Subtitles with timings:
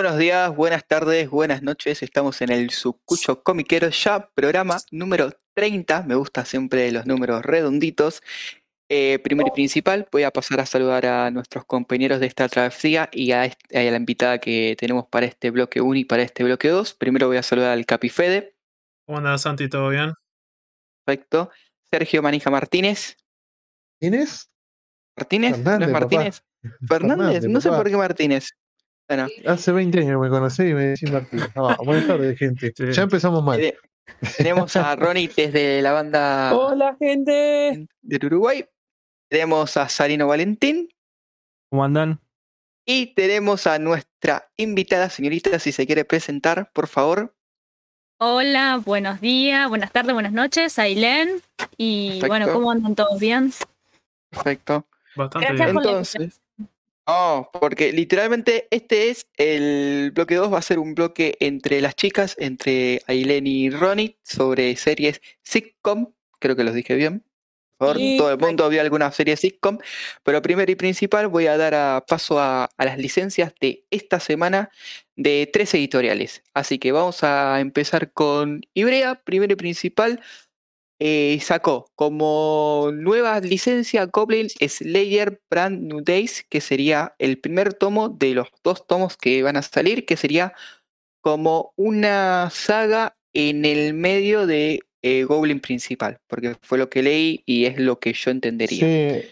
[0.00, 2.02] Buenos días, buenas tardes, buenas noches.
[2.02, 6.04] Estamos en el Sucucho Comiquero ya, programa número 30.
[6.04, 8.22] Me gusta siempre los números redonditos.
[8.88, 13.10] Eh, primero y principal, voy a pasar a saludar a nuestros compañeros de esta travesía
[13.12, 16.94] y a, la invitada que tenemos para este bloque 1 y para este bloque 2.
[16.94, 18.56] Primero voy a saludar al Capifede,
[19.04, 19.68] ¿Cómo andás, Santi?
[19.68, 20.14] ¿Todo bien?
[21.04, 21.50] perfecto.
[21.92, 23.18] Sergio Manija Martínez.
[24.00, 24.50] ¿Quién es?
[25.14, 25.58] ¿Martínez?
[25.58, 25.90] ¿No es.
[25.90, 26.42] Martínez?
[26.88, 27.82] Fernández, Fernández, no sé papá.
[27.82, 28.48] por qué Martínez.
[29.10, 31.40] Bueno, Hace 20 años me conocí y me decís Martín.
[31.56, 32.72] Ah, buenas tardes, gente.
[32.76, 32.92] Sí.
[32.92, 33.58] Ya empezamos mal.
[33.58, 33.76] te-
[34.36, 37.88] tenemos a Ronnie desde la banda Hola, gente.
[38.02, 38.64] del Uruguay.
[39.28, 40.88] Tenemos a Sarino Valentín.
[41.70, 42.20] ¿Cómo andan?
[42.86, 47.34] Y tenemos a nuestra invitada, señorita, si se quiere presentar, por favor.
[48.20, 51.42] Hola, buenos días, buenas tardes, buenas noches, Ailén.
[51.76, 52.28] Y Perfecto.
[52.28, 53.52] bueno, ¿cómo andan todos bien?
[54.30, 54.86] Perfecto.
[55.16, 55.74] Bastante Gracias bien.
[55.74, 56.40] por la Entonces,
[57.10, 61.94] oh, porque literalmente este es el bloque 2, va a ser un bloque entre las
[61.96, 67.24] chicas, entre Ailén y Ronnie, sobre series sitcom, creo que los dije bien.
[67.78, 68.16] Por Sí.
[68.18, 69.78] todo el mundo vio alguna serie sitcom,
[70.22, 74.20] pero primero y principal voy a dar a- paso a, a las licencias de esta
[74.20, 74.68] semana
[75.16, 76.42] de tres editoriales.
[76.52, 80.20] Así que vamos a empezar con Ibrea, primero y principal.
[81.02, 88.10] Eh, sacó como nueva licencia Goblin Slayer Brand New Days, que sería el primer tomo
[88.10, 90.52] de los dos tomos que van a salir, que sería
[91.22, 97.42] como una saga en el medio de eh, Goblin principal, porque fue lo que leí
[97.46, 98.80] y es lo que yo entendería.
[98.80, 99.28] Sí,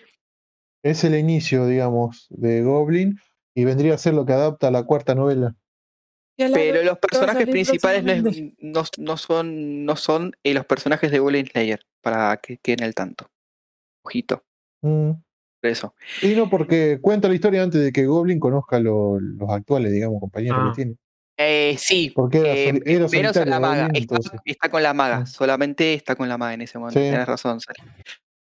[0.83, 3.19] es el inicio, digamos, de Goblin
[3.55, 5.55] y vendría a ser lo que adapta la cuarta novela.
[6.39, 8.57] Pero los personajes principales no, es- próximamente.
[8.63, 12.95] no, no son, no son eh, los personajes de Goblin Slayer, para que queden al
[12.95, 13.29] tanto.
[14.05, 14.45] Ojito,
[14.83, 15.11] Mm.
[15.61, 15.95] por eso.
[16.23, 20.21] Y no, porque cuenta la historia antes de que Goblin conozca lo- los actuales, digamos,
[20.21, 20.71] compañeros Ah.
[20.71, 20.97] que tiene.
[21.41, 23.87] Eh, sí, Porque era, eh, era menos a la maga.
[23.89, 24.07] Goblin,
[24.45, 25.27] Está, con la maga, Mm.
[25.27, 26.99] solamente está con la maga en ese momento.
[27.01, 27.07] Sí.
[27.09, 27.81] Tienes razón, Sari.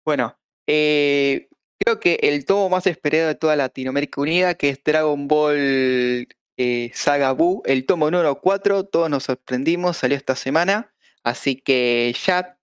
[0.05, 0.35] Bueno,
[0.67, 1.47] eh,
[1.79, 6.27] creo que el tomo más esperado de toda Latinoamérica Unida, que es Dragon Ball
[6.57, 10.93] eh, Saga Buu, el tomo número 4, todos nos sorprendimos, salió esta semana.
[11.23, 12.57] Así que ya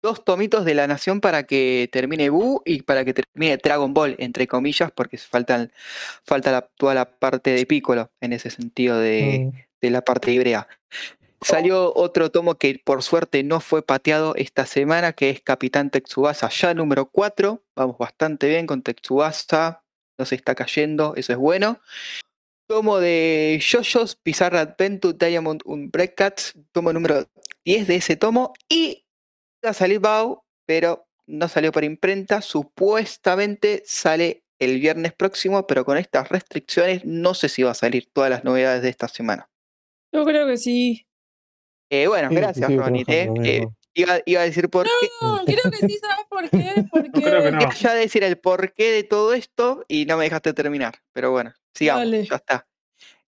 [0.00, 4.14] dos tomitos de la nación para que termine Buu y para que termine Dragon Ball,
[4.18, 5.72] entre comillas, porque faltan,
[6.24, 9.58] falta la- toda la parte de Piccolo en ese sentido de, Mm.
[9.80, 10.68] de la parte hebrea.
[11.40, 16.48] Salió otro tomo que por suerte no fue pateado esta semana, que es Capitán Texubasa,
[16.48, 17.62] ya número 4.
[17.76, 19.82] Vamos bastante bien con Texubasa,
[20.18, 21.78] no se está cayendo, eso es bueno.
[22.68, 27.26] Tomo de JoJo's Bizarre Adventure Diamond Unbreakers, tomo número
[27.64, 28.52] 10 de ese tomo.
[28.68, 29.06] Y
[29.62, 32.42] iba a salir Bao, pero no salió por imprenta.
[32.42, 38.10] Supuestamente sale el viernes próximo, pero con estas restricciones no sé si va a salir
[38.12, 39.48] todas las novedades de esta semana.
[40.12, 41.06] Yo creo que sí.
[41.90, 43.66] Eh, bueno, Sí, gracias, trabajando eh.
[43.94, 45.08] Iba, iba a decir por qué.
[45.22, 46.84] No, creo que sí, ¿sabes por qué?
[46.90, 47.72] Porque creo que no.
[47.72, 51.00] Ya decir el porqué de todo esto y no me dejaste terminar.
[51.12, 52.24] Pero bueno, sigamos, Dale.
[52.26, 52.66] ya está.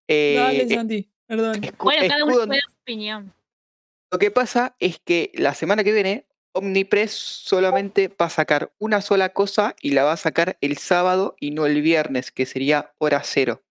[0.08, 1.54] Eh, Dale, eh, Santi, perdón.
[1.62, 3.34] escu- Bueno, cada uno escudo- puede dar su opinión.
[4.12, 9.00] Lo que pasa es que la semana que viene Omnipress solamente va a sacar una
[9.02, 12.92] sola cosa y la va a sacar el sábado y no el viernes, que sería
[12.98, 13.62] hora cero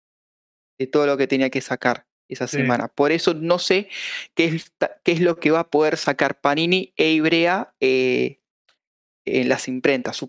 [0.77, 2.57] de todo lo que tenía que sacar esa Sí.
[2.57, 2.87] semana.
[2.87, 3.89] Por eso no sé
[4.35, 4.71] qué es,
[5.03, 8.39] qué es lo que va a poder sacar Panini e Ibrea eh,
[9.25, 10.23] en las imprentas.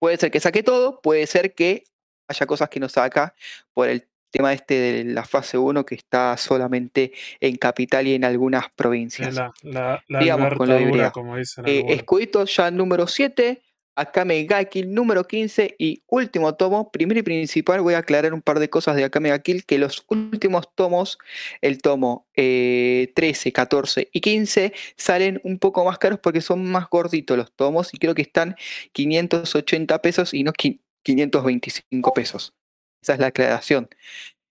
[0.00, 1.84] Puede ser que saque todo, puede ser que
[2.28, 3.34] haya cosas que no saca
[3.72, 8.24] por el tema este de la fase 1 que está solamente en capital y en
[8.24, 9.34] algunas provincias.
[9.34, 11.10] la, la, la Sigamos con lo de Ibrea.
[11.12, 11.84] como dicen Eh.
[11.90, 13.62] Escudito ya número 7,
[13.96, 18.42] Akame ga Kill número 15 y último tomo, primero y principal, voy a aclarar un
[18.42, 21.18] par de cosas de Akame ga Kill, que los últimos tomos,
[21.60, 26.88] el tomo eh, 13, 14 y 15, salen un poco más caros porque son más
[26.90, 28.56] gorditos los tomos y creo que están
[28.92, 32.54] 580 pesos y no qui- 525 pesos.
[33.02, 33.88] Esa es la aclaración.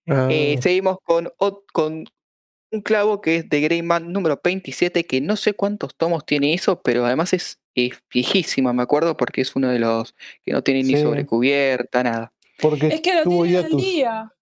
[0.08, 1.32] Ah, Eh, seguimos con,
[1.72, 2.06] con
[2.72, 6.82] un clavo que es de Greyman número 27, que no sé cuántos tomos tiene eso,
[6.82, 10.84] pero además es, es viejísima, me acuerdo, porque es uno de los que no tiene
[10.84, 11.02] ni Sí.
[11.02, 12.34] sobrecubierta, nada.
[12.62, 13.82] porque Es que lo tuvo tienen al hiatus.
[13.82, 14.34] día.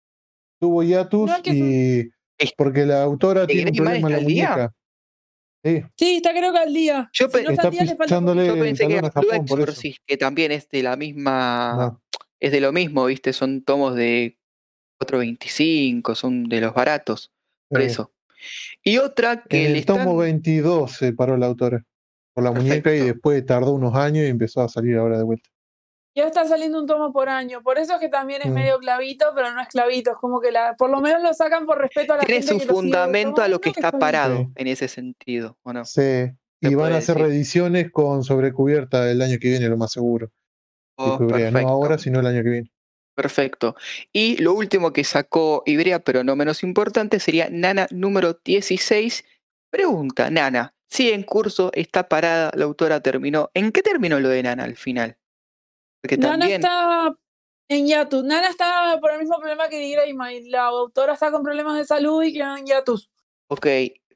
[0.60, 2.12] Tuvo hiatus No, es que es y.
[2.38, 4.50] Es- Porque la autora ¿De tiene un problema en la está al día?
[4.50, 4.74] muñeca.
[5.64, 7.10] Sí, Sí, está creo que al día.
[7.14, 8.96] Yo Si pe- no está está al día, le falta pichándole Yo el pensé que
[8.98, 9.34] era Blue.
[9.34, 12.02] Exorcist, que también es de la misma, No.
[12.40, 13.32] es de lo mismo, ¿viste?
[13.34, 14.38] Son tomos de
[15.00, 17.32] 4.25, son de los baratos,
[17.70, 18.12] por eso.
[18.84, 20.18] Y otra que En le el tomo están...
[20.18, 21.86] 22 se paró la autora
[22.34, 25.50] por la muñeca y después tardó unos años y empezó a salir ahora de vuelta.
[26.16, 27.62] Ya está saliendo un tomo por año.
[27.64, 28.54] Por eso es que también es Mm.
[28.54, 30.12] medio clavito, pero no es clavito.
[30.12, 32.54] Es como que la, por lo menos lo sacan por respeto a la Tiene gente
[32.54, 32.82] su que lo sigue.
[32.82, 34.00] fundamento a lo "No, que está está bien".
[34.00, 34.48] parado Sí.
[34.56, 35.86] en ese sentido, ¿o no?
[35.86, 36.02] Sí.
[36.64, 37.30] Y van a hacer decir.
[37.30, 40.32] reediciones con sobrecubierta el año que viene, lo más seguro.
[40.98, 42.72] Oh, No ahora, sino el año que viene.
[43.16, 43.76] Perfecto.
[44.14, 49.24] Y lo último que sacó Ibrea, pero no menos importante, sería Nana número 16.
[49.72, 53.50] Pregunta, Nana, sigue en curso, está parada, la autora terminó.
[53.54, 55.18] ¿En qué terminó lo de Nana al final?
[56.02, 56.62] Porque Nana también.
[56.62, 57.16] está
[57.70, 58.24] en Yatus.
[58.24, 61.86] Nana está por el mismo problema que Digraima y la autora está con problemas de
[61.86, 63.10] salud y queda en Yatus.
[63.48, 63.66] Ok,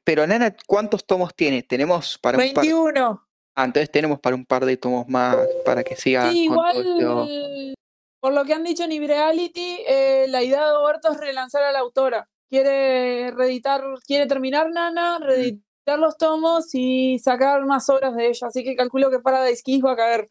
[0.04, 1.62] pero Nana, ¿cuántos tomos tiene?
[1.62, 2.64] Tenemos para un par.
[2.64, 3.22] 21.
[3.58, 5.34] Ah, entonces tenemos para un par de tomos más
[5.64, 7.74] para que siga Sí, con todo igual, esto.
[8.20, 11.72] por lo que han dicho en Ibreality, eh, la idea de Oberto es relanzar a
[11.72, 12.28] la autora.
[12.50, 18.48] Quiere reeditar, quiere terminar Nana, reeditar los tomos y sacar más obras de ella.
[18.48, 20.30] Así que calculo que Paradise Kiss va a caer.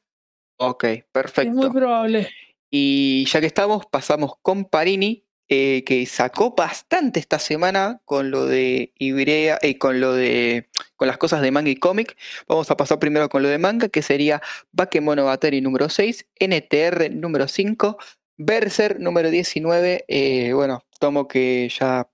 [0.57, 1.71] Ok, Es muy perfecto.
[1.71, 2.29] probable.
[2.69, 8.45] Y ya que estamos, pasamos con Parini, eh, que sacó bastante esta semana con lo
[8.47, 12.17] de Ibrea, eh, con lo de con las cosas de manga y cómic.
[12.47, 14.41] Vamos a pasar primero con lo de manga, que sería
[14.71, 17.97] Bakemonogatari número 6, NTR número 5,
[18.37, 20.03] Berser número 19.
[20.07, 22.09] eh, bueno, tomo que ya,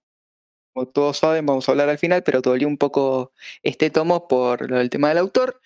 [0.73, 3.33] como todos saben, vamos a hablar al final, pero dolió un poco
[3.63, 5.61] este tomo por del tema del autor.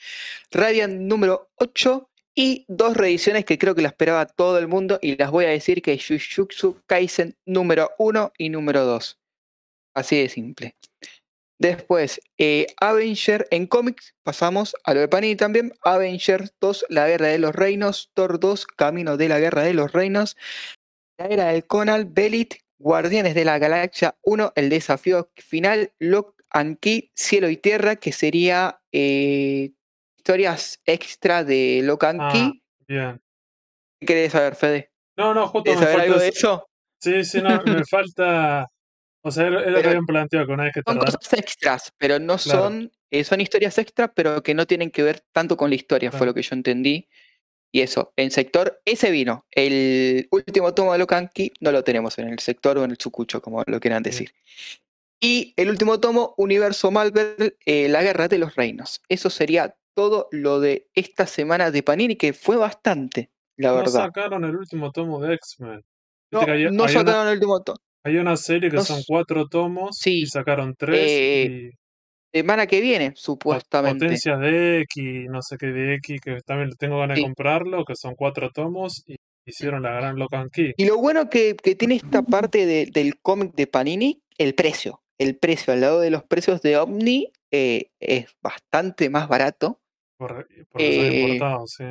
[0.52, 5.16] Radiant número 8 y dos reediciones que creo que la esperaba todo el mundo y
[5.18, 9.20] las voy a decir que es Jujutsu Kaisen número 1 y número 2.
[9.96, 10.76] Así de simple.
[11.58, 15.72] Después, eh, Avenger en cómics, pasamos a lo de Panini también.
[15.84, 18.12] Avengers 2, La Guerra de los Reinos.
[18.14, 20.36] Thor 2, Camino de la Guerra de los Reinos.
[21.18, 26.80] La Era del Conal, Belit, Guardianes de la Galaxia 1, El Desafío Final, Lock and
[26.80, 29.72] Key, Cielo y Tierra, que sería eh,
[30.18, 32.64] historias extra de Lock and Ah, Key.
[32.88, 33.22] Bien.
[34.00, 34.92] ¿Qué querés saber, Fede?
[35.18, 36.68] No, no, justo ¿Querés me saber falta algo de eso.
[37.02, 38.68] Sí, sí, no, me falta.
[39.22, 41.18] O sea, era lo que habían planteado que una vez que Son tardar.
[41.18, 42.60] cosas extras, pero no Claro.
[42.62, 46.12] son, eh, son historias extras, pero que no tienen que ver tanto con la historia,
[46.12, 47.08] fue lo que yo entendí.
[47.76, 49.46] Y eso, en sector, ese vino.
[49.52, 53.42] El último tomo de Lokanki no lo tenemos en el sector o en el Tsukucho,
[53.42, 54.32] como lo quieran decir.
[55.20, 59.02] Y el último tomo, Universo Marvel, eh, La Guerra de los Reinos.
[59.10, 64.06] Eso sería todo lo de esta semana de Panini, que fue bastante, la No verdad.
[64.06, 65.82] sacaron el último tomo de X-Men.
[66.32, 67.80] No, hay, no hay una, sacaron el último tomo.
[68.06, 71.78] hay una serie que no son cuatro tomos Sí, y sacaron tres eh, y
[72.36, 74.04] Semana que viene, supuestamente.
[74.08, 77.96] potencias de X, no sé qué de X, que también tengo ganas de comprarlo, que
[77.96, 79.16] son cuatro tomos y
[79.46, 80.74] hicieron la gran Locan Key.
[80.76, 85.02] Y lo bueno que, que tiene esta parte de- del cómic de Panini, el precio.
[85.18, 89.80] El precio, al lado de los precios de Omni, eh, es bastante más barato.
[90.18, 91.86] Por, porque Eh, importados, sí.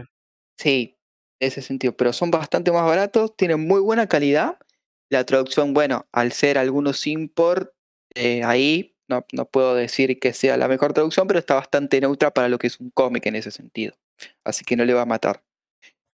[0.58, 0.98] Sí,
[1.40, 4.58] en ese sentido, pero son bastante más baratos, tienen muy buena calidad.
[5.10, 7.70] La traducción, bueno, al ser algunos import,
[8.14, 12.30] eh, ahí no, no puedo decir que sea la mejor traducción, pero está bastante neutra
[12.32, 13.94] para lo que es un cómic en ese sentido.
[14.44, 15.42] Así que no le va a matar.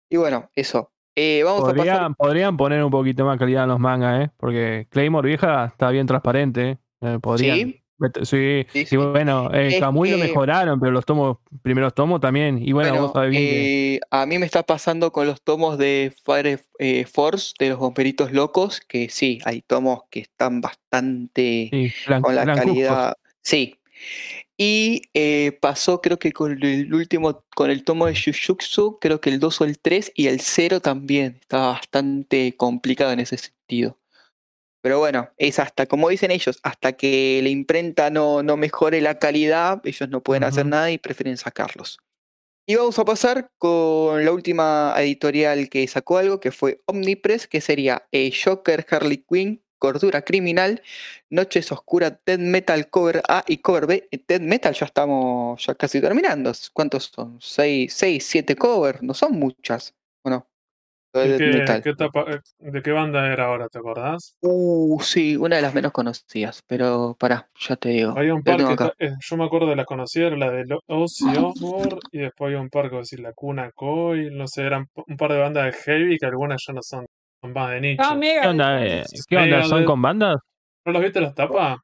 [0.09, 0.91] Y bueno, eso.
[1.15, 1.77] Eh, vamos a pasar.
[1.77, 4.31] Podrían, podrían poner un poquito más calidad en los mangas, ¿eh?
[4.37, 6.71] Porque Claymore vieja está bien transparente.
[6.71, 6.77] ¿eh?
[7.01, 7.57] Eh, podrían.
[7.57, 7.83] Sí,
[8.23, 8.97] Sí, sí, y sí.
[8.97, 12.57] bueno, eh, Kamui lo mejoraron, pero los tomos, primeros tomos también.
[12.61, 15.41] Y bueno, Bueno, vos sabés bien que eh, a mí me está pasando con los
[15.41, 20.59] tomos de Fire eh, Force, de los bomberitos locos, que sí, hay tomos que están
[20.61, 22.73] bastante sí, blan- con la blancuzcos.
[22.73, 23.13] calidad.
[23.41, 23.79] Sí.
[24.57, 29.29] Y eh, pasó, creo que con el último, con el tomo de Jujutsu, creo que
[29.29, 31.37] el 2 o el 3 y el 0 también.
[31.41, 33.97] Estaba bastante complicado en ese sentido.
[34.85, 39.17] Pero bueno, es hasta, como dicen ellos, hasta que la imprenta no, no mejore la
[39.17, 41.97] calidad, ellos no pueden hacer nada y prefieren sacarlos.
[42.67, 47.61] Y vamos a pasar con la última editorial que sacó algo, que fue Omnipress, que
[47.61, 50.83] sería eh, Joker, Harley Quinn, Cordura Criminal,
[51.31, 54.07] Noches Oscuras, Dead Metal Cover A y Cover B.
[54.11, 56.51] Eh, Dead Metal ya estamos ya casi terminando.
[56.73, 57.39] ¿Cuántos son?
[57.41, 59.01] ¿Seis, seis siete covers?
[59.01, 59.95] No son muchas.
[60.23, 60.54] Bueno, lo
[61.21, 61.81] de ¿Y Death qué, Metal.
[61.83, 64.35] qué etapa- eh, ¿De qué banda era ahora, te acordás?
[64.41, 68.13] Uh, sí, una de las menos conocidas, pero pará, ya te digo.
[68.17, 71.25] Había un par que eh, yo me acuerdo de las conocidas, era la de Ozzy
[71.37, 75.17] Osbourne, y después había un par que decir la Cuna Coil, no sé, eran un
[75.17, 77.05] par de bandas de heavy que algunas ya no son,
[77.41, 78.03] son más de nicho.
[78.05, 78.17] Ah.
[78.19, 78.85] ¿Qué onda?
[78.85, 79.03] eh?
[79.27, 79.63] ¿Qué onda?
[79.63, 80.37] ¿Son con bandas?
[80.85, 81.77] ¿No los viste las tapas?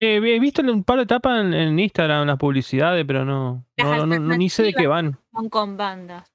[0.00, 3.86] Eh, he visto un par de tapas en, en Instagram, las publicidades, pero no, Las
[3.86, 5.16] no, no, no, no- ni sé de qué van.
[5.32, 6.31] Son con bandas.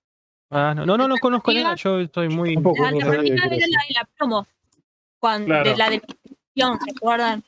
[0.50, 1.76] Ah, no, no, no, no conozco nada.
[1.76, 2.54] Yo estoy muy.
[2.54, 4.48] Tampoco La alternativa era la de la promo.
[5.20, 5.70] Cuando, Claro.
[5.72, 7.44] de la de ficción, ¿se acuerdan?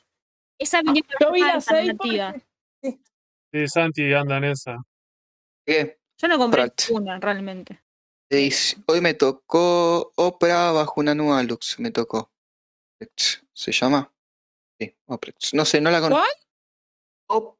[0.58, 2.32] Esa venía con Yo vi una seis alternativa.
[2.82, 2.98] porque
[3.52, 4.76] Sí, Santi anda en esa.
[5.66, 5.98] ¿Qué?
[6.18, 6.82] Yo no compré Prat.
[6.88, 7.80] ninguna, realmente.
[8.86, 12.30] Hoy me tocó Opera bajo una nueva lux, me tocó.
[13.54, 14.12] ¿Se llama?
[14.78, 15.54] Sí, Oprex.
[15.54, 16.24] No sé, no la conozco.
[17.28, 17.58] Op-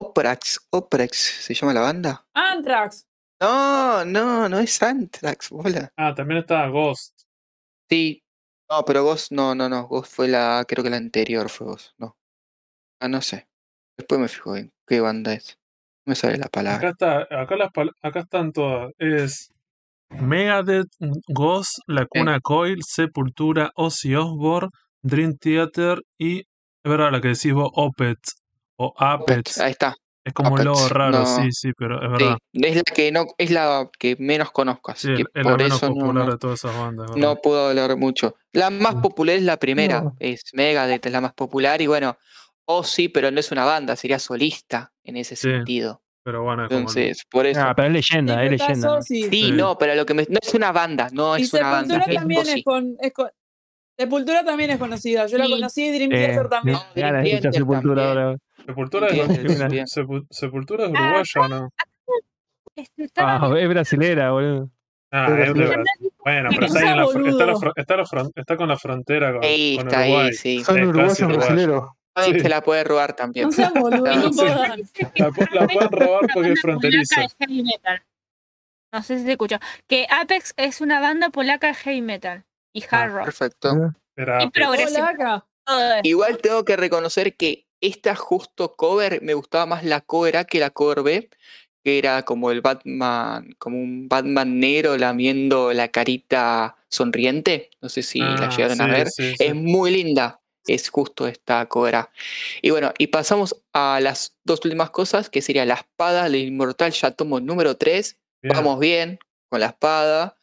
[0.00, 2.26] Oprax, Oprex, ¿se llama la banda?
[2.32, 3.07] Anthrax.
[3.40, 5.92] No, no, no es Anthrax, bola.
[5.96, 7.22] Ah, también está Ghost.
[7.88, 8.22] Sí.
[8.70, 9.86] No, pero Ghost, no, no, no.
[9.86, 12.16] Ghost fue la, creo que la anterior fue Ghost, no.
[13.00, 13.48] Ah, no sé.
[13.96, 15.58] Después me fijo bien qué banda es.
[16.04, 16.88] No me sale la Acá palabra.
[16.90, 17.70] está, acá las
[18.02, 18.92] acá están todas.
[18.98, 19.52] Es
[20.10, 20.88] Megadeth,
[21.28, 24.70] Ghost, La Cuna Coil, Sepultura, Ozzy Osbourne,
[25.02, 26.44] Dream Theater y es
[26.84, 28.18] verdad la que decís vos, Opeth
[28.76, 29.58] o Apets.
[29.60, 29.94] Ahí está.
[30.28, 31.26] Es como un logo raro, no.
[31.26, 32.38] sí, sí, pero es Sí, verdad.
[32.52, 35.58] es la que no, es la que menos conozco, así Sí, que es la por
[35.58, 37.10] menos eso no, popular no, de todas esas bandas.
[37.16, 38.34] no puedo hablar mucho.
[38.52, 39.00] La más Mm.
[39.00, 40.16] popular es la primera, No.
[40.20, 42.16] es Megadeth, es la más popular, y bueno,
[42.66, 46.02] oh sí, pero no es una banda, sería solista en ese Sí, sentido.
[46.24, 47.60] Pero bueno, es como Entonces, por eso.
[47.62, 49.02] Ah, pero es leyenda, es está leyenda.
[49.02, 49.52] Sí, Sí.
[49.52, 52.14] no, pero lo que me, no es una banda, no Y es una banda, es
[52.14, 53.30] también es, con, es con-
[53.98, 55.26] Sepultura también es conocida.
[55.26, 56.76] Yo la conocí y Dream Eh, Theater también.
[56.78, 58.24] No, escuchar Dream Theater Sepultura también.
[58.26, 58.38] ahora.
[58.66, 59.16] Sepultura es,
[60.30, 61.70] Sepultura es Ah, uruguaya, ¿o ¿no?
[63.16, 64.70] Ah, es brasilera, boludo.
[65.10, 65.52] Ah, es de sí.
[65.52, 66.12] Brasil.
[66.24, 67.70] Bueno, pero está, ahí seas en la, está, la boludo.
[67.76, 70.26] está, la fron- está con la frontera con, Ahí con está, Uruguay.
[70.26, 70.64] ahí, sí.
[70.64, 71.84] Son uruguayos brasileros.
[72.24, 72.32] Sí.
[72.42, 73.46] que la puede robar también.
[73.46, 74.38] No sean boludos, no Sí.
[74.40, 74.80] jodan.
[75.16, 77.22] La, pu- la pueden robar porque es fronteriza.
[78.92, 79.58] No sé si se escuchó.
[79.86, 82.44] Que Apex es una banda polaca de heavy metal
[82.78, 83.24] y hard rock.
[83.24, 83.94] Perfecto.
[86.02, 90.58] Igual tengo que reconocer que esta justo cover me gustaba más la cover A que
[90.58, 91.30] la cover B,
[91.84, 97.70] que era como el Batman, como un Batman negro lamiendo la carita sonriente.
[97.80, 99.08] No sé si la Ah, llegaron a ver.
[99.08, 99.44] sí, sí.
[99.44, 100.40] Es muy linda.
[100.66, 102.10] Es justo esta cover A.
[102.60, 106.92] Y bueno, y pasamos a las dos últimas cosas, que sería la espada del inmortal
[106.92, 108.18] ya tomo número 3.
[108.42, 108.54] Bien.
[108.56, 109.18] Vamos bien
[109.48, 110.36] con la espada.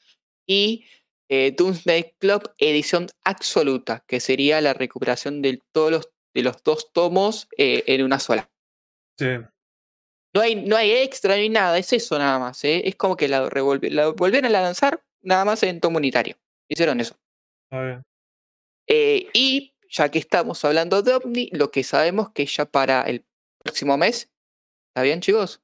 [0.47, 0.85] Y
[1.29, 6.91] eh, Doomsday Club edición absoluta, que sería la recuperación de todos los, de los dos
[6.93, 8.49] tomos eh, en una sola.
[9.17, 9.27] Sí.
[10.33, 12.63] No hay, no hay extra ni nada, es eso nada más.
[12.65, 12.81] ¿eh?
[12.87, 16.35] Es como que la, revolvi- la volvieron a lanzar nada más en tomo unitario.
[16.69, 17.15] Hicieron eso.
[17.71, 18.03] Está bien.
[18.87, 23.23] Eh, y ya que estamos hablando de OVNI, lo que sabemos que ya para el
[23.63, 24.29] próximo mes,
[24.89, 25.61] ¿está bien chicos?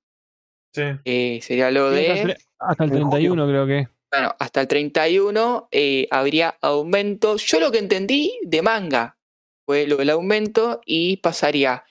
[0.74, 0.84] Sí.
[1.04, 2.38] Eh, sería lo Sí, de...
[2.60, 3.34] hasta el En julio.
[3.36, 3.88] 31 creo que.
[4.12, 7.38] Bueno, hasta el 31 eh, habría aumento.
[7.38, 9.18] Yo lo que entendí de manga
[9.66, 11.86] fue lo del aumento y pasaría.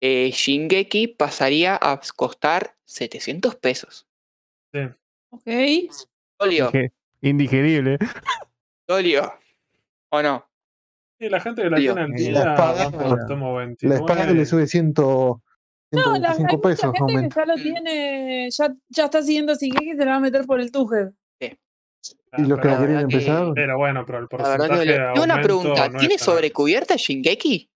[0.00, 4.06] Eh, Shingeki pasaría a costar 700 pesos.
[5.30, 5.42] Ok.
[6.38, 6.70] Dolio,
[7.20, 7.98] indigerible.
[8.86, 9.32] dolio.
[10.10, 10.46] ¿O no?
[11.18, 13.66] Y la gente que la al eh, día la espada- va por el tomo La
[13.66, 13.96] 29.
[14.00, 15.42] espada le sube 100, No,
[16.18, 16.92] la, hay 125 mucha pesos.
[16.96, 17.62] gente que ya lo Mm.
[17.62, 21.08] tiene, ya, ya está siguiendo que se la va a meter por el tuje.
[22.36, 24.94] Y los que la que- empezar, Pero bueno, pero el porcentaje de.
[25.14, 25.88] Tengo una pregunta.
[25.88, 27.70] no ¿Tiene es sobrecubierta Shingeki?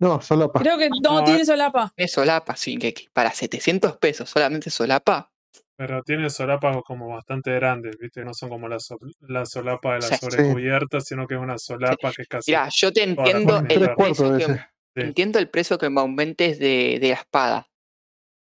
[0.00, 0.60] no, solapa.
[0.60, 1.44] Creo que no, No, tiene eh.
[1.46, 1.92] solapa.
[1.96, 3.08] Tiene solapa Shingeki.
[3.12, 5.30] Para 700 pesos, solamente solapa.
[5.76, 8.24] Pero tiene solapas como bastante grandes, ¿viste?
[8.24, 10.16] No son como la, so- la solapa de la Sí.
[10.20, 12.50] sobrecubierta, sino que es una solapa que es casi.
[12.52, 14.44] Mira, yo te entiendo el precio que.
[14.46, 14.52] Sí.
[14.96, 17.68] Entiendo el precio que me aumentes de, de la espada,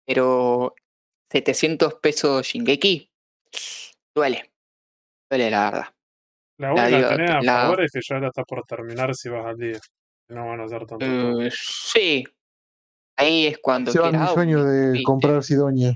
[0.07, 0.73] pero
[1.31, 3.11] 700 pesos Shingeki
[4.15, 4.49] duele.
[5.29, 5.85] Duele, la verdad.
[6.57, 9.29] La digo, que tenés a la- favor es que ya la está por terminar si
[9.29, 9.79] vas al día.
[10.29, 11.05] No van a hacer tanto.
[11.41, 12.23] Eh, sí.
[13.17, 14.25] Ahí es cuando Se va quiera.
[14.25, 15.03] mi sueño de ¿viste?
[15.03, 15.89] comprar Sidonia.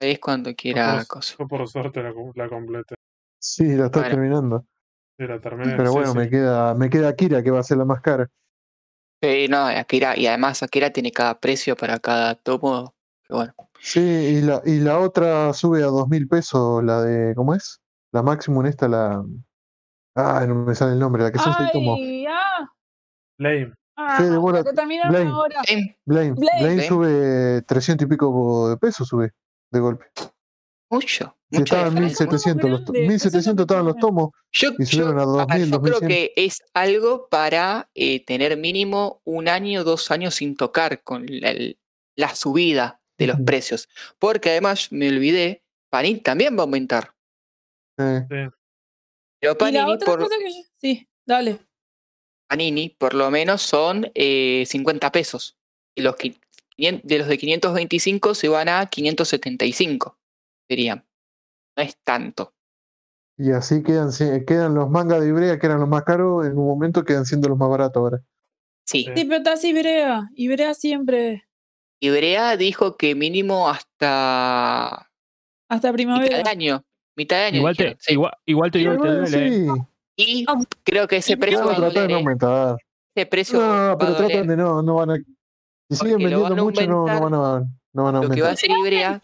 [0.00, 1.36] Ahí es cuando quiera Yo cosa.
[1.38, 2.94] Yo por suerte la, la completé.
[3.38, 4.14] Sí, la está Bueno.
[4.14, 4.66] terminando.
[5.18, 5.74] Sí, la terminé.
[5.76, 6.18] Pero sí, bueno, sí.
[6.18, 8.28] me queda me queda Akira, que va a ser la más cara.
[9.22, 12.94] Sí, no, Akira, y además Akira tiene cada precio para cada tomo.
[13.28, 13.54] bueno.
[13.80, 17.34] Sí, y la, y la otra sube a dos mil pesos, la de.
[17.34, 17.80] ¿Cómo es?
[18.14, 19.24] La Maximum esta, la.
[20.16, 21.98] Ah, no me sale el nombre, la que son seis tomos.
[22.00, 22.70] Ay, ah,
[23.38, 23.72] Lame.
[23.96, 24.36] ah, Fede, que
[25.08, 25.30] Blame.
[25.30, 25.60] ahora.
[25.66, 25.98] Blame.
[26.06, 26.30] Blame.
[26.34, 26.82] Blame Blame.
[26.86, 29.32] sube 300 y pico de pesos, sube
[29.72, 30.06] de golpe.
[30.90, 31.36] mucho.
[31.50, 32.26] Que mucha estaban diferencia.
[32.26, 35.68] 1700 los, to- grande, 1700 estaban los tomos Yo, y subieron yo- a a ver,
[35.68, 36.08] 2000, yo creo 2100.
[36.08, 41.50] que es algo para eh, tener mínimo un año, dos años sin tocar con la,
[41.50, 41.78] el-
[42.16, 43.88] la subida de los precios.
[44.20, 47.10] Porque además, me olvidé, Panini también va a aumentar.
[47.98, 48.48] Eh,
[49.42, 51.58] la Panini otra por, cosa que yo- Sí, dale.
[52.48, 55.56] Panini, por lo menos, son eh, 50 pesos.
[55.96, 60.18] Y los, quinien- de los de 525 se van a 575,
[60.68, 61.06] serían.
[61.76, 62.52] No es tanto.
[63.36, 66.56] y así quedan, si- quedan los mangas de Ibrea, que eran los más caros, en
[66.56, 68.18] un momento quedan siendo los más baratos ahora.
[68.86, 69.04] Sí.
[69.04, 69.10] Sí.
[69.16, 70.30] Sí, pero está así Ibrea.
[70.36, 71.44] Ibrea siempre.
[72.00, 75.10] Ibrea dijo que mínimo hasta
[75.68, 76.42] Hasta mitad primavera.
[76.44, 76.84] de año.
[77.16, 77.56] Mitad de año.
[77.58, 78.12] Igual te, dijeron, sí.
[78.12, 79.46] igual, igual te digo que te Igual, duele.
[79.46, 79.50] ¿eh?
[79.50, 79.82] sí.
[80.16, 80.54] Y Ah,
[80.84, 82.76] creo que ese precio Van va a tratar de aumentar.
[83.14, 85.16] Ese precio No, pero tratan de no, no van a.
[85.90, 87.20] Si siguen vendiendo mucho, no, no aumentar.
[87.22, 88.52] van a, no van a Lo que va a aumentar.
[88.52, 89.20] hacer Ibrea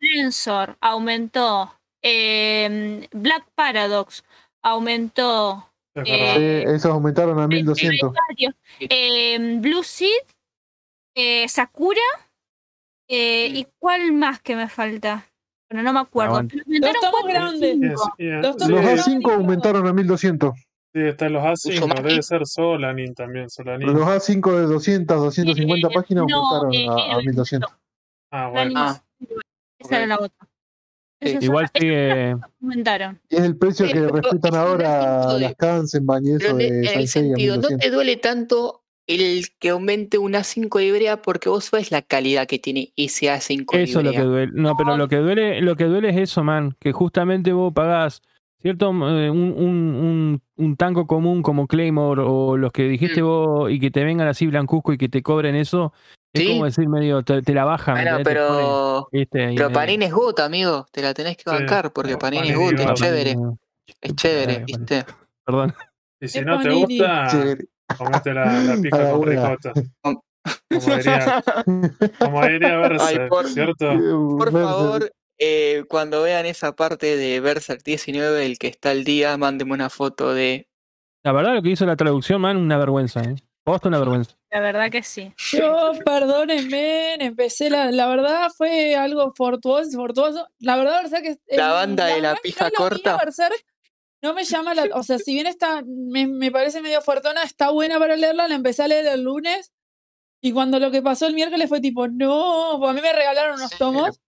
[0.00, 1.74] Sensor aumentó.
[2.02, 4.22] eh, Black Paradox
[4.62, 5.64] aumentó.
[5.94, 6.64] Eh.
[6.64, 8.12] Sí, esos aumentaron a 1200.
[8.28, 8.54] varios.
[8.80, 10.10] Eh, Blue Seed,
[11.16, 12.00] eh, Sakura.
[13.08, 15.26] eh, ¿Y cuál más que me falta?
[15.70, 16.40] Bueno, no me acuerdo.
[16.48, 17.78] Pero aumentaron Los tomos grandes.
[17.78, 19.06] Los sí, tomos Los grandes.
[19.06, 20.54] A5 aumentaron a 1200.
[20.94, 22.02] sí, están los A5, Uzumaki.
[22.02, 23.86] debe ser Solanin también, Solanin.
[23.92, 27.70] Los A5 de 200, 250 Eh, páginas no, aumentaron eh, a, a eh, 1200.
[28.30, 28.72] Ah, Solanin.
[28.74, 28.80] bueno.
[28.80, 29.02] Ah,
[29.78, 30.48] Esa era la otra.
[31.20, 32.36] Sí, Esas Igual son- sigue.
[32.62, 33.20] aumentaron.
[33.28, 36.98] Y es el precio Sí, que respetan ahora de- las pero eso en, de en
[37.00, 37.78] el sentido, no 1200.
[37.84, 42.46] te duele tanto el que aumente una 5 de Ibrea porque vos sabes la calidad
[42.46, 44.52] que tiene ese A5 de Eso es lo que duele.
[44.54, 46.76] No, pero lo que duele, lo que duele es eso, man.
[46.78, 48.22] Que justamente vos pagás
[48.60, 49.62] cierto eh, un, un,
[49.94, 53.26] un, un tanco común como Claymore o los que dijiste Mm.
[53.26, 55.92] vos y que te vengan así blancuzco y que te cobren eso.
[56.34, 56.48] Es Sí.
[56.48, 57.94] como decir medio, te, te la bajan.
[57.94, 60.86] Bueno, pero, pero Panini es good, amigo.
[60.92, 61.50] Te la tenés que Sí.
[61.50, 62.92] bancar porque No, Panini es Panini good, va.
[62.92, 63.36] es chévere.
[64.02, 64.64] Es chévere.
[64.66, 65.04] ¿viste?
[65.44, 65.74] Perdón.
[66.20, 67.28] Y si Es no te gusta,
[67.96, 69.72] Comete la, la A pija la con ricota.
[70.02, 71.42] Como diría,
[72.18, 73.92] como diría Berserk, Ay, por- ¿cierto?
[74.38, 79.36] Por favor, eh, cuando vean esa parte de Berserk 19, el que está al día,
[79.36, 80.68] mándenme una foto de.
[81.24, 83.36] La verdad, lo que hizo la traducción, man, una vergüenza, ¿eh?
[83.64, 84.34] Posta una vergüenza.
[84.50, 85.34] La verdad que sí.
[85.50, 90.46] Yo, perdónenme, empecé la, la verdad fue algo fortuoso, fortuoso.
[90.60, 93.16] La verdad, Berserk es La el- banda de la que pija corta.
[93.18, 93.54] Berserk
[94.22, 97.70] no me llama la, o sea, si bien está, me, me parece medio fuertona, está
[97.70, 99.72] buena para leerla, la empecé a leer el lunes
[100.40, 103.56] y cuando lo que pasó el miércoles fue tipo, no, pues a mí me regalaron
[103.56, 104.20] unos tomos.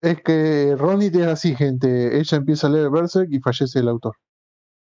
[0.00, 2.18] Es que Ronnie es así, gente.
[2.18, 4.16] Ella empieza a leer Berserk y fallece el autor.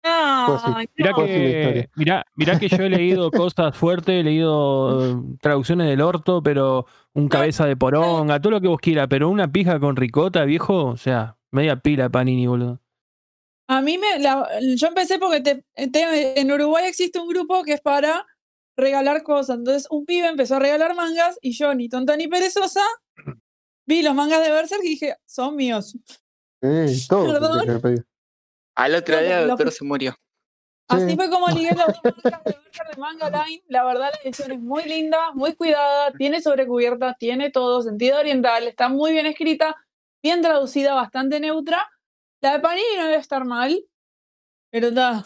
[0.02, 1.24] Ay, Mirá no.
[1.24, 6.42] Que, mirá, mirá que yo he leído cosas fuertes, he leído eh, traducciones del orto,
[6.42, 10.44] pero un cabeza de poronga, todo lo que vos quieras, pero una pija con ricota,
[10.44, 12.80] viejo, o sea, media pila de panini, boludo.
[13.70, 17.74] A mí me, la- yo empecé porque te- te- en Uruguay existe un grupo que
[17.74, 18.26] es para
[18.76, 19.58] regalar cosas.
[19.58, 22.82] Entonces un pibe empezó a regalar mangas y yo, ni tonta ni perezosa,
[23.86, 25.96] vi los mangas de Berserk y dije, son míos.
[26.62, 27.30] Eh, todo.
[28.76, 30.16] Al otro No, día el doctor se murió.
[30.88, 31.14] Así Sí.
[31.16, 33.62] fue como ligué los dos mangas de Berserk de Manga Line.
[33.68, 38.66] La verdad, la edición es muy linda, muy cuidada, tiene sobrecubierta, tiene todo, sentido oriental,
[38.66, 39.76] está muy bien escrita,
[40.24, 41.88] bien traducida, bastante neutra.
[42.42, 43.84] La de Panini no debe estar mal,
[44.70, 45.24] pero está.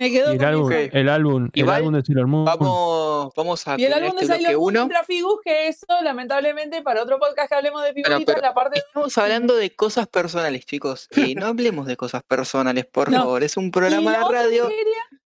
[0.00, 2.44] Me quedo Y el con álbum, el álbum, el Igual, álbum de Sailor Moon.
[2.44, 4.82] Vamos, vamos a Y el álbum de este Sailor Moon 1.
[4.84, 8.78] Ultra Figus, que eso, lamentablemente, para otro podcast que hablemos de figuritas, pero la parte
[8.78, 11.08] Estamos hablando de cosas personales, chicos.
[11.16, 13.18] Y no hablemos de cosas personales, por No.
[13.18, 13.42] favor.
[13.42, 14.68] Es un programa de que radio.
[14.68, 15.20] quería-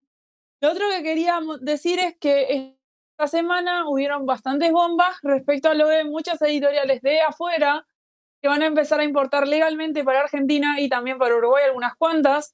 [0.61, 2.75] lo otro que quería decir es que
[3.17, 7.87] esta semana hubieron bastantes bombas respecto a lo de muchas editoriales de afuera
[8.41, 12.53] que van a empezar a importar legalmente para Argentina y también para Uruguay algunas cuantas,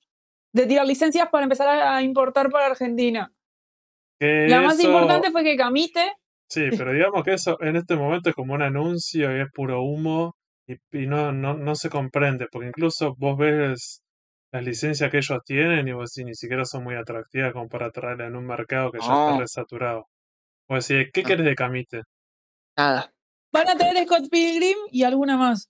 [0.53, 3.31] de tirar licencias para empezar a a importar para Argentina.
[4.19, 6.13] Que La más importante fue que Camite
[6.47, 9.81] Sí, pero digamos que eso en este momento es como un anuncio y es puro
[9.81, 10.35] humo
[10.67, 14.01] y, y no, no, no se comprende, porque incluso vos ves
[14.51, 17.89] las licencias que ellos tienen y vos decís, ni siquiera son muy atractivas como para
[17.91, 20.07] traerla en un mercado que ya está resaturado.
[20.69, 21.27] Vos decís, ¿qué No.
[21.27, 22.01] querés de Camite?
[22.77, 23.11] Nada.
[23.51, 25.69] van a traer Scott Pilgrim y alguna más.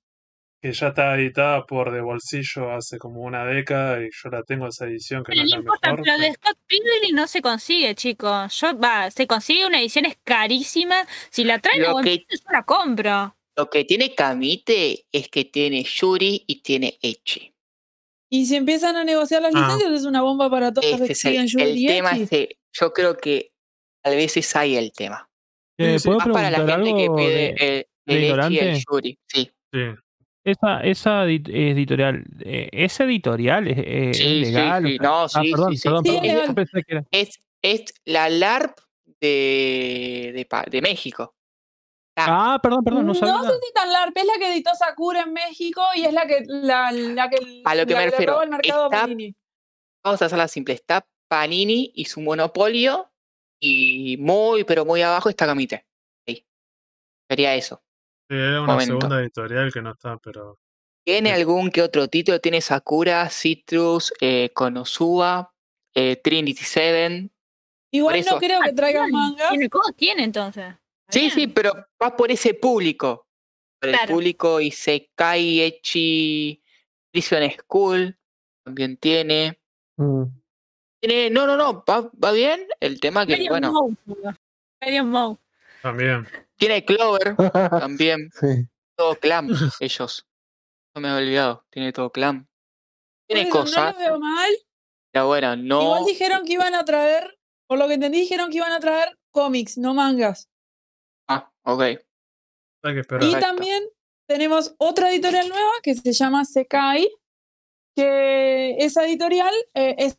[0.65, 4.67] Que ya está editada por De Bolsillo hace como una década y yo la tengo
[4.67, 6.03] esa edición que Pero no es la importa, mejor.
[6.03, 8.59] pero de Scott Pilgrim no se consigue, chicos.
[8.59, 11.05] Yo, va, se consigue una edición es carísima.
[11.29, 13.35] Si la traen a Lo que- yo la compro.
[13.55, 17.53] Lo que tiene Camite es que tiene Yuri y tiene Echi.
[18.31, 19.59] Y si empiezan a negociar las Ah.
[19.67, 21.87] licencias, es una bomba para todos los Ese que es el, siguen el Yuri y
[21.87, 22.11] tema.
[22.13, 22.23] Echi.
[22.23, 23.51] Ese, yo creo que
[24.03, 25.29] tal vez es ahí el tema.
[25.77, 27.49] Eh, sí, ¿Puedo Más para la gente que pide de-
[28.07, 28.83] el, el de Echi y el?
[28.91, 29.19] Yuri.
[29.27, 29.79] Sí, Sí.
[30.45, 33.67] Esa, esa editorial, eh, ¿es editorial?
[33.67, 34.85] ¿Es, eh, es sí, sí, legal?
[34.87, 34.97] sí.
[35.01, 35.83] No, ah, sí, perdón, sí, sí.
[35.89, 36.25] perdón, Sí, perdón.
[36.25, 36.55] es Yo legal.
[36.55, 37.03] pensé que era.
[37.11, 38.77] Es, es la LARP
[39.21, 41.33] de, de, de México.
[42.17, 43.33] Ah, perdón, perdón, no sabía.
[43.35, 46.25] No sé si tan larga, es la que editó Sakura en México y es la
[46.25, 49.35] que la, la que, A lo que la me refiero, el mercado está- Panini.
[50.03, 50.75] Vamos a hacerla simple.
[50.75, 53.11] Está Panini y su monopolio.
[53.59, 55.85] Y muy, pero muy abajo está Camite.
[56.27, 56.45] Sí.
[57.29, 57.81] Sería eso.
[58.29, 58.85] Sí, es una Momento.
[58.85, 60.57] segunda editorial que no está, pero
[61.07, 61.35] Tiene Sí.
[61.35, 62.39] algún que otro título.
[62.41, 65.53] Tiene Sakura, Citrus, eh, Konosuba,
[65.93, 67.31] eh, Trinity Seven.
[67.93, 69.49] Igual eso- no creo que traigan mangas.
[69.51, 70.73] Tiene, ¿Cómo tiene entonces?
[71.09, 71.31] Sí, bien.
[71.31, 73.27] sí, pero va por ese público.
[73.79, 74.13] Por el Claro.
[74.15, 76.63] público Isekai, Echi,
[77.13, 78.17] Prison School
[78.65, 79.59] también tiene.
[79.97, 80.23] Mm.
[80.99, 82.67] Tiene, no, no, no, va, va bien.
[82.79, 85.37] El tema que, Medium bueno, Moe.
[85.85, 86.27] También.
[86.57, 87.35] tiene Clover
[87.79, 88.29] también.
[88.33, 88.67] sí.
[88.97, 90.25] Todo clam, ellos.
[90.95, 92.45] No me he olvidado, tiene todo clam.
[92.47, 92.47] Por
[93.27, 94.49] Tiene eso cosas, No lo veo mal.
[95.11, 95.81] pero bueno, no.
[95.83, 99.15] Igual dijeron que iban a traer, por lo que entendí, dijeron que iban a traer
[99.31, 100.49] cómics, no mangas.
[101.27, 101.81] Ah, ok.
[101.81, 101.97] Hay
[102.93, 103.23] que esperar.
[103.23, 103.45] Y Perfecto.
[103.47, 103.83] también
[104.27, 107.07] tenemos otra editorial nueva que se llama Sekai,
[107.95, 110.17] que esa editorial eh, es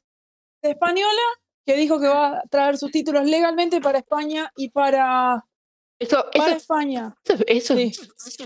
[0.62, 1.22] española,
[1.66, 5.44] que dijo que va a traer sus títulos legalmente para España y para,
[5.98, 7.14] Eso, para eso, España.
[7.24, 7.92] eso, eso, Sí.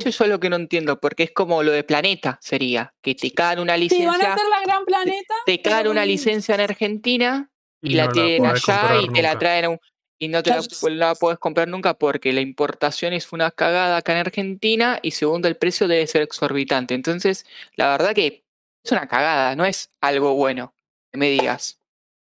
[0.04, 3.32] eso es lo que no entiendo, porque es como lo de Planeta, sería, que te
[3.32, 5.34] caen una Sí, licencia, van a hacer la gran planeta.
[5.46, 7.50] te caen pero una licencia en Argentina
[7.82, 9.80] y, la no tienen allá y te la traen a un-
[10.22, 10.94] y no te la, Claro.
[10.94, 15.48] la podés comprar nunca porque la importación es una cagada acá en Argentina y segundo
[15.48, 16.94] el precio debe ser exorbitante.
[16.94, 18.44] Entonces, la verdad que
[18.84, 20.74] es una cagada, no es algo bueno
[21.10, 21.79] que me digas.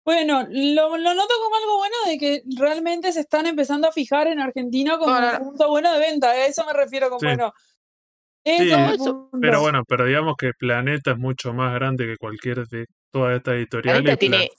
[0.06, 4.28] Bueno, lo, lo noto como algo bueno de que realmente se están empezando a fijar
[4.28, 6.32] en Argentina como un punto bueno de venta.
[6.32, 7.26] A eso me refiero con Sí.
[7.28, 7.54] bueno.
[8.46, 9.30] Sí, Eso.
[9.40, 13.54] Pero bueno, pero digamos que Planeta es mucho más grande que cualquier de todas estas
[13.56, 14.20] editoriales.
[14.20, 14.50] Tiene,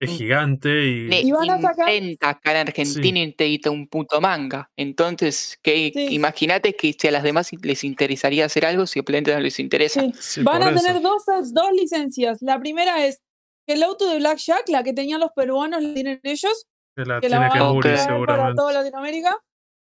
[0.00, 1.88] Es gigante y tiene Y van a sacar-
[2.20, 4.70] acá en Argentina y te edita un puto manga.
[4.76, 6.14] Entonces, que Sí.
[6.14, 9.58] imagínate que si a las demás les interesaría hacer algo, si a Planeta no les
[9.58, 10.00] interesa.
[10.02, 10.12] Sí.
[10.20, 10.80] Sí, Van a eso.
[10.84, 12.38] tener dos, dos licencias.
[12.42, 13.20] La primera es
[13.66, 17.20] Hello to the Black Jack, la que tenían los peruanos, la tienen ellos, que la
[17.20, 17.74] que la tiene van que a Ok.
[17.74, 18.56] Muri traer para seguramente.
[18.56, 19.38] toda Latinoamérica.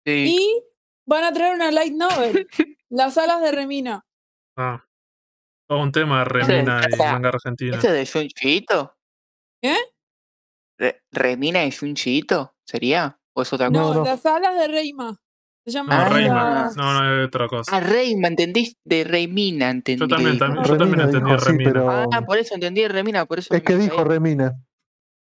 [0.06, 0.36] Sí.
[0.38, 0.64] Y
[1.06, 2.46] van a traer una light novel,
[2.90, 4.04] Las alas de Remina.
[4.56, 4.84] Ah.
[5.68, 7.76] Todo un tema de Remina y o sea, manga argentina.
[7.78, 8.96] ¿Ese de Junchito?
[9.62, 9.76] ¿Qué?
[10.78, 12.54] Re- ¿Remina es Junchito?
[12.66, 13.18] ¿Sería?
[13.34, 13.98] ¿O es otra No, cosa?
[13.98, 14.04] no.
[14.04, 15.16] Las alas de Reima.
[15.64, 17.76] Se llama No, las- No, no, es otra cosa.
[17.76, 20.00] Ah, Reima, entendí de Remina, entendí.
[20.00, 21.72] Yo también, también, yo Remina también entendí dijo sí, Remina.
[21.72, 23.54] pero Ah, por eso entendí Remina, por eso.
[23.54, 24.04] es que dijo caí.
[24.04, 24.52] Remina.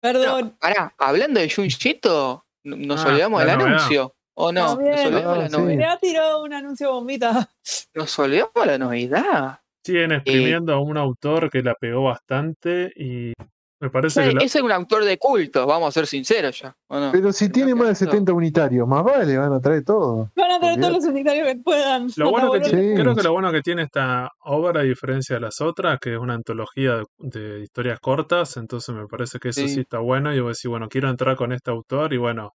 [0.00, 0.56] Perdón.
[0.60, 4.12] Pará, hablando de Junchito, n- nos Ah, olvidamos del anuncio.
[4.38, 4.60] ¿O no?
[4.62, 5.56] Nos olvidamos Ah, de la sí.
[5.56, 5.98] novedad.
[6.00, 7.48] Tiró un anuncio bombita.
[7.94, 9.60] Nos olvidamos de la novedad.
[9.84, 13.32] Siguen exprimiendo a un autor que la pegó bastante y
[13.78, 16.60] me parece que Ese la- ese es un autor de culto, vamos a ser sinceros
[16.60, 16.74] ya.
[17.12, 20.30] Pero si tiene más de eso- 70 unitarios, más vale, van a traer todo.
[20.34, 22.08] Van a traer todos los unitarios que puedan.
[22.16, 23.02] Lo bueno que Hasta tiene- Sí.
[23.02, 26.18] creo que lo bueno que tiene esta obra, a diferencia de las otras, que es
[26.18, 29.80] una antología de, de historias cortas, entonces me parece que eso sí, Sí.
[29.80, 30.34] está bueno.
[30.34, 32.54] Y voy a decir, bueno, quiero entrar con este autor y bueno,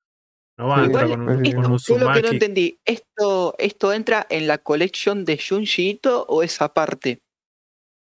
[0.57, 2.79] no va a entrar Igual, con un, es- con un Yo lo que no entendí,
[2.85, 7.21] ¿esto, ¿esto entra en la colección de Junji Ito o es aparte?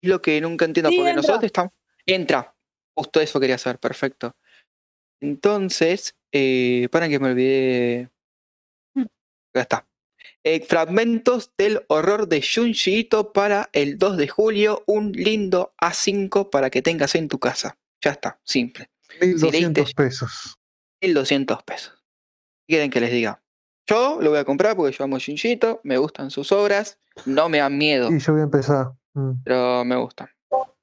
[0.02, 1.22] Es lo que nunca entiendo, Sí, porque entra.
[1.22, 1.72] nosotros estamos...
[2.06, 2.53] Entra,
[2.96, 4.36] justo eso quería saber, perfecto.
[5.20, 8.10] Entonces, eh, para que me olvidé...
[8.94, 9.04] Mm.
[9.54, 9.88] Ya está.
[10.42, 16.50] Eh, fragmentos del horror de Junji Ito para el 2 de julio, un lindo A5
[16.50, 17.78] para que tengas en tu casa.
[18.02, 18.90] Ya está, simple.
[19.20, 20.58] 1200 leíste- pesos.
[21.02, 21.94] 1200 pesos.
[22.66, 23.42] ¿Qué quieren que les diga?
[23.88, 27.58] Yo lo voy a comprar porque yo amo Shinjito, me gustan sus obras, no me
[27.58, 28.92] dan miedo, Y yo voy a empezar.
[29.14, 30.28] mm, pero me gustan.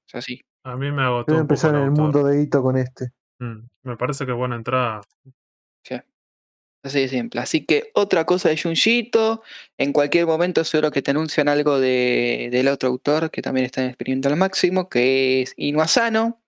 [0.08, 0.41] Es así.
[0.63, 2.62] A mí me agotó voy a un poco empezar el en el mundo de Hito
[2.62, 3.12] con este.
[3.39, 5.02] Mm, me parece que es buena entrada.
[6.84, 7.39] Así de simple.
[7.39, 9.43] Así que otra cosa de Junjito,
[9.78, 13.86] en cualquier momento seguro que te anuncian algo de, del otro autor que también está
[13.86, 16.41] exprimiendo al máximo, que es Inuasano.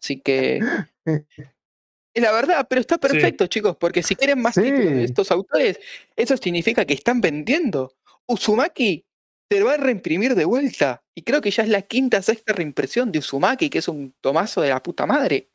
[0.00, 0.60] Así que
[1.06, 4.62] es la verdad, pero está perfecto, chicos, porque si quieren más Sí.
[4.62, 5.80] títulos de estos autores,
[6.14, 7.94] eso significa que están vendiendo.
[8.28, 9.04] Uzumaki
[9.50, 11.02] se va a reimprimir de vuelta.
[11.14, 14.60] Y creo que ya es la quinta, sexta reimpresión de Uzumaki, que es un tomazo
[14.62, 15.48] de la puta madre.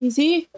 [0.00, 0.50] Y sí,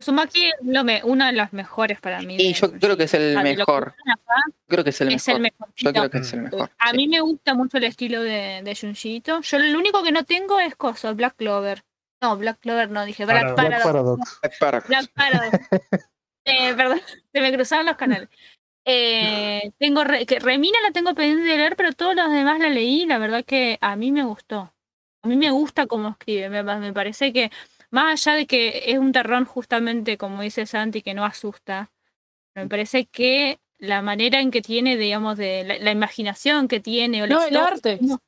[0.00, 2.34] Uzumaki es lo me- una de las mejores para mí.
[2.34, 3.94] Y de- yo creo que es el que mejor.
[4.06, 4.34] acá,
[4.68, 5.68] Creo que es el es el mejor.
[5.74, 6.70] Yo creo que es el mejor.
[6.78, 6.96] A sí.
[6.96, 9.40] mí me gusta mucho el estilo de, de Junjiito.
[9.40, 11.82] Yo lo único que no tengo es cosa, Black Clover.
[12.22, 13.68] No, Black Clover no, dije Black Paradox.
[13.68, 14.38] Black Paradox.
[14.40, 14.58] Paradox.
[14.58, 15.58] Para- Black Paradox.
[16.48, 17.00] Eh, perdón,
[17.32, 18.28] se me cruzaron los canales.
[18.88, 22.68] Eh, tengo Re- que Remina la tengo pendiente de leer, pero todos los demás la
[22.68, 23.04] leí.
[23.06, 24.72] La verdad que a mí me gustó.
[25.22, 26.48] A mí me gusta cómo escribe.
[26.48, 27.50] Me, me parece que,
[27.90, 31.90] más allá de que es un terror, justamente como dice Santi, que no asusta,
[32.54, 37.22] me parece que la manera en que tiene, digamos, de la, la imaginación que tiene.
[37.24, 37.98] O no, el historia- arte.
[38.00, 38.20] no.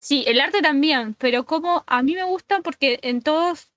[0.00, 3.72] Sí, el arte también, pero como a mí me gusta porque en todos,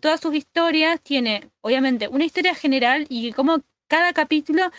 [0.00, 4.70] todas sus historias tiene, obviamente, una historia general y como cada capítulo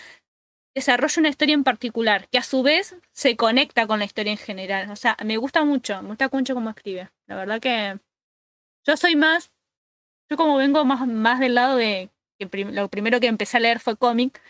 [0.78, 4.38] desarrolla una historia en particular, que a su vez se conecta con la historia en
[4.38, 4.90] general.
[4.92, 7.10] O sea, me gusta mucho, me gusta mucho cómo escribe.
[7.28, 8.00] La verdad que
[8.88, 9.52] yo soy más,
[10.30, 12.10] yo como vengo más, más del lado de
[12.40, 14.42] que prim- lo primero que empecé a leer fue cómic,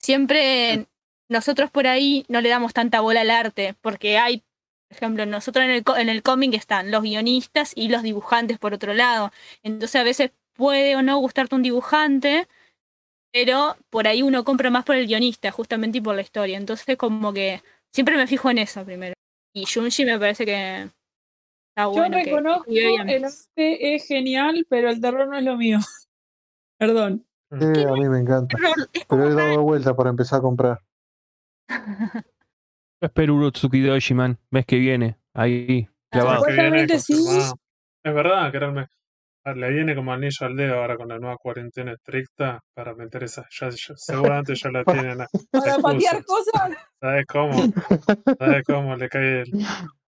[0.00, 0.86] siempre
[1.30, 4.44] nosotros por ahí no le damos tanta bola al arte, porque hay
[4.88, 8.74] Por ejemplo, nosotros en el, en el cómic están los guionistas y los dibujantes por
[8.74, 9.32] otro lado.
[9.64, 12.48] Entonces a veces puede o no gustarte un dibujante,
[13.36, 16.56] pero por ahí uno compra más por el guionista, justamente y por la historia.
[16.56, 17.60] Entonces como que
[17.92, 19.12] siempre me fijo en eso primero.
[19.54, 20.84] Y Junji me parece que
[21.68, 22.16] está Yo bueno.
[22.16, 23.06] que reconozco, bien.
[23.10, 25.78] el arte es genial, pero el terror no es lo mío.
[26.78, 27.26] Perdón.
[27.50, 28.56] Sí, a mí me encanta.
[29.06, 30.82] Pero he dado vuelta para empezar a comprar.
[33.02, 34.38] Espero Urotsuki Doji, man.
[34.50, 35.18] Ves que viene.
[35.34, 36.42] Ahí, clavado.
[36.42, 37.12] que viene Supuestamente sí.
[37.12, 37.58] confirmado.
[38.02, 38.90] Es verdad que ah,
[39.54, 43.46] le viene como anillo al dedo ahora con la nueva cuarentena estricta para meter esa.
[43.60, 45.18] Ya, ya- seguramente ya la tienen.
[45.18, 46.54] la- Para patear cosas.
[47.00, 47.68] ¿Sabes cómo?
[48.38, 49.52] ¿Sabes cómo le cae el.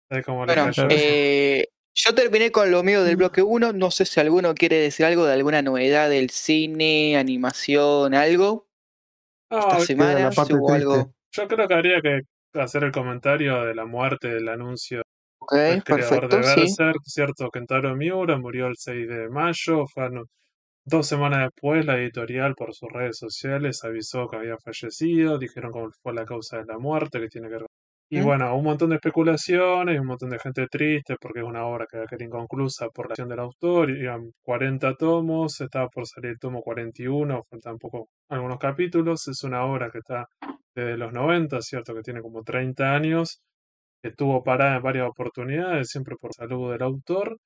[0.09, 0.87] ¿Sabes cómo le Bueno, cayó?
[0.91, 3.73] eh, yo terminé con lo mío del bloque 1.
[3.73, 8.67] No sé si alguno quiere decir algo de alguna novedad del cine, animación, algo.
[9.51, 11.13] Esta semana, hubo algo.
[11.33, 12.21] yo creo que habría que
[12.55, 15.03] hacer el comentario de la muerte del anuncio
[15.51, 16.61] Ok, creador perfecto, de sí.
[16.61, 20.11] Berserk, cierto, Kentaro Miura murió el 6 de mayo, fue
[20.85, 25.91] dos semanas después la editorial por sus redes sociales avisó que había fallecido, dijeron cuál
[26.03, 27.67] fue la causa de la muerte, que tiene que ver.
[28.11, 28.25] Y ¿Mm?
[28.25, 31.99] bueno, un montón de especulaciones, un montón de gente triste porque es una obra que
[31.99, 36.33] va a quedar inconclusa por la acción del autor, digamos, 40 tomos, estaba por salir
[36.33, 40.27] el tomo 41, faltan poco algunos capítulos, es una obra que está
[40.75, 43.41] desde los 90, cierto, que tiene como 30 años,
[44.03, 47.39] estuvo parada en varias oportunidades, siempre por salud del autor,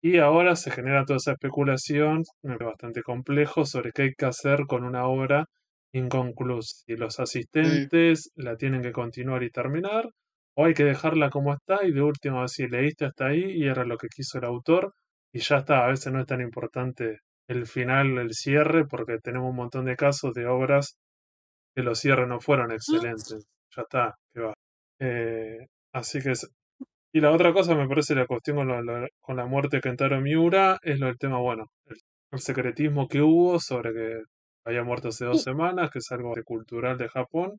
[0.00, 4.84] y ahora se genera toda esa especulación, bastante complejo, sobre qué hay que hacer con
[4.84, 5.46] una obra
[5.92, 6.84] inconclusa.
[6.86, 10.08] Si los asistentes la tienen que continuar y terminar,
[10.56, 13.68] o hay que dejarla como está y de última vez si leíste hasta ahí y
[13.68, 14.92] era lo que quiso el autor
[15.32, 15.84] y ya está.
[15.84, 17.18] A veces no es tan importante
[17.48, 20.96] el final, el cierre, porque tenemos un montón de casos de obras
[21.74, 23.46] que los cierres no fueron excelentes.
[23.76, 24.54] Ya está, que va.
[25.00, 26.48] Eh, así que es-
[27.12, 29.82] y la otra cosa me parece la cuestión con, lo- lo- con la muerte de
[29.82, 31.96] Kentaro Miura es lo del tema, bueno, el,
[32.32, 34.22] el secretismo que hubo sobre que
[34.66, 37.56] había muerto hace dos semanas, que es algo cultural de Japón,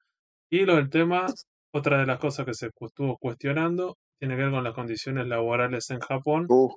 [0.51, 1.25] y lo del tema,
[1.73, 5.27] otra de las cosas que se cu- estuvo cuestionando, tiene que ver con las condiciones
[5.27, 6.69] laborales en Japón, Uh,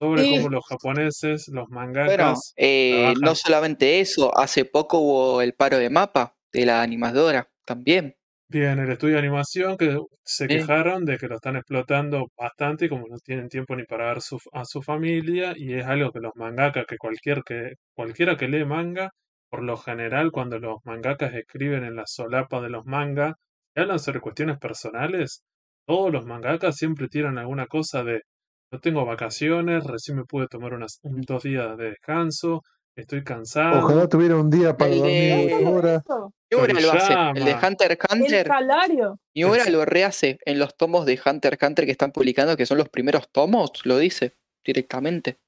[0.00, 3.22] sobre cómo los japoneses, los Bueno, mangakas, eh, trabajan.
[3.22, 8.14] no solamente eso, hace poco hubo el paro de mapa de la animadora también.
[8.50, 10.48] Bien, el estudio de animación que se Sí.
[10.48, 14.22] quejaron de que lo están explotando bastante y como no tienen tiempo ni para ver
[14.22, 18.48] su- a su familia y es algo que los mangakas, que cualquier que cualquiera que
[18.48, 19.10] lee manga,
[19.50, 23.34] por lo general cuando los mangakas escriben en la solapa de los mangas
[23.74, 25.44] y hablan sobre cuestiones personales,
[25.86, 28.22] todos los mangakas siempre tiran alguna cosa de
[28.70, 32.62] no tengo vacaciones, recién me pude tomar unas un- dos días de descanso,
[33.00, 33.84] estoy cansado.
[33.84, 36.02] Ojalá tuviera un día para El dormir de- horas.
[36.04, 37.54] Eso, Miura lo hace, el de.
[37.54, 39.18] Hunter x El Hunter, salario.
[39.34, 42.66] Miura Es- lo rehace en los tomos de Hunter x Hunter que están publicando, que
[42.66, 44.34] son los primeros tomos, lo dice
[44.64, 45.38] directamente.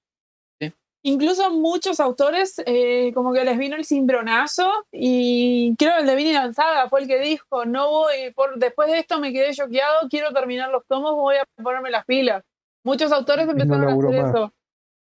[1.02, 6.14] Incluso muchos autores eh, como que les vino el cimbronazo y creo que el de
[6.14, 10.10] Vinny Saga fue el que dijo, no voy, por, después de esto me quedé choqueado,
[10.10, 12.44] quiero terminar los tomos, voy a ponerme las pilas.
[12.84, 14.30] Muchos autores no empezaron a hacer más.
[14.34, 14.52] eso.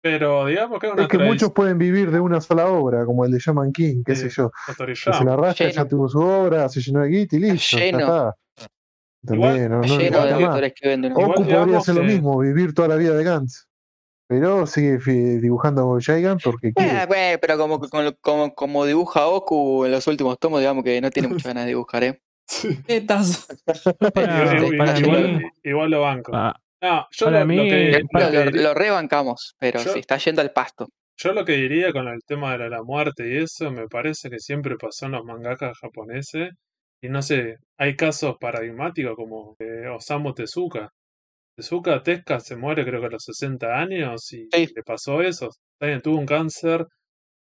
[0.05, 3.25] Pero digamos que es una Es que muchos pueden vivir de una sola obra, como
[3.25, 4.51] el de Shaman King, qué sé Sí, yo.
[4.77, 7.77] tradición Que se la raya, ya tuvo su obra, se llenó de guita y listo,
[7.79, 7.99] ya lleno.
[8.01, 8.35] está.
[9.25, 11.13] También, no, no Lleno de autores que venden.
[11.13, 13.65] Oku podría hacer lo mismo, vivir toda la vida de Gantz.
[14.27, 14.99] Pero sigue
[15.39, 17.01] dibujando a Gigan porque quiere.
[17.01, 21.01] Eh, bueno, pero como, como, como, como dibuja Oku en los últimos tomos, digamos que
[21.01, 22.21] no tiene muchas ganas de dibujar, ¿eh?
[24.13, 26.31] Para- Igual- igual, lo banco.
[26.31, 27.63] pa- No, yo para lo, mí, lo
[28.31, 30.87] que, lo rebancamos, pero Yo- se está yendo al pasto.
[31.17, 34.29] yo lo que diría con el tema de la, la muerte y eso, me parece
[34.29, 36.49] que siempre pasó en los mangakas japoneses.
[37.01, 40.89] Y no sé, hay casos paradigmáticos como eh, Osamu Tezuka.
[41.55, 44.67] Tezuka Tezuka se muere creo que a los 60 años y Sí.
[44.75, 45.49] le pasó eso.
[45.79, 46.85] Bien, tuvo un cáncer,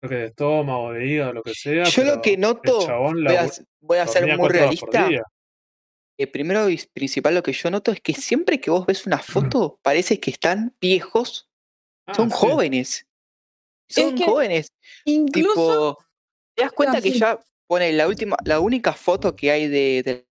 [0.00, 1.84] creo que de estómago, de hígado, lo que sea.
[1.84, 3.46] Yo lo que noto, voy a,
[3.80, 5.08] voy a ser muy realista.
[6.18, 9.18] Eh, primero y principal lo que yo noto es que siempre que vos ves una
[9.18, 11.48] foto, parece que están viejos.
[12.06, 12.36] Ah, Son sí.
[12.38, 13.06] jóvenes.
[13.88, 14.68] Son que jóvenes.
[15.04, 15.98] Incluso Tipo,
[16.54, 20.26] te das cuenta que ya pone la última, la única foto que hay de, de-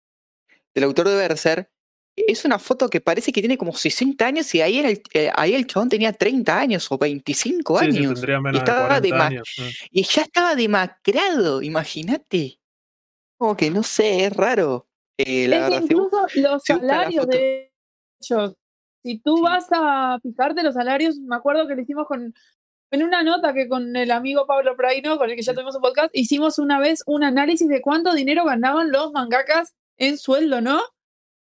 [0.74, 1.70] del autor de Berser
[2.16, 5.54] es una foto que parece que tiene como 60 años y ahí, el, eh, ahí
[5.54, 8.22] el chabón tenía 30 años o 25 Sí, sí, años.
[8.22, 9.48] y, de estaba 40 dema- años.
[9.56, 9.62] mm.
[9.92, 12.60] y ya estaba demacrado, imagínate.
[13.38, 14.86] Como que no sé, es raro.
[15.26, 17.72] Eh, la es que incluso los salarios de
[18.20, 18.54] ellos,
[19.02, 19.42] si tú Sí.
[19.42, 22.34] vas a fijarte los salarios, me acuerdo que lo hicimos con
[22.92, 25.82] en una nota que con el amigo Pablo Praino, con el que ya tuvimos un
[25.82, 30.80] podcast, hicimos una vez un análisis de cuánto dinero ganaban los mangakas en sueldo, ¿no?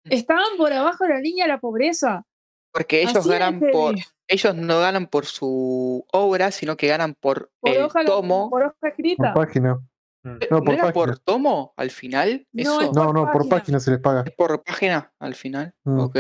[0.04, 2.24] estaban por abajo de la línea de la pobreza.
[2.72, 3.94] Porque ellos Así ganan por.
[4.28, 8.48] Ellos no ganan por su obra, sino que ganan por, Por el hoja, tomo.
[8.48, 9.34] por hoja Por escrita.
[9.34, 9.78] página.
[10.22, 10.28] Mm.
[10.50, 11.22] No, ¿No por era por página.
[11.24, 12.46] tomo al final?
[12.52, 12.80] No, Eso.
[12.82, 13.48] es No, no, por página.
[13.58, 14.22] página se les paga.
[14.26, 15.74] ¿Es por página al final?
[15.84, 15.98] Mm.
[16.00, 16.18] Ok.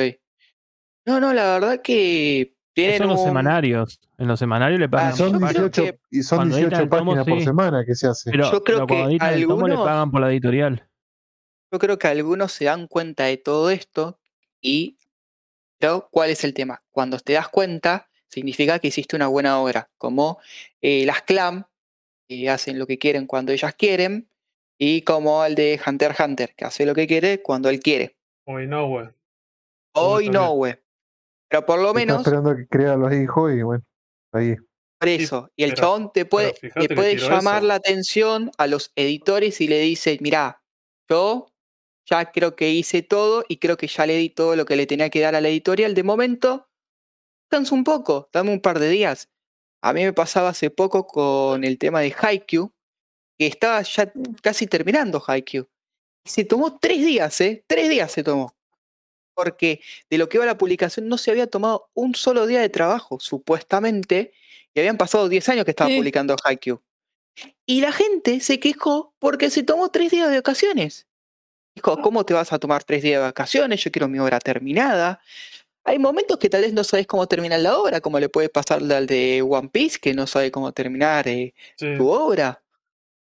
[1.06, 4.00] No, no, la verdad que tienen Son los semanarios.
[4.16, 5.12] En los semanarios le pagan.
[5.12, 7.38] Ah, Son yo creo 18, que- y son cuando editan 18 el tomo, páginas por
[7.38, 7.44] sí.
[7.44, 8.30] semana que se hace.
[8.30, 10.88] pero, yo creo pero que tomo le algunos- pagan por la editorial.
[11.72, 14.18] Yo creo que algunos se dan cuenta de todo esto
[14.60, 14.96] y
[15.78, 16.82] pero ¿cuál es el tema?
[16.90, 20.38] Cuando te das cuenta, significa que hiciste una buena obra, como
[20.82, 21.64] eh, las clam,
[22.38, 24.30] que hacen lo que quieren cuando ellas quieren,
[24.78, 28.16] y como el de Hunter x Hunter, que hace lo que quiere cuando él quiere.
[28.46, 28.86] Hoy no.
[28.86, 30.32] Hoy también.
[30.32, 30.76] no, güey.
[31.48, 33.82] Pero por lo Está menos, esperando que crea los hijos y bueno,
[34.32, 34.54] ahí.
[34.98, 35.50] por eso.
[35.56, 37.66] Y el pero- chabón te puede, fíjate que puede llamar eso.
[37.66, 40.62] la atención a los editores y le dice, mirá,
[41.08, 41.48] yo
[42.08, 44.86] ya creo que hice todo y creo que ya le di todo lo que le
[44.86, 45.94] tenía que dar a la editorial.
[45.94, 46.68] De momento,
[47.50, 49.28] descansa un poco, dame un par de días.
[49.82, 52.72] A mí me pasaba hace poco con el tema de Haikyuu,
[53.38, 54.12] que estaba ya
[54.42, 55.66] casi terminando Haikyuu.
[56.24, 57.64] Se tomó tres días, ¿eh?
[57.66, 58.54] Tres días se tomó.
[59.34, 62.68] Porque de lo que iba la publicación no se había tomado un solo día de
[62.68, 64.32] trabajo, supuestamente,
[64.74, 65.96] y habían pasado 10 años que estaba Sí.
[65.96, 66.82] publicando Haikyuu.
[67.64, 71.06] Y la gente se quejó porque se tomó tres días de vacaciones.
[71.74, 73.82] Dijo, ¿cómo te vas a tomar tres días de vacaciones?
[73.82, 75.20] Yo quiero mi obra terminada.
[75.84, 78.82] Hay momentos que tal vez no sabes cómo terminar la obra, como le puede pasar
[78.82, 82.62] al de One Piece, que no sabe cómo terminar eh, Sí, su obra.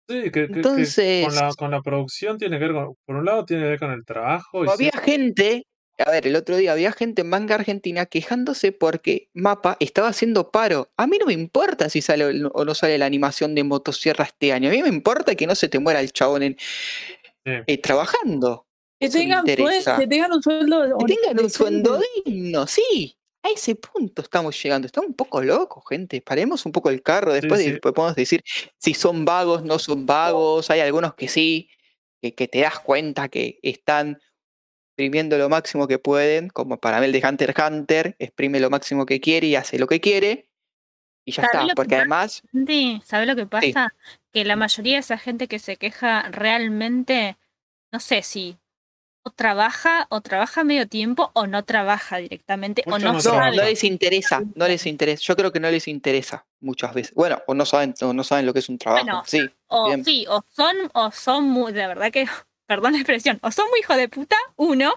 [0.07, 3.45] sí, que, Entonces, con, la, con la producción tiene que ver con, por un lado
[3.45, 6.71] tiene que ver con el trabajo y había sí, gente, a ver, el otro día
[6.71, 10.89] había gente en manga argentina quejándose porque Mapa estaba haciendo paro.
[10.97, 13.63] A mí no me importa si sale o no- o no sale la animación de
[13.63, 14.69] Motosierra este año.
[14.69, 16.57] A mí me importa que no se te muera el chabón en,
[17.45, 17.51] sí.
[17.67, 18.65] eh, trabajando.
[18.99, 23.17] Que tengan, que un sueldo Que tengan un sueldo digno, sí.
[23.43, 24.87] A ese punto estamos llegando.
[24.87, 26.21] Estamos un poco locos, gente.
[26.21, 27.33] Paremos un poco el carro.
[27.33, 27.73] Después sí.
[27.73, 28.41] de- podemos decir
[28.77, 30.69] si son vagos, no son vagos.
[30.71, 31.69] Hay algunos que sí,
[32.21, 34.19] que, que te das cuenta que están
[34.89, 38.69] exprimiendo lo máximo que pueden, como para mí el de Hunter x Hunter, exprime lo
[38.69, 40.47] máximo que quiere y hace lo que quiere.
[41.25, 43.93] Y ya ¿Sabes está, porque además, Sí, ¿sabes lo que pasa?
[44.31, 47.35] Que la mayoría de esa gente que se queja realmente,
[47.91, 48.57] no sé si
[49.27, 53.21] o trabaja o trabaja medio tiempo o no trabaja directamente o Muchos no, no no,
[53.21, 53.57] sabe.
[53.57, 55.23] no les interesa, no les interesa.
[55.23, 57.15] Yo creo que no les interesa muchas veces.
[57.15, 59.03] Bueno, o no saben, o no saben lo que es un trabajo.
[59.05, 60.05] Bueno, sí, O bien.
[60.05, 62.25] sí, o son, o son muy, de verdad que,
[62.67, 64.93] perdón la expresión, o son muy hijo de puta, uno,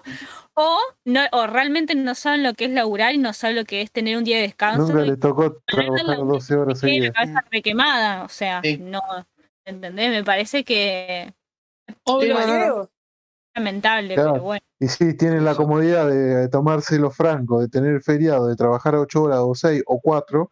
[0.53, 3.81] o no, o realmente no saben lo que es laburar y no saben lo que
[3.81, 7.13] es tener un día de descanso Nunca le tocó trabajar la- 12 horas tiene la
[7.13, 7.15] seguidas.
[7.15, 8.77] cabeza requemada, o sea, Sí.
[8.77, 9.01] no,
[9.65, 10.11] ¿entendés?
[10.11, 11.33] Me parece que
[12.03, 12.21] O
[13.59, 14.31] lamentable, Claro.
[14.33, 14.65] pero bueno.
[14.79, 19.39] Y sí, tienen la comodidad de tomárselo franco, de tener feriado, de trabajar 8 horas
[19.41, 20.49] o 6 o 4,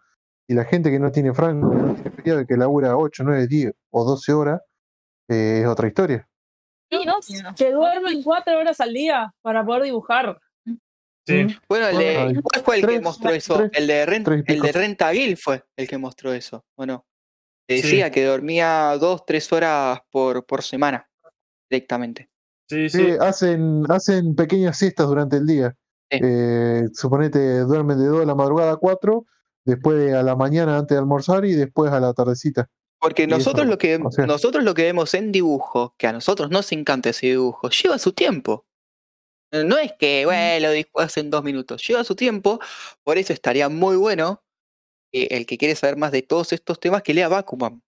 [0.49, 3.23] y la gente que no tiene franco, que no tiene feriado, y que labura 8,
[3.25, 4.61] 9, 10 o 12 horas,
[5.29, 6.27] eh, es otra historia.
[6.89, 7.53] Sí, obvio.
[7.57, 10.39] Que duermen cuatro horas al día para poder dibujar.
[11.25, 11.47] Sí, Mm.
[11.67, 13.57] Bueno, el de, ¿cuál fue el que tres, mostró eso?
[13.57, 14.71] tres, el de, Ren- tres y el de.
[14.71, 17.05] Renta Gil fue el que mostró eso, ¿o no?
[17.67, 17.81] Te Sí.
[17.81, 21.09] decía que dormía dos, tres horas por, por semana,
[21.69, 22.29] directamente.
[22.69, 23.11] Sí, Sí, sí.
[23.19, 25.75] hacen, hacen pequeñas siestas durante el día.
[26.11, 26.19] Sí.
[26.23, 29.25] Eh, suponete, duermen de 2 de la madrugada a 4,
[29.65, 32.69] después a la mañana antes de almorzar y después a la tardecita.
[32.99, 36.13] Porque nosotros eso, lo que o sea- nosotros lo que vemos en dibujo, que a
[36.13, 38.65] nosotros nos encanta ese dibujo, lleva su tiempo.
[39.51, 42.59] No es que, bueno, lo dibujas en dos minutos, lleva su tiempo,
[43.03, 44.43] por eso estaría muy bueno
[45.13, 47.73] eh, el que quiere saber más de todos estos temas que lea Bakuman.
[47.73, 47.81] Hay,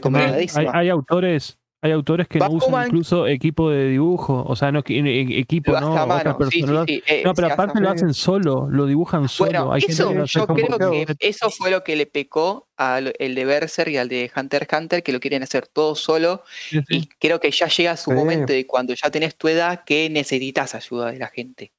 [0.00, 0.72] Recomendadísima.
[0.74, 4.98] hay autores, hay autores que no usan incluso equipo de dibujo, o sea, no que-
[4.98, 6.84] e- equipo, no, mano, sí, sí, personas.
[6.88, 9.50] sí, eh, No, pero aparte lo hacen solo, lo dibujan solo.
[9.50, 13.44] Bueno, Hay eso yo creo que eso fue lo que le pecó al el de
[13.44, 16.42] Berserk y al de Hunter x Hunter, que lo quieren hacer todo solo.
[16.70, 16.96] Sí, sí.
[16.96, 18.16] Y creo que ya llega su Sí.
[18.16, 21.70] momento de cuando ya tenés tu edad que necesitas ayuda de la gente.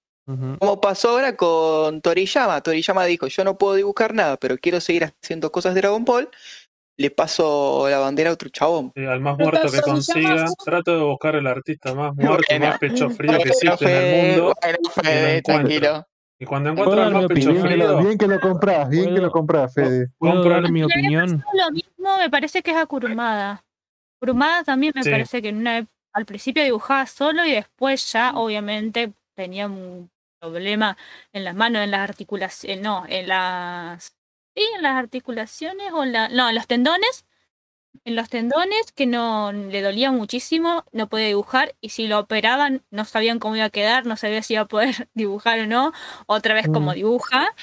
[0.59, 2.61] Como pasó ahora con Toriyama.
[2.61, 6.29] Toriyama dijo, yo no puedo dibujar nada, pero quiero seguir haciendo cosas de Dragon Ball.
[6.97, 8.91] Le paso la bandera a otro chabón.
[8.95, 10.45] Sí, al más muerto que consiga.
[10.63, 12.67] Trato de buscar el artista más muerto y Bueno.
[12.69, 14.53] más pecho frío que Bueno, existe en el mundo.
[14.61, 14.77] bueno,
[15.27, 15.41] encuentro.
[15.53, 16.07] tranquilo.
[16.39, 17.63] Y cuando ¿Puedo encuentro al más pecho opinión?
[17.67, 20.07] Bien que, lo, frío, bien que lo compras, bien que ¿Puedo- lo compras, Fede.
[20.17, 21.43] ¿Puedo dar mi opinión?
[21.53, 23.63] Lo mismo me parece que es a Kurumada.
[24.19, 25.09] Kurumada también me Sí.
[25.09, 30.95] parece que en una al principio dibujaba solo y después ya obviamente tenía un problema
[31.33, 34.14] en las manos, en las articulaciones, no, en las
[34.55, 37.25] sí, en las articulaciones o en la, no, en los tendones.
[38.05, 42.83] en los tendones, que no le dolía muchísimo, no podía dibujar, y si lo operaban,
[42.91, 45.93] no sabían cómo iba a quedar, no sabía si iba a poder dibujar o no,
[46.27, 46.95] otra vez como Mm.
[46.95, 47.55] dibuja.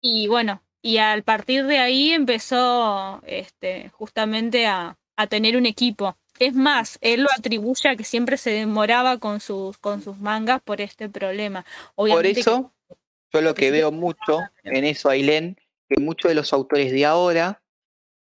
[0.00, 6.16] Y bueno, y al partir de ahí empezó este, justamente a, a tener un equipo.
[6.38, 10.60] Es más, él lo atribuye a que siempre se demoraba con sus, con sus mangas
[10.62, 11.64] por este problema.
[12.06, 12.72] Por Obviamente eso,
[13.32, 15.56] yo lo que veo mucho en eso, Ailén,
[15.88, 17.62] que muchos de los autores de ahora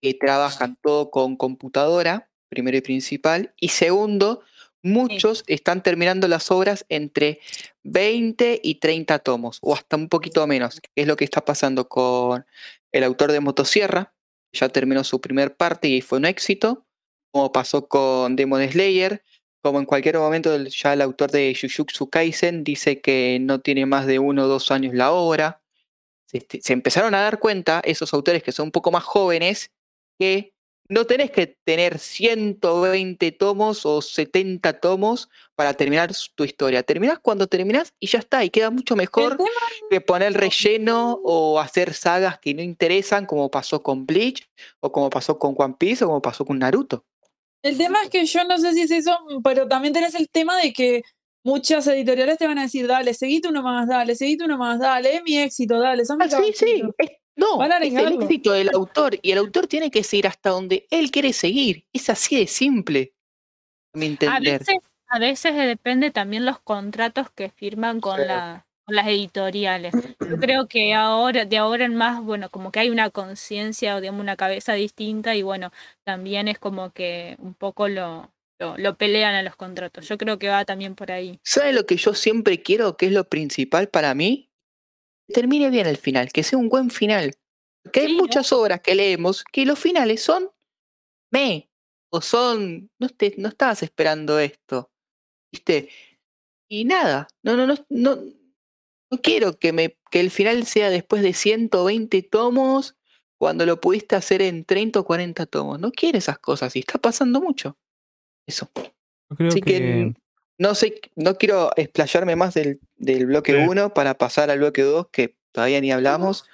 [0.02, 4.42] que trabajan todo con computadora, primero y principal, y segundo,
[4.82, 7.40] muchos están terminando las obras entre
[7.84, 11.88] 20 y 30 tomos, o hasta un poquito menos, que es lo que está pasando
[11.88, 12.44] con
[12.90, 14.14] el autor de Motosierra,
[14.52, 16.84] ya terminó su primer parte y fue un éxito,
[17.32, 19.22] como pasó con Demon Slayer,
[19.62, 24.06] como en cualquier momento ya el autor de Jujutsu Kaisen dice que no tiene más
[24.06, 25.61] de uno o dos años la obra.
[26.32, 29.70] Se, este- se empezaron a dar cuenta esos autores que son un poco más jóvenes
[30.18, 30.52] que
[30.88, 36.82] no tenés que tener 120 tomos o 70 tomos para terminar tu historia.
[36.82, 39.48] Terminás cuando terminás y ya está, y queda mucho mejor tema
[39.90, 44.48] que poner relleno o hacer sagas que no interesan, como pasó con Bleach,
[44.80, 47.04] o como pasó con One Piece, o como pasó con Naruto.
[47.62, 50.58] El tema es que yo no sé si es eso, pero también tenés el tema
[50.60, 51.02] de que
[51.44, 55.16] muchas editoriales te van a decir, dale, seguite uno más, dale, seguite uno más, dale,
[55.16, 56.64] es mi éxito, dale, son Ah, sí, sí.
[56.82, 56.94] caballeritos".
[56.98, 59.18] es- no, Van a es el éxito del autor.
[59.22, 61.86] Y el autor tiene que seguir hasta donde él quiere seguir.
[61.92, 63.14] Es así de simple.
[63.94, 64.58] A mi A entender.
[64.60, 64.76] veces,
[65.08, 68.26] a veces depende también los contratos que firman con, Sí.
[68.26, 69.94] la, con las editoriales.
[69.94, 70.00] Yo
[70.46, 74.20] creo que ahora, de ahora en más, bueno, como que hay una conciencia o digamos
[74.20, 75.72] una cabeza distinta y bueno,
[76.04, 78.30] también es como que un poco lo,
[78.62, 80.08] lo, lo pelean a los contratos.
[80.08, 81.40] Yo creo que va también por ahí.
[81.42, 84.50] ¿Sabe lo que yo siempre quiero, que es lo principal para mí?
[85.26, 87.34] Que termine bien el final, que sea un buen final.
[87.82, 90.50] Porque hay muchas obras que leemos que los finales son
[91.32, 91.70] me
[92.10, 94.92] o son no te, no estabas esperando esto.
[95.50, 95.88] ¿Viste?
[96.68, 98.16] Y nada, no no no no
[99.10, 102.96] no quiero que me que el final sea después de 120 tomos
[103.38, 105.80] cuando lo pudiste hacer en 30 o 40 tomos.
[105.80, 107.76] No quiero esas cosas y está pasando mucho.
[108.46, 108.68] Eso.
[108.74, 110.14] Yo creo Así que,
[110.58, 113.58] no sé, no quiero explayarme más del, del bloque Sí.
[113.68, 116.44] 1 para pasar al bloque 2, que todavía ni hablamos.
[116.44, 116.50] Yo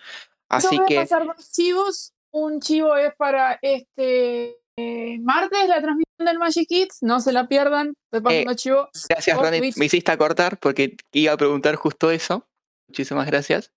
[0.49, 2.12] Así voy a que, pasar dos chivos.
[2.30, 6.99] Un chivo es para este eh, martes, la transmisión del Magic Kids.
[7.03, 7.95] No se la pierdan.
[8.11, 8.89] Pasando chivo.
[9.09, 9.76] gracias Ronnie, Twitch.
[9.76, 12.47] me hiciste acordar porque iba a preguntar justo eso.
[12.89, 13.72] Muchísimas gracias.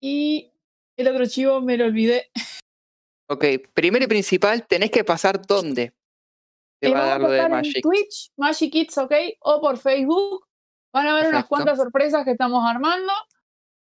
[0.00, 0.52] Y
[0.96, 2.30] el otro chivo me lo olvidé.
[3.30, 5.92] Ok, primero y principal, tenés que pasar dónde
[6.80, 7.82] te Eh, va a dar lo de estar en Magic.
[7.82, 10.46] Twitch, Magic Kids, ok, o por Facebook.
[10.92, 13.12] Van a ver unas cuantas sorpresas que estamos armando.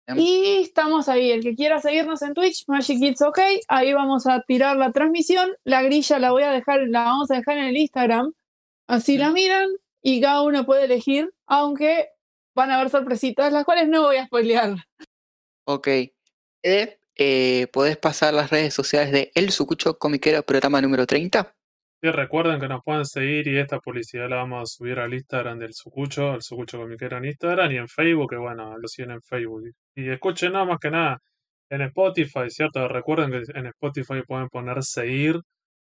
[0.07, 0.19] Bien.
[0.19, 1.31] Y estamos ahí.
[1.31, 3.39] El que quiera seguirnos en Twitch, Magic Kids, ok.
[3.69, 5.51] Ahí vamos a tirar la transmisión.
[5.65, 8.33] La grilla la voy a dejar, la vamos a dejar en el Instagram.
[8.87, 9.69] Así la miran
[10.03, 12.09] y cada uno puede elegir, aunque
[12.55, 14.77] van a haber sorpresitas, las cuales no voy a spoilear.
[15.67, 15.89] Ok.
[16.63, 21.55] Ede, eh, ¿podés pasar las redes sociales de El Sucucho Comiquero, programa número 30?
[22.01, 25.59] Sí, recuerden que nos pueden seguir y esta publicidad la vamos a subir al Instagram
[25.59, 29.23] del Sucucho, al Sucucho Comiquero en Instagram y en Facebook, que bueno, lo siguen en
[29.23, 29.65] Facebook.
[29.97, 31.19] Y escuchen nada más que nada
[31.71, 32.87] en Spotify, ¿cierto?
[32.87, 35.41] Recuerden que en Spotify pueden poner seguir,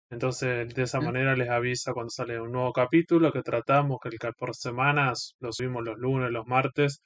[0.09, 4.20] entonces de esa manera les avisa cuando sale un nuevo capítulo que tratamos, que el
[4.20, 7.01] que por semanas lo subimos los lunes, los martes,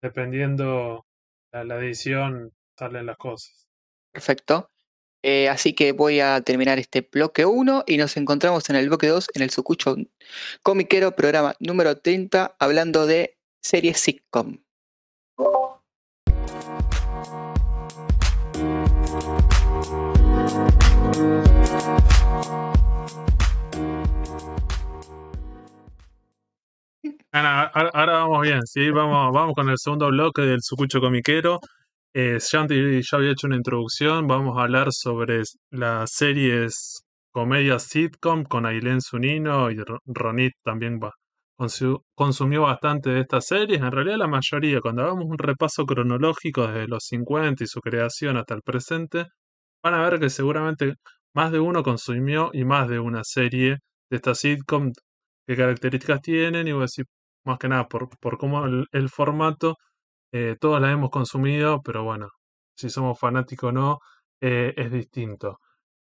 [0.00, 1.06] dependiendo
[1.52, 3.68] la, la edición, salen las cosas.
[4.12, 4.70] Perfecto.
[5.26, 9.06] Eh, así que voy a terminar este bloque 1 y nos encontramos en el bloque
[9.06, 9.96] 2 en el Sucucho
[10.62, 14.58] Comiquero, programa número 30, hablando de series sitcom.
[27.32, 31.60] Ahora vamos bien, sí, vamos, vamos con el segundo bloque del Sucucho Comiquero.
[32.14, 38.44] Eh, Shanti ya había hecho una introducción, vamos a hablar sobre las series comedias sitcom
[38.44, 40.98] con Ailén Zunino y Ro- Ronit también
[42.14, 46.88] consumió bastante de estas series, en realidad la mayoría, cuando hagamos un repaso cronológico desde
[46.88, 49.26] los 50 y su creación hasta el presente,
[49.82, 50.94] van a ver que seguramente
[51.34, 53.78] más de uno consumió y más de una serie
[54.10, 54.92] de esta sitcom,
[55.46, 57.06] qué características tienen, y voy a decir
[57.44, 59.76] más que nada por, por cómo el formato,
[60.34, 62.28] eh, todos la hemos consumido, pero bueno,
[62.76, 63.98] si somos fanáticos o no,
[64.40, 65.60] eh, es distinto.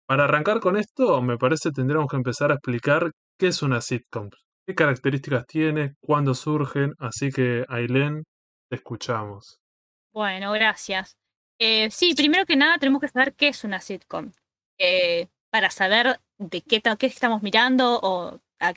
[0.05, 4.29] Para arrancar con esto, me parece tendríamos que empezar a explicar qué es una sitcom,
[4.65, 8.25] qué características tiene, cuándo surgen, así que Ailén,
[8.69, 9.59] te escuchamos.
[10.13, 11.15] Bueno, gracias.
[11.57, 14.33] Eh, sí, primero que nada tenemos que saber qué es una sitcom.
[14.77, 18.73] Eh, para saber de qué, qué estamos mirando o a,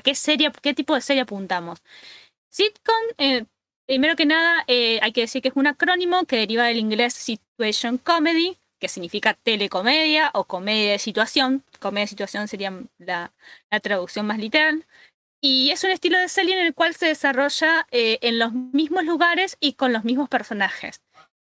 [0.00, 1.82] qué serie, qué tipo de serie apuntamos.
[2.48, 3.44] Sitcom,
[3.86, 7.14] primero que nada, eh, hay que decir que es un acrónimo que deriva del inglés
[7.14, 11.64] Situation Comedy, que significa telecomedia o comedia de situación.
[11.80, 13.32] Comedia de situación sería la,
[13.70, 14.86] la traducción más literal.
[15.40, 19.04] Y es un estilo de serie en el cual se desarrolla eh, en los mismos
[19.04, 21.02] lugares y con los mismos personajes.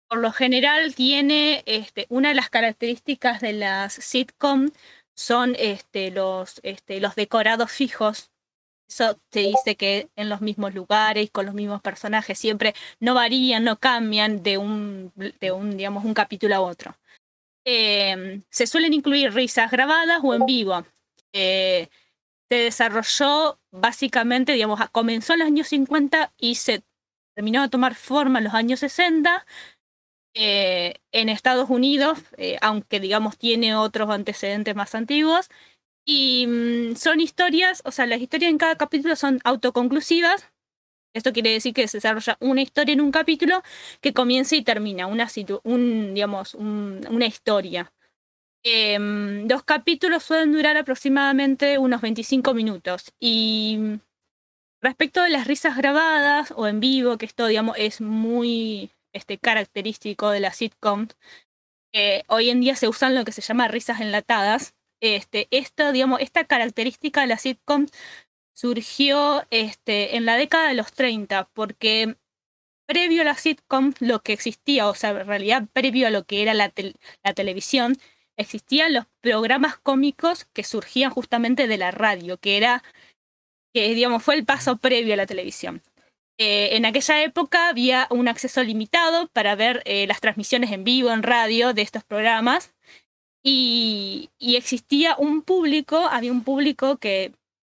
[0.09, 4.71] Por lo general tiene este, una de las características de las sitcom
[5.17, 8.31] son este, los, este, los decorados fijos.
[8.89, 13.65] Eso te dice que en los mismos lugares, con los mismos personajes, siempre no varían,
[13.65, 16.97] no cambian de un, de un digamos, un capítulo a otro.
[17.65, 20.85] Eh, se suelen incluir risas grabadas o en vivo.
[21.33, 21.89] Eh,
[22.49, 26.83] se desarrolló básicamente, digamos, comenzó en los años 50 y se
[27.35, 29.45] terminó de tomar forma en los años 60
[30.35, 35.49] eh, en Estados Unidos, eh, aunque digamos tiene otros antecedentes más antiguos.
[36.07, 40.49] Y mm, son historias, o sea, las historias en cada capítulo son autoconclusivas.
[41.15, 43.63] Esto quiere decir que se desarrolla una historia en un capítulo
[44.03, 47.93] que comienza y termina, una, situ- un, digamos, un- una historia.
[48.65, 53.13] Em, los capítulos suelen durar aproximadamente unos 25 minutos.
[53.21, 53.95] Y mm,
[54.83, 60.31] respecto de las risas grabadas o en vivo, que esto, digamos, es muy este, característico
[60.31, 61.17] de las sitcoms,
[61.95, 64.76] eh, hoy en día se usan lo que se llama risas enlatadas.
[65.01, 67.93] Este, esto, digamos, esta característica de las sitcoms
[68.55, 72.17] surgió este, en la década de los 30, porque
[72.87, 76.43] previo a la sitcom, lo que existía, o sea, en realidad previo a lo que
[76.43, 76.71] era la
[77.35, 77.97] televisión,
[78.37, 82.83] existían los programas cómicos que surgían justamente de la radio, que era,
[83.75, 85.83] que digamos, fue el paso previo a la televisión.
[86.39, 91.11] Eh, en aquella época había un acceso limitado para ver eh, las transmisiones en vivo,
[91.11, 92.75] en radio de estos programas,
[93.49, 97.33] y, existía un público, había un público que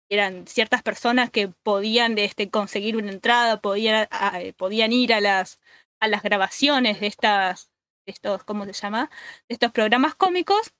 [0.09, 5.61] eran ciertas personas que podían este, conseguir una entrada, podían, a- podían ir a las,
[6.01, 7.71] a las grabaciones de estas,
[8.05, 9.09] estos, ¿cómo se llama?
[9.47, 10.73] De estos programas cómicos,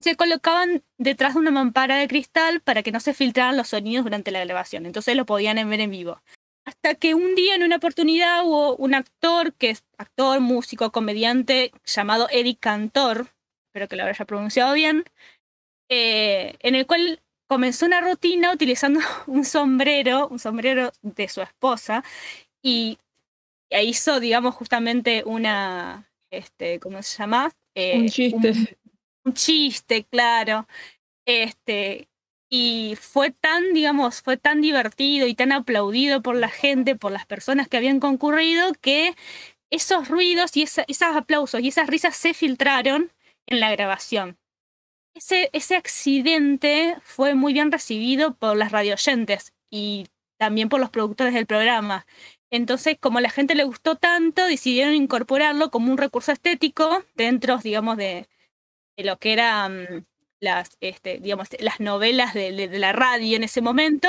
[0.00, 4.04] se colocaban detrás de una mampara de cristal para que no se filtraran los sonidos
[4.04, 4.84] durante la grabación.
[4.84, 6.20] Entonces lo podían ver en vivo.
[6.66, 11.72] Hasta que un día en una oportunidad hubo un actor, que es actor, músico, comediante,
[11.86, 13.28] llamado Eric Cantor,
[13.68, 15.04] espero que lo haya pronunciado bien,
[15.90, 22.02] eh, en el cual comenzó una rutina utilizando un sombrero, un sombrero de su esposa,
[22.62, 22.98] y
[23.70, 27.52] hizo, digamos, justamente una, este, ¿cómo se llama?
[27.74, 28.50] Eh, Un chiste.
[28.50, 28.68] Un,
[29.26, 30.66] un chiste, claro.
[31.26, 32.08] Este,
[32.50, 37.26] y fue tan, digamos, fue tan divertido y tan aplaudido por la gente, por las
[37.26, 39.14] personas que habían concurrido, que
[39.70, 43.12] esos ruidos y esa- esos aplausos y esas risas se filtraron
[43.48, 44.38] en la grabación.
[45.14, 50.06] Ese, ese accidente fue muy bien recibido por las radioyentes y
[50.38, 52.06] también por los productores del programa.
[52.50, 57.58] Entonces, como a la gente le gustó tanto, decidieron incorporarlo como un recurso estético dentro,
[57.58, 58.28] digamos, de,
[58.96, 60.06] de lo que eran
[60.40, 64.08] las, este, digamos, las novelas de, de- de la radio en ese momento,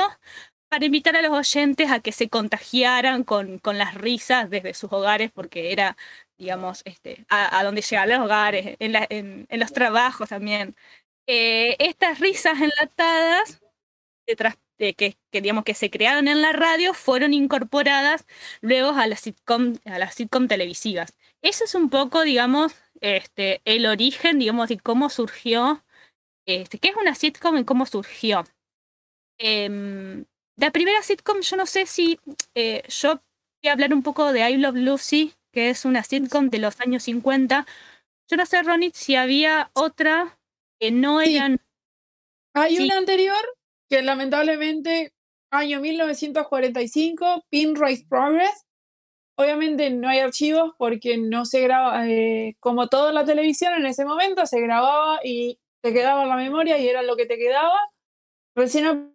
[0.68, 4.92] para invitar a los oyentes a que se contagiaran con, con las risas desde sus
[4.92, 5.96] hogares, porque era,
[6.40, 10.74] digamos, este, a, a donde llegan los hogares, en, los trabajos también.
[11.26, 13.60] Eh, estas risas enlatadas
[14.26, 18.24] detrás de que, digamos que se crearon en la radio fueron incorporadas
[18.62, 21.12] luego a las sitcom, a las sitcom televisivas.
[21.42, 25.84] Eso es un poco, digamos, este, el origen, digamos, de cómo surgió,
[26.46, 28.46] este, qué es una sitcom y cómo surgió.
[29.38, 30.24] Em,
[30.56, 32.18] la primera sitcom, yo no sé si
[32.54, 33.20] eh, yo
[33.62, 36.80] voy a hablar un poco de I Love Lucy, que es una sitcom de los
[36.80, 37.66] años 50.
[38.28, 40.38] Yo no sé, Ronit, si había otra
[40.80, 41.36] que no Sí.
[41.36, 41.60] eran
[42.54, 42.84] Hay Sí.
[42.84, 43.36] una anterior
[43.88, 45.12] que lamentablemente,
[45.52, 48.66] año 1945, Pinrise Progress.
[49.36, 54.04] Obviamente no hay archivos porque no se graba, eh, como toda la televisión en ese
[54.04, 57.78] momento, se grababa y te quedaba en la memoria y era lo que te quedaba.
[58.56, 59.10] Recién a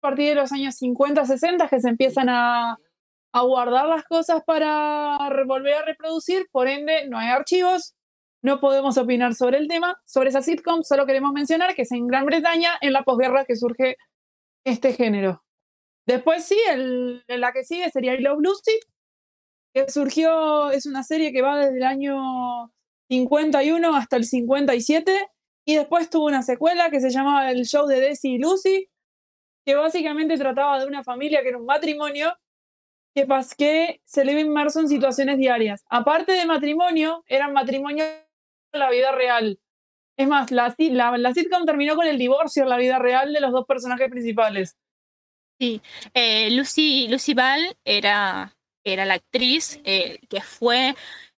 [0.00, 2.78] partir de los años 50, 60 que se empiezan a,
[3.34, 7.96] a guardar las cosas para volver a reproducir, por ende no hay archivos,
[8.44, 12.06] no podemos opinar sobre el tema, sobre esa sitcom, solo queremos mencionar que es en
[12.06, 13.96] Gran Bretaña, en la posguerra, que surge
[14.64, 15.42] este género.
[16.06, 18.78] Después sí, el, la que sigue sería I Love Lucy,
[19.74, 22.72] que surgió, es una serie que va desde el año
[23.10, 25.28] 51 hasta el 57,
[25.66, 28.88] y después tuvo una secuela que se llamaba El Show de Desi y Lucy,
[29.66, 32.32] que básicamente trataba de una familia que era un matrimonio
[33.14, 35.84] que, pas- que se le ve inmerso en situaciones diarias.
[35.88, 38.08] Aparte de matrimonio, eran matrimonios
[38.72, 39.58] en la vida real.
[40.16, 43.40] Es más, la, la, la sitcom terminó con el divorcio en la vida real de
[43.40, 44.76] los dos personajes principales.
[46.14, 50.94] Eh, Lucy, Lucy Ball era, era la actriz eh, que fue,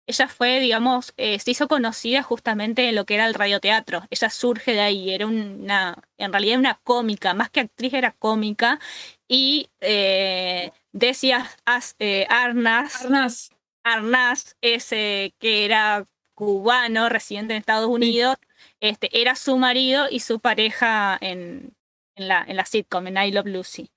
[0.07, 4.03] ella fue, digamos, eh, se hizo conocida justamente en lo que era el radioteatro.
[4.11, 8.81] Ella surge de ahí, era una, en realidad una cómica, más que actriz era cómica.
[9.29, 13.51] Y eh, decía As- eh, Arnas, Arnas.
[13.83, 16.05] Arnaz, ese que era
[16.35, 18.37] cubano, residente en Estados Unidos,
[18.81, 21.74] este, era su marido y su pareja en,
[22.14, 23.91] en, la, en la sitcom, en I Love Lucy.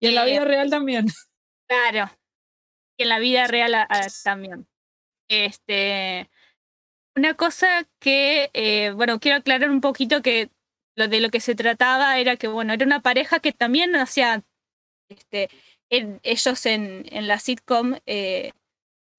[0.00, 1.06] Y en la Eh, vida real también.
[1.68, 2.10] Claro.
[2.96, 4.66] Y en la vida real a- a- también.
[5.28, 6.30] Este.
[7.16, 10.50] Una cosa que, eh, bueno, quiero aclarar un poquito que
[10.96, 14.44] lo de lo que se trataba era que, bueno, era una pareja que también hacía,
[15.08, 15.48] este,
[15.90, 18.52] ellos en, la sitcom eh,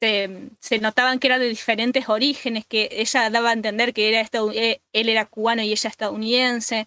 [0.01, 4.21] se, notaban que eran de diferentes orígenes, que ella daba a entender que era
[4.53, 6.85] eh, él era cubano y ella estadounidense.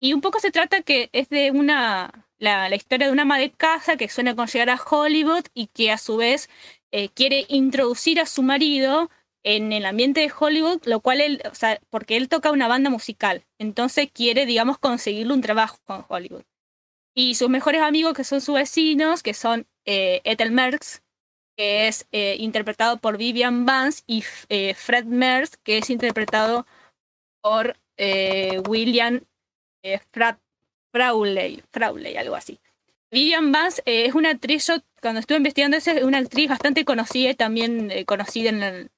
[0.00, 3.50] Y un poco se trata que es de una, la, historia de una ama de
[3.50, 6.48] casa que sueña con llegar a Hollywood y que a su vez
[6.92, 9.10] eh, quiere introducir a su marido
[9.44, 12.90] en el ambiente de Hollywood, lo cual él, o sea, porque él toca una banda
[12.90, 16.44] musical, entonces quiere, digamos, conseguirle un trabajo en Hollywood.
[17.20, 21.02] Y sus mejores amigos, que son sus vecinos, que son eh, Ethel Merckx,
[21.56, 26.64] que es eh, interpretado por Vivian Vance, y eh, Fred Merckx, que es interpretado
[27.42, 27.76] por
[28.68, 29.22] William
[30.12, 30.38] Fra-
[30.92, 32.60] Fraulein, Fraulein, algo así.
[33.10, 37.34] Vivian Vance es una actriz, yo cuando estuve investigando es una actriz bastante conocida y
[37.34, 38.90] también conocida en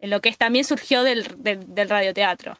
[0.00, 2.58] lo que es, también surgió del, del, del radioteatro.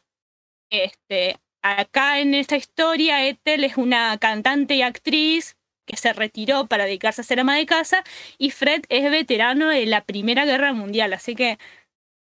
[0.71, 1.39] Este,
[1.79, 5.57] acá en esta historia, Ethel es una cantante y actriz
[5.87, 8.03] que se retiró para dedicarse a ser ama de casa
[8.39, 11.59] y Fred es veterano de la Primera Guerra Mundial, así que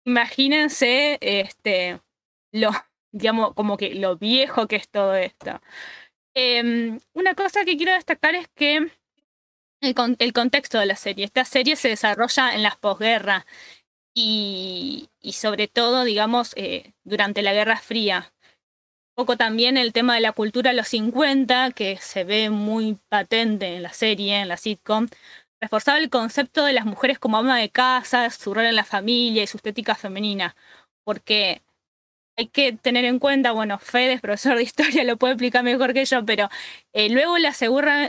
[0.06, 2.00] imagínense este,
[2.52, 2.70] lo,
[3.12, 5.60] digamos, como que lo viejo que es todo esto.
[6.34, 8.90] Em, una cosa que quiero destacar es que
[9.80, 11.24] el, con- el contexto de la serie.
[11.24, 13.44] Esta serie se desarrolla en las posguerras
[14.14, 18.32] y, y sobre todo, digamos, eh, durante la Guerra Fría.
[19.14, 23.76] Poco también el tema de la cultura de los 50, que se ve muy patente
[23.76, 25.08] en la serie, en la sitcom,
[25.60, 29.42] reforzaba el concepto de las mujeres como ama de casa, su rol en la familia
[29.42, 30.56] y su estética femenina.
[31.04, 31.60] Porque
[32.36, 35.94] hay que tener en cuenta, bueno, Fede es profesor de historia, lo puede explicar mejor
[35.94, 36.48] que yo, pero
[36.94, 37.52] eh, luego la,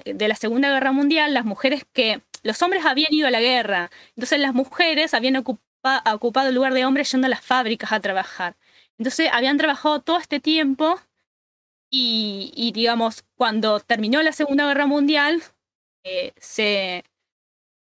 [0.06, 3.92] de la Segunda Guerra Mundial, las mujeres que, los hombres habían ido a la guerra,
[4.16, 8.00] entonces las mujeres habían ocupa- ocupado el lugar de hombres yendo a las fábricas a
[8.02, 8.56] trabajar.
[8.98, 11.00] Entonces habían trabajado todo este tiempo
[11.90, 15.44] y, y, digamos, cuando terminó la Segunda Guerra Mundial,
[16.04, 17.04] eh, se,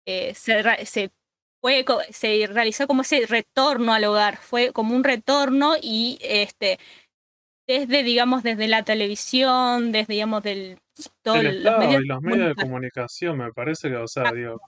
[0.06, 1.10] eh, se,
[1.60, 6.78] fue, se realizó como ese retorno al hogar, fue como un retorno y este
[7.68, 10.78] desde digamos desde la televisión, desde digamos del
[11.22, 13.38] todos El los Estado medios y los medios de comunicación.
[13.38, 14.58] me parece que, o sea, digo,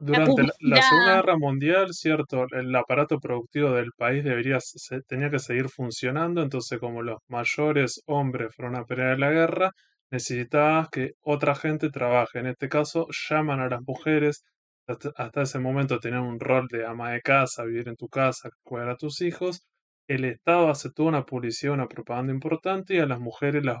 [0.00, 0.52] durante la.
[0.82, 6.42] Segunda Guerra Mundial, cierto, el aparato productivo del país debería, se- tenía que seguir funcionando,
[6.42, 9.72] entonces como los mayores hombres fueron a pelear en la guerra,
[10.10, 12.38] necesitabas que otra gente trabaje.
[12.40, 14.44] En este caso, llaman a las mujeres,
[14.86, 18.48] hasta, hasta ese momento tenían un rol de ama de casa, vivir en tu casa,
[18.62, 19.62] cuidar a tus hijos.
[20.08, 23.78] El Estado hace toda una publicidad, una propaganda importante y a las mujeres las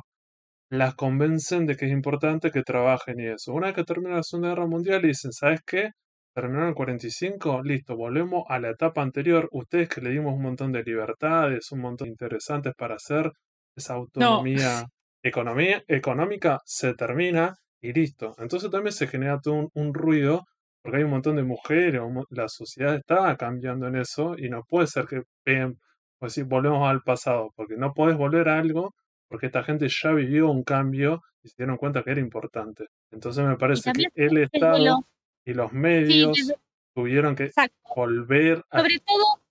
[0.70, 3.52] las convencen de que es importante que trabajen y eso.
[3.52, 5.90] Una vez que termina la Segunda Guerra Mundial y dicen, ¿sabes qué?
[6.34, 9.48] Terminó en el 45, listo, volvemos a la etapa anterior.
[9.52, 13.32] Ustedes que le dimos un montón de libertades, un montón de interesantes para hacer,
[13.76, 14.84] esa autonomía
[15.22, 18.34] economía, económica se termina y listo.
[18.38, 20.44] Entonces también se genera todo un, un ruido
[20.82, 22.00] porque hay un montón de mujeres,
[22.30, 25.78] la sociedad está cambiando en eso y no puede ser que peguen,
[26.20, 28.94] o decir, volvemos al pasado, porque no puedes volver a algo
[29.28, 32.88] porque esta gente ya vivió un cambio y se dieron cuenta que era importante.
[33.10, 35.06] Entonces me parece que el Estado
[35.44, 36.54] y los medios
[36.94, 37.76] tuvieron que exacto.
[37.94, 38.80] volver a...
[38.80, 39.42] Sobre todo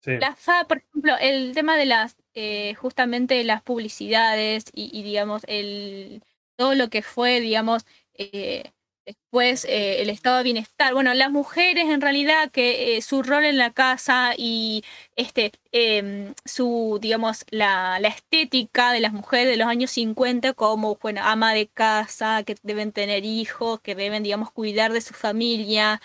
[0.00, 5.02] Sí, la fa, por ejemplo, el tema de las, eh, justamente las publicidades y, y,
[5.02, 6.22] digamos, el,
[6.56, 8.70] todo lo que fue, digamos, eh,
[9.06, 10.92] después eh, el estado de bienestar.
[10.94, 14.84] Bueno, las mujeres en realidad que eh, su rol en la casa y
[15.16, 20.96] este em, su, digamos, la, la estética de las mujeres de los años 50 como,
[20.96, 26.00] bueno, ama de casa, que deben tener hijos, que deben, digamos, cuidar de su familia.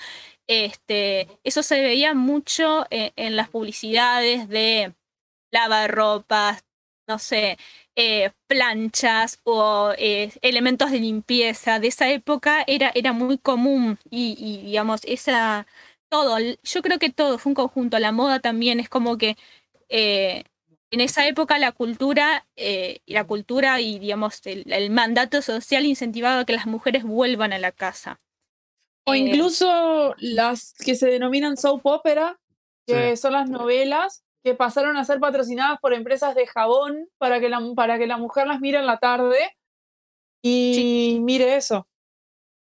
[0.47, 4.93] Este, eso se veía mucho en, en las publicidades de
[5.51, 6.63] lavarropas,
[7.07, 7.57] no sé,
[7.95, 14.35] eh, planchas o eh, elementos de limpieza de esa época era, era muy común y,
[14.39, 15.67] y, digamos, esa,
[16.09, 19.35] todo, yo creo que todo fue un conjunto, la moda también es como que
[19.89, 20.43] eh,
[20.91, 25.85] en esa época la cultura, eh, y la cultura y digamos el, el mandato social
[25.85, 28.19] incentivaba que las mujeres vuelvan a la casa.
[29.05, 32.39] O incluso las que se denominan soap opera,
[32.85, 33.21] que Sí.
[33.21, 37.61] son las novelas que pasaron a ser patrocinadas por empresas de jabón para que la,
[37.75, 39.37] para que la mujer las mire en la tarde
[40.43, 41.87] y mire eso.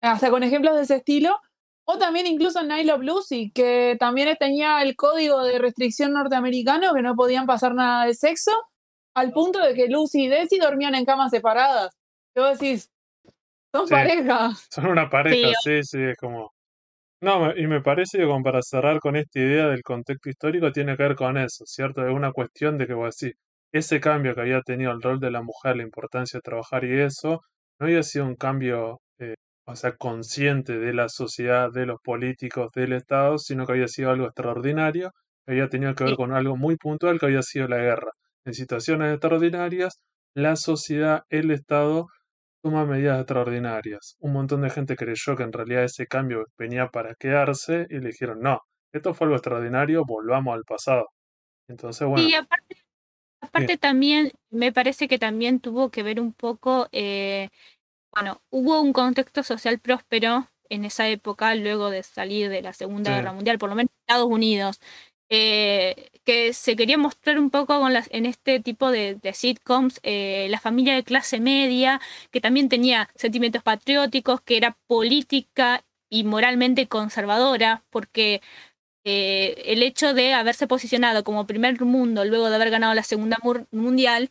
[0.01, 1.39] Hasta con ejemplos de ese estilo.
[1.89, 7.15] O también incluso of Lucy, que también tenía el código de restricción norteamericano, que no
[7.15, 8.51] podían pasar nada de sexo,
[9.15, 11.95] al punto de que Lucy y Desi dormían en camas separadas.
[12.36, 12.91] Y vos decís,
[13.74, 13.93] son Sí.
[13.93, 14.51] pareja.
[14.70, 16.51] Son una pareja, sí, sí, es como...
[17.22, 20.72] No, me- y me parece que como para cerrar con esta idea del contexto histórico
[20.72, 22.05] tiene que ver con eso, ¿cierto?
[22.07, 23.36] Es una cuestión de que vos decís,
[23.72, 26.99] ese cambio que había tenido el rol de la mujer, la importancia de trabajar y
[26.99, 27.41] eso,
[27.80, 29.34] no había sido un cambio, eh,
[29.65, 34.11] o sea, consciente de la sociedad, de los políticos, del Estado, sino que había sido
[34.11, 35.11] algo extraordinario,
[35.45, 38.11] que había tenido que ver con algo muy puntual que había sido la guerra.
[38.45, 39.99] En situaciones extraordinarias,
[40.36, 42.07] la sociedad, el Estado
[42.62, 44.16] toma medidas extraordinarias.
[44.20, 48.10] Un montón de gente creyó que en realidad ese cambio venía para quedarse y le
[48.10, 48.60] dijeron, no,
[48.93, 51.08] esto fue algo extraordinario, volvamos al pasado.
[51.70, 52.76] Entonces, bueno, Sí, aparte,
[53.41, 57.49] aparte también me parece que también tuvo que ver un poco, eh,
[58.14, 63.12] bueno, hubo un contexto social próspero en esa época, luego de salir de la Segunda
[63.12, 63.16] Sí.
[63.16, 64.82] Guerra Mundial, por lo menos en Estados Unidos,
[65.30, 69.99] eh, que se quería mostrar un poco con las, en este tipo de, de sitcoms,
[70.03, 72.01] eh, la familia de clase media,
[72.32, 78.41] que también tenía sentimientos patrióticos, que era política y moralmente conservadora, porque
[79.03, 83.38] eh, el hecho de haberse posicionado como primer mundo luego de haber ganado la Segunda
[83.71, 84.30] Mundial,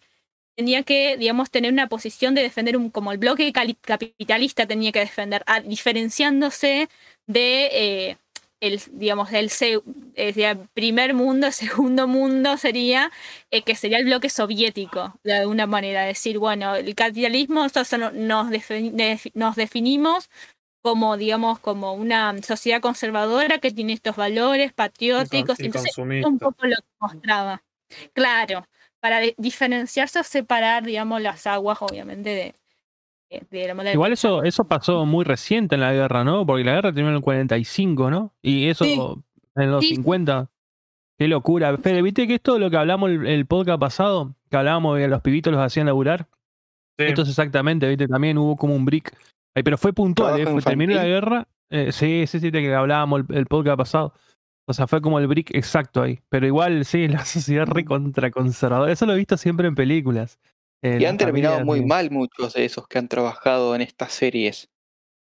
[0.56, 5.00] tenía que, digamos, tener una posición de defender un, como el bloque capitalista tenía que
[5.00, 6.88] defender, a- diferenciándose
[7.26, 8.18] de,
[8.60, 9.80] el, digamos, del se-
[10.14, 13.10] eh, primer mundo, segundo mundo sería,
[13.50, 18.10] eh, que sería el bloque soviético, de alguna manera, decir, bueno, el capitalismo, nosotros no-
[18.12, 20.30] nos, defi- defi- nos definimos
[20.82, 25.58] como, digamos, como una sociedad conservadora que tiene estos valores patrióticos.
[25.60, 26.28] y Entonces, consumista.
[26.28, 27.62] un poco lo que mostraba.
[28.12, 28.66] Claro,
[29.00, 32.54] para diferenciarse o separar, digamos, las aguas, obviamente, de,
[33.30, 33.92] de, de la modelo.
[33.94, 36.46] Igual eso, eso pasó muy reciente en la guerra, ¿no?
[36.46, 38.34] Porque la guerra terminó en el 45, ¿no?
[38.42, 39.00] Y eso Sí.
[39.56, 39.94] en los Sí.
[39.96, 40.50] 50.
[41.18, 41.76] Qué locura.
[41.78, 44.34] Fede, ¿viste que esto es lo que hablamos el, el podcast pasado?
[44.50, 46.28] Que hablábamos de los pibitos los hacían laburar.
[46.98, 48.06] Sí, Esto es exactamente, ¿viste?
[48.08, 49.12] También hubo como un brick.
[49.54, 50.46] Ay, pero fue puntual, ¿eh?
[50.46, 51.48] Fue, terminó la guerra.
[51.70, 54.12] eh, sí, sí, sí, de que hablábamos el, el podcast pasado.
[54.68, 56.20] O sea, fue como el brick exacto ahí.
[56.28, 58.92] Pero igual, sí, la sociedad re contra conservadora.
[58.92, 60.38] Eso lo he visto siempre en películas.
[60.82, 64.12] Eh, Y han terminado muy de- mal muchos de esos que han trabajado en estas
[64.12, 64.68] series.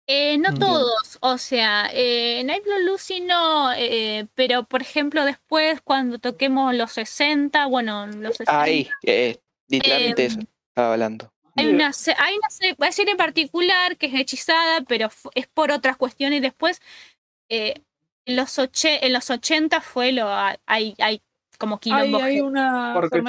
[0.09, 0.59] Eh, no Mm.
[0.61, 6.93] todos, o sea, eh, Nightblood Lucy no, eh, pero por ejemplo después cuando toquemos los
[6.93, 11.33] 60, bueno, los 60, Ahí, eh, literalmente Eh, eso estaba hablando.
[11.57, 12.35] hay una, hay
[12.79, 16.41] una serie en particular que es hechizada, pero es por otras cuestiones.
[16.41, 16.81] Después,
[17.49, 17.75] eh,
[18.27, 20.29] en, los oche- en los 80 fue lo,
[20.67, 21.21] hay, hay
[21.57, 22.19] como quilombo.
[22.23, 23.21] hay una porque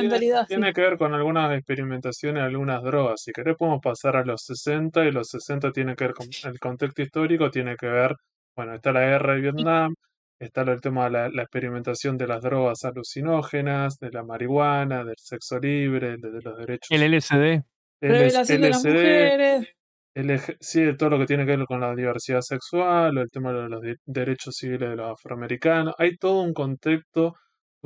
[0.47, 3.21] tiene, que ver con algunas experimentaciones, algunas drogas.
[3.21, 6.59] Si querés podemos pasar a los 60 y los 60 tiene que ver con el
[6.59, 8.15] contexto histórico, tiene que ver,
[8.55, 9.93] bueno, está la guerra de Vietnam,
[10.39, 15.15] está el tema de la, la experimentación de las drogas alucinógenas, de la marihuana, del
[15.17, 17.63] sexo libre, de, de los derechos El LSD.
[18.01, 19.67] Revelación de las LSD, mujeres.
[20.15, 23.51] el eje- sí, todo lo que tiene que ver con la diversidad sexual, el tema
[23.53, 25.95] de los de- derechos civiles de los afroamericanos.
[25.97, 27.33] Hay todo un contexto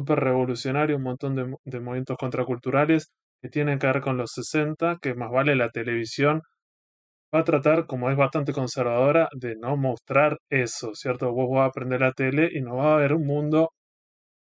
[0.02, 4.32] súper revolucionario, un montón de, mo- de movimientos contraculturales que tienen que ver con los
[4.34, 6.41] 60, que más vale la televisión
[7.36, 11.32] va a tratar, como es bastante conservadora, de no mostrar eso, ¿cierto?
[11.34, 13.72] Vos vas a aprender la tele y no va a ver un mundo,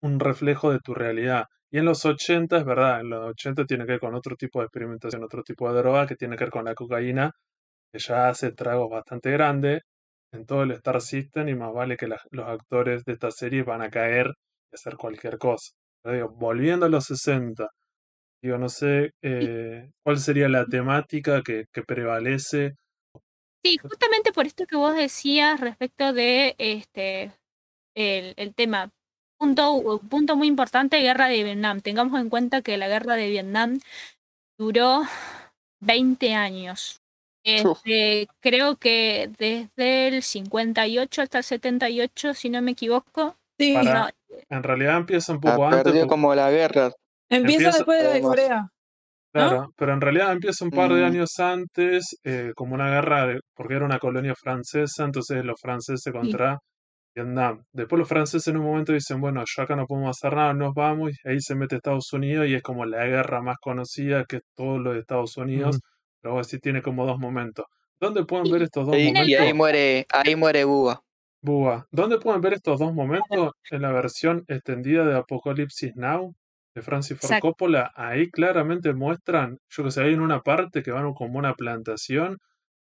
[0.01, 1.45] un reflejo de tu realidad.
[1.71, 4.59] Y en los 80 es verdad, en los 80 tiene que ver con otro tipo
[4.59, 7.31] de experimentación, otro tipo de droga que tiene que ver con la cocaína,
[7.93, 9.83] que ya hace tragos bastante grandes
[10.33, 13.81] en todo el Star System y más vale que los actores de esta serie van
[13.83, 14.33] a caer
[14.71, 15.71] y hacer cualquier cosa.
[16.03, 17.67] Pero digo, volviendo a los 60,
[18.41, 22.75] digo, no sé eh, cuál sería la temática que, que prevalece.
[23.63, 27.33] Sí, justamente por esto que vos decías respecto de este
[27.95, 28.91] el, el tema.
[29.37, 31.81] Punto, punto muy importante, guerra de Vietnam.
[31.81, 33.79] Tengamos en cuenta que la guerra de Vietnam
[34.57, 35.03] duró
[35.81, 37.01] 20 años.
[37.43, 43.37] Este, creo que desde el 58 hasta el 78, si no me equivoco.
[43.59, 44.09] Sí, Para- No,
[44.49, 45.83] En realidad empieza un poco antes.
[45.83, 46.91] perdió porque- como la guerra.
[47.29, 48.21] empieza empieza- después de la.
[48.21, 48.67] Corea.
[49.31, 51.05] Claro, pero en realidad empieza un par de Mm.
[51.05, 56.11] años antes, eh, como una guerra, de- porque era una colonia francesa, entonces los franceses
[56.11, 56.57] contra
[57.15, 57.63] Vietnam.
[57.71, 60.73] Después los franceses en un momento dicen, bueno, ya acá no podemos hacer nada, nos
[60.73, 64.37] vamos, y ahí se mete Estados Unidos y es como la guerra más conocida que
[64.37, 65.85] es todo lo de Estados Unidos, Ujú.
[66.21, 67.65] pero así tiene como dos momentos.
[67.99, 69.39] ¿Dónde pueden ver estos dos Y, y momentos?
[69.41, 71.01] ahí muere, ahí muere Búa.
[71.41, 71.85] Búa.
[71.91, 73.51] ¿Dónde pueden ver estos dos momentos?
[73.71, 76.35] En la versión extendida de Apocalipsis Now
[76.75, 77.47] de Francis Ford Exacto.
[77.49, 77.91] Coppola.
[77.95, 82.37] Ahí claramente muestran, yo que sé, hay en una parte que van como una plantación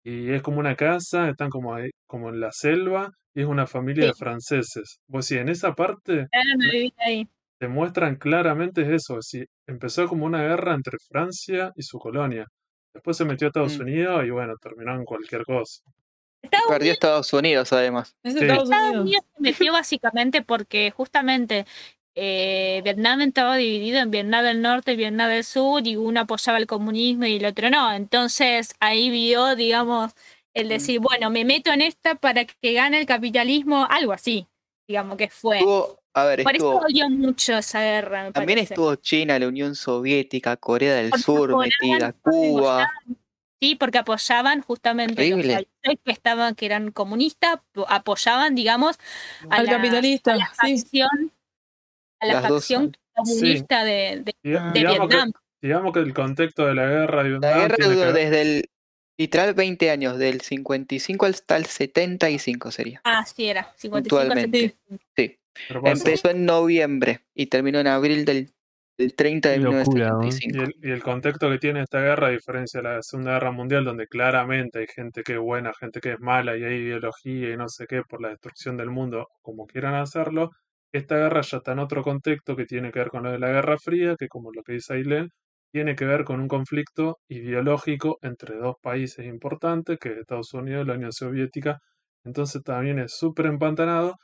[0.03, 3.67] y es como una casa, están como ahí, como en la selva y es una
[3.67, 4.99] familia de franceses.
[5.07, 6.27] Pues sí, en esa parte
[6.71, 7.27] viví ahí.
[7.59, 9.21] te muestran claramente eso.
[9.21, 12.45] Sí, empezó como una guerra entre Francia y su colonia.
[12.93, 13.81] Después se metió a Estados Mm.
[13.81, 15.81] Unidos y bueno, terminó en cualquier cosa.
[16.41, 18.15] Estados Perdió Estados Unidos además.
[18.23, 18.39] Es Sí.
[18.39, 19.01] Estados Estados Unidos.
[19.05, 21.65] Unidos se metió básicamente porque justamente
[22.15, 26.57] eh, Vietnam estaba dividido en Vietnam del Norte y Vietnam del Sur y uno apoyaba
[26.57, 27.93] el comunismo y el otro no.
[27.93, 30.13] Entonces ahí vio, digamos,
[30.53, 30.69] el Mm.
[30.69, 34.47] decir, bueno, me meto en esta para que gane el capitalismo, algo así,
[34.87, 35.57] digamos que fue.
[35.59, 38.73] Estuvo, a ver, Por eso odió mucho esa guerra, me también parece.
[38.73, 42.89] estuvo China, la Unión Soviética, Corea del Sur metida, Cuba.
[43.59, 45.67] Sí, porque apoyaban justamente los Terrible.
[45.83, 48.97] países que estaban, que eran comunistas, apoyaban, digamos,
[49.49, 50.77] a Al la, capitalista, a la sí.
[50.77, 51.31] facción,
[52.21, 55.31] a la Las facción comunista de, de- Diga- de digamos, que, Vietnam.
[55.61, 58.41] digamos que el contexto de la guerra de La Vietnam guerra tiene que duró desde
[58.41, 58.69] el
[59.19, 63.01] literal 20 años, del 55 hasta el 75 sería.
[63.03, 64.59] Ah, sí, era 55 al Puntualmente.
[65.15, 65.39] 75.
[65.67, 68.51] pero pasa- Empezó en noviembre y terminó en abril del,
[68.97, 70.33] del 30 de locura, ¿no?
[70.39, 70.63] Y 1975.
[70.63, 73.85] el, y el contexto que tiene esta guerra, a diferencia de la Segunda Guerra Mundial,
[73.85, 77.57] donde claramente hay gente que es buena, gente que es mala, y hay ideología y
[77.57, 80.51] no sé qué por la destrucción del mundo, como quieran hacerlo,
[80.91, 83.49] esta guerra ya está en otro contexto que tiene que ver con lo de la
[83.49, 85.29] Guerra Fría, que como lo que dice Ailén,
[85.71, 90.85] tiene que ver con un conflicto ideológico entre dos países importantes, que es Estados Unidos
[90.85, 91.79] y la Unión Soviética.
[92.23, 94.15] Entonces también es súper empantanado.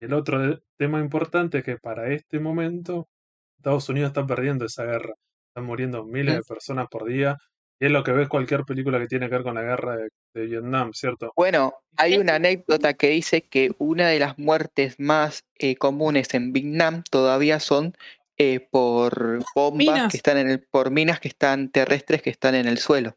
[0.00, 3.08] El otro de- tema importante es que para este momento
[3.64, 5.14] Estados Unidos está perdiendo esa guerra.
[5.48, 7.38] Están muriendo miles de personas por día.
[7.80, 10.08] Y es lo que ves cualquier película que tiene que ver con la guerra de,
[10.34, 11.32] de Vietnam, ¿cierto?
[11.34, 16.52] Bueno, hay una anécdota que dice que una de las muertes más eh, comunes en
[16.52, 17.94] Vietnam todavía son
[18.36, 20.10] eh, por bombas Minas.
[20.10, 23.16] que están en el, por minas que están terrestres que están en el suelo.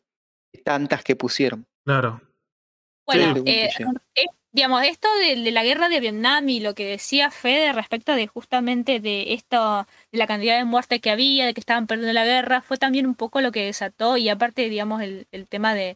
[0.63, 1.67] Tantas que pusieron.
[1.85, 2.21] Claro.
[3.05, 3.43] Bueno, Sí.
[3.47, 3.69] eh,
[4.57, 8.99] digamos, esto de, la guerra de Vietnam y lo que decía Fede respecto de justamente
[8.99, 12.63] de esto, de la cantidad de muertes que había, de que estaban perdiendo la guerra,
[12.63, 15.95] fue también un poco lo que desató y aparte, digamos, el, el tema de,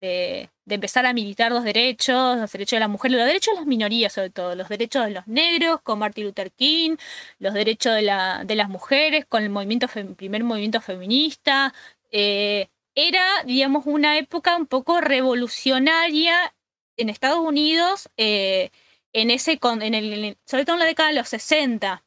[0.00, 3.66] de, empezar a militar los derechos, los derechos de la mujer, los derechos de las
[3.68, 6.96] minorías sobre todo, los derechos de los negros con Martin Luther King,
[7.38, 9.86] los derechos de, la, de las mujeres con el movimiento
[10.16, 11.72] primer movimiento feminista.
[12.10, 16.52] eh, era, digamos, una época un poco revolucionaria
[17.00, 18.70] en Estados Unidos, eh,
[19.12, 22.04] en ese en el, sobre todo en la década de los 60.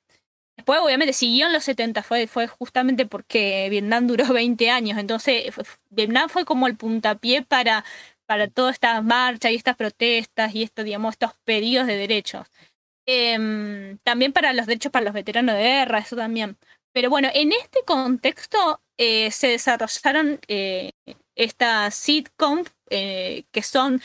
[0.55, 4.97] Después, obviamente, siguió en los 70, fue, fue justamente porque Vietnam duró 20 años.
[4.97, 5.53] Entonces,
[5.89, 7.83] Vietnam fue como el puntapié para,
[8.25, 12.47] para todas estas marchas y estas protestas y esto, digamos, estos pedidos de derechos.
[13.05, 16.57] Em, también para los derechos para los veteranos de guerra, eso también.
[16.93, 20.91] Pero bueno, en este contexto eh, se desarrollaron eh,
[21.35, 24.01] estas sitcoms que son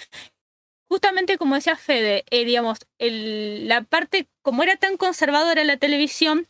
[0.88, 6.46] justamente como decía Fede, eh, digamos, el- la parte, como era tan conservadora la televisión,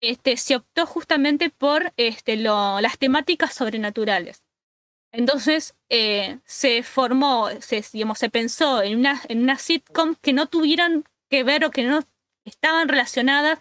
[0.00, 4.42] este, se optó justamente por este, lo- las temáticas sobrenaturales.
[5.12, 10.46] Entonces eh, se formó, se, digamos, se pensó en una, en una sitcom que no
[10.46, 12.02] tuvieran que ver o que no
[12.44, 13.58] estaban relacionadas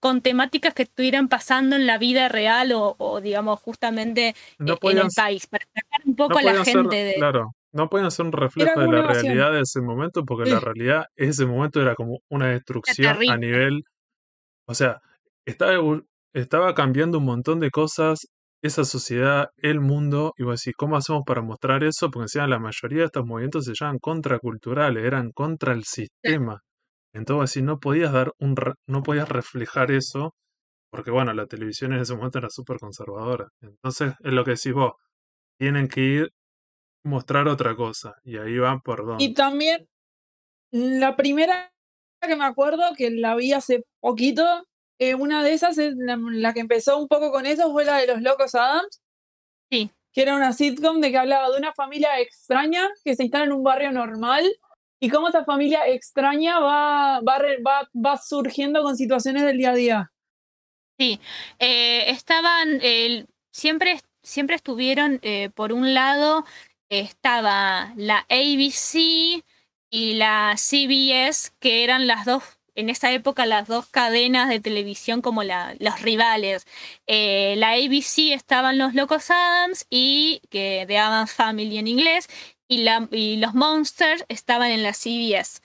[0.00, 4.78] con temáticas que estuvieran pasando en la vida real o, o, digamos, justamente No en
[4.80, 7.14] podían, el país, para sacar un no poco a la ser, gente de...
[7.14, 11.04] claro, no podían ser un reflejo de la realidad de ese momento, porque la realidad,
[11.16, 13.82] ese momento era como una destrucción a nivel,
[14.66, 15.00] o sea,
[15.46, 16.00] estaba,
[16.34, 18.26] estaba cambiando un montón de cosas,
[18.62, 22.10] esa sociedad, el mundo, y vos decís, ¿cómo hacemos para mostrar eso?
[22.10, 26.60] Porque encima la mayoría de estos movimientos se llaman contraculturales, eran contra el sistema.
[27.14, 30.34] Entonces vos decís, no podías dar un, re- no podías reflejar eso,
[30.90, 33.48] porque bueno, la televisión en ese momento era súper conservadora.
[33.62, 34.92] Entonces, es lo que decís vos,
[35.58, 36.30] tienen que ir
[37.04, 39.22] mostrar otra cosa, y ahí va por dónde.
[39.24, 39.88] Y también
[40.72, 41.72] la primera
[42.20, 44.66] que me acuerdo, que la vi hace poquito,
[44.98, 47.98] eh, una de esas, es la, la que empezó un poco con eso, fue la
[47.98, 49.02] de los Locos Adams.
[49.70, 49.90] Sí.
[50.12, 53.52] Que era una sitcom de que hablaba de una familia extraña que se instala en
[53.52, 54.44] un barrio normal
[55.00, 59.74] y cómo esa familia extraña va, va, va, va surgiendo con situaciones del día a
[59.74, 60.12] día.
[60.98, 61.18] Eh,
[62.10, 66.44] estaban, eh, siempre, siempre estuvieron, eh, por un lado,
[67.00, 69.42] estaba la ABC
[69.90, 72.42] y la CBS, que eran las dos,
[72.74, 76.66] en esa época, las dos cadenas de televisión como la, los rivales.
[77.06, 82.28] Eh, la ABC estaban los Locos Adams y que de Adams Family en inglés,
[82.66, 85.60] y, la, y los Monsters estaban en la CBS.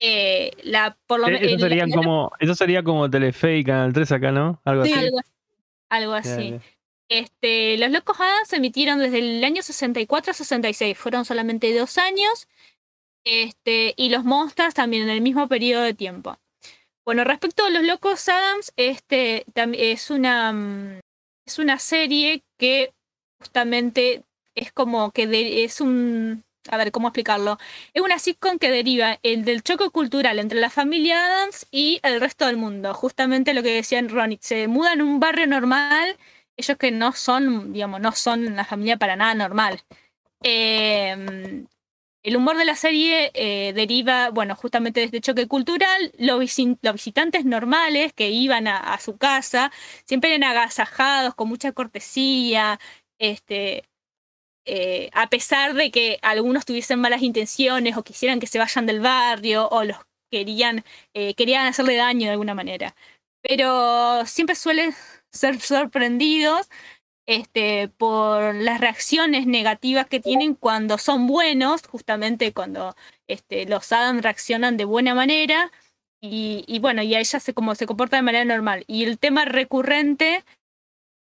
[0.00, 3.92] Eh, la, por lo Eh, me- Eso sería como, eso sería como Telefe y Canal
[3.92, 4.60] 3 acá, ¿no?
[4.64, 4.92] Algo Sí.
[4.92, 5.00] así.
[5.04, 5.20] algo,
[5.90, 6.58] algo así.
[7.08, 11.96] Este, los Locos Adams se emitieron desde el año 64 a 66, fueron solamente dos
[11.98, 12.48] años,
[13.24, 16.38] este, y los Monsters también en el mismo periodo de tiempo.
[17.04, 21.00] Bueno, respecto a los Locos Adams, este, es una, mm,
[21.46, 22.92] es una serie que
[23.40, 27.58] justamente es como que es un, a ver, ¿cómo explicarlo?
[27.94, 32.20] Es una sitcom que deriva el del choque cultural entre la familia Adams y el
[32.20, 32.92] resto del mundo.
[32.92, 36.18] Justamente lo que decían Ronnie, se mudan a un barrio normal
[36.58, 39.80] ellos que no son, digamos, no son una familia para nada normal.
[40.44, 41.66] Eh,
[42.22, 46.12] el humor de la serie eh, deriva, bueno, justamente de este choque cultural.
[46.18, 49.72] Los, visi- los visitantes normales que iban a, a su casa
[50.04, 52.78] siempre eran agasajados, con mucha cortesía,
[53.18, 53.84] este,
[54.66, 59.00] eh, a pesar de que algunos tuviesen malas intenciones o quisieran que se vayan del
[59.00, 59.98] barrio o los
[60.30, 60.84] querían,
[61.14, 62.94] eh, querían hacerle daño de alguna manera.
[63.42, 64.94] Pero siempre suelen
[65.32, 66.68] ser sorprendidos
[67.26, 72.96] este, por las reacciones negativas que tienen cuando son buenos, justamente cuando
[73.28, 75.70] este, los Adam reaccionan de buena manera
[76.22, 78.84] y, y bueno, y a ella se, como se comporta de manera normal.
[78.86, 80.44] Y el tema recurrente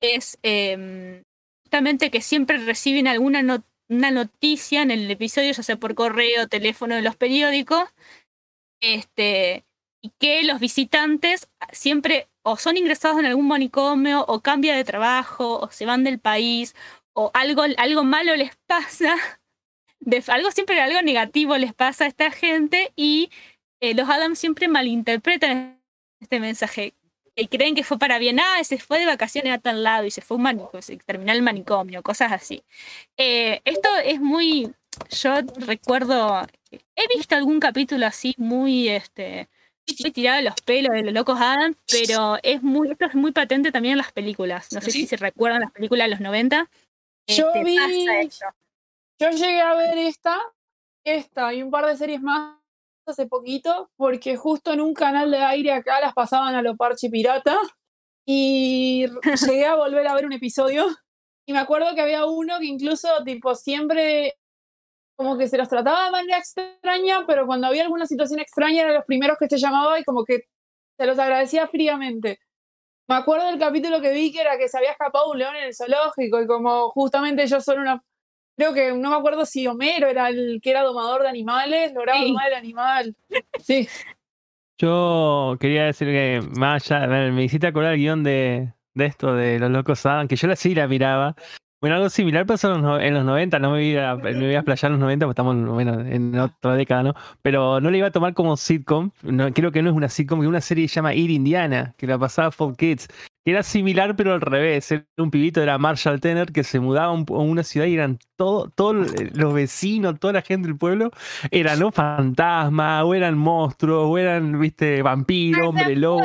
[0.01, 1.23] es em,
[1.65, 6.49] justamente que siempre reciben alguna no- una noticia en el episodio, ya sea por correo,
[6.49, 7.85] teléfono de los periódicos,
[8.81, 9.65] este,
[10.05, 15.61] y que los visitantes siempre o son ingresados en algún manicomio o cambian de trabajo
[15.61, 16.75] o se van del país
[17.15, 19.17] o algo, algo malo les pasa,
[20.29, 23.31] algo siempre algo negativo les pasa a esta gente y
[23.81, 25.81] eh, los Adams siempre malinterpretan
[26.21, 26.93] este mensaje
[27.35, 30.11] y creen que fue para bien, ah, se fue de vacaciones a tal lado y
[30.11, 32.63] se fue un manicomio, se terminó el manicomio, cosas así.
[33.17, 34.71] Eh, esto es muy,
[35.09, 39.49] yo recuerdo, he visto algún capítulo así muy, este,
[40.13, 43.93] tirado los pelos de los locos Adam, pero es muy, esto es muy patente también
[43.93, 44.73] en las películas.
[44.73, 46.71] No sé si se recuerdan las películas de los 90.
[47.29, 47.77] Yo Este, vi-
[48.07, 48.47] pasa esto.
[49.21, 50.39] Yo llegué a ver esta,
[51.05, 52.57] esta y un par de series más
[53.07, 57.11] hace poquito, porque justo en un canal de aire acá las pasaban a lo parche
[57.11, 57.59] pirata
[58.27, 59.07] y
[59.47, 60.87] llegué a volver a ver un episodio
[61.47, 64.35] y me acuerdo que había uno que incluso tipo siempre
[65.17, 68.95] como que se los trataba de manera extraña, pero cuando había alguna situación extraña eran
[68.95, 70.45] los primeros que se llamaba y como que
[70.99, 72.39] se los agradecía fríamente.
[73.09, 75.65] Me acuerdo del capítulo que vi que era que se había escapado un león en
[75.65, 78.03] el zoológico y como justamente yo soy una
[78.57, 82.21] creo que no me acuerdo si Homero era el que era domador de animales, lograba
[82.21, 82.29] Sí.
[82.29, 83.17] domar el animal.
[83.61, 83.89] Sí,
[84.79, 89.59] Yo quería decir que más allá, me hiciste acordar el guion de, de esto, de
[89.59, 91.35] los locos Adam, que yo la sí la miraba.
[91.85, 94.33] Bueno, algo similar pasó en los, no- en los 90, no me voy a, me
[94.33, 97.15] voy a explayar en los 90, porque estamos bueno, en otra década, ¿no?
[97.43, 100.41] Pero no le iba a tomar como sitcom, no, creo que no es una sitcom,
[100.41, 103.09] es una serie que se llama Ir Indiana, que la pasaba Fox Kids,
[103.45, 107.09] que era similar pero al revés, era un pibito, era Marshall Tenner, que se mudaba
[107.09, 110.79] a, un- a una ciudad y eran todo- todos los vecinos, toda la gente del
[110.79, 111.11] pueblo,
[111.51, 116.23] eran fantasmas, o eran monstruos, o eran, viste, vampiros, hombre lobo.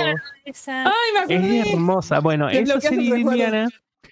[0.85, 1.73] Ay, me Es acordé.
[1.73, 2.19] hermosa.
[2.21, 3.67] Bueno, esa serie Ir recuerdo.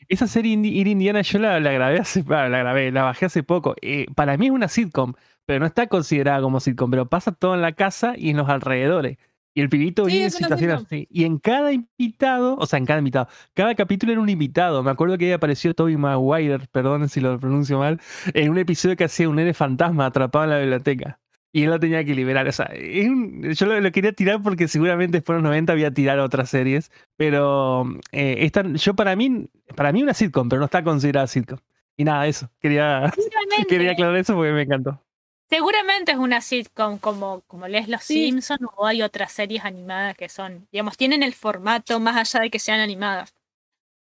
[0.10, 3.43] Esa serie Ir Indiana yo la, la grabé hace, ah, la grabé, la bajé hace
[3.43, 3.76] poco.
[3.82, 5.14] Eh, para mí es una sitcom,
[5.45, 8.49] pero no está considerada como sitcom, pero pasa todo en la casa y en los
[8.49, 9.18] alrededores.
[9.53, 11.08] Y el pibito Sí, vive en situaciones así.
[11.10, 14.84] Y en cada invitado, o sea, en cada invitado, cada capítulo era un invitado.
[14.84, 17.99] Me acuerdo que ahí apareció Toby Maguire, perdón si lo pronuncio mal,
[18.36, 21.20] en un episodio que hacía un nene fantasma atrapado en la biblioteca.
[21.58, 22.47] Y él lo tenía que liberar.
[22.47, 25.74] O sea, es un- yo lo, lo quería tirar porque seguramente después de los 90
[25.74, 26.91] había tirar otras series.
[27.16, 31.58] Pero eh, esta, yo para mí, para mí una sitcom, pero no está considerada sitcom.
[31.95, 32.49] Y nada, eso.
[32.60, 33.12] Quería,
[33.68, 35.01] quería aclarar eso porque me encantó.
[35.49, 38.26] seguramente es una sitcom como, como lees Los Sí.
[38.26, 42.49] Simpsons o hay otras series animadas que son, digamos, tienen el formato más allá de
[42.51, 43.34] que sean animadas.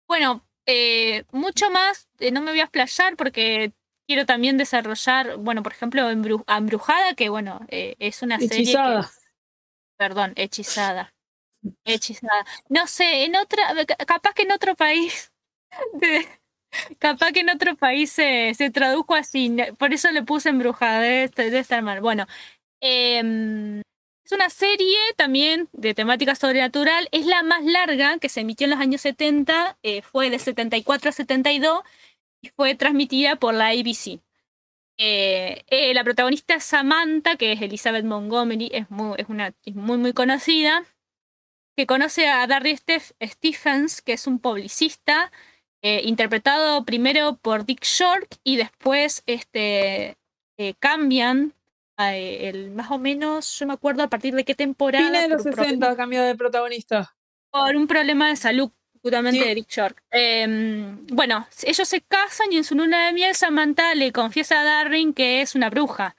[0.07, 3.71] Bueno, eh, mucho más, eh, no me voy a explayar porque
[4.07, 8.77] quiero también desarrollar, bueno, por ejemplo, Embru- Embrujada, que bueno, eh, es una serie que-.
[9.97, 11.13] Perdón, hechizada.
[11.85, 12.45] Hechizada.
[12.69, 15.31] No sé, en otra, ca- capaz que en otro país,
[15.93, 16.27] de-
[16.99, 21.23] capaz que en otro país se, se tradujo así, por eso le puse embrujada, debe,
[21.25, 22.01] estar- debe estar mal.
[22.01, 22.27] Bueno,
[22.81, 23.79] em,
[24.25, 28.71] es una serie también de temática sobrenatural, es la más larga que se emitió en
[28.71, 31.81] los años 70, eh, fue de 74 a 72
[32.41, 34.19] y fue transmitida por la ABC.
[34.99, 39.97] Eh, eh, la protagonista Samantha, que es Elizabeth Montgomery, es muy, es una, es muy,
[39.97, 40.83] muy conocida,
[41.75, 45.31] que conoce a Darry Steph- Stephens, que es un publicista,
[45.83, 50.17] eh, interpretado primero por Dick Short y después este,
[50.79, 51.53] cambian,
[51.99, 55.05] el, más o menos, yo me acuerdo a partir de qué temporada.
[55.05, 57.15] Fines de los por un problema- 60 cambió de protagonista.
[57.51, 58.71] por un problema de salud,
[59.07, 59.39] justamente Sí.
[59.45, 59.97] de Dick Short.
[60.11, 60.45] Eh,
[61.11, 65.13] bueno, ellos se casan y en su luna de miel Samantha le confiesa a Darren
[65.13, 66.15] que es una bruja.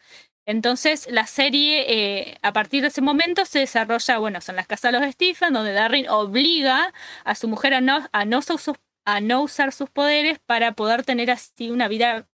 [0.46, 4.92] Entonces la serie, eh, a partir de ese momento, se desarrolla, bueno, son las casas
[4.92, 6.92] de los Stephen, donde Darren obliga
[7.24, 10.72] a su mujer a no, a no, usar sus, a no usar sus poderes para
[10.72, 12.26] poder tener así una vida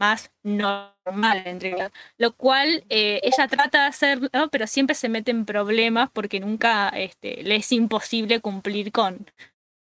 [0.00, 1.92] más normal, entre comillas.
[2.18, 6.88] lo cual eh, ella trata de hacerlo, pero siempre se mete en problemas porque nunca
[6.90, 9.26] este, le es imposible cumplir con,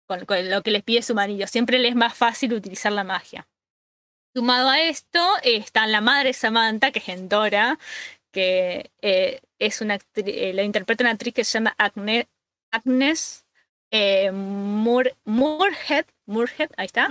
[0.08, 1.48] con, con lo que les pide su marido.
[1.48, 3.48] Siempre le es más fácil utilizar la magia.
[4.36, 7.80] Sumado a esto, está la madre Samantha, que es Endora,
[8.34, 12.28] que eh, es una eh, la interpreta una actriz que se llama Agne-
[12.72, 13.46] Agnes
[13.92, 17.08] eh, Moor- Moorhead, Moorhead, ahí está,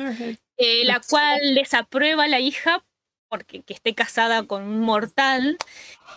[0.58, 2.84] eh, la cual desaprueba a la hija
[3.30, 5.56] porque que esté casada con un mortal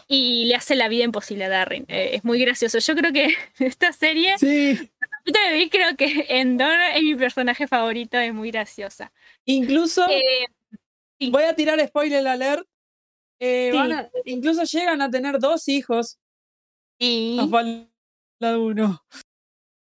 [0.10, 1.86] y le hace la vida imposible a Darren.
[1.88, 2.78] Es muy gracioso.
[2.80, 4.92] Yo creo que esta serie, Sí.
[5.28, 9.12] Yo vi, creo que Endor es mi personaje favorito, es muy graciosa.
[9.46, 10.48] Incluso, Eh,
[11.20, 11.30] sí.
[11.30, 12.68] voy a tirar spoiler alert.
[13.40, 13.78] eh, Sí.
[13.78, 16.18] van a- incluso llegan a tener dos hijos.
[17.00, 19.06] y- Nos falta uno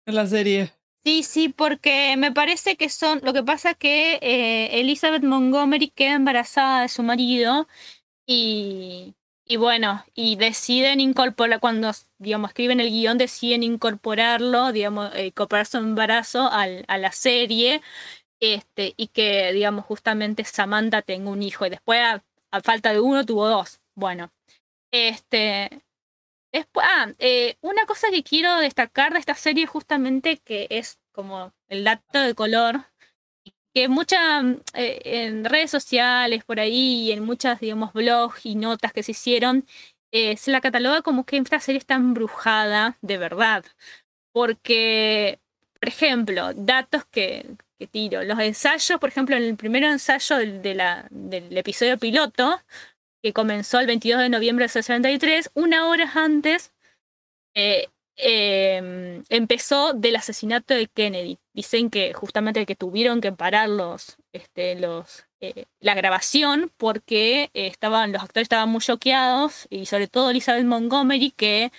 [0.07, 0.71] en la serie.
[1.05, 3.21] Sí, sí, porque me parece que son.
[3.23, 7.67] Lo que pasa es que eh, Elizabeth Montgomery queda embarazada de su marido
[8.27, 9.15] y,
[9.47, 15.67] y bueno, y deciden incorporar, cuando, digamos, escriben el guion, deciden incorporarlo, digamos, eh, incorporar
[15.67, 17.83] su embarazo al- a la serie
[18.41, 22.25] este, y que, digamos, justamente Samantha tenga un hijo y después, a,
[22.63, 23.81] falta de uno, tuvo dos.
[23.97, 24.31] Bueno,
[24.93, 25.71] este.
[26.53, 31.53] Después, ah, eh, una cosa que quiero destacar de esta serie justamente que es como
[31.69, 32.87] el dato de color,
[33.77, 39.03] que muchas en redes sociales por ahí y en muchas, digamos, blogs y notas que
[39.03, 39.67] se hicieron,
[40.13, 43.67] eh, se la cataloga como que esta serie está embrujada de verdad.
[44.33, 45.41] Porque,
[45.79, 47.45] por ejemplo, datos que,
[47.91, 50.63] tiro, los ensayos, por ejemplo, en el primer ensayo del,
[51.11, 52.63] de episodio piloto,
[53.23, 56.73] que comenzó el 22 de noviembre del 63, una hora antes
[57.55, 61.39] eh, eh, empezó del asesinato de Kennedy.
[61.57, 67.67] Dicen que justamente que tuvieron que parar los, este, los, eh, la grabación porque eh,
[67.67, 71.73] estaban, los actores estaban muy choqueados y sobre todo Elizabeth Montgomery que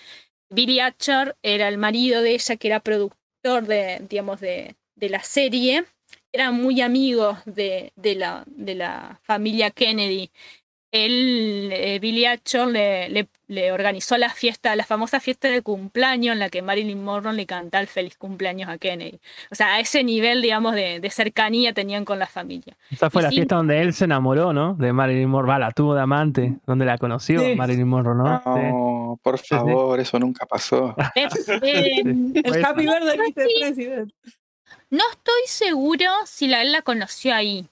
[0.50, 5.22] Billy Atcher era el marido de ella que era productor de, digamos, de, de la
[5.22, 5.86] serie.
[6.32, 10.32] Eran muy amigos de, de, la, de la familia Kennedy
[10.92, 16.34] él, eh, Billy Atcher, le, le, le organizó la fiesta, la famosa fiesta de cumpleaños
[16.34, 19.20] en la que Marilyn Monroe le cantaba el feliz cumpleaños a Kennedy.
[19.52, 22.78] O sea, a ese nivel, digamos, de, de cercanía tenían con la familia.
[22.90, 23.36] Esa fue Y la sí.
[23.36, 24.76] fiesta donde él se enamoró, ¿no?
[24.76, 25.50] De Marilyn Monroe.
[25.54, 27.56] Va, la tuvo de amante, donde la conoció Sí.
[27.56, 28.38] Marilyn Monroe, ¿no?
[28.44, 28.50] Sí.
[28.62, 29.48] No, por sí.
[29.50, 30.96] favor, eso nunca pasó.
[31.16, 31.28] Eh,
[31.64, 33.34] eh, El Pues- Happy Birthday, Mr.
[33.60, 34.12] President.
[34.90, 37.68] no estoy seguro si la, él la conoció ahí.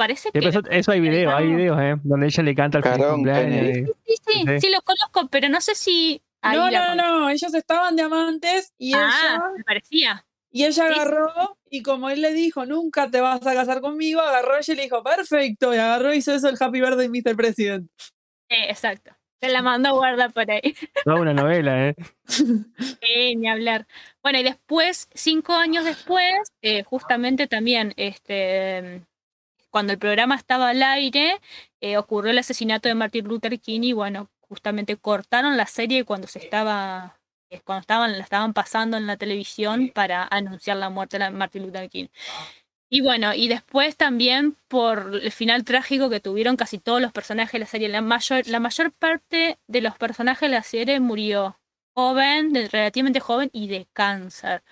[0.00, 0.38] Parece que...
[0.38, 1.94] pero eso, eso hay videos, hay videos, ¿eh?
[2.02, 3.88] Donde ella le canta el Carón, cumpleaños.
[4.06, 4.60] Sí, sí, Sí.
[4.60, 6.22] sí lo conozco, pero no sé si...
[6.40, 10.24] ahí No, no, no, ellos estaban diamantes y Ah, ella, me parecía.
[10.50, 11.00] y ella sí, sí.
[11.00, 14.76] agarró, y como él le dijo, nunca te vas a casar conmigo, agarró ella y
[14.76, 17.36] le dijo, perfecto, y agarró y hizo eso el Happy Birthday, Mr.
[17.36, 17.90] President.
[18.48, 19.12] Eh, exacto.
[19.42, 20.74] Se la mandó a guardar por ahí.
[21.04, 21.94] Toda una novela, ¿eh?
[23.02, 23.86] Eh, ni hablar.
[24.22, 29.02] Bueno, y después, cinco años después, eh, justamente también, este,
[29.70, 31.40] cuando el programa estaba al aire,
[31.80, 36.26] eh, ocurrió el asesinato de Martin Luther King y bueno, justamente cortaron la serie cuando
[36.26, 37.18] se estaba,
[37.50, 41.62] eh, cuando estaban, la estaban pasando en la televisión para anunciar la muerte de Martin
[41.62, 42.08] Luther King.
[42.92, 47.52] Y bueno, y después también por el final trágico que tuvieron casi todos los personajes
[47.52, 47.88] de la serie.
[47.88, 51.56] La mayor, la mayor parte de los personajes de la serie murió
[51.94, 54.64] joven, relativamente joven y de cáncer.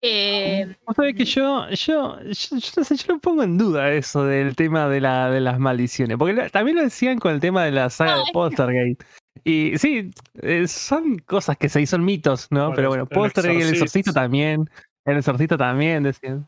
[0.00, 3.92] Eh, Vos sabés que yo, yo, yo, yo no sé, yo no pongo en duda
[3.92, 7.64] eso del tema de, la, de las maldiciones, porque también lo decían con el tema
[7.64, 9.02] de la saga No, de Poltergeist.
[9.44, 10.10] Y sí,
[10.42, 12.72] eh, son cosas que se son mitos, ¿no?
[12.74, 14.12] Pero bueno, Poltergeist, el exorcista.
[14.12, 14.68] también,
[15.04, 16.46] el exorcista también, decían.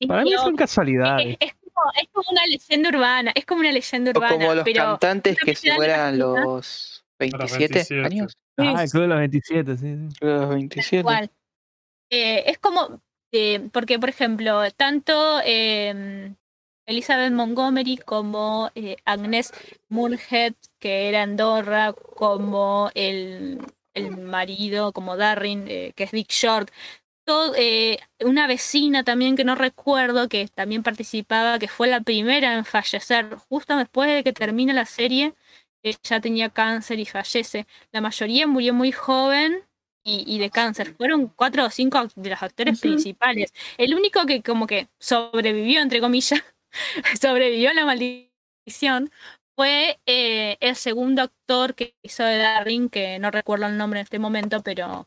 [0.00, 1.36] y Para mí son casualidades.
[1.40, 4.34] es, es como, es como una leyenda urbana, es como una leyenda O urbana.
[4.34, 8.04] como los pero cantantes que se mueran los 27, 27.
[8.06, 8.36] años.
[8.58, 9.96] Ah, el Club de los 27, sí.
[10.10, 10.16] sí.
[10.20, 10.96] Los 27.
[10.98, 11.30] Igual.
[12.10, 13.00] Eh, es como,
[13.32, 16.34] eh, porque por ejemplo, tanto eh,
[16.86, 19.52] Elizabeth Montgomery, como eh, Agnes
[19.88, 23.60] Murhead, que era Andorra, como el,
[23.94, 26.70] el marido, como Darrin, eh, que es Dick Short.
[27.24, 27.54] Todo,
[28.24, 33.36] una vecina también que no recuerdo, que también participaba, que fue la primera en fallecer,
[33.48, 35.34] justo después de que termina la serie,
[35.82, 37.66] ella tenía cáncer y fallece.
[37.92, 39.62] La mayoría murió muy joven
[40.02, 40.94] y, y de cáncer.
[40.94, 43.52] Fueron cuatro o cinco de los actores principales.
[43.78, 46.42] El único que como que sobrevivió, entre comillas,
[47.20, 49.10] sobrevivió a la maldición
[49.56, 54.04] fue eh, el segundo actor que hizo de Darwin, que no recuerdo el nombre en
[54.04, 55.04] este momento, pero,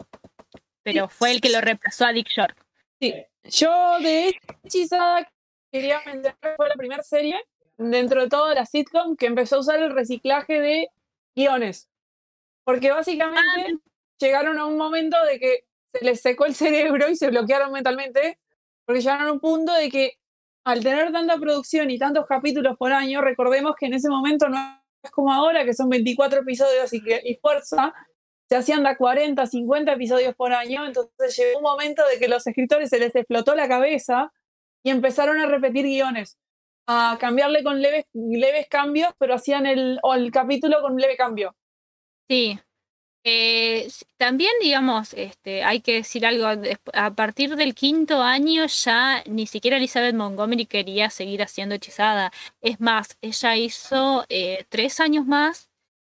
[0.83, 2.55] pero fue el que lo reemplazó a Dick Short.
[2.99, 3.15] Sí.
[3.45, 5.27] Yo de Hechizada
[5.71, 7.43] quería mencionar que fue la primera serie
[7.77, 10.87] dentro de toda la sitcom que empezó a usar el reciclaje de
[11.35, 11.89] guiones.
[12.63, 13.79] Porque básicamente
[14.23, 18.39] llegaron a un momento de que se les secó el cerebro y se bloquearon mentalmente,
[18.85, 20.13] porque llegaron a un punto de que
[20.65, 24.81] al tener tanta producción y tantos capítulos por año, recordemos que en ese momento no
[25.03, 27.93] es como ahora, que son 24 episodios y, fuerza,
[28.47, 32.47] se hacían de 40, 50 episodios por año, entonces llegó un momento de que los
[32.47, 34.31] escritores se les explotó la cabeza
[34.83, 36.37] y empezaron a repetir guiones,
[36.87, 41.17] a cambiarle con leves, leves cambios, pero hacían el, o el capítulo con un leve
[41.17, 41.53] cambio.
[42.29, 42.57] Sí.
[43.25, 46.45] Eh, también, digamos, este, hay que decir algo,
[46.93, 52.31] a partir del quinto año ya ni siquiera Elizabeth Montgomery quería seguir haciendo hechizada.
[52.61, 55.69] Es más, ella hizo eh, tres años más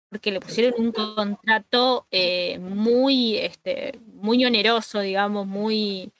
[0.09, 6.11] porque le pusieron un contrato eh, muy, este, muy oneroso, digamos, muy,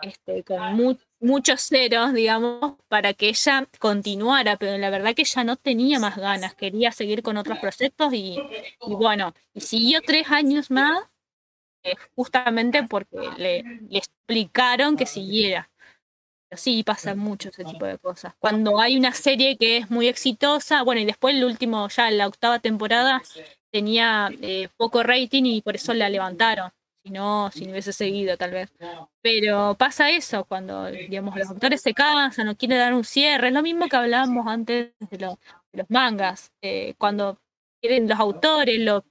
[0.00, 5.44] este, con mu- muchos ceros, digamos, para que ella continuara, pero la verdad que ella
[5.44, 8.44] no tenía más ganas, quería seguir con otros proyectos y,
[8.84, 10.98] bueno, y siguió tres años más
[11.84, 15.70] eh, justamente porque le, le explicaron que siguiera.
[16.48, 18.34] Pero sí pasa mucho ese tipo de cosas.
[18.38, 22.26] Cuando hay una serie que es muy exitosa, bueno, y después el último, ya la
[22.26, 23.22] octava temporada,
[23.72, 26.70] tenía eh, poco rating y por eso la levantaron.
[27.08, 28.70] Si no, si no hubiese seguido, tal vez.
[29.22, 33.48] Pero pasa eso cuando, digamos, los autores se cansan, no quieren dar un cierre.
[33.48, 35.38] Es lo mismo que hablábamos antes de, lo-
[35.72, 36.52] de los mangas.
[36.62, 37.38] eh, cuando
[37.80, 39.04] quieren los autores, los,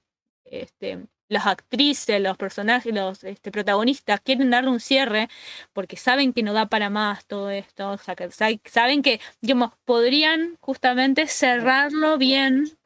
[0.44, 5.28] este, las actrices, los personajes, los este, protagonistas quieren darle un cierre
[5.72, 7.90] porque saben que no da para más todo esto.
[7.90, 12.78] O sea, que sa- saben que, digamos, podrían justamente cerrarlo bien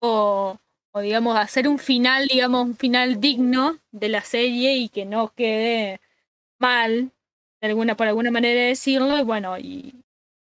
[0.00, 0.58] o,
[1.00, 6.00] digamos, hacer un final, digamos, un final digno de la serie y que no quede
[6.60, 7.12] mal,
[7.60, 9.94] de alguna, por alguna manera de decirlo, y bueno, y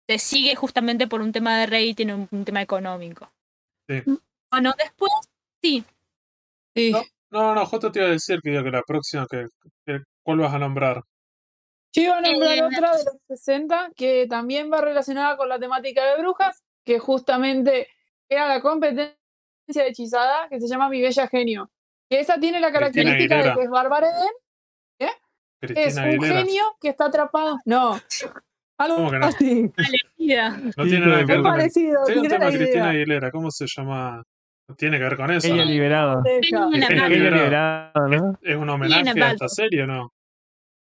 [0.08, 3.28] se sigue justamente por un tema de rating, un, un tema económico.
[3.88, 4.02] Sí.
[4.50, 5.12] Bueno, después,
[5.62, 5.84] sí,
[6.74, 6.90] Sí.
[6.92, 7.02] No.
[7.30, 9.46] No, no, justo te iba a decir que, digo que la próxima, que,
[9.84, 11.02] que- ¿cuál vas a nombrar?
[11.92, 15.58] Yo iba a nombrar Eh, otra de los 60 que también va relacionada con la
[15.58, 17.88] temática de brujas, que justamente
[18.28, 19.16] era la competencia
[19.66, 21.70] de hechizada, que se llama Mi Bella Genio.
[22.08, 24.32] Que esa tiene la característica de que es Bárbara Eden,
[25.60, 26.38] es Cristina un Aguilera.
[26.40, 27.58] genio que está atrapado.
[27.64, 27.98] No.
[28.78, 29.26] Algo ¿Cómo que no?
[29.26, 29.72] así.
[30.76, 32.04] No tiene nada que ver parecido.
[32.06, 32.88] Sí, un tiene tema Cristina idea.
[32.90, 34.22] Aguilera, ¿cómo se llama?
[34.66, 35.70] No tiene que ver con eso, Ella mano.
[35.70, 35.82] Ella
[37.30, 38.38] liberado, ¿no?
[38.42, 40.12] ¿Es un homenaje a esta serie o no?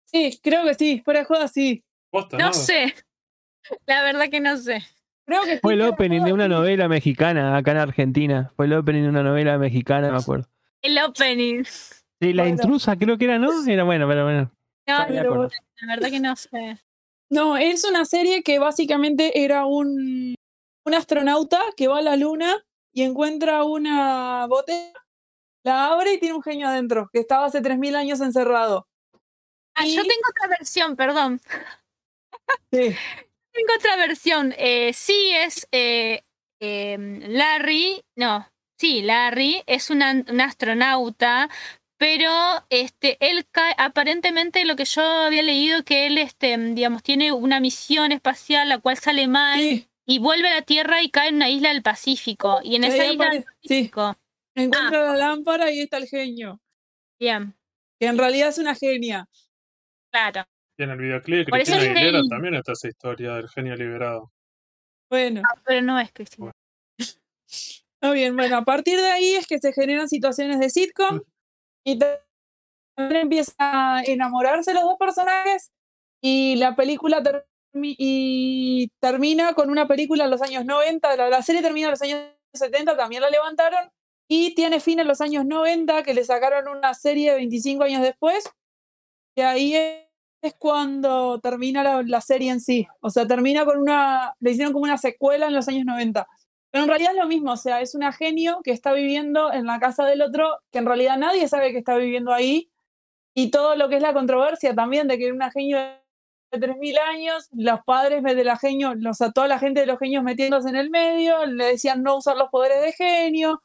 [0.05, 1.03] Sí, creo que sí.
[1.05, 1.85] Fuera de joda, sí.
[2.11, 2.95] Posta, no sé.
[3.87, 4.83] La verdad que no sé.
[5.29, 8.51] Creo que sí, Fue el opening de una novela mexicana acá en Argentina.
[8.57, 10.49] Fue el opening de una novela mexicana, me acuerdo.
[10.81, 11.65] El opening.
[11.65, 12.57] Sí, la Bueno.
[12.63, 13.51] intrusa creo que era, ¿no?
[13.69, 14.51] Era bueno, pero bueno.
[14.89, 15.43] No, Pero
[15.83, 16.79] la verdad que no sé.
[17.31, 20.35] No, es una serie que básicamente era un,
[20.87, 22.65] un astronauta que va a la luna
[22.95, 24.95] y encuentra una botella,
[25.63, 28.89] la abre y tiene un genio adentro, que estaba hace 3.000 años encerrado.
[29.75, 31.39] Ah, yo tengo otra versión, perdón.
[32.73, 32.95] Sí.
[33.59, 34.55] Tengo otra versión.
[34.57, 36.23] Eh, sí es eh,
[36.61, 38.49] em, Larry, no,
[38.79, 41.49] sí, Larry es un astronauta,
[41.99, 42.31] pero
[42.71, 47.59] este, él cae, aparentemente lo que yo había leído que él, este, digamos, tiene una
[47.59, 51.35] misión espacial la cual sale mal Sí, y vuelve a la Tierra y cae en
[51.37, 52.61] una isla del Pacífico.
[52.63, 54.17] Y en ahí esa isla del apare- sí, Pacífico,
[54.55, 56.61] encuentra la lámpara y está el genio,
[57.19, 57.57] bien,
[57.99, 59.29] que en realidad es una genia.
[60.13, 60.45] claro.
[60.79, 63.49] Y en el videoclip de Por eso Cristina es Aguilera también está esa historia del
[63.49, 64.31] genio liberado.
[65.11, 66.53] Bueno, Pero no es Cristina.
[67.49, 68.37] está bien.
[68.37, 71.21] Bueno, a partir de ahí es que se generan situaciones de sitcom
[71.85, 75.71] y también empieza a enamorarse los dos personajes
[76.23, 81.43] y la película termi- y termina con una película en los años 90, la, la
[81.43, 82.21] serie termina en los años
[82.55, 83.91] 70, también la levantaron
[84.29, 88.45] y tiene fin en los años 90 que le sacaron una serie 25 años después
[89.37, 90.08] y ahí es
[90.43, 92.86] es cuando termina la, la serie en sí.
[93.01, 94.35] O sea, termina con una.
[94.40, 96.27] Le hicieron como una secuela en los años 90.
[96.70, 99.66] Pero en realidad es lo mismo, o sea, es una genio que está viviendo en
[99.66, 102.70] la casa del otro, que en realidad nadie sabe que está viviendo ahí.
[103.35, 107.48] Y todo lo que es la controversia también de que una genio de 3.000 años,
[107.52, 110.77] los padres de la genio, o sea, toda la gente de los genios metiéndose en
[110.77, 113.62] el medio, le decían no usar los poderes de genio.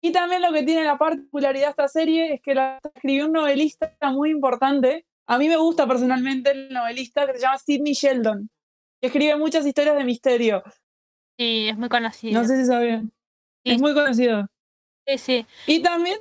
[0.00, 3.32] Y también lo que tiene la particularidad de esta serie es que la escribió un
[3.32, 5.06] novelista muy importante.
[5.26, 8.50] A mí me gusta personalmente el novelista que se llama Sidney Sheldon,
[9.00, 10.62] que escribe muchas historias de misterio.
[11.38, 12.40] Sí, es muy conocido.
[12.40, 13.10] No sé si sabían.
[13.64, 13.72] Sí.
[13.72, 14.46] Es muy conocido.
[15.06, 15.46] Sí, sí.
[15.66, 16.18] Y también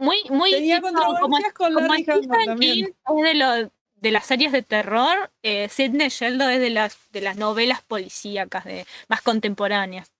[0.00, 2.58] Muy, muy tenía tipo, controversias con como Larry Hagman.
[2.58, 6.98] King es de, lo- de las series de terror, eh, Sidney Sheldon es de las,
[7.12, 10.12] de las novelas policíacas de, más contemporáneas.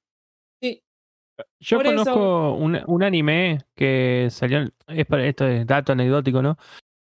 [1.60, 5.92] Yo Por eso- conozco un, un anime que salió, en- es para, esto es dato
[5.92, 6.56] anecdótico, ¿no?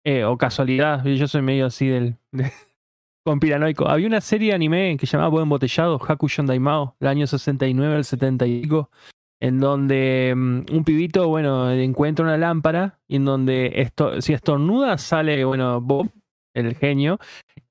[0.06, 2.52] Eh, o casualidad, yo soy medio así del de-
[3.26, 3.88] conspiranoico.
[3.88, 8.04] Había una serie de anime que llamaba Buen Embotellado, Hakusho Daimao, del año 69 al
[8.04, 8.90] 70 y pico,
[9.42, 14.98] en donde mm, un pibito, bueno, encuentra una lámpara y en donde esto, si estornuda
[14.98, 16.10] sale, bueno, Bob,
[16.54, 17.18] el genio,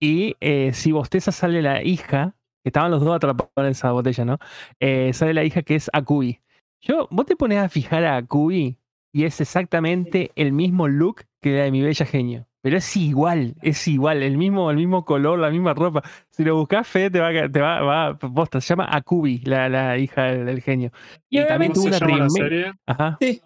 [0.00, 2.34] y eh, si bosteza sale la hija,
[2.64, 4.38] que estaban los dos atrapados en esa botella, ¿no?
[4.80, 6.40] Eh, sale la hija que es Akui.
[6.80, 8.78] Yo, vos te pones a fijar a Akui
[9.14, 12.47] y es exactamente el mismo look que la de mi bella genio.
[12.62, 16.02] Pero es igual, es igual, el mismo, el mismo color, la misma ropa.
[16.31, 19.98] Si lo buscas fe, te va, te va, va, posta, se llama Akubi, la, la
[19.98, 20.93] hija del, del genio.
[21.28, 22.73] Y Y también ¿Cómo obviamente, tuvo una llama serie?
[22.86, 23.19] Ajá.
[23.20, 23.43] Sí.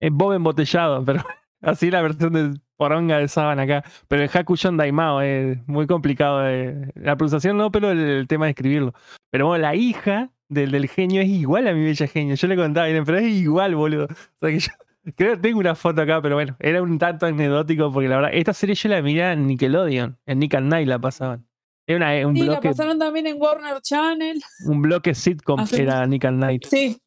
[0.00, 1.24] Es Bob embotellado, pero
[1.62, 3.84] así la versión de poronga de sábana acá.
[4.06, 6.40] Pero el Hakushon Daimao es muy complicado.
[6.40, 8.92] de- la pronunciación no, pero el, el tema de escribirlo.
[9.30, 12.34] Pero bueno, la hija del, del genio es igual a mi bella genio.
[12.34, 14.04] Yo le contaba, pero es igual, boludo.
[14.04, 14.70] O sea que yo
[15.16, 18.30] creo que tengo una foto acá, pero bueno, era un tanto anecdótico porque la verdad,
[18.34, 21.46] esta serie yo la miraba en Nickelodeon, en Nick and Night la pasaban.
[21.86, 24.40] Era una- un, sí, la bloque, pasaron también en Warner Channel.
[24.66, 26.64] un bloque sitcom, era Nick and Night.
[26.66, 26.98] Sí,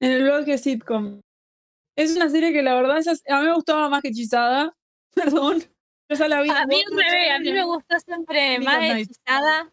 [0.00, 1.20] en el blog de sitcom.
[1.96, 4.74] Es una serie que la verdad es, a mí me gustaba más que Hechizada.
[5.14, 5.58] Perdón.
[6.08, 6.48] Yo ya la vi.
[6.50, 9.70] A mí, al revés, a mí me gustó siempre Nick más hechizada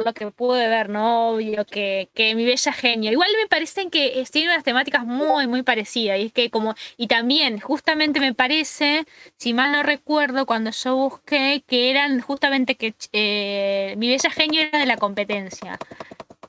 [0.00, 1.30] por lo que pude ver, ¿no?
[1.30, 3.12] Obvio, que, que mi bella genio.
[3.12, 6.18] Igual me parecen que eh, tiene unas temáticas muy, muy parecidas.
[6.18, 9.06] Y es que como, y también, justamente me parece,
[9.36, 14.62] si mal no recuerdo, cuando yo busqué, que eran justamente que eh, mi bella genio
[14.62, 15.78] era de la competencia.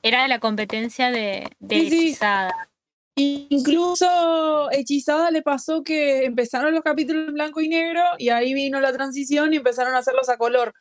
[0.02, 1.96] Era de la competencia de, de Sí, sí.
[2.10, 2.70] hechizada.
[3.16, 8.80] Incluso Hechizada le pasó que empezaron los capítulos en blanco y negro y ahí vino
[8.80, 10.72] la transición y empezaron a hacerlos a color.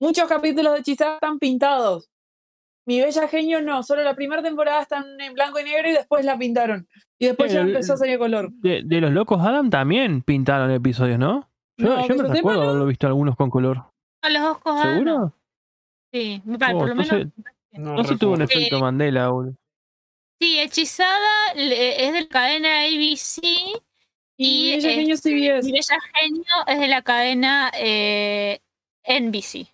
[0.00, 2.08] Muchos capítulos de Hechizada están pintados.
[2.86, 6.24] Mi Bella Genio no, solo la primera temporada están en blanco y negro y después
[6.24, 6.88] la pintaron.
[7.18, 8.50] Y después Sí, ya empezó a salir color.
[8.52, 11.48] De, de los locos Adam también pintaron episodios, ¿no?
[11.76, 12.68] Yo, No, yo me recuerdo no.
[12.68, 13.84] haberlo visto algunos con color.
[14.22, 14.82] A los ojos no.
[14.82, 15.34] ¿Seguro?
[16.12, 17.26] Sí, me parece, Oh, por lo menos.
[17.72, 19.54] No, No se tuvo un efecto Eh, Mandela, boludo.
[20.40, 23.74] Sí, Hechizada es de la cadena ABC Y,
[24.38, 25.66] y Mi Bella este, Genio CBS.
[25.66, 28.60] Mi Bella Genio es de la cadena eh,
[29.06, 29.68] NBC.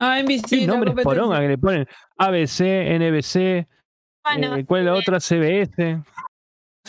[0.00, 0.66] Ah, NBC.
[0.66, 1.86] La nombres poronga que le ponen.
[2.16, 2.60] ABC,
[2.98, 3.68] NBC,
[4.24, 5.20] Bueno, eh, ¿cuál es la eh, otra?
[5.20, 6.02] CBS.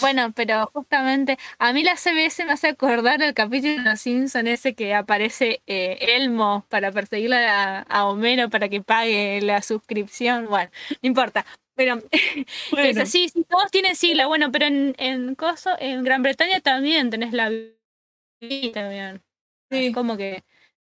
[0.01, 4.47] bueno, pero justamente a mí la CBS me hace acordar el capítulo de Los Simpson
[4.47, 10.47] ese que aparece eh, Elmo para perseguirle a, a Homero para que pague la suscripción.
[10.47, 10.71] Bueno,
[11.01, 11.45] no importa.
[11.75, 14.27] Pero es Bueno, así, sí, todos tienen sigla.
[14.27, 19.21] Bueno, pero en, en, coso, en Gran Bretaña también tenés la BBC también.
[19.69, 19.88] sí.
[19.88, 20.43] Es como que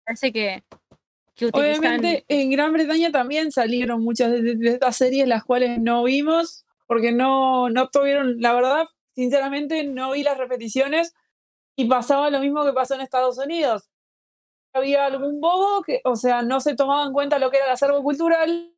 [0.06, 0.64] parece que,
[1.38, 1.80] que utilizan.
[1.80, 6.66] Obviamente en Gran Bretaña también salieron muchas de, de estas series las cuales no vimos
[6.88, 11.14] porque no, no tuvieron, la verdad, sinceramente no vi las repeticiones
[11.76, 13.90] y pasaba lo mismo que pasó en Estados Unidos.
[14.74, 17.74] Había algún bobo que, o sea, no se tomaba en cuenta lo que era el
[17.74, 18.74] acervo cultural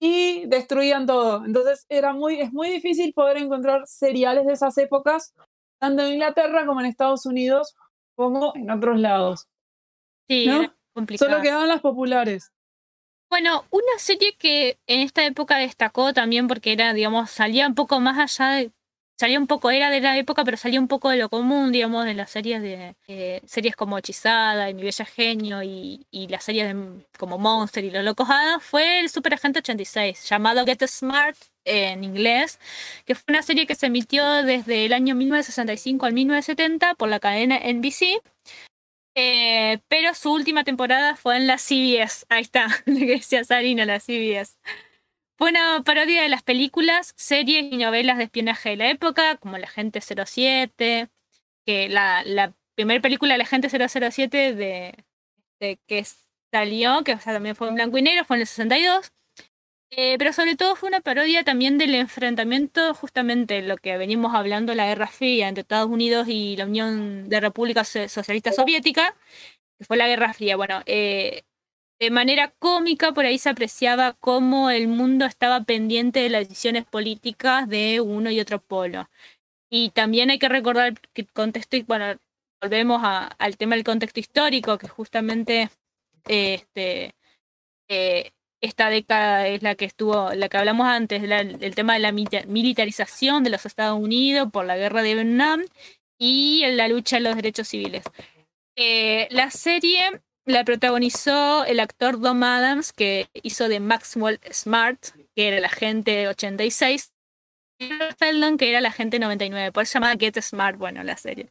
[0.00, 1.44] y destruían todo.
[1.44, 5.34] Entonces era muy, es muy difícil poder encontrar seriales de esas épocas,
[5.78, 7.76] tanto en Inglaterra como en Estados Unidos,
[8.14, 9.46] como en otros lados.
[10.28, 10.75] sí, ¿no?
[10.96, 11.30] Era complicado.
[11.30, 12.52] Solo quedaban las populares.
[13.28, 18.00] Bueno, una serie que en esta época destacó también porque era, digamos, salía un poco
[18.00, 18.70] más allá de.
[19.18, 22.04] Salía un poco, era de la época, pero salía un poco de lo común, digamos,
[22.04, 22.94] de las series de.
[23.08, 27.82] eh, series como Hechizada y Mi Bella Genio y, y las series de, como Monster
[27.84, 32.60] y Los Locos Adams, fue el Super Agente 86, llamado Get Smart en inglés,
[33.06, 37.18] que fue una serie que se emitió desde el año 1965 al 1970 por la
[37.18, 38.20] cadena NBC.
[39.18, 42.26] Eh, pero su última temporada fue en la CBS.
[42.28, 44.58] Ahí está, lo que decía Sarina, la CBS.
[45.38, 49.58] Fue una parodia de las películas, series y novelas de espionaje de la época, como
[49.58, 51.08] La Gente 07,
[51.66, 55.04] que la, primera película de La Gente 007 de,
[55.86, 56.06] que
[56.52, 59.12] salió, que también fue en blanco y negro, fue en el 62.
[59.90, 64.74] Eh, pero sobre todo fue una parodia también del enfrentamiento, justamente lo que venimos hablando,
[64.74, 69.12] la Guerra Fría entre Estados Unidos y la Unión de Repúblicas So- Socialistas Soviéticas,
[69.78, 70.56] que fue la Guerra Fría.
[70.56, 71.44] Bueno, eh,
[72.00, 76.84] de manera cómica por ahí se apreciaba cómo el mundo estaba pendiente de las decisiones
[76.86, 79.08] políticas de uno y otro polo.
[79.70, 82.18] Y también hay que recordar que el contexto, bueno,
[82.62, 85.70] volvemos al tema del contexto histórico, que justamente
[86.28, 87.14] eh, este,
[88.60, 93.44] esta década es la que estuvo, la que hablamos antes, el tema de la militarización
[93.44, 95.64] de los Estados Unidos por la guerra de Vietnam
[96.18, 98.04] y la lucha de los derechos civiles.
[98.76, 104.98] Eh, la serie la protagonizó el actor Dom Adams, que hizo de Maxwell Smart,
[105.34, 107.12] que era el agente 86,
[107.78, 111.16] y Feldon, que era el agente 99, por eso se llamaba Get Smart, bueno, la
[111.16, 111.50] serie.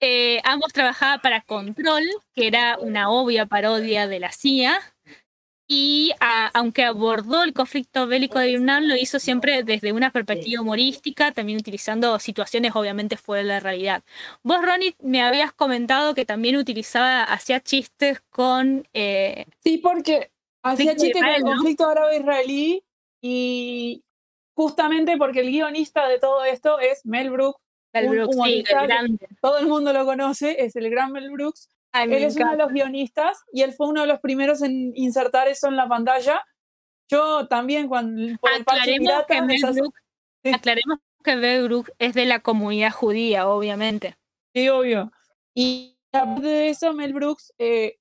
[0.00, 2.04] Eh, ambos trabajaban para Control,
[2.34, 4.78] que era una obvia parodia de la CIA,
[5.68, 10.62] y a- aunque abordó el conflicto bélico de Vietnam, lo hizo siempre desde una perspectiva
[10.62, 14.02] humorística, también utilizando situaciones obviamente fuera de la realidad.
[14.42, 18.86] Vos, Ronnie, me habías comentado que también utilizaba, hacía chistes con...
[18.94, 20.30] eh, Sí, porque
[20.62, 21.50] hacía Conflicto chiste con el Israel, ¿no?
[21.56, 22.84] conflicto árabe-israelí
[23.20, 24.02] y
[24.54, 27.60] justamente porque el guionista de todo esto es Mel Brooks,
[27.92, 29.28] Mel Brooks, sí, el grande.
[29.40, 31.68] todo el mundo lo conoce, es el gran Mel Brooks.
[31.96, 32.64] Ay, Él es uno de encanta.
[32.64, 36.44] los guionistas y él fue uno de los primeros en insertar eso en la pantalla.
[37.08, 39.40] Yo también, cuando por el Aclaremos pirata, que
[39.72, 40.00] Brooks,
[40.44, 40.52] Sí.
[40.52, 44.16] aclaremos que es de la comunidad judía, obviamente.
[44.54, 45.10] Sí, obvio.
[45.54, 47.98] Y aparte de eso, Mel Brooks, eh,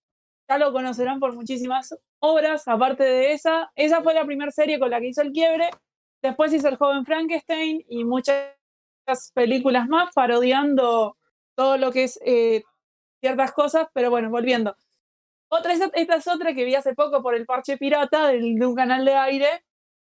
[0.47, 2.67] ya lo conocerán por muchísimas obras.
[2.67, 5.69] Aparte de esa, esa fue la primera serie con la que hizo el quiebre.
[6.21, 8.51] Después hizo El joven Frankenstein y muchas
[9.33, 11.17] películas más parodiando
[11.55, 12.63] todo lo que es eh,
[13.25, 13.87] ciertas cosas.
[13.93, 14.75] Pero bueno, volviendo.
[15.49, 18.75] Otra, esta es otra que vi hace poco por el parche pirata del- de un
[18.75, 19.63] canal de aire,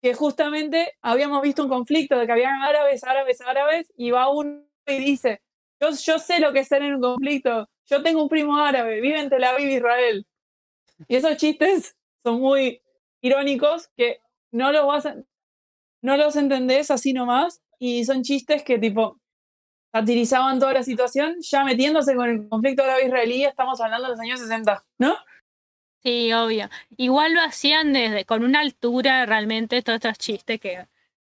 [0.03, 4.63] que justamente habíamos visto un conflicto de que habían árabes, árabes, árabes, y va uno
[4.87, 5.43] y dice,
[5.81, 7.69] yo, yo sé lo que es tener un conflicto.
[7.87, 10.27] Yo tengo un primo árabe, vive en Tel Aviv, Israel.
[11.09, 12.83] Y esos chistes son muy
[13.23, 14.21] irónicos que
[14.53, 15.17] no los vas a-
[16.03, 17.63] no los entendés así nomás.
[17.79, 19.18] Y son chistes que tipo
[19.93, 24.40] satirizaban toda la situación, ya metiéndose con el conflicto árabe-israelí, estamos hablando de los años
[24.40, 25.16] 60, ¿no?
[26.02, 26.69] Sí, obvio.
[26.97, 30.86] Igual lo hacían desde con una altura realmente todos estos chistes que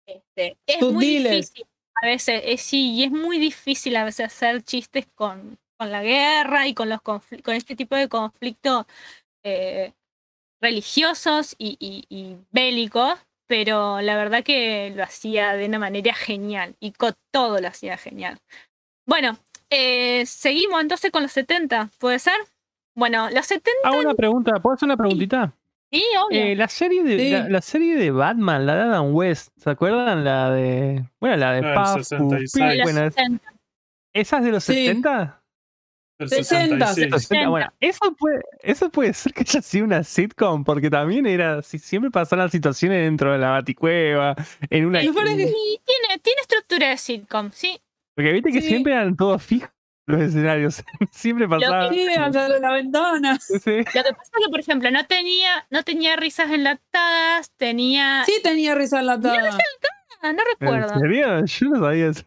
[0.05, 1.65] este, es muy difícil
[2.01, 6.03] a veces, es, sí, y es muy difícil a veces hacer chistes con, con la
[6.03, 7.21] guerra y con los con
[7.55, 8.85] este tipo de conflictos
[9.43, 9.93] eh,
[10.61, 13.17] religiosos y, y- y bélicos,
[13.47, 17.97] pero la verdad que lo hacía de una manera genial y con todo lo hacía
[17.97, 18.37] genial.
[19.05, 19.37] Bueno,
[19.69, 22.35] eh, seguimos entonces con los 70, ¿puede ser?
[22.95, 25.53] Bueno, los 70, Hago una pregunta, ¿puedo hacer una preguntita?
[25.91, 26.41] sí, obvio.
[26.43, 27.29] Eh, la serie de Sí.
[27.31, 30.23] la, la serie de Batman, la de Adam West, ¿se acuerdan?
[30.25, 32.51] La de bueno, la de La del Puff, 66.
[32.51, 33.53] Pupi, De los bueno, es- 70.
[34.13, 34.73] ¿esa es de los Sí.
[34.87, 35.41] 70?
[36.19, 37.11] El 60, 66.
[37.27, 41.61] 60, Bueno, eso puede, eso puede ser que haya sido una sitcom, porque también era,
[41.61, 44.35] si- siempre pasaban situaciones dentro de la baticueva,
[44.69, 45.01] en una...
[45.01, 47.79] Sí, tiene, tiene estructura de sitcom, sí.
[48.15, 48.67] Porque viste que Sí.
[48.69, 49.69] siempre eran todos fijos
[50.07, 51.89] los escenarios, siempre pasaba...
[51.91, 53.37] Sí, allá de la ventana.
[53.39, 53.59] Sí.
[53.77, 58.23] Lo que pasa es que, por ejemplo, no tenía, no tenía risas enlatadas, tenía.
[58.25, 59.55] Sí tenía risa enlatada.
[60.21, 60.99] Ah, no ¿En recuerdo.
[60.99, 61.45] serio?
[61.45, 62.23] Yo no sabía eso.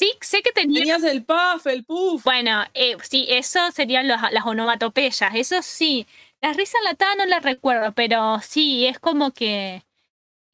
[0.00, 0.78] Sí, sé que tenía.
[0.80, 2.24] Tenías el puff, el puff.
[2.24, 6.06] Bueno, eh, sí, eso serían los- las onomatopeyas, eso sí.
[6.40, 9.82] Las risas enlatadas no las recuerdo, pero sí, es como que.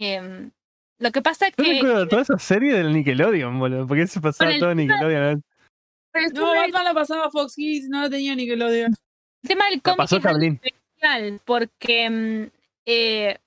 [0.01, 0.51] em,
[0.98, 1.74] lo que pasa es Yo que.
[1.74, 5.43] recuerdo toda esa serie del Nickelodeon, boludo, porque eso pasaba todo en Nickelodeon.
[6.14, 8.89] el No, Batman la pasaba Fox Kids, no la tenía ni que lo diga.
[8.89, 8.97] el
[9.48, 10.24] tema del La cómic pasó es
[10.62, 12.51] especial, porque, mm,
[12.86, 13.39] eh,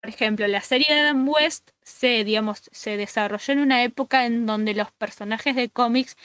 [0.00, 4.46] por ejemplo, la serie de Adam West se, digamos, se desarrolló en una época en
[4.46, 6.16] donde los personajes de cómics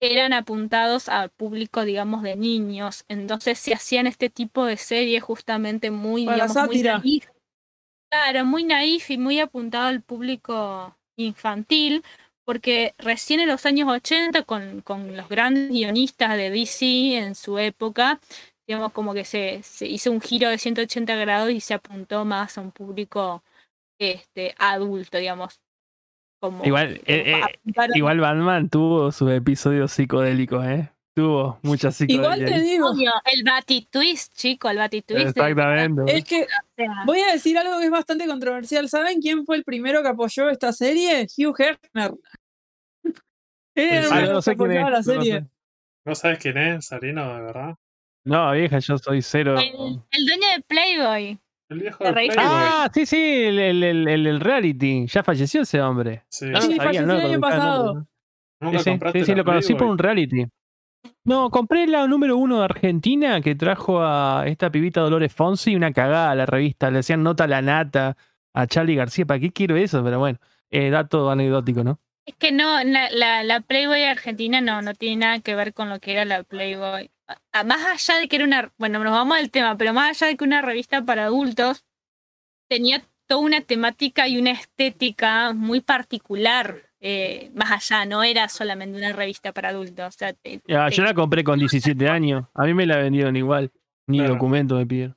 [0.00, 3.04] eran apuntados al público, digamos, de niños.
[3.08, 7.26] Entonces se hacían este tipo de series justamente muy, Para digamos, muy naif.
[8.10, 12.04] Claro, muy naif y muy apuntado al público infantil,
[12.44, 17.58] porque recién en los años 80, con, con los grandes guionistas de DC en su
[17.58, 18.20] época,
[18.66, 22.56] digamos, como que se, se hizo un giro de 180 grados y se apuntó más
[22.56, 23.42] a un público
[23.98, 25.60] este, adulto, digamos.
[26.40, 27.40] Como, Igual, eh,
[27.74, 30.90] como eh, Igual Batman tuvo sus episodios psicodélicos, ¿eh?
[31.16, 32.46] Tuvo muchas Igual psicodelia.
[32.46, 35.28] te digo, el Batitwist, chico, el Batitwist.
[35.28, 36.16] Exactamente.
[36.16, 36.46] es que
[37.06, 38.88] voy a decir algo que es bastante controversial.
[38.88, 41.26] ¿Saben quién fue el primero que apoyó esta serie?
[41.38, 42.12] Hugh Hefner.
[43.76, 45.32] Él era Ah, de no sé que apoyaba la no serie.
[45.40, 45.46] sé.
[46.04, 47.74] ¿No sabes quién es, Sarino, de verdad?
[48.26, 49.58] No, vieja, yo soy cero.
[49.58, 51.38] El, el dueño de Playboy.
[51.74, 52.34] El viejo de.
[52.38, 55.06] Ah, sí, sí, el, el, el, el- el reality.
[55.06, 56.24] Ya falleció ese hombre.
[56.28, 56.46] Sí.
[56.46, 57.84] No, Sí, sabía, falleció no el año pasado.
[57.94, 58.04] nombre.
[58.60, 58.78] ¿Nunca
[59.12, 60.46] Sí, sí, lo conocí por un reality.
[61.24, 65.92] No, compré la número uno de Argentina que trajo a esta pibita Dolores Fonsi una
[65.92, 66.90] cagada a la revista.
[66.90, 68.16] Le hacían nota a la nata,
[68.54, 69.26] a Charlie García.
[69.26, 70.02] ¿Para qué quiero eso?
[70.04, 70.38] Pero bueno,
[70.70, 72.00] eh, dato anecdótico, ¿no?
[72.26, 75.90] Es que no, la, la, la Playboy argentina no, no tiene nada que ver con
[75.90, 77.10] lo que era la Playboy.
[77.52, 80.30] A- más allá de que era una, bueno, nos vamos al tema, pero más allá
[80.30, 81.84] de que una revista para adultos,
[82.68, 86.82] tenía toda una temática y una estética muy particular.
[87.06, 90.06] eh, más allá, no era solamente una revista para adultos.
[90.08, 91.58] O sea, te- Ya, te- yo la compré con
[91.98, 92.46] 17 años.
[92.54, 93.70] A mí me la vendieron igual.
[94.08, 94.32] Ni Claro.
[94.34, 95.14] documento me pidieron.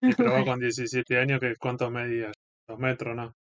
[0.00, 2.32] Y pero vos con 17 años, que ¿cuántos medías?
[2.66, 3.34] Dos metros, ¿no?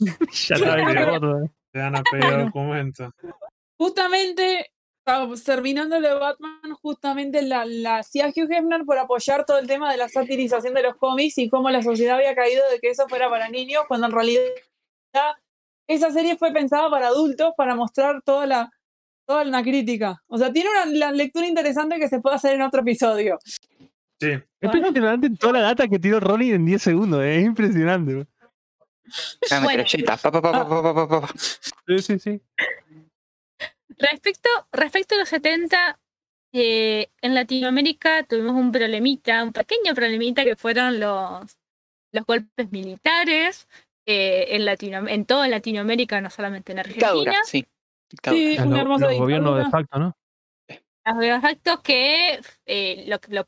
[0.32, 1.48] ya gordo.
[1.72, 2.44] Te dan a pedir Bueno.
[2.46, 3.12] documentos.
[3.78, 4.72] Justamente,
[5.44, 9.90] terminando lo de Batman, justamente la, la hacía Hugh Hefner por apoyar todo el tema
[9.90, 13.08] de la satirización de los cómics y cómo la sociedad había caído de que eso
[13.08, 14.42] fuera para niños, cuando en realidad
[15.86, 18.70] esa serie fue pensada para adultos, para mostrar toda la
[19.26, 20.22] toda una crítica.
[20.26, 23.38] O sea, tiene una la lectura interesante que se puede hacer en otro episodio.
[24.20, 27.22] Sí, Es impresionante toda la data que tiró Ronnie en 10 segundos.
[27.22, 28.26] eh, Es impresionante.
[29.62, 29.84] Bueno.
[29.86, 29.98] Sí,
[31.98, 32.40] sí, sí.
[33.98, 35.98] Respecto, respecto a los 70,
[36.52, 41.56] eh, en Latinoamérica tuvimos un problemita, un pequeño problemita que fueron los,
[42.12, 43.68] los golpes militares
[44.06, 47.12] eh, en, Latino, en toda Latinoamérica, no solamente en Argentina.
[47.12, 47.66] Dictadura, sí.
[48.10, 48.40] Dictadura.
[48.42, 50.16] Sí, Los, una hermosa los gobiernos de facto, ¿no?
[51.20, 53.44] Los factos que eh, lo, lo,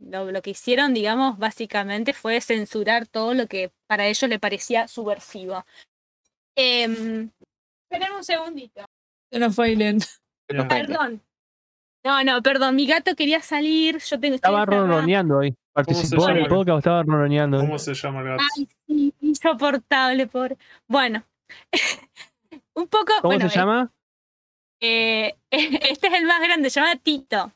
[0.00, 4.88] lo- lo que hicieron, digamos, básicamente fue censurar todo lo que para ellos le parecía
[4.88, 5.64] subversivo.
[6.56, 7.28] Eh,
[7.88, 8.84] esperen un segundito.
[9.30, 9.98] Se nos fue Aileen.
[10.46, 11.22] Perdón.
[12.04, 12.76] No, no, perdón.
[12.76, 13.98] Mi gato quería salir.
[13.98, 14.36] Yo tengo.
[14.36, 15.54] Estaba ronroneando hoy.
[15.72, 17.58] Participó en el podcast, estaba ronroneando.
[17.58, 18.44] ¿Cómo se llama el gato?
[18.56, 20.56] Ay, sí, insoportable, pobre.
[20.88, 21.24] Bueno,
[22.74, 23.12] un poco.
[23.20, 23.92] ¿Cómo bueno, se llama?
[24.80, 27.52] eh, este es el más grande, se llama Tito.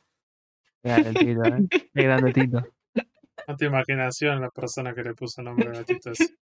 [0.83, 1.69] Grande Tito, ¿eh?
[1.95, 2.63] Qué grande Tito.
[3.49, 6.37] No te imaginación la persona que le puso el nombre a gatito ese.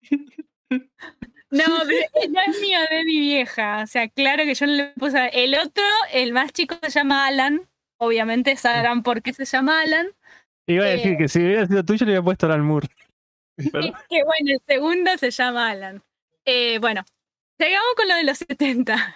[1.50, 3.82] No, pero no es mío, de mi vieja.
[3.84, 5.30] O sea, claro que yo no le puse.
[5.34, 7.68] El otro, el más chico, se llama Alan.
[8.00, 10.08] Obviamente sabrán por qué se llama Alan.
[10.68, 10.98] Iba a Eh.
[10.98, 12.88] decir que si hubiera sido tuyo le hubiera puesto Alan Moore.
[13.72, 16.04] Pero- Es que bueno, el segundo se llama Alan.
[16.46, 17.04] Eh, bueno,
[17.58, 19.16] llegamos con lo de los 70.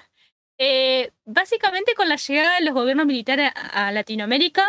[0.58, 4.66] Eh, básicamente con la llegada de los gobiernos militares a, a Latinoamérica,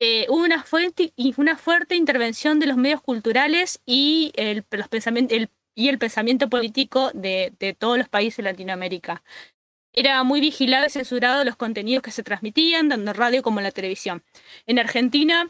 [0.00, 4.88] eh, hubo una fuerte, y una fuerte intervención de los medios culturales y el, los
[4.88, 9.22] pensamientos, el, y el pensamiento político de, todos los países de Latinoamérica.
[9.92, 13.64] Era muy vigilado y censurado los contenidos que se transmitían, tanto en radio como en
[13.64, 14.24] la televisión.
[14.66, 15.44] En Argentina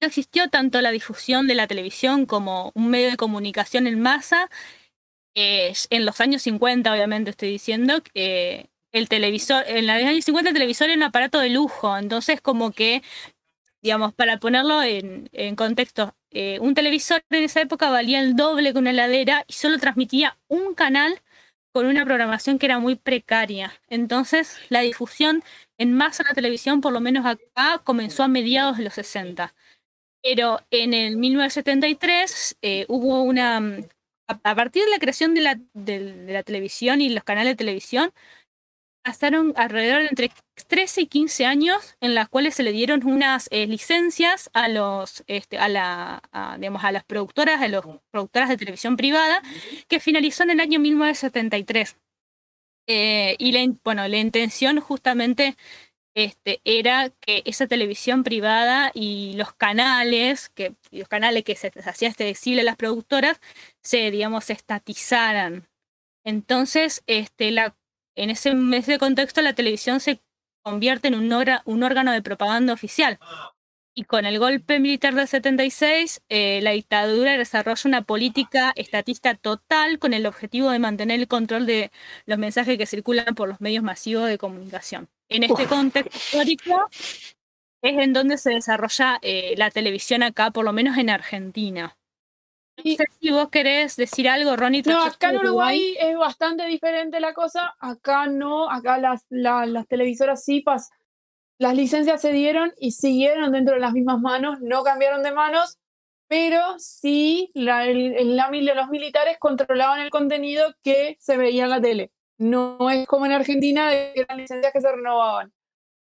[0.00, 4.50] no existió tanto la difusión de la televisión como un medio de comunicación en masa.
[5.34, 10.54] En los años 50, obviamente estoy diciendo, eh, el televisor, en los años 50 el
[10.54, 13.02] televisor era un aparato de lujo, entonces como que,
[13.82, 18.78] digamos, para ponerlo en contexto, eh, un televisor en esa época valía el doble que
[18.78, 21.22] una heladera y solo transmitía un canal
[21.72, 23.72] con una programación que era muy precaria.
[23.88, 25.42] Entonces la difusión
[25.78, 29.54] en masa de la televisión, por lo menos acá, comenzó a mediados de los 60.
[30.22, 33.60] Pero en el 1973 eh, hubo una...
[33.60, 33.84] mm,
[34.28, 38.12] A, partir de la creación de la, de la televisión y los canales de televisión,
[39.04, 40.30] pasaron alrededor de entre
[40.68, 45.24] 13 y 15 años en las cuales se le dieron unas eh, licencias a los
[45.26, 49.42] este, a la a, digamos a las productoras a los productoras de televisión privada
[49.88, 51.96] que finalizó en el año 1973
[52.86, 55.56] Eh, y la, bueno la intención justamente
[56.14, 62.08] este, era que esa televisión privada y los canales, que, los canales que se hacía
[62.10, 63.40] accesible a las productoras,
[63.82, 65.68] se, digamos, estatizaran.
[66.24, 67.76] Entonces, este, la,
[68.16, 70.20] en, ese, en ese contexto, la televisión se
[70.62, 73.18] convierte en un, ora- un órgano de propaganda oficial.
[73.96, 80.00] Y con el golpe militar del 76, eh, la dictadura desarrolla una política estatista total
[80.00, 81.92] con el objetivo de mantener el control de
[82.26, 85.08] los mensajes que circulan por los medios masivos de comunicación.
[85.28, 86.88] En este contexto histórico
[87.82, 91.96] es en donde se desarrolla eh, la televisión acá, por lo menos en Argentina.
[92.76, 94.82] No sé si vos querés decir algo, Ronnie.
[94.84, 97.74] No, acá en de Uruguay es bastante diferente la cosa.
[97.78, 100.90] Acá no, acá las, la- las televisoras sí pas,
[101.58, 105.78] las licencias se dieron y siguieron dentro de las mismas manos, no cambiaron de manos,
[106.26, 111.80] pero sí la, el, la los militares controlaban el contenido que se veía en la
[111.80, 112.10] tele.
[112.38, 115.52] No es como en Argentina, de eran licencias que se renovaban.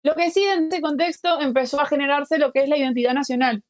[0.03, 3.63] Lo que sí en este contexto empezó a generarse lo que es la identidad nacional.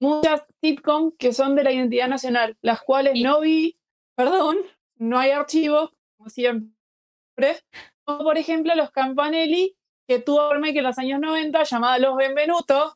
[0.00, 3.78] Muchas sitcom que son de la identidad nacional, las cuales no vi,
[4.16, 4.58] perdón,
[4.96, 6.72] no hay archivos, como siempre.
[8.04, 9.76] Como por ejemplo los Campanelli,
[10.08, 12.94] que tuvo remake en los años 90 llamada Los Benvenutos,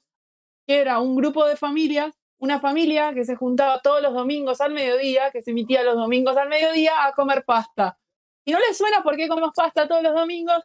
[0.66, 4.72] que era un grupo de familias, una familia que se juntaba todos los domingos al
[4.72, 7.98] mediodía, que se emitía los domingos al mediodía a comer pasta.
[8.44, 10.62] Y no les suena por qué comemos pasta todos los domingos,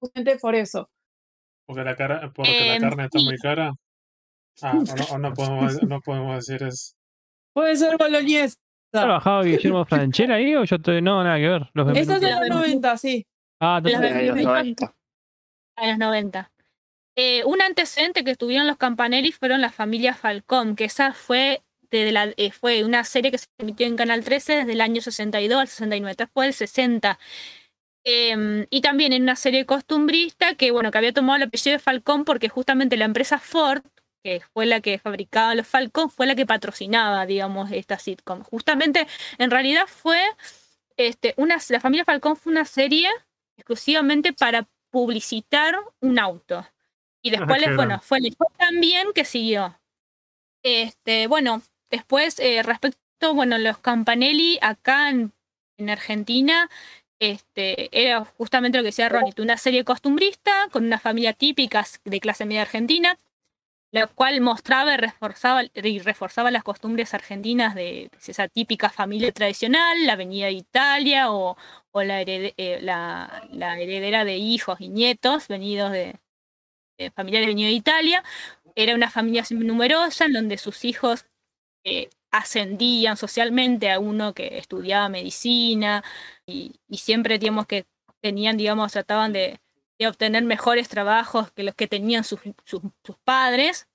[0.00, 0.88] justamente por eso.
[1.66, 3.24] Porque la, cara, porque la Em, carne está sí.
[3.24, 3.72] muy cara.
[4.62, 6.94] Ah, o no, o no podemos, no podemos decir eso.
[7.52, 8.56] Puede ser boloñesa.
[8.92, 11.02] ¿Ha trabajado Guillermo Franchella ahí o yo estoy.?
[11.02, 11.70] No, nada que ver.
[11.74, 13.26] Los Esta es de los 90, sí.
[13.60, 14.94] Ah, Los entonces- de los 90.
[15.76, 16.50] a los 90.
[17.18, 22.12] Eh, un antecedente que tuvieron los Campanelli fueron la familia Falcón, que esa fue, de
[22.12, 25.58] la, eh, fue una serie que se emitió en Canal 13 desde el año 62
[25.60, 27.18] al 69, después del 60.
[28.04, 31.78] Em, y también en una serie costumbrista que, bueno, que había tomado el apellido de
[31.82, 33.82] Falcón porque justamente la empresa Ford,
[34.26, 38.42] que fue la que fabricaba los Falcón, fue la que patrocinaba, digamos, esta sitcom.
[38.42, 39.06] Justamente,
[39.38, 40.20] en realidad fue,
[40.96, 43.08] este, una, la familia Falcón fue una serie
[43.56, 46.66] exclusivamente para publicitar un auto.
[47.22, 48.18] Y después, qué les- bueno, fue,
[48.58, 49.78] tan bien que siguió.
[50.64, 55.32] Este, bueno, después, eh, respecto, bueno, los Campanelli acá en,
[55.78, 56.68] en Argentina,
[57.20, 62.18] este, era justamente lo que decía Ronnie, una serie costumbrista con una familia típica de
[62.18, 63.16] clase media argentina,
[63.96, 70.04] la cual mostraba y reforzaba, y reforzaba las costumbres argentinas de esa típica familia tradicional,
[70.04, 71.56] la venida de Italia o,
[71.94, 76.14] eh, la, la heredera de hijos y nietos venidos de,
[76.98, 78.22] de familiares venidos de Italia.
[78.74, 81.24] Era una familia numerosa en donde sus hijos
[81.82, 86.04] eh, ascendían socialmente a uno que estudiaba medicina
[86.44, 87.86] y, y siempre, digamos, que
[88.20, 89.58] tenían, digamos, trataban de,
[89.98, 93.88] de obtener mejores trabajos que los que tenían sus, sus, sus padres,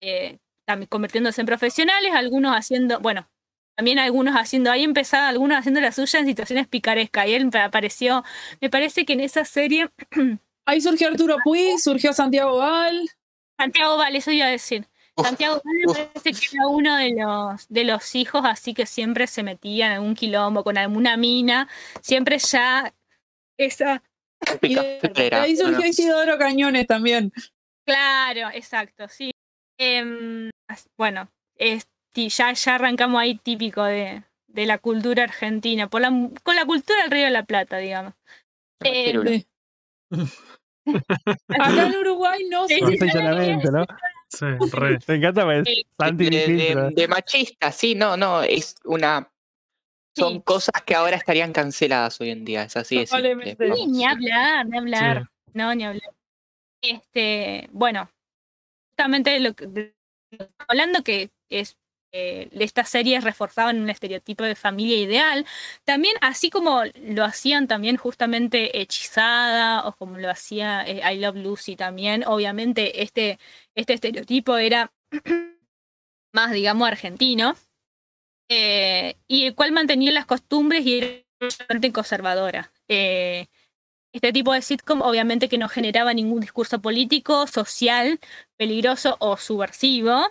[0.00, 3.28] eh, también convirtiéndose en profesionales, algunos haciendo, bueno,
[3.76, 8.24] también algunos haciendo, ahí empezaba algunos haciendo la suya en situaciones picarescas, y él apareció,
[8.60, 9.90] me parece que en esa serie,
[10.68, 13.08] Ahí surgió Arturo Puig, surgió Santiago Val.
[13.56, 14.86] Santiago Vale, eso iba a decir,
[15.16, 19.42] Santiago me parece que era uno de los, de los hijos, así que siempre se
[19.42, 21.68] metía en algún quilombo con alguna mina,
[22.02, 22.92] siempre ya
[23.56, 24.02] esa
[24.62, 25.86] Y de, ahí surgió bueno.
[25.88, 27.32] Isidoro Cañones también.
[27.86, 29.30] Claro, exacto, sí.
[29.78, 30.50] Em,
[30.96, 36.34] bueno, es- ya, ya arrancamos ahí típico de, de la cultura argentina, por la, mu-
[36.42, 38.14] con la cultura del Río de la Plata, digamos.
[38.84, 39.12] Eh.
[39.26, 39.46] Sí.
[41.48, 43.06] Acá en Uruguay no Sí, se
[43.70, 43.86] ¿no?
[44.30, 44.98] Sí, re.
[45.06, 49.30] Me encanta pues, de, de- de machista, sí, no, no, es una.
[50.18, 50.42] Son Sí.
[50.44, 53.06] cosas que ahora estarían canceladas hoy en día, es así.
[53.06, 53.16] Sí,
[53.86, 55.22] ni hablar, ni hablar.
[55.22, 55.50] Sí.
[55.54, 56.10] No, ni hablar.
[56.82, 58.10] Este, bueno,
[58.90, 59.94] justamente lo que de-
[60.68, 61.76] hablando que es
[62.12, 65.44] eh, estas series reforzaban un estereotipo de familia ideal,
[65.84, 71.36] también así como lo hacían también justamente Hechizada o como lo hacía eh, I Love
[71.36, 73.38] Lucy también, obviamente este,
[73.74, 74.90] este estereotipo era
[76.34, 77.56] más, digamos, argentino,
[78.48, 81.08] eh, y el cual mantenía las costumbres y era
[81.40, 82.72] bastante conservadora.
[82.88, 83.46] Eh,
[84.12, 88.18] este tipo de sitcom obviamente que no generaba ningún discurso político, social,
[88.56, 90.26] peligroso o subversivo.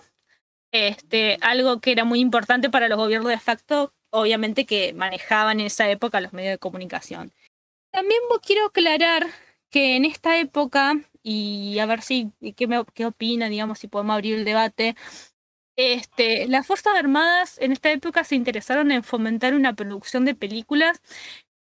[0.72, 5.66] Este, algo que era muy importante para los gobiernos de facto, obviamente que manejaban en
[5.66, 7.32] esa época los medios de comunicación.
[7.90, 9.26] También quiero aclarar
[9.70, 14.14] que en esta época, y a ver si qué, me, qué opina, digamos, si podemos
[14.14, 14.94] abrir el debate,
[15.78, 21.00] este, las Fuerzas Armadas en esta época se interesaron en fomentar una producción de películas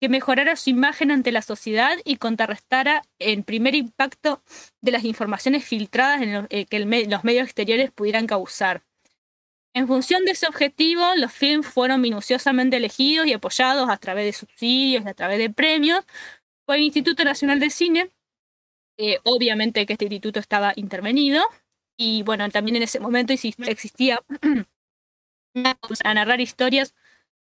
[0.01, 4.41] que mejorara su imagen ante la sociedad y contrarrestara el primer impacto
[4.81, 8.81] de las informaciones filtradas eh, que los medios exteriores pudieran causar.
[9.75, 14.33] En función de ese objetivo, los films fueron minuciosamente elegidos y apoyados a través de
[14.33, 16.03] subsidios y a través de premios
[16.65, 18.09] por el Instituto Nacional de Cine.
[18.97, 21.43] Eh, obviamente que este instituto estaba intervenido
[21.97, 24.21] y bueno, también en ese momento exis- existía
[26.03, 26.93] a narrar historias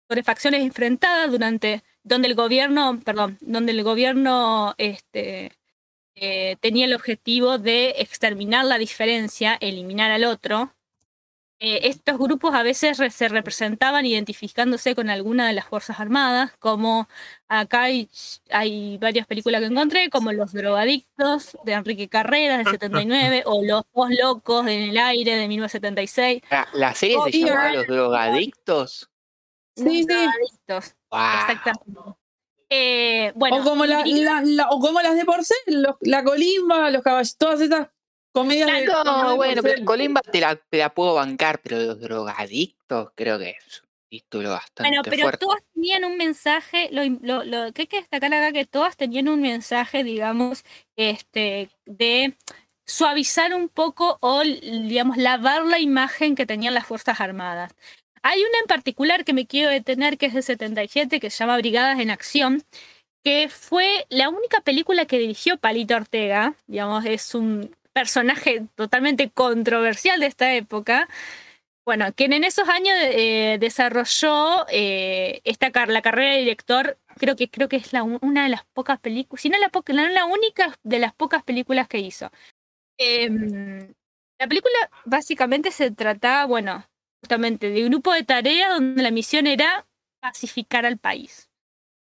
[0.08, 5.52] sobre facciones enfrentadas durante donde el gobierno, perdón, donde el gobierno este,
[6.16, 10.75] eh, tenía el objetivo de exterminar la diferencia, eliminar al otro.
[11.58, 16.52] Eh, estos grupos a veces re- se representaban identificándose con alguna de las Fuerzas Armadas,
[16.58, 17.08] como
[17.48, 18.10] acá hay,
[18.50, 23.84] hay varias películas que encontré, como Los Drogadictos de Enrique Carreras de 79 o Los
[23.94, 26.42] Dos Locos en el Aire de 1976.
[26.50, 29.08] La, la serie se llamaba Los Drogadictos.
[29.76, 30.04] Sí, sí.
[30.06, 31.20] Drogadictos, ¡Wow!
[31.40, 32.00] exactamente.
[32.68, 36.24] Eh, bueno, o, como la, Gris- la- la- o como las de Porcel, los- la
[36.24, 37.88] colimba, los caballos, todas esas
[38.36, 38.84] comedias de.
[38.84, 39.84] No, de bueno, pero.
[39.84, 44.50] Colimba te la, te la puedo bancar, pero los drogadictos creo que es un título
[44.50, 45.38] bastante Bueno, pero fuerte.
[45.38, 49.28] todas tenían un mensaje, lo, lo, lo que hay que destacar acá que todas tenían
[49.28, 50.64] un mensaje, digamos,
[50.96, 52.36] este, de
[52.84, 57.72] suavizar un poco o, digamos, lavar la imagen que tenían las Fuerzas Armadas.
[58.22, 61.56] Hay una en particular que me quiero detener, que es de 77, que se llama
[61.56, 62.64] Brigadas en Acción,
[63.24, 70.20] que fue la única película que dirigió Palito Ortega, digamos, es un personaje totalmente controversial
[70.20, 71.08] de esta época,
[71.86, 77.48] bueno, quien en esos años eh, desarrolló eh, esta la carrera de director, creo que
[77.48, 79.70] creo que es la, un- una de las pocas películas, si no la,
[80.26, 82.30] única de las pocas películas que hizo.
[82.98, 83.94] Em,
[84.38, 84.74] la película
[85.06, 86.84] básicamente se trataba, bueno,
[87.22, 89.86] justamente de un grupo de tareas donde la misión era
[90.20, 91.48] pacificar al país.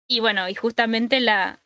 [0.09, 1.61] Y bueno, y justamente la,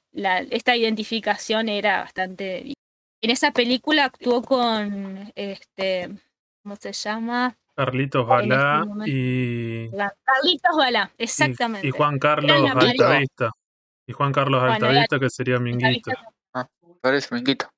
[0.51, 2.73] esta identificación era bastante...
[3.21, 6.09] En esa película actuó con, este,
[6.61, 7.57] ¿cómo se llama?
[7.75, 11.87] Carlitos este Balá y, Carlitos Balá, exactamente.
[11.87, 12.71] y Juan Carlos.
[12.71, 13.51] Altavista.
[14.07, 16.11] Y Juan Carlos Bueno, Altavista, que sería Minguito.
[17.01, 17.69] Parece, me quito.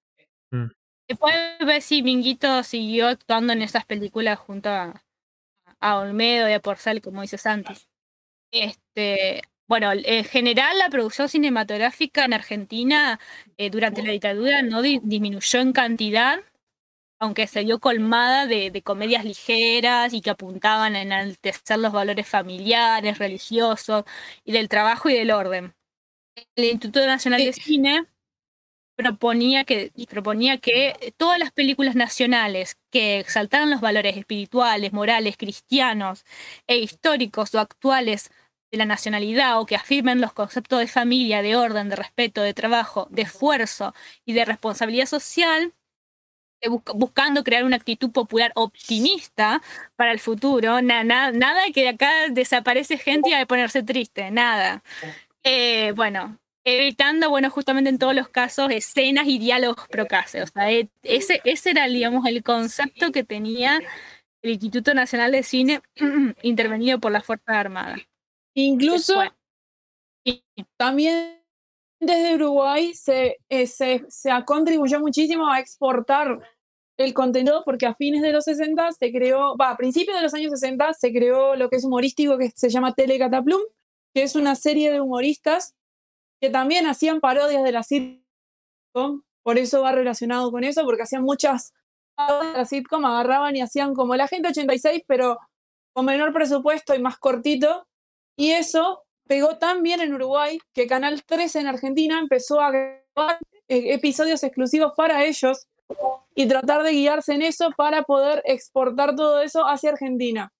[1.08, 1.34] Después
[1.66, 5.04] ver si Minguito siguió actuando en esas películas junto a,
[5.80, 7.88] a Olmedo y a Porcel, como dice Santos.
[8.52, 13.20] Este, bueno, en general la producción cinematográfica en Argentina
[13.58, 16.40] eh, durante la dictadura no di- disminuyó en cantidad,
[17.20, 22.28] aunque se vio colmada de, de comedias ligeras y que apuntaban a enaltecer los valores
[22.28, 24.06] familiares, religiosos
[24.44, 25.76] y del trabajo y del orden.
[26.56, 28.08] El Instituto Nacional de Cine
[28.96, 36.26] proponía que, proponía que todas las películas nacionales que exaltaran los valores espirituales, morales, cristianos
[36.66, 38.32] e históricos o actuales
[38.72, 42.54] de la nacionalidad o que afirmen los conceptos de familia, de orden, de respeto, de
[42.54, 43.94] trabajo, de esfuerzo
[44.26, 45.74] y de responsabilidad social,
[46.62, 49.62] eh, busc- buscando crear una actitud popular optimista
[49.96, 50.82] para el futuro.
[50.82, 54.84] Na- na- nada que de acá desaparece gente y hay que ponerse triste, nada.
[55.44, 60.44] Eh, bueno, evitando, bueno, justamente en todos los casos, escenas y diálogos procaces.
[60.44, 63.80] O sea, e- ese, ese era, digamos, el concepto que tenía
[64.44, 65.82] el Instituto Nacional de Cine
[66.44, 68.02] intervenido por las Fuerzas Armadas.
[68.60, 70.44] Incluso Después.
[70.78, 71.42] También
[72.02, 76.40] desde Uruguay se, eh, se, se ha- contribuyó muchísimo a exportar
[76.98, 80.34] el contenido porque a fines de los 60 se creó, va, a principios de los
[80.34, 83.62] años 60 se creó lo que es humorístico que se llama Telecataplum,
[84.14, 85.76] que es una serie de humoristas
[86.42, 88.24] que también hacían parodias de la sitcom,
[89.44, 91.74] por eso va relacionado con eso, porque hacían muchas
[92.16, 95.38] parodias de la sitcom, agarraban y hacían como la gente 86, pero
[95.94, 97.88] con menor presupuesto y más cortito,
[98.40, 103.38] y eso pegó tan bien en Uruguay que Canal 13 en Argentina empezó a grabar
[103.68, 105.68] eh, episodios exclusivos para ellos
[106.36, 110.54] y tratar de guiarse en eso para poder exportar todo eso hacia Argentina.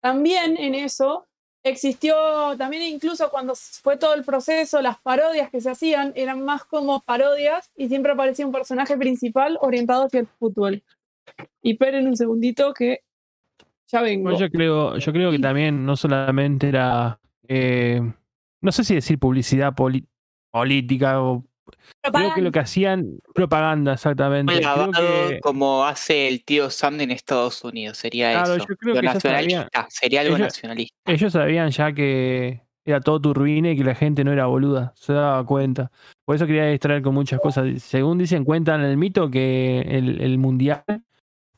[0.00, 1.26] También en eso
[1.64, 2.14] existió,
[2.56, 7.00] también incluso cuando fue todo el proceso, las parodias que se hacían eran más como
[7.00, 10.84] parodias y siempre aparecía un personaje principal orientado hacia el fútbol.
[11.62, 13.00] Y esperen un segundito que
[13.88, 14.30] ya vengo.
[14.30, 18.00] Bueno, yo creo, yo creo que también no solamente era, eh,
[18.60, 19.74] no sé si decir publicidad
[20.52, 21.44] política o
[22.02, 24.54] creo que lo que hacían propaganda exactamente.
[24.60, 28.66] Creo que como hace el tío Sam en Estados Unidos, sería Claro, eso.
[28.68, 30.96] yo creo Lo que nacionalista, sería algo ellos- nacionalista.
[31.06, 35.14] ellos sabían ya que era todo turbina y que la gente no era boluda, se
[35.14, 35.90] daba cuenta.
[36.26, 37.82] Por eso quería distraer con muchas cosas.
[37.82, 40.84] Según dicen, cuentan el mito que el, el mundial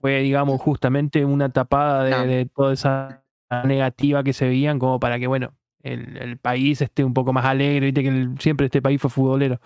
[0.00, 2.24] fue, digamos, justamente una tapada de, No.
[2.26, 3.24] de toda esa
[3.64, 5.52] negativa que se veían, como para que, bueno,
[5.92, 9.10] el, el país esté un poco más alegre, viste que el- siempre este país fue
[9.10, 9.60] futbolero.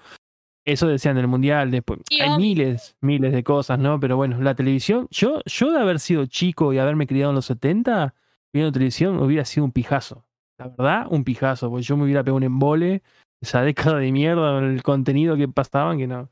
[0.66, 3.98] Eso decían del mundial, después hay miles, miles de cosas, ¿no?
[3.98, 7.46] Pero bueno, la televisión, yo, yo de haber sido chico y haberme criado en los
[7.46, 8.14] 70,
[8.52, 10.26] viendo televisión hubiera sido un pijazo.
[10.58, 13.02] La verdad, un pijazo, porque yo me hubiera pegado un embole,
[13.40, 16.28] esa década de mierda, el contenido que pasaban, que no.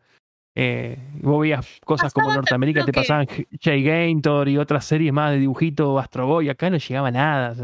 [0.61, 3.29] Eh, vos veías cosas como Norteamérica, te pasaban
[3.61, 7.55] Jay Gaintor y otras series más de dibujito Astro Boy, acá no llegaba nada.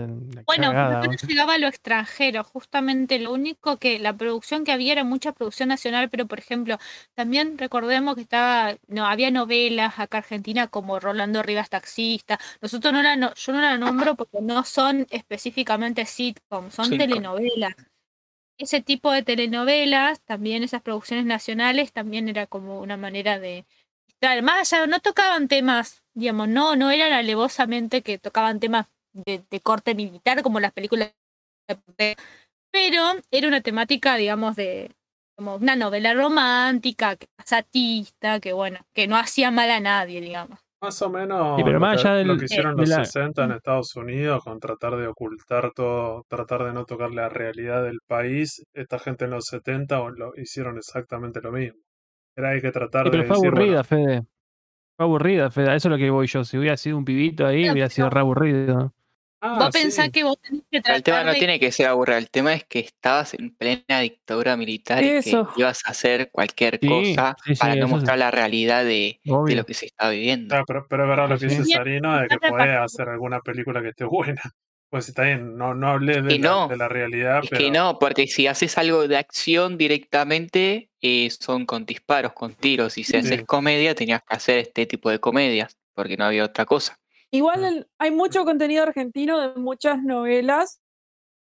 [0.47, 5.03] Bueno, no llegaba a lo extranjero, justamente lo único que la producción que había era
[5.03, 6.79] mucha producción nacional, pero por ejemplo,
[7.15, 12.39] también recordemos que estaba, no, había novelas acá en Argentina como Rolando Rivas Taxista.
[12.63, 17.09] Nosotros no la, no- yo no la nombro porque no son específicamente sitcoms, son Sitcom.
[17.09, 17.75] telenovelas.
[18.59, 23.67] Ese tipo de telenovelas, también esas producciones nacionales, también era como una manera de
[24.21, 29.45] Claro, más allá, no tocaban temas, digamos, no, no eran alevosamente que tocaban temas de,
[29.51, 31.13] de corte militar como las películas
[31.99, 32.17] de-
[32.73, 34.93] pero era una temática, digamos, de
[35.37, 40.61] como una novela romántica, que satista, que bueno, que no hacía mal a nadie, digamos.
[40.85, 42.89] Más o menos Sí, pero lo, más que, allá del- lo que hicieron de los
[42.91, 47.29] la- 60 en Estados Unidos con tratar de ocultar todo, tratar de no tocar la
[47.29, 51.79] realidad del país, esta gente en los 70 o lo, hicieron exactamente lo mismo.
[52.37, 54.23] Era hay que tratar Sí, pero de fue decir, bueno, aburrida, Fede.
[54.97, 55.71] Fue aburrida, Fede.
[55.71, 56.45] A eso es lo que voy yo.
[56.45, 58.95] Si hubiera sido un pibito ahí, hubiera sido re aburrido.
[59.45, 61.39] Ah, vos pensás que vos tenés que Pero el tema tratar no de...
[61.39, 65.43] tiene que ser aburrido, el tema es que estabas en plena dictadura militar y que
[65.57, 69.65] ibas a hacer cualquier Sí, cosa sí, sí, para no mostrar la realidad de, lo
[69.65, 70.57] que se está viviendo.
[70.67, 71.65] Pero, pero es verdad lo que dice.
[71.65, 74.41] Sarino de que podés hacer alguna película que esté buena.
[74.91, 77.71] Pues está bien, no, no hablé de la, no, de la realidad, Es pero que
[77.73, 82.97] no, porque si haces algo de acción directamente, eh, son con disparos, con tiros.
[82.97, 86.65] Y si haces comedia, tenías que hacer este tipo de comedias, porque no había otra
[86.65, 86.97] cosa.
[87.35, 90.81] Igual el- hay mucho contenido argentino de muchas novelas,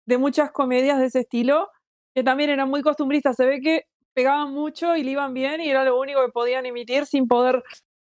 [0.06, 1.70] de muchas comedias de ese estilo,
[2.16, 3.36] que también eran muy costumbristas.
[3.36, 6.66] Se ve que pegaban mucho y le iban bien y era lo único que podían
[6.66, 7.64] emitir sin poder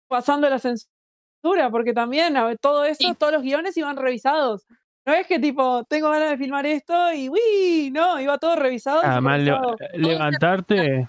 [0.09, 3.15] pasando la censura, porque también a ver, todo eso, Sí.
[3.19, 4.67] todos los guiones iban revisados.
[5.07, 9.01] No es que tipo, tengo ganas de filmar esto y uy, no, iba todo revisado.
[9.03, 9.99] Además, le- supervisado.
[9.99, 11.09] levantarte,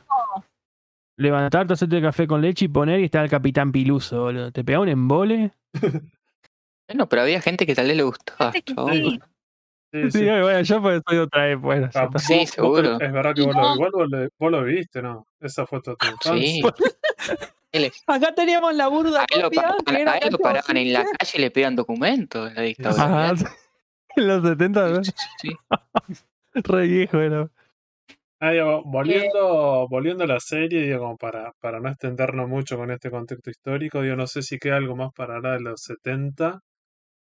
[1.18, 4.52] levantarte, hacerte café con leche y poner y está el capitán Piluso, boludo.
[4.52, 5.52] Te pega un embole.
[6.94, 8.52] Bueno, pero había gente que tal vez le gustaba.
[8.52, 8.62] Sí.
[8.66, 9.20] sí,
[9.92, 10.24] Sí, sí.
[10.26, 12.08] bueno, yo pues soy otra vez, bueno, Ah.
[12.18, 13.00] Sí, vos- vos te- seguro.
[13.00, 13.76] es verdad que vos, lo, no.
[13.76, 15.28] igual vos, lo- vos lo viste, ¿no?
[15.40, 16.62] Esa fue toda tu Sí.
[17.72, 20.38] Él es- Acá teníamos la burda A él lo copia, que era a él lo
[20.38, 23.04] paraban en la calle y le pedían documentos en la dictadura.
[23.04, 23.34] Ajá,
[24.16, 25.04] en los 70, ¿no?
[25.04, 25.12] Sí,
[25.42, 25.56] sí, sí.
[26.54, 27.50] re viejo era.
[28.40, 32.92] Ah, digo, volviendo, volviendo a la serie, digo, como para, para no extendernos mucho con
[32.92, 36.60] este contexto histórico, digo, no sé si queda algo más para hablar de los 70,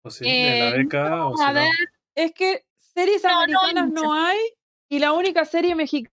[0.03, 1.55] o si de la o no, si a no.
[1.61, 1.71] ver,
[2.15, 4.39] Es que series No, americanas no hay,
[4.89, 6.11] y la única serie mexicana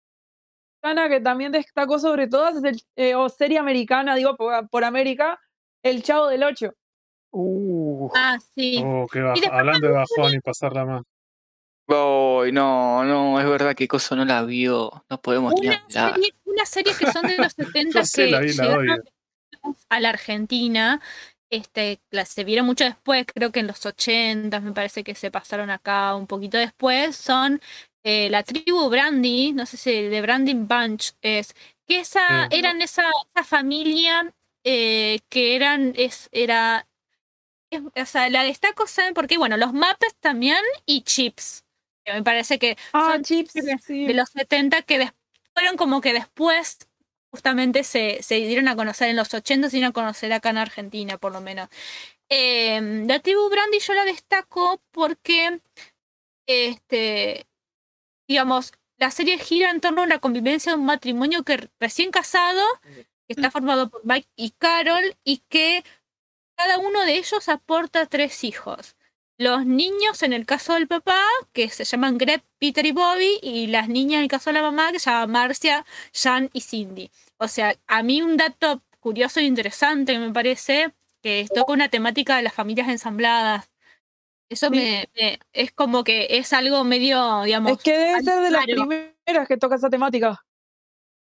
[1.09, 5.39] que también destacó sobre todas es el, eh, o serie americana, digo, por, por América,
[5.83, 6.73] El Chavo del Ocho.
[7.31, 8.09] Uh.
[8.15, 8.81] ah, sí.
[8.85, 9.35] Oh, qué bajo.
[9.39, 11.03] después Hablando de bajón y pasarla más.
[11.87, 15.05] No, no, es verdad que Coso no la vio.
[15.09, 16.13] No podemos ni Una hablar.
[16.13, 19.05] serie, una serie que son de los 70 Yo sé, que la vi, la llegaron
[19.89, 21.01] a la Argentina.
[21.49, 25.31] Este, la- se vieron mucho después, creo que en los 80 me parece que se
[25.31, 27.15] pasaron acá un poquito después.
[27.15, 27.61] Son
[28.03, 31.53] eh, la tribu Brandy, no sé si de Branding Bunch es,
[31.85, 32.57] que esa, Sí.
[32.59, 33.03] eran esa,
[33.33, 34.33] esa familia
[34.63, 36.87] eh, que eran, es, era,
[37.71, 39.37] es- o sea, la destaco, ¿saben por qué?
[39.37, 41.65] Bueno, los Muppets también y Chips.
[42.05, 44.05] que Me parece que Ah, son Chips, de- sí.
[44.07, 45.11] de los 70 que
[45.53, 46.79] fueron como que después
[47.31, 50.57] justamente se, se dieron a conocer en los 80 se dieron a conocer acá en
[50.57, 51.69] Argentina por lo menos.
[52.29, 55.61] Eh, la tribu Brandy yo la destaco porque
[56.47, 57.47] este
[58.27, 62.61] digamos la serie gira en torno a la convivencia de un matrimonio que recién casado
[63.27, 65.83] que está formado por Mike y Carol y que
[66.57, 68.96] cada uno de ellos aporta tres hijos.
[69.39, 71.21] Los niños, en el caso del papá,
[71.53, 74.61] que se llaman Greg, Peter y Bobby, y las niñas, en el caso de la
[74.63, 77.11] mamá, que se llaman Marcia, Jan y Cindy.
[77.37, 80.91] O sea, a mí un dato curioso e interesante que me parece
[81.21, 83.69] que toca una temática de las familias ensambladas.
[84.49, 84.75] Eso Sí.
[84.75, 87.73] me, me- es como que es algo medio, digamos.
[87.73, 90.43] Es que debe ser de las primeras que toca esa temática.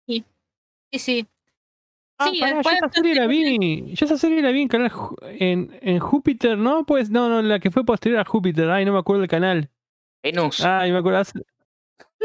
[0.06, 0.24] Sí,
[0.92, 1.26] sí.
[2.18, 3.94] Ah, Sí, pará, yo esa serie la vi.
[3.94, 4.90] Yo esa serie la vi en canal
[5.22, 6.84] en, en Júpiter, ¿no?
[6.86, 8.70] Pues no, no, la que fue posterior a Júpiter.
[8.70, 9.68] Ay, no me acuerdo el canal.
[10.22, 10.64] Venus.
[10.64, 11.22] Ay, me acuerdo.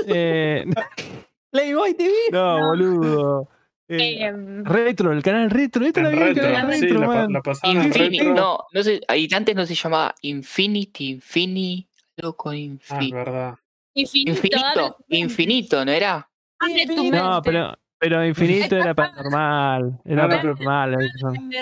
[0.07, 0.65] Eh,
[1.51, 2.13] Playboy TV.
[2.31, 3.49] no, boludo.
[3.89, 5.85] Eh, Em, retro, el canal Retro.
[5.85, 7.33] Esta la vi en el canal sí, Retro, la, pa- man.
[7.33, 8.33] la pasaban en Infini- retro.
[8.33, 13.13] no, no sé, ahí antes no se llamaba Infinity, Infini, algo con Ah, es Infi-
[13.13, 13.55] verdad.
[13.93, 14.31] infinito.
[14.31, 16.29] Infinito, infinito, ¿no era?
[16.57, 17.17] tu Infinito.
[17.21, 18.25] No, pero, pero
[18.71, 19.99] Infinito era paranormal.
[20.03, 20.97] Era Claro, pero- paranormal.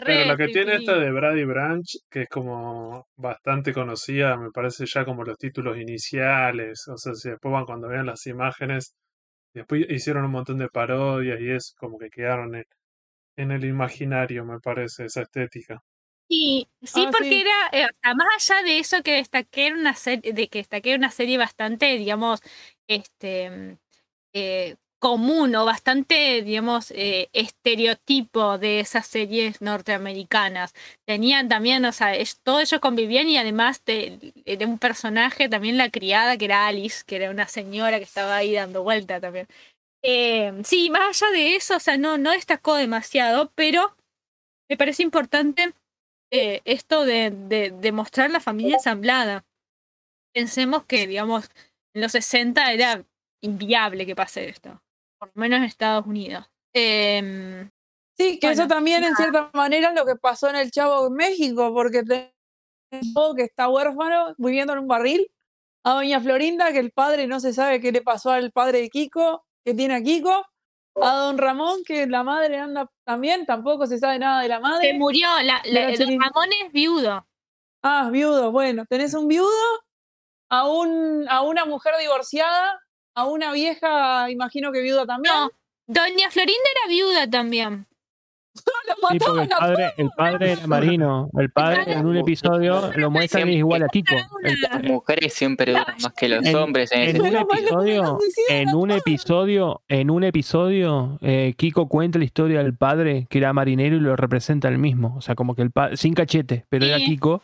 [0.06, 4.50] Pero la re que tiene esta de Brady Branch, que es como bastante conocida, me
[4.52, 6.88] parece ya como los títulos iniciales.
[6.88, 8.96] O sea, si después van cuando vean las imágenes,
[9.54, 12.64] después hicieron un montón de parodias y es como que quedaron en,
[13.38, 15.80] en el imaginario, me parece, esa estética.
[16.30, 17.42] Sí, sí, Ah, porque sí.
[17.42, 20.60] era, eh, o sea, más allá de eso que destaqué era una serie, de que
[20.60, 22.42] destaqué una serie bastante, digamos,
[22.88, 23.78] este
[24.34, 30.74] eh, común o bastante, digamos, eh, estereotipo de esas series norteamericanas.
[31.06, 34.34] Tenían también, o sea, es- todos ellos convivían y además de,
[34.66, 38.54] un personaje, también la criada, que era Alice, que era una señora que estaba ahí
[38.54, 39.48] dando vuelta también.
[40.04, 43.96] Eh, sí, más allá de eso, o sea, no, no destacó demasiado, pero
[44.70, 45.74] me parece importante
[46.32, 49.46] eh, esto de, de, de mostrar la familia ensamblada.
[50.34, 51.50] Pensemos que, digamos,
[51.94, 53.04] en los 60 era
[53.42, 54.82] inviable que pase esto.
[55.20, 56.46] Por lo menos en Estados Unidos.
[56.74, 57.70] Em,
[58.20, 61.14] Sí, que eso también en cierta manera es lo que pasó en el Chavo en
[61.14, 62.34] México, porque tenés
[62.92, 65.32] un chavo que está huérfano viviendo en un barril,
[65.86, 68.90] a doña Florinda, que el padre no se sabe qué le pasó al padre de
[68.90, 70.46] Kiko, que tiene a Kiko,
[71.02, 74.62] a don Ramón, que la madre anda también, tampoco se sabe nada de la se
[74.64, 74.94] madre.
[74.96, 75.62] murió, la,
[75.98, 76.20] Don.
[76.20, 77.26] Ramón es viudo.
[77.82, 79.48] Ah, viudo, bueno, tenés un viudo,
[80.50, 82.82] a, un, a una mujer divorciada,
[83.20, 85.34] a una vieja, imagino que viuda también.
[85.34, 85.52] No,
[85.88, 87.86] Doña Florinda era viuda también.
[88.88, 91.30] Lo Sí, porque el padre, el padre era marino.
[91.38, 94.16] El padre en un episodio lo es igual a Kiko.
[94.44, 98.20] El- Las mujeres siempre duran más que los En- hombres en un episodio,
[98.50, 103.54] en un episodio, en un episodio, eh, Kiko cuenta la historia del padre que era
[103.54, 105.16] marinero y lo representa él mismo.
[105.16, 107.06] O sea, como que el padre, sin cachete, pero era Sí.
[107.06, 107.42] Kiko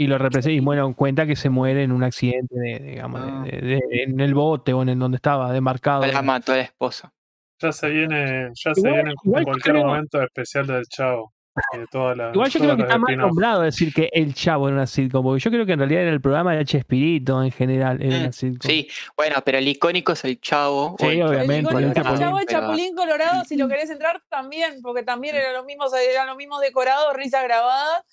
[0.00, 3.30] y lo representa y bueno, cuenta que se muere en un accidente de, digamos, de-
[3.32, 3.42] Ah.
[3.50, 6.06] de- de- en el bote o en el donde estaba, demarcado.
[6.06, 7.12] La mató la esposa.
[7.60, 10.84] Ya se viene, ya se viene en- igual en yo cualquier creo- momento especial del
[10.86, 11.32] Chavo.
[11.74, 14.68] Y de toda la, Igual yo creo que está mal nombrado decir que el chavo
[14.68, 17.50] era una sitcom, porque yo creo que en realidad era el programa de Chespirito en
[17.50, 18.70] general, era Mm, una sitcom.
[18.70, 20.94] Sí, bueno, pero el icónico es el chavo.
[21.00, 25.34] Sí, el- obviamente, El Chavo, el Chapulín Colorado, si lo querés entrar también, porque también
[25.34, 28.04] eran los mismos, eran los mismos decorados, risa grabada,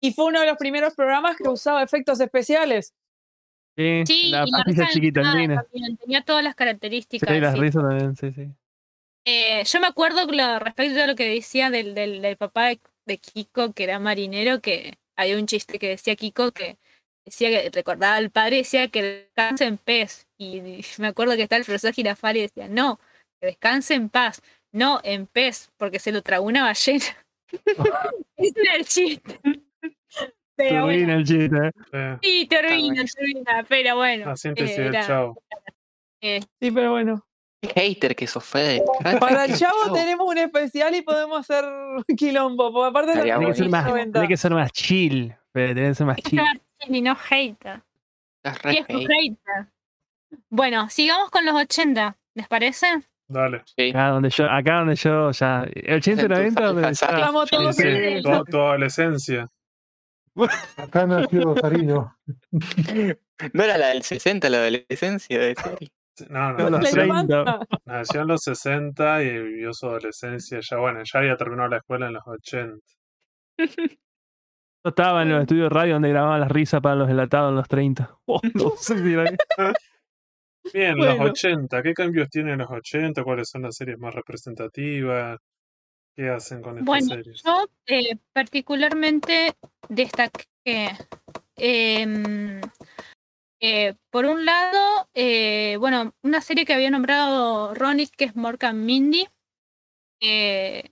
[0.00, 2.94] y fue uno de los primeros programas que usaba efectos especiales.
[3.76, 5.22] Sí, Sí, la y la risa chiquita
[6.00, 7.28] tenía todas las características.
[7.28, 7.60] Sí, las sí.
[7.60, 8.48] risas también, sí, sí.
[9.26, 12.80] Eh, yo me acuerdo lo- respecto a lo que decía del, del, del papá de,
[13.06, 16.78] de Kiko, que era marinero, que había un chiste que decía Kiko que
[17.26, 20.26] decía que recordaba al padre, decía que descanse en pez.
[20.38, 22.98] Y, y me acuerdo que está el profesor Girafari y decía, no,
[23.40, 24.42] que descanse en paz,
[24.72, 27.04] no en pez, porque se lo tragó una ballena.
[28.36, 29.40] Ese era el chiste.
[30.58, 31.56] Pero bueno, Turbina el chiste,
[31.92, 32.16] ¿eh?
[32.22, 33.06] Sí, sí, turbina, buenísimo.
[33.20, 34.26] turbina, pero bueno.
[34.26, 35.42] la síntesis eh, del era- Chavo.
[36.22, 37.22] eh, Sí, pero bueno.
[37.74, 38.82] Hater que sos, Fede.
[39.20, 41.64] Para el Chavo tenemos un especial y podemos hacer
[42.16, 45.94] quilombo, porque aparte Tiene que, ser más, tiene que ser más chill, pero tiene que
[45.94, 46.40] ser más chill.
[46.88, 47.82] y no hater.
[48.64, 49.66] Viejo hater.
[50.48, 52.86] Bueno, sigamos con los 80, ¿les parece?
[53.28, 53.62] Dale.
[53.76, 53.90] Sí.
[53.90, 55.66] Acá donde yo, acá donde yo ya.
[55.96, 59.50] 80 y 90, donde Estamos todos Sí, en sí, eso.
[60.76, 62.16] Acá nació Sarino.
[63.52, 65.90] ¿No era la del 60, la adolescencia de serie?
[66.30, 67.22] No, No, no, nació, 30.
[67.24, 67.58] infancia.
[67.84, 70.60] nació en los 60 y vivió su adolescencia.
[70.62, 72.76] Ya, bueno, ya había terminado la escuela en los 80.
[73.58, 77.56] Yo estaba en los estudios de radio donde grababan las risas para los delatados en
[77.56, 78.16] los 30.
[78.26, 79.24] Oh, no sé si era-
[80.72, 81.16] Bien, Bueno.
[81.24, 81.82] los 80.
[81.82, 83.22] ¿Qué cambios tienen los 80?
[83.22, 85.38] ¿Cuáles son las series más representativas?
[86.16, 87.42] ¿Qué hacen con estas Bueno, series?
[87.42, 89.54] yo eh, particularmente
[89.88, 90.96] destaqué,
[91.56, 92.60] em,
[93.60, 98.84] eh, por un lado, eh, bueno, una serie que había nombrado Ronnie, que es Morgan
[98.86, 99.26] Mindy,
[100.22, 100.90] eh,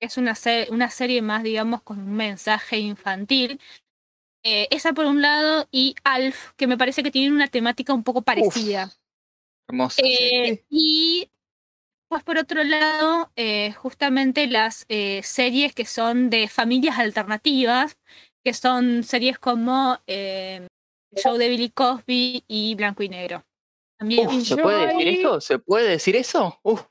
[0.00, 3.58] es una, se- una serie más, digamos, con un mensaje infantil.
[4.44, 8.02] Eh, esa por un lado, y Alf, que me parece que tiene una temática un
[8.02, 8.90] poco parecida.
[9.68, 10.02] Hermosa.
[10.04, 11.30] Eh, y
[12.12, 17.96] pues por otro lado, eh, justamente las eh, series que son de familias alternativas,
[18.44, 20.66] que son series como eh,
[21.10, 23.46] El show de Billy Cosby y Blanco y Negro.
[23.98, 24.28] También.
[24.28, 25.40] Uf, ¿Se puede decir ahí- eso?
[25.40, 26.60] ¿Se puede decir eso?
[26.62, 26.82] Uf,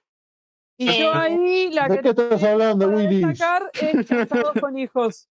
[0.79, 5.27] Y yo ahí la ¿De que qué estás hablando, destacar es Casados con Hijos.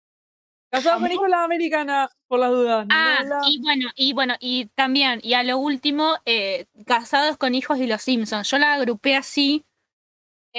[0.70, 2.88] Casados con Hijos la americana, por las dudas.
[2.92, 7.38] Ah, no la- y bueno, y bueno, y también, y a lo último, eh, Casados
[7.38, 8.50] con Hijos y los Simpsons.
[8.52, 9.64] Yo la agrupé así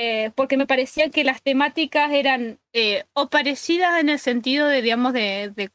[0.01, 4.81] eh, porque me parecía que las temáticas eran eh, o parecidas en el sentido de,
[4.81, 5.70] digamos, de, de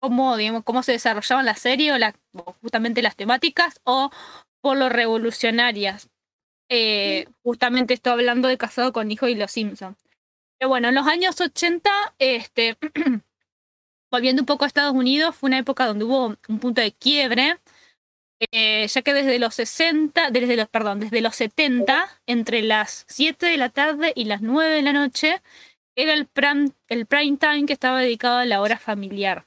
[0.00, 4.10] cómo, digamos, cómo se desarrollaban la serie o, la, o justamente las temáticas, o
[4.62, 6.08] por lo revolucionarias.
[6.70, 9.98] Eh, justamente estoy hablando de Casado con Hijos y los Simpsons.
[10.58, 12.78] Pero bueno, en los años 80, este,
[14.10, 17.58] volviendo un poco a Estados Unidos, fue una época donde hubo un punto de quiebre,
[18.52, 23.46] eh, ya que desde los 60, desde los, perdón, desde los 70, entre las 7
[23.46, 25.42] de la tarde y las 9 de la noche,
[25.96, 26.28] era el
[26.88, 29.46] el prime time que estaba dedicado a la hora familiar.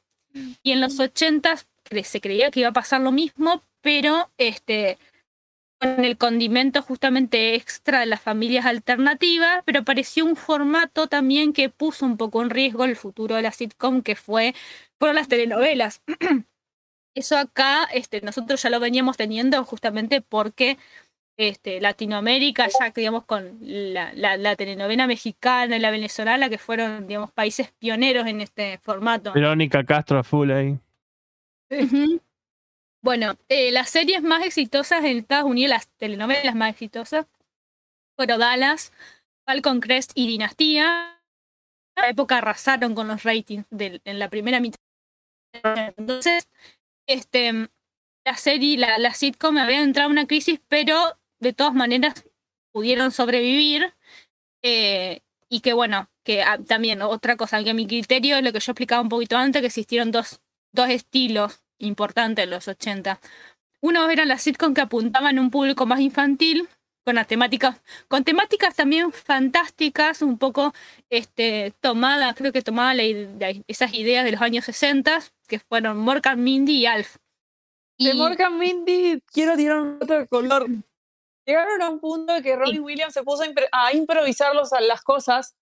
[0.64, 1.56] Y en los 80
[1.90, 4.98] cre- se creía que iba a pasar lo mismo, pero este,
[5.80, 11.70] con el condimento justamente extra de las familias alternativas, pero apareció un formato también que
[11.70, 14.56] puso un poco en riesgo el futuro de la sitcom, que fue
[15.00, 16.02] fueron las telenovelas.
[17.16, 20.78] Eso acá este, nosotros ya lo veníamos teniendo justamente porque
[21.38, 26.58] este, Latinoamérica, ya que, digamos con la, la, la telenovela mexicana y la venezolana, que
[26.58, 29.34] fueron digamos, países pioneros en este formato.
[29.34, 30.80] Verónica Castro a full ahí.
[33.02, 37.26] Bueno, eh, las series más exitosas en Estados Unidos, las telenovelas más exitosas,
[38.16, 38.94] fueron Dallas,
[39.46, 41.20] Falcon Crest y Dinastía.
[41.96, 44.80] En la época arrasaron con los ratings en la primera mitad.
[45.98, 46.48] Entonces,
[47.08, 47.70] este,
[48.26, 50.98] la serie, la, la sitcom había entrado en una crisis, pero
[51.40, 52.26] de todas maneras
[52.72, 53.94] pudieron sobrevivir.
[54.64, 58.72] eh, y que bueno, que ah, también otra cosa, que mi criterio, lo que yo
[58.72, 63.20] explicaba un poquito antes, que existieron dos, dos estilos importantes en los 80.
[63.82, 66.68] Uno eran las sitcom que apuntaban a un público más infantil,
[67.04, 70.74] con las temáticas, con temáticas también fantásticas, un poco
[71.10, 72.62] este, tomadas, creo que
[73.40, 77.18] la- esas ideas de los años 60, que fueron Morgan, Mindy y Alf.
[78.00, 80.68] De Y- Morgan Mindy quiero tirar otro color.
[81.46, 85.56] Llegaron a un punto de que Robin Williams se puso a, improvisar los- las cosas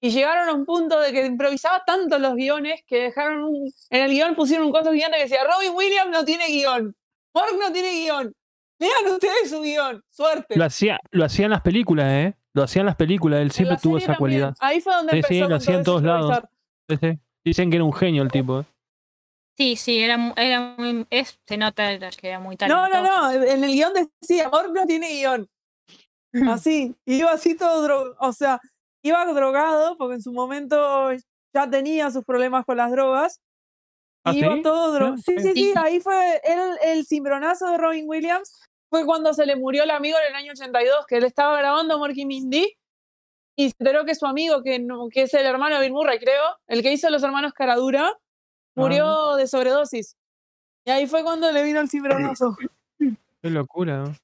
[0.00, 4.02] y llegaron a un punto de que improvisaba tanto los guiones que dejaron un, en
[4.02, 6.94] el guion pusieron un costo gigante que decía Robin Williams no tiene guion,
[7.34, 8.32] Morg no tiene guion,
[8.78, 10.56] lean ustedes su guion, suerte.
[10.56, 12.34] Lo hacía, lo hacían las películas, ¿eh?
[12.52, 14.18] Lo hacían las películas, él siempre tuvo esa también.
[14.18, 14.56] cualidad.
[14.60, 16.30] Ahí fue donde Sí, empezó sí, lo hacía en todo todos lados.
[16.36, 16.50] improvisar.
[16.88, 17.20] Sí, sí.
[17.44, 18.60] Dicen que era un genio el tipo.
[18.60, 18.64] ¿eh?
[19.56, 23.02] Sí, sí, era, era muy, es, se nota que era muy No, talentoso.
[23.02, 25.48] no, no, en el guion decía, Morg no tiene guion.
[26.48, 28.60] Así, iba así todo, dro- o sea,
[29.04, 31.10] iba drogado porque en su momento
[31.54, 33.40] ya tenía sus problemas con las drogas.
[34.24, 34.62] ¿Ah, y iba sí?
[34.62, 38.60] todo dro- Ah, Sí, sí, sí, ahí fue el, el cimbronazo de Robin Williams.
[38.90, 41.98] Fue cuando se le murió el amigo en el año 82, que él estaba grabando
[41.98, 42.76] Morky Mindy.
[43.56, 46.18] Y se enteró que su amigo, que, no- que es el hermano de Bill Murray,
[46.18, 48.12] creo, el que hizo Los Hermanos Caradura,
[48.74, 50.16] murió de sobredosis.
[50.86, 52.56] Y ahí fue cuando le vino el cimbronazo.
[52.98, 53.98] Qué locura.
[54.04, 54.16] ¿no?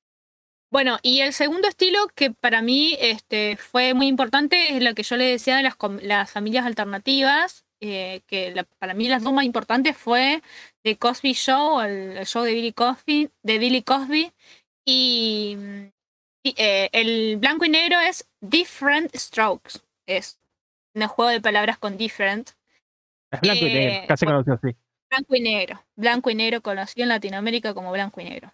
[0.72, 5.02] Bueno, y el segundo estilo que para mí este, fue muy importante es lo que
[5.02, 9.32] yo le decía de las, las familias alternativas, eh, que la- para mí las dos
[9.32, 10.42] más importantes fue
[10.82, 14.32] The Cosby Show, el, el show de Billy Cosby, de Billy Cosby,
[14.84, 15.56] y,
[16.42, 20.38] y, eh, el blanco y negro es Different Strokes, es
[20.94, 22.50] un juego de palabras con different,
[23.32, 24.76] Es blanco y Eh, negro, casi conocido así.
[25.10, 25.84] Blanco y negro.
[25.96, 28.52] Blanco y negro conocido en Latinoamérica como blanco y negro.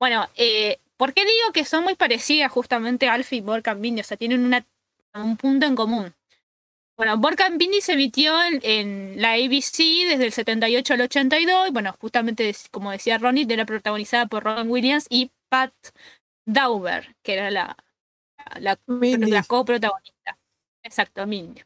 [0.00, 4.00] Bueno, eh, ¿por qué digo que son muy parecidas justamente Alfie y Borkan Bindi?
[4.00, 4.64] O sea, tienen una,
[5.14, 6.14] un punto en común.
[6.98, 11.68] Bueno, Borkan Bindi se emitió en, en la ABC desde el 78 al 82.
[11.68, 15.72] Y bueno, justamente, como decía Ronnie, era protagonizada por Robin Williams y Pat
[16.44, 17.76] Dauber, que era la,
[18.58, 20.36] la la coprotagonista.
[20.82, 21.62] Exacto, Mindy.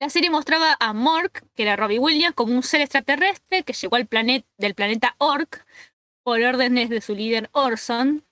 [0.00, 3.96] La serie mostraba a Mork, que era Robbie Williams, como un ser extraterrestre que llegó
[3.96, 5.66] al planeta del planeta Ork
[6.24, 8.24] por órdenes de su líder Orson.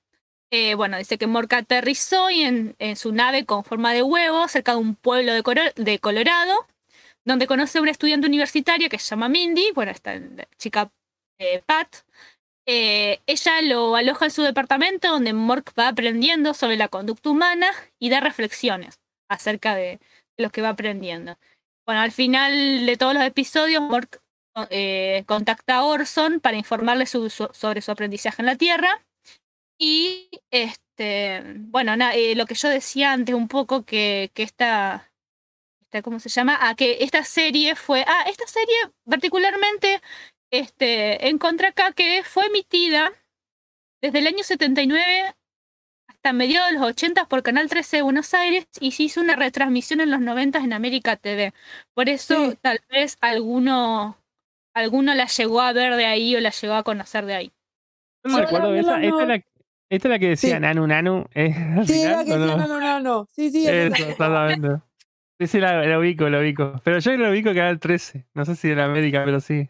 [0.55, 4.73] Eh, bueno, dice que Mork aterrizó y en, su nave con forma de huevo cerca
[4.73, 6.53] de un pueblo de, de Colorado,
[7.25, 10.93] donde conoce a una estudiante universitaria que se llama Mindy, bueno, esta la chica
[11.39, 11.89] eh, Pat.
[12.67, 17.69] Eh, ella lo aloja en su departamento donde Mork va aprendiendo sobre la conducta humana
[17.99, 19.01] y da reflexiones
[19.31, 20.01] acerca de
[20.37, 21.39] lo que va aprendiendo.
[21.87, 24.21] Bueno, al final de todos los episodios, Mork
[25.25, 27.31] contacta a Orson para informarle sobre
[27.81, 29.03] su aprendizaje en la Tierra.
[29.85, 35.13] Y este, bueno, na- eh, lo que yo decía antes un poco que, que esta,
[35.83, 36.57] esta, ¿cómo se llama?
[36.61, 38.77] Ah, que esta serie fue, ah, esta serie
[39.11, 40.01] particularmente
[40.53, 43.11] este, encontré acá que fue emitida
[44.01, 45.35] desde el año 79
[46.09, 49.35] hasta mediados de los 80 por Canal 13 de Buenos Aires y se hizo una
[49.35, 51.55] retransmisión en los 90 en América TV.
[51.95, 52.59] Por eso Sí.
[52.63, 54.17] tal vez alguno,
[54.75, 57.53] alguno la llegó a ver de ahí o la llegó a conocer de ahí.
[58.25, 59.03] No recuerdo esa.
[59.03, 59.43] Esta, es la,
[59.97, 60.61] esta es la que decía Sí.
[60.61, 61.27] Nanu Nanu.
[61.35, 61.55] ¿eh?
[61.87, 62.81] Sí, final, era que ¿o decía, no?
[62.81, 63.29] no, no.
[63.31, 64.83] Sí, sí, es Eso, exactamente.
[65.39, 66.81] Sí, sí, la, la ubico, la ubico.
[66.83, 68.27] Pero yo la ubico en Canal 13.
[68.33, 69.69] No sé si en América, pero sí.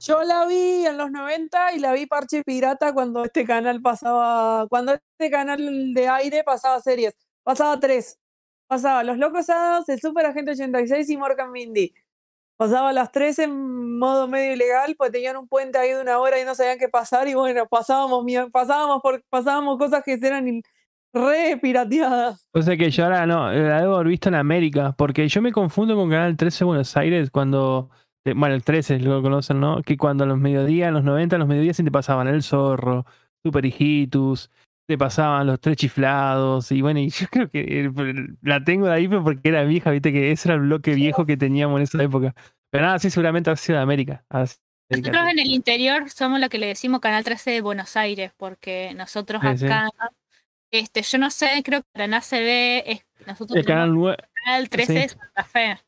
[0.00, 4.66] Yo la vi en los 90 y la vi parche pirata cuando este canal pasaba,
[4.68, 7.14] cuando este canal de aire pasaba series.
[7.44, 8.18] Pasaba tres.
[8.66, 11.92] Pasaba Los Locos Adams, El Super Agente 86 y Morgan Mindy.
[12.56, 16.40] Pasaba las tres en modo medio ilegal, pues tenían un puente ahí de una hora
[16.40, 20.62] y no sabían qué pasar y bueno, pasábamos, pasábamos, por, pasábamos cosas que eran
[21.12, 22.46] re pirateadas.
[22.52, 25.52] O sea que yo ahora no, la debo haber visto en América, porque yo me
[25.52, 27.90] confundo con Canal 13 Buenos Aires cuando,
[28.24, 29.82] eh, bueno, el 13 lo conocen, ¿no?
[29.82, 32.42] Que cuando a los mediodías, en los 90, a los mediodías sí te pasaban El
[32.42, 33.04] Zorro,
[33.44, 34.50] Super Hijitus,
[34.86, 37.90] te pasaban Los Tres Chiflados, y bueno, y yo creo que eh,
[38.42, 41.24] la tengo de ahí pero porque era vieja, viste que ese era el bloque viejo
[41.26, 42.34] que teníamos en esa época.
[42.70, 44.24] Pero nada, sí, seguramente ha sido de América.
[44.30, 48.92] Nosotros en el interior somos lo que le decimos Canal 13 de Buenos Aires, porque
[48.94, 49.64] nosotros Sí, sí.
[49.66, 49.88] acá,
[50.70, 54.16] este, yo no sé, creo que Paraná se ve, es- nosotros El canal tenemos 9.
[54.44, 54.98] Canal 13 sí.
[54.98, 55.78] de Santa Fe.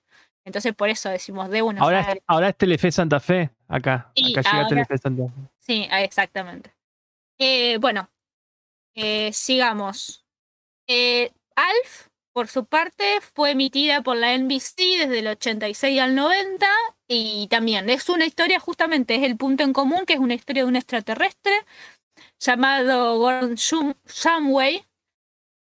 [0.46, 2.22] Entonces por eso decimos de Buenos Ahora, es- Aires.
[2.26, 3.94] ahora es Telefe Santa Fe, acá.
[3.94, 5.32] Acá llega ahora- Telefe Santa Fe.
[5.60, 6.70] Sí, ah, exactamente.
[7.38, 8.08] Eh, bueno,
[8.94, 10.24] eh, sigamos.
[10.88, 13.04] Eh, Alf, por su parte,
[13.34, 16.66] fue emitida por la NBC desde el 86 al 90
[17.08, 20.64] y también es una historia, justamente es el punto en común, que es una historia
[20.64, 21.52] de un extraterrestre
[22.40, 24.84] llamado Gordon Shum- Shumway,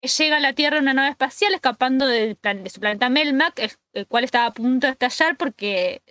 [0.03, 3.09] que llega a la Tierra en una nave espacial escapando del plan- de su planeta
[3.09, 3.59] Melmac,
[3.93, 6.03] el, cual estaba a punto de estallar porque,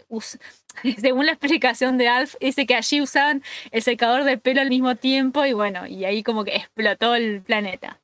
[1.00, 4.96] según la explicación de Alf, dice que allí usaban el secador de pelo al mismo
[4.96, 8.02] tiempo y bueno, y ahí como que explotó el planeta.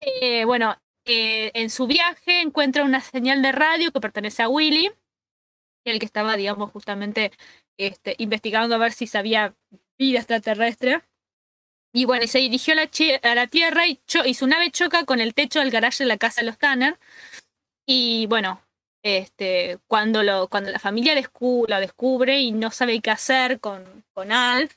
[0.00, 4.90] Eh, bueno, eh, en su viaje encuentra una señal de radio que pertenece a Willy,
[5.84, 7.32] el que estaba, digamos, justamente
[7.78, 9.54] este, investigando a ver si sabía
[9.98, 11.02] vida extraterrestre.
[11.94, 12.90] Y bueno, se dirigió a la,
[13.22, 16.42] a la Tierra y su nave choca con el techo del garaje de la casa
[16.42, 16.98] de los Tanner.
[17.86, 18.60] Y bueno,
[19.06, 24.04] este, cuando, lo, cuando la familia descu- lo descubre y no sabe qué hacer con,
[24.14, 24.74] con Alf,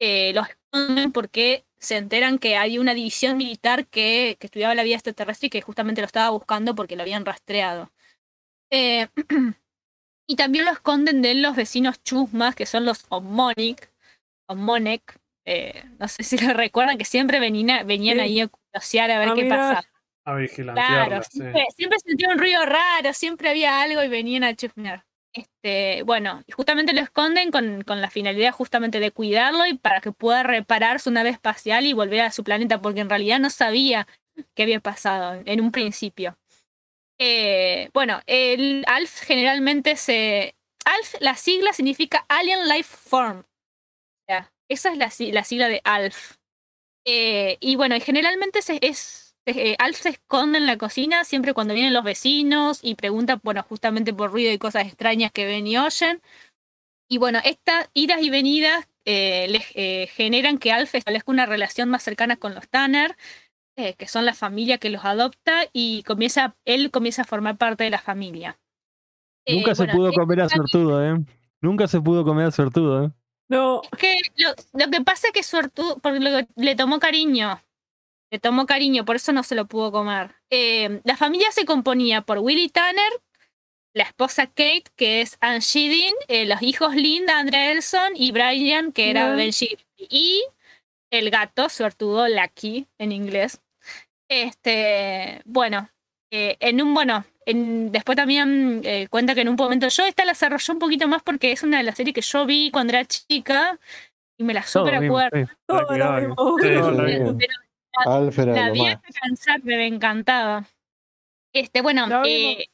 [0.00, 4.82] eh, lo esconden porque se enteran que hay una división militar que, que estudiaba la
[4.84, 7.90] vida extraterrestre y que justamente lo estaba buscando porque lo habían rastreado.
[8.70, 9.08] Eh,
[10.26, 13.90] y también lo esconden de los vecinos chusmas, que son los Omonic,
[14.48, 18.22] Omonek, eh, no sé si lo recuerdan, que siempre venían, venían Sí.
[18.22, 19.84] ahí a curiosear a ver A qué pasaba.
[20.26, 21.38] A vigilantearla, Claro, sí.
[21.38, 25.04] siempre, siempre sentía un ruido raro, siempre había algo y venían a chusmear.
[25.34, 30.12] Este, bueno, justamente lo esconden con, con la finalidad justamente de cuidarlo y para que
[30.12, 34.06] pueda reparar su nave espacial y volver a su planeta, porque en realidad no sabía
[34.54, 36.38] qué había pasado en un principio.
[37.18, 40.54] Eh, bueno, el ALF generalmente se...
[40.84, 43.40] ALF, la sigla significa Alien Life Form.
[43.40, 43.44] O
[44.28, 46.36] sea, esa es la, la sigla de ALF.
[47.06, 51.74] Eh, y bueno, generalmente se, es, eh, Alf se esconde en la cocina siempre cuando
[51.74, 55.76] vienen los vecinos y pregunta, bueno, justamente por ruido y cosas extrañas que ven y
[55.78, 56.20] oyen.
[57.08, 61.90] Y bueno, estas idas y venidas eh, les, eh, generan que Alf establezca una relación
[61.90, 63.16] más cercana con los Tanner,
[63.76, 67.84] eh, que son la familia que los adopta, y comienza, él comienza a formar parte
[67.84, 68.58] de la familia.
[69.46, 71.22] Eh, Nunca se bueno, pudo comer a Sortudo, ¿eh?
[71.60, 73.10] Nunca se pudo comer a Sortudo, ¿eh?
[73.50, 77.60] No, Es que lo, lo que pasa es que suertudo, porque lo- le tomó cariño.
[78.34, 80.34] Le tomó cariño, por eso no se lo pudo comer.
[80.50, 83.12] Eh, la familia se componía por Willie Tanner,
[83.94, 88.90] la esposa Kate, que es Angie Dean, eh, los hijos Linda, Andrea Elson y Brian,
[88.90, 89.34] que era Ya.
[89.36, 89.78] Benji.
[89.96, 90.42] Y
[91.12, 93.60] el gato, suertudo Lucky en inglés.
[94.28, 95.88] Este, bueno,
[96.32, 100.24] eh, en un, bueno, en, después también eh, cuenta que en un momento yo esta
[100.24, 102.94] la desarrollé un poquito más porque es una de las series que yo vi cuando
[102.94, 103.78] era chica
[104.36, 105.46] y me la super acuerdo.
[105.46, 105.52] sí.
[105.68, 106.20] todo Ay, lo ay.
[106.26, 106.34] mismo.
[106.34, 107.12] Sí, Todo sí, lo sí.
[107.14, 107.38] mismo.
[107.38, 107.52] Pero
[108.06, 108.94] Alf era la lo vi más.
[108.94, 110.66] hasta cansarme, me encantaba.
[111.52, 112.66] Este, bueno, eh,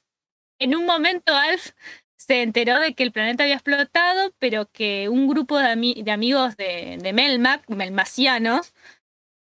[0.58, 1.70] en un momento Alf
[2.16, 6.10] se enteró de que el planeta había explotado, pero que un grupo de, ami- de
[6.10, 8.72] amigos de, de Melmac, melmacianos,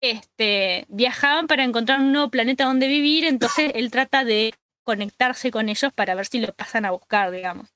[0.03, 4.55] este, viajaban para encontrar un nuevo planeta donde vivir, entonces él trata de
[4.85, 7.69] conectarse con ellos para ver si lo pasan a buscar, digamos.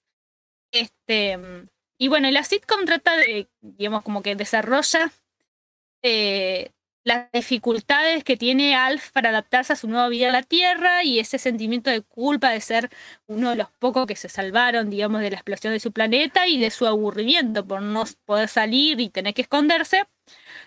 [0.73, 1.39] Este,
[1.99, 5.11] y bueno, y la sitcom trata de, digamos, como que desarrolla
[6.03, 6.71] eh,
[7.05, 11.19] las dificultades que tiene Alf para adaptarse a su nueva vida a la Tierra y
[11.19, 12.91] ese sentimiento de culpa de ser
[13.27, 16.59] uno de los pocos que se salvaron, digamos, de la explosión de su planeta y
[16.61, 20.05] de su aburrimiento por no poder salir y tener que esconderse,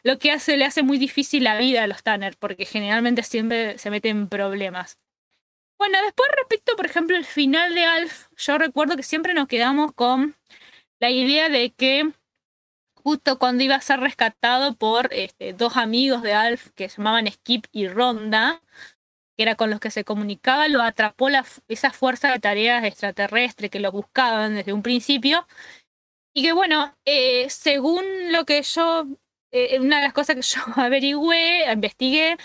[0.04, 3.78] lo que hace, le hace muy difícil la vida a los Tanner, porque generalmente siempre
[3.78, 4.98] se meten en problemas.
[5.78, 9.94] Bueno, después respecto, por ejemplo, el final de Alf, yo recuerdo que siempre nos quedamos
[9.94, 10.36] con
[11.00, 12.12] la idea de que
[13.04, 17.30] justo cuando iba a ser rescatado por este, dos amigos de Alf que se llamaban
[17.32, 18.62] Skip y Ronda,
[19.38, 23.70] que era con los que se comunicaba, lo atrapó la, esa fuerza de tareas extraterrestre
[23.70, 25.48] que lo buscaban desde un principio.
[26.36, 29.06] Y que bueno, eh, según lo que yo,
[29.52, 32.38] eh, una de las cosas que yo averigüé, investigué,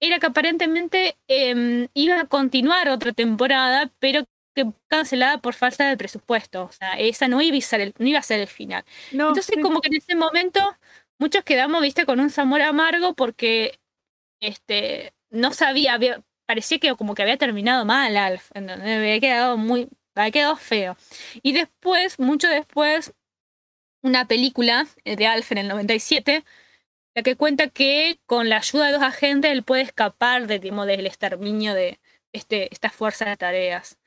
[0.00, 4.24] era que aparentemente eh, iba a continuar otra temporada, pero
[4.56, 6.64] que cancelada por falta de presupuesto.
[6.66, 8.84] O sea, esa no iba a ser el, no iba a ser el final.
[9.10, 9.60] No, Entonces, sí.
[9.62, 10.60] como que en ese momento,
[11.18, 13.80] muchos quedamos, viste, con un sabor amargo porque
[14.40, 18.98] este, no sabía, había- parecía que como que había terminado mal Alf, ¿entendés?
[18.98, 20.96] había quedado muy, había quedado feo.
[21.42, 23.14] Y después, mucho después,
[24.02, 26.44] una película eh, de Alf en el 97,
[27.14, 30.86] la que cuenta que con la ayuda de dos agentes él puede escapar de, digamos,
[30.86, 32.00] del exterminio de
[32.32, 33.98] este, esta fuerza de tareas.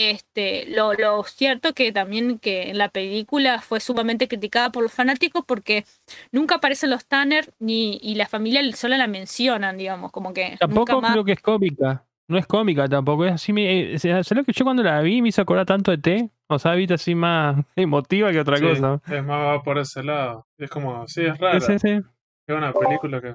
[0.00, 4.92] Este, lo, lo cierto que también que en la película fue sumamente criticada por los
[4.92, 5.84] fanáticos porque
[6.30, 10.92] nunca aparecen los Tanner ni y la familia solo la mencionan, digamos, como que Tampoco
[10.92, 11.12] nunca más.
[11.14, 12.04] creo que es cómica.
[12.28, 13.24] No es cómica tampoco.
[13.24, 13.52] Es así.
[13.52, 16.30] Me, eh, ¿Sabes lo que yo cuando la vi me hizo acordar tanto de T?
[16.46, 19.00] O sea, viste así más emotiva que otra Sí, cosa.
[19.10, 20.46] Es más va por ese lado.
[20.58, 21.60] Es como, sí, es rara.
[21.60, 22.00] Sí, sí, sí.
[22.46, 23.34] Es una película que.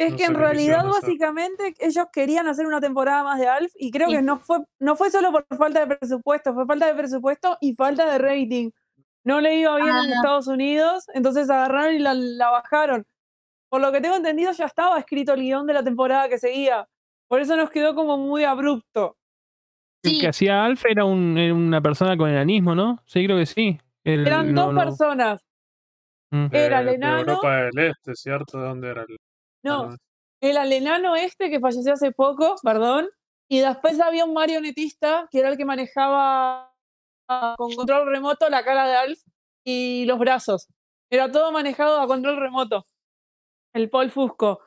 [0.00, 3.90] Es No que en realidad, básicamente, ellos querían hacer una temporada más de Alf y
[3.90, 4.14] creo Sí.
[4.16, 7.74] que no fue, no fue solo por falta de presupuesto, fue falta de presupuesto y
[7.74, 8.70] falta de rating.
[9.24, 10.14] No le iba bien en Ah.
[10.16, 13.04] Estados Unidos, entonces agarraron y la, la bajaron.
[13.68, 16.88] Por lo que tengo entendido, ya estaba escrito el guion de la temporada que seguía.
[17.28, 19.16] Por eso nos quedó como muy abrupto.
[20.02, 23.02] El que hacía Alf era, un- era una persona con enanismo, ¿no?
[23.04, 23.78] Sí, creo que sí.
[24.02, 24.80] El- Eran no, dos no.
[24.80, 25.44] personas.
[26.32, 26.46] Mm.
[26.52, 27.18] Era el de- de enano.
[27.20, 28.58] Europa del Este, ¿cierto?
[28.60, 29.18] ¿De dónde era el.?
[29.62, 29.96] No,
[30.40, 33.08] el enano este que falleció hace poco, perdón.
[33.48, 36.72] Y después había un marionetista que era el que manejaba
[37.28, 39.20] ah, con control remoto la cara de Alf
[39.64, 40.68] y los brazos.
[41.10, 42.86] Era todo manejado a control remoto.
[43.74, 44.60] El Paul Fusco.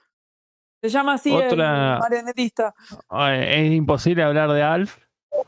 [0.82, 2.76] Se llama así Otra- el marionetista.
[3.07, 4.98] Ay, Es imposible hablar de Alf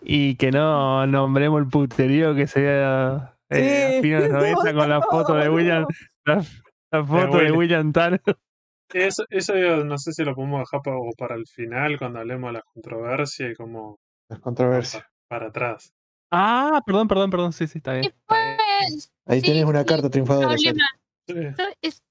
[0.01, 4.41] y que no nombremos el puterío que se vea eh, Sí, a fines de los
[4.63, 5.49] se 90 con la foto de.
[5.49, 5.85] William,
[6.25, 6.43] la,
[6.91, 7.57] la foto de Willy.
[7.57, 8.21] William Tanner.
[8.95, 12.19] Eso, eso yo no sé si lo podemos dejar para, o para el final, cuando
[12.19, 13.99] hablemos de la controversia y como
[14.29, 15.03] Las controversias.
[15.27, 15.91] para atrás.
[16.31, 18.03] Ah, perdón, perdón, perdón, sí, sí, está bien.
[18.03, 20.55] después, Ahí Sí, tenés una sí, carta triunfadora.
[20.55, 22.03] Eso, es-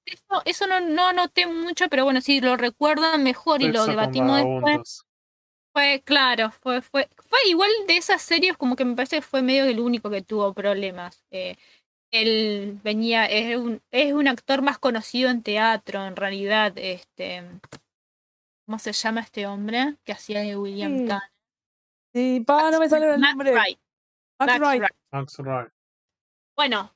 [0.45, 4.37] eso, no, no anoté mucho, pero bueno, si lo recuerdan mejor y lo sexo debatimos
[4.37, 5.01] después.
[5.73, 9.41] Fue, claro, fue, fue, fue igual de esas series como que me parece que fue
[9.41, 11.25] medio el único que tuvo problemas.
[11.31, 11.57] Eh,
[12.21, 17.43] él venía, es un, es un actor más conocido en teatro, en realidad, este,
[18.65, 19.95] ¿cómo se llama este hombre?
[20.03, 21.13] Que hacía de William Sí.
[22.13, 23.51] Sí, pa, no me sale el nombre.
[23.51, 23.77] Wright,
[24.39, 24.79] Matt Matt Wright.
[24.79, 24.95] Wright.
[25.11, 25.69] Max Wright.
[26.55, 26.95] Bueno,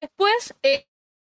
[0.00, 0.86] después, eh,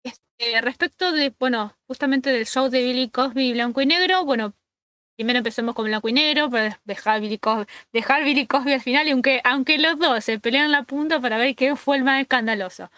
[0.04, 4.56] este, respecto de, bueno, justamente del show de Billy Cosby Blanco y Negro, bueno,
[5.16, 9.08] primero empezamos con Blanco y Negro, pero dejar Billy Cosby, dejar Billy Cosby al final,
[9.08, 12.22] y aunque, aunque los dos se pelean la punta para ver quién fue el más
[12.22, 12.90] escandaloso.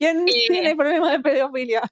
[0.00, 0.32] ¿Quién Eh.
[0.48, 1.82] tiene problemas de pedofilia?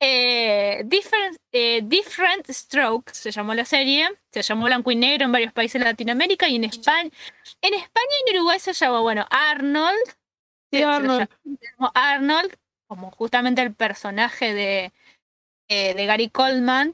[0.00, 5.32] Eh, different, eh, Different Strokes se llamó la serie, se llamó Blanco y Negro en
[5.32, 7.10] varios países de Latinoamérica y en España,
[7.62, 9.98] en España y en Uruguay se llamó, bueno, Arnold,
[10.72, 11.28] Sí, Arnold.
[11.44, 12.54] llamó Arnold,
[12.86, 14.92] como justamente el personaje de,
[15.68, 16.92] eh, de Gary Coleman,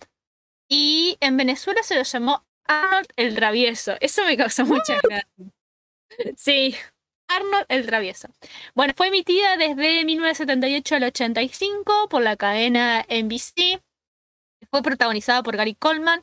[0.69, 3.97] y en Venezuela se lo llamó Arnold el Travieso.
[4.01, 5.28] Eso me causó mucha gracia.
[6.39, 6.74] Sí,
[7.28, 8.28] Arnold el Travieso.
[8.74, 13.82] Bueno, fue emitida desde 1978 al 85 por la cadena NBC.
[14.70, 16.22] Fue protagonizada por Gary Coleman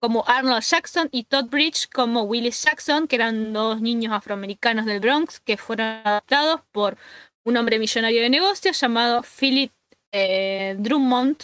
[0.00, 4.98] como Arnold Jackson y Todd Bridge como Willis Jackson, que eran dos niños afroamericanos del
[4.98, 6.98] Bronx que fueron adoptados por
[7.44, 9.72] un hombre millonario de negocios llamado Philip
[10.12, 11.36] eh, Drummond,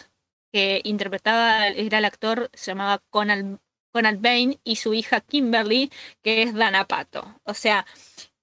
[0.52, 3.60] que interpretaba, era el actor, se llamaba Conal,
[3.92, 5.90] Conal Bain, y su hija Kimberly,
[6.22, 7.40] que es Dana Pato.
[7.44, 7.86] O sea,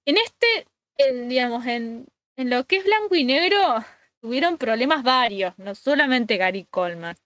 [0.06, 0.68] en este,
[0.98, 2.06] en, digamos, en,
[2.36, 3.58] en lo que es blanco y negro,
[4.20, 7.16] tuvieron problemas varios, no solamente Gary Coleman.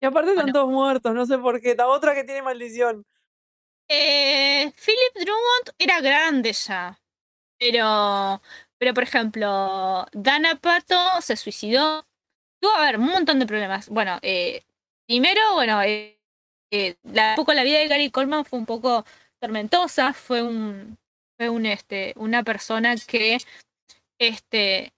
[0.00, 0.52] Y aparte están Bueno.
[0.52, 1.74] todos muertos, no sé por qué.
[1.76, 3.06] La otra que tiene maldición.
[3.88, 7.00] Eh, Philip Drummond era grande ya,
[7.58, 8.42] pero,
[8.78, 12.06] pero por ejemplo, Dana Pato se suicidó.
[12.60, 13.88] Tuvo a ver un montón de problemas.
[13.90, 14.64] Bueno, eh,
[15.06, 16.18] primero, bueno, eh,
[17.02, 19.04] la, un poco la vida de Gary Coleman fue un poco
[19.40, 20.14] tormentosa.
[20.14, 20.98] Fue un,
[21.36, 23.38] fue un, este, una persona que,
[24.18, 24.92] este,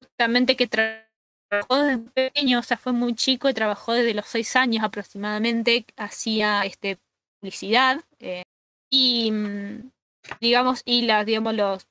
[0.00, 1.06] justamente que tra-
[1.50, 5.86] trabajó desde pequeño, o sea, fue muy chico y trabajó desde los seis años aproximadamente.
[5.96, 6.98] Hacía, este,
[7.44, 8.44] publicidad eh,
[8.90, 9.90] y mm,
[10.40, 11.86] digamos y las digamos los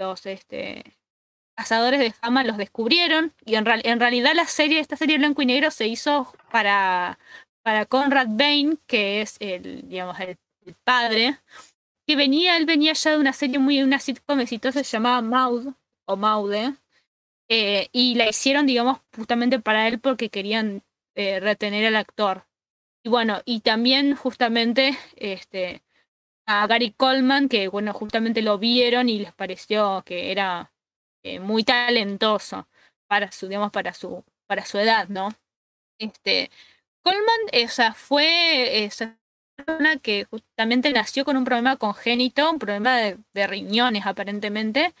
[0.00, 0.82] los este
[1.56, 5.46] cazadores de fama los descubrieron y en, en realidad la serie esta serie blanco y
[5.46, 7.20] negro se hizo para
[7.62, 10.36] para Conrad Bain que es el digamos el
[10.82, 11.38] padre
[12.06, 15.74] que venía él venía ya de una serie muy una sitcom exitosa llamada Maud
[16.06, 16.74] o Maude
[17.48, 20.82] eh, y la hicieron digamos justamente para él porque querían
[21.14, 22.46] eh, retener al actor
[23.06, 25.84] y bueno, y también justamente este,
[26.44, 30.72] a Gary Coleman, que bueno, justamente lo vieron y les pareció que era
[31.22, 32.66] eh, muy talentoso
[33.06, 35.28] para su, digamos, para su, para su edad, ¿no?
[36.00, 36.50] Este,
[37.04, 38.84] Coleman, o sea, fue
[39.66, 43.18] persona que justamente nació con un problema congénito, un problema de,
[43.48, 44.94] riñones aparentemente,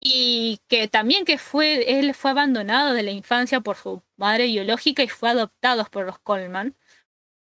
[0.00, 5.02] y que también que fue, él fue abandonado de la infancia por su madre biológica
[5.02, 6.76] y fue adoptado por los Coleman.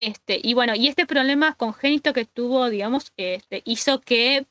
[0.00, 4.46] Este, y bueno, y este problema congénito que tuvo, digamos, este, hizo que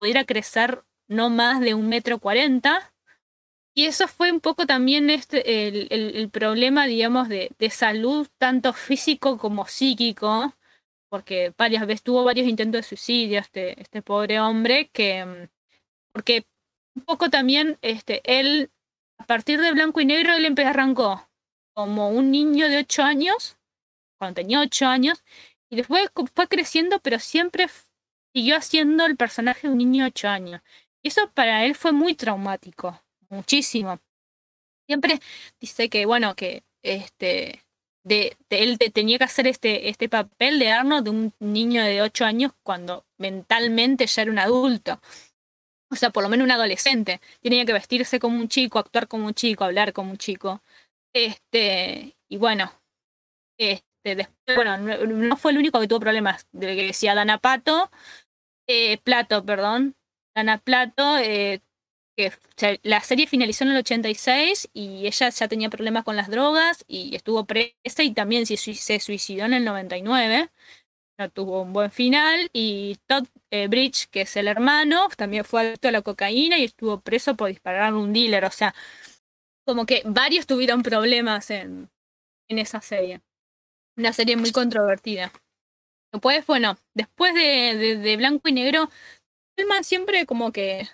[0.00, 2.92] pudiera crecer no más de un metro cuarenta.
[3.74, 8.26] Y eso fue un poco también este, el, el- el problema, digamos, de, de salud,
[8.38, 10.54] tanto físico como psíquico,
[11.08, 15.48] porque varias veces tuvo varios intentos de suicidio este, este pobre hombre, que mm,
[16.12, 16.46] porque
[16.94, 18.70] un poco también este, él,
[19.18, 21.28] a partir de blanco y negro, él arrancó
[21.74, 23.56] como un niño de 8 años,
[24.18, 25.22] cuando tenía 8 años,
[25.70, 27.68] y después fue creciendo, pero siempre
[28.34, 30.60] siguió haciendo el personaje de un niño de 8 años.
[31.02, 34.00] Y eso para él fue muy traumático, muchísimo.
[34.88, 35.20] Siempre
[35.60, 37.64] dice que, bueno, que este
[38.08, 42.02] de, él te- tenía que hacer este, este papel de Arnold de un niño de
[42.02, 45.00] 8 años cuando mentalmente ya era un adulto.
[45.90, 47.20] O sea, por lo menos un adolescente.
[47.42, 50.62] Tenía que vestirse como un chico, actuar como un chico, hablar como un chico.
[51.14, 52.70] Este, y bueno,
[53.58, 56.46] este, después, bueno, no, fue el único que tuvo problemas.
[56.52, 57.90] De que decía Dana Pato,
[58.68, 59.96] eh, Plato, perdón.
[60.36, 61.60] Dana Plato, eh,
[62.82, 67.14] la serie finalizó en el 86 y ella ya tenía problemas con las drogas y
[67.16, 70.50] estuvo presa y también se, sui- se suicidó en el 99.
[71.18, 75.62] No tuvo un buen final y Todd eh, Bridge, que es el hermano, también fue
[75.62, 78.44] adicto a la cocaína y estuvo preso por disparar a un dealer.
[78.44, 78.74] O sea,
[79.66, 81.90] como que varios tuvieron problemas en,
[82.48, 83.20] en esa serie.
[83.96, 85.32] Una serie muy controvertida.
[86.12, 88.90] Después, bueno, después de, de, Blanco y Negro,
[89.56, 90.88] Hellman siempre como que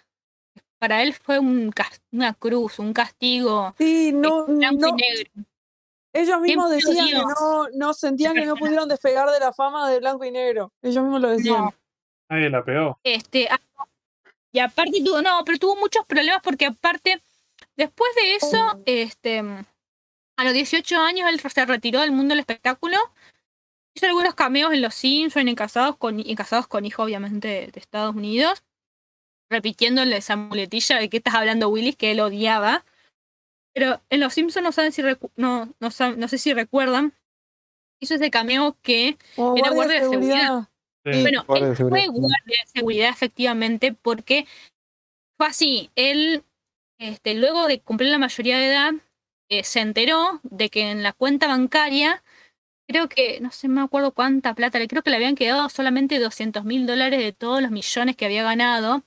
[0.84, 1.72] para él fue un,
[2.12, 3.74] una cruz, un castigo.
[3.78, 5.30] Sí, no, Blanco no, y negro.
[6.12, 9.98] ellos mismos decían que no, no sentían que no pudieron despegar de la fama de
[10.00, 10.72] blanco y negro.
[10.82, 11.62] Ellos mismos lo decían.
[11.62, 11.74] No.
[12.28, 12.98] Nadie la pegó.
[13.02, 13.58] Este, ah,
[14.52, 17.18] y aparte tuvo, no, pero tuvo muchos problemas porque aparte,
[17.78, 22.98] después de eso, este, a los 18 años él se retiró del mundo del espectáculo.
[23.94, 27.80] Hizo algunos cameos en Los Simpsons, en Casados con, en Casados con Hijo, obviamente, de
[27.80, 28.62] Estados Unidos.
[29.54, 32.84] Repitiéndole esa muletilla de que estás hablando Willis, que él odiaba.
[33.72, 35.02] Pero en Los Simpsons no saben si
[35.36, 37.12] no, no, saben- no sé si recuerdan.
[38.00, 40.68] Hizo ese cameo que Como Era guardia de seguridad.
[41.06, 41.20] Sí.
[41.22, 42.12] bueno, guardia él fue seguridad.
[42.12, 44.46] guardia de seguridad efectivamente porque
[45.38, 45.90] fue así.
[45.94, 46.42] Él,
[46.98, 48.92] este, luego de cumplir la mayoría de edad,
[49.50, 52.22] eh, se enteró de que en la cuenta bancaria,
[52.88, 56.18] creo que, no sé, me acuerdo cuánta plata, le creo que le habían quedado solamente
[56.18, 59.02] 200 mil dólares de todos los millones que había ganado.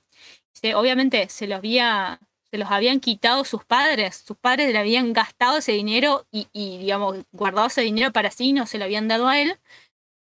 [0.62, 2.20] Se- obviamente se los había
[2.52, 6.78] se los habían quitado sus padres, sus padres le habían gastado ese dinero y, y,
[6.78, 9.58] digamos, guardado ese dinero para sí, no se lo habían dado a él.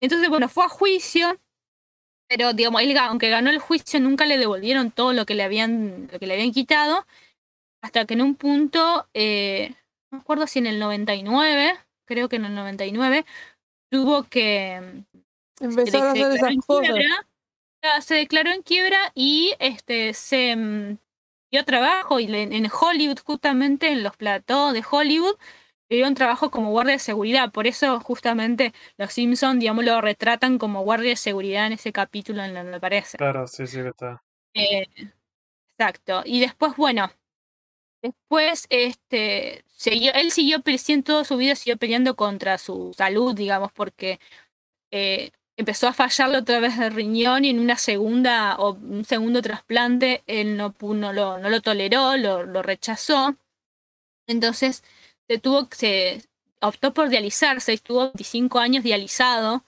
[0.01, 1.39] Entonces, bueno, fue a juicio,
[2.29, 6.09] pero digamos, él, aunque ganó el juicio, nunca le devolvieron todo lo que le habían,
[6.13, 7.07] lo que le habían quitado,
[7.83, 9.75] hasta que en un punto, eh,
[10.11, 11.75] no me acuerdo si en el 99,
[12.07, 13.27] creo que en el 99,
[13.91, 15.05] tuvo que
[15.61, 16.97] Empezar a hacer declaró esas en cosas.
[16.97, 17.29] quiebra,
[18.01, 20.99] se declaró en quiebra y este se mm,
[21.51, 25.37] dio trabajo y en Hollywood, justamente en los platós de Hollywood,
[25.89, 27.53] le dieron trabajo como guardia de seguridad.
[27.53, 32.43] Por eso, justamente, los Simpsons, digamos, lo retratan como guardia de seguridad en ese capítulo
[32.43, 33.19] en donde aparece.
[33.19, 34.23] Claro, sí, sí que está.
[34.55, 34.87] Eh,
[35.71, 36.23] exacto.
[36.25, 37.11] Y después, bueno,
[38.01, 43.71] después, este, siguió, él siguió peleando toda su vida, siguió peleando contra su salud, digamos,
[43.73, 44.19] porque
[44.91, 49.43] eh, empezó a fallarle otra vez el riñón y en una segunda o un segundo
[49.43, 53.37] trasplante él no, no, lo, no lo toleró, lo, lo rechazó.
[54.27, 54.83] Entonces,
[55.29, 56.23] se tuvo, se
[56.61, 59.65] optó por dializarse, estuvo 25 años dializado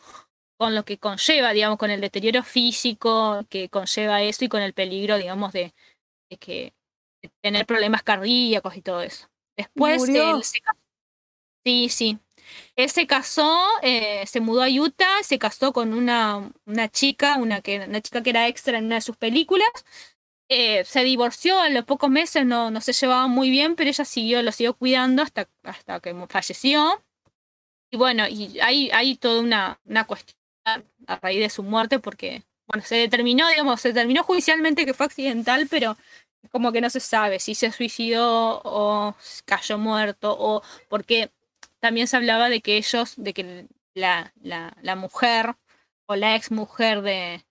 [0.57, 4.73] con lo que conlleva, digamos, con el deterioro físico que conlleva eso y con el
[4.73, 5.75] peligro, digamos, de,
[6.31, 6.75] de que
[7.23, 9.29] de tener problemas cardíacos y todo eso.
[9.57, 10.37] Después ¿Murió?
[10.37, 10.61] él se.
[11.65, 12.19] Sí, sí.
[12.77, 17.61] Él se casó, eh, se mudó a Utah, se casó con una, una chica, una,
[17.61, 19.69] que, una chica que era extra en una de sus películas.
[20.49, 24.05] Eh, se divorció a los pocos meses, no, no se llevaban muy bien, pero ella
[24.05, 27.03] siguió, lo siguió cuidando hasta, hasta que falleció.
[27.91, 30.37] Y bueno, y hay, hay toda una, una cuestión
[31.07, 35.07] a raíz de su muerte, porque, bueno, se determinó, digamos, se determinó judicialmente que fue
[35.07, 35.97] accidental, pero
[36.51, 39.15] como que no se sabe si se suicidó o
[39.45, 41.31] cayó muerto, o porque
[41.85, 45.55] también se hablaba de que ellos, de que la, la, la mujer
[46.09, 47.45] o la ex mujer de,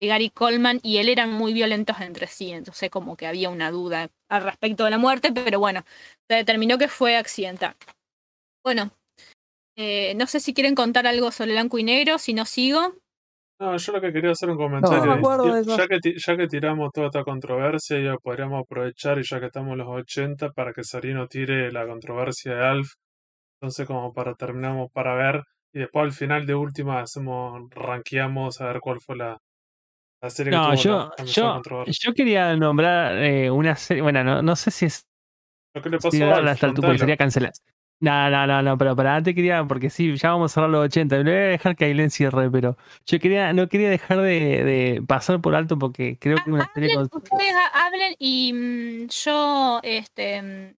[0.00, 3.70] de Gary Coleman y él eran muy violentos entre sí, entonces como que había una
[3.70, 5.84] duda al respecto de la muerte, pero bueno,
[6.28, 7.76] se determinó que fue accidental.
[8.64, 8.92] Bueno,
[9.76, 12.94] eh, no sé si quieren contar algo sobre blanco y negro, si no sigo.
[13.60, 15.12] No, yo lo que quería hacer un comentario.
[15.12, 15.82] me es, acuerdo ya- de eso.
[15.82, 19.72] ya, que, ya que tiramos toda esta controversia, ya podríamos aprovechar, y ya que estamos
[19.72, 22.88] en los 80, para que Sarino tire la controversia de Alf.
[23.60, 25.42] Entonces, como para terminamos para ver,
[25.72, 29.38] y después al final de última hacemos, rankeamos a ver cuál fue la,
[30.22, 34.02] la serie que No, tuvo yo, la, la yo, yo quería nombrar eh, una serie.
[34.02, 35.06] Bueno, no, no sé si es
[35.74, 36.98] Lo que le pasó si a porque contalo.
[36.98, 37.52] sería cancelar.
[38.02, 40.86] No, no, no, no, pero para antes quería, porque sí, ya vamos a cerrar los
[40.86, 41.18] 80.
[41.18, 45.02] Le voy a dejar que Aileen cierre, pero yo quería, no quería dejar de, de
[45.06, 47.22] pasar por alto porque creo que una serie Hablen, con.
[47.22, 50.74] ustedes ha- hablen y mm, yo este, mm,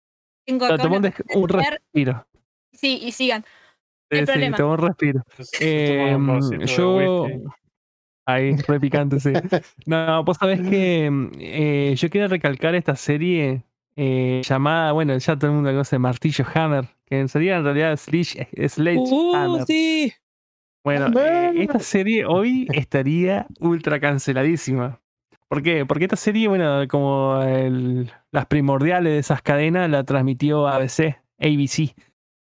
[0.46, 2.26] tengo tomó un, un ver- respiro.
[2.72, 3.44] Sí, y sigan.
[4.10, 4.56] Sí, sí, problema.
[4.56, 5.22] toma un respiro.
[5.60, 7.26] Em, de yo.
[8.26, 9.32] Ahí, re picante, sí.
[9.86, 13.64] No, vos sabés que mm, eh, yo quería recalcar esta serie
[13.96, 18.46] eh, llamada, bueno, ya todo el mundo conoce Martillo Hammer, que sería en realidad Sledge,
[18.96, 19.66] Uh, Hammer.
[19.66, 20.12] sí.
[20.84, 25.00] Bueno, eh, esta serie hoy estaría ultra canceladísima.
[25.48, 25.84] ¿Por qué?
[25.86, 31.94] Porque esta serie, bueno, como el- las primordiales de esas cadenas la transmitió ABC, ABC,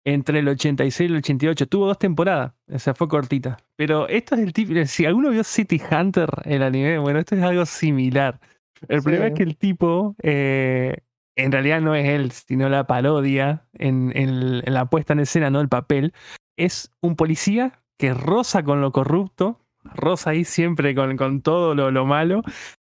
[0.05, 1.67] entre el 86 y el 88.
[1.67, 3.57] Tuvo dos temporadas, o sea, fue cortita.
[3.75, 7.41] Pero esto es el tipo, si alguno vio City Hunter, el anime, bueno, esto es
[7.43, 8.39] algo similar.
[8.87, 9.03] El Sí.
[9.03, 10.97] problema es que el tipo, eh,
[11.35, 15.49] en realidad no es él, sino la parodia en, en- en la puesta en escena,
[15.49, 16.13] no el papel,
[16.57, 21.89] es un policía que roza con lo corrupto, roza ahí siempre con, con todo lo,
[21.91, 22.41] lo malo,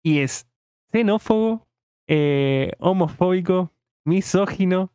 [0.03, 0.47] y es
[0.91, 1.67] xenófobo,
[2.07, 3.71] eh, homofóbico,
[4.05, 4.91] misógino,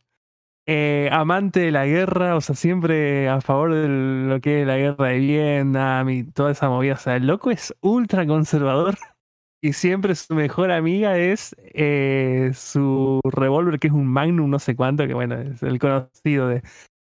[0.66, 4.76] eh, amante de la guerra, o sea, siempre a favor de lo que es la
[4.76, 6.94] guerra de Vietnam y toda esa movida.
[6.94, 8.96] O sea, el loco es ultra conservador
[9.62, 14.76] y siempre su mejor amiga es eh, su revólver, que es un Magnum, no sé
[14.76, 16.62] cuánto, que bueno, es el conocido de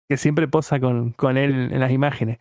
[0.09, 2.39] que siempre posa con, con él en las imágenes.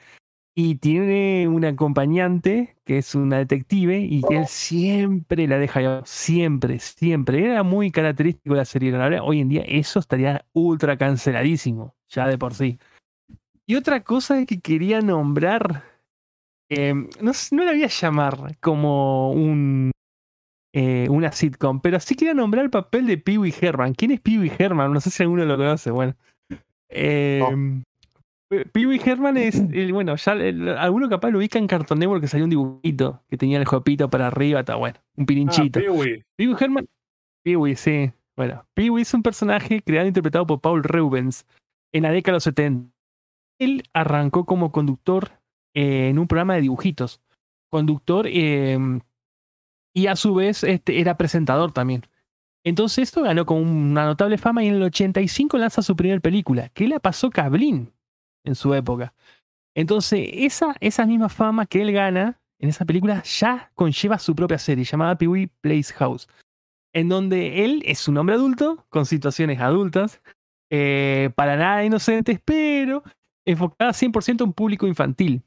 [0.57, 6.03] Y tiene un acompañante que es una detective y que él siempre la deja llevar.
[6.05, 7.43] Siempre, siempre.
[7.43, 8.91] Era muy característico de la serie.
[8.91, 12.79] Verdad, hoy en día eso estaría ultra canceladísimo, ya de por sí.
[13.65, 15.83] Y otra cosa que quería nombrar,
[16.69, 19.91] eh, no, no la voy a llamar como un,
[20.73, 23.93] eh, una sitcom, pero sí quería nombrar el papel de Pee Wee Herman.
[23.93, 24.93] ¿Quién es Pee Wee Herman?
[24.93, 25.91] No sé si alguno lo conoce.
[25.91, 26.15] Bueno.
[26.87, 27.83] Eh, Pe-
[28.71, 32.21] Pee Wee Herman es, el, bueno, ya el- alguno capaz lo ubica en Cartoon Network
[32.21, 35.79] que salió un dibujito que tenía el jopito para arriba, está bueno, un Ah, pirinchito.
[35.79, 36.23] Pee-wee.
[36.37, 36.87] Pee Wee Herman,
[37.43, 38.11] Pee Wee, sí.
[38.37, 41.45] Bueno, Pee Wee es un personaje creado e interpretado por Paul Reubens
[41.93, 42.91] en la década de los 70.
[43.59, 45.31] Él arrancó como conductor
[45.73, 47.21] eh, en un programa de dibujitos.
[47.71, 48.77] Conductor eh,
[49.93, 52.03] y a su vez este, era presentador también.
[52.65, 56.69] Entonces esto ganó con una notable fama y en el 85 lanza su primera película,
[56.69, 57.91] que la pasó Cablin
[58.45, 59.13] en su época.
[59.75, 64.85] Entonces esa, misma fama que él gana en esa película ya conlleva su propia serie
[64.85, 66.29] llamada Pee Wee Plays House,
[66.93, 70.21] en donde él es un hombre adulto con situaciones adultas,
[70.71, 73.03] eh, para nada inocentes, pero
[73.45, 75.43] enfocada 100% a un público infantil.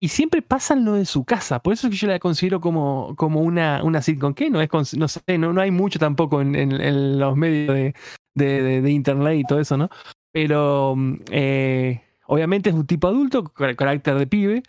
[0.00, 3.14] Y siempre pasan lo de su casa, por eso es que yo la considero como,
[3.16, 5.06] como una, una sitcom, que no es, no
[5.38, 7.94] no, no hay mucho tampoco en, los medios
[8.34, 9.88] de- de internet y todo eso, ¿no?
[10.30, 14.62] Pero mm, eh, obviamente es un tipo adulto, con carácter de pibe,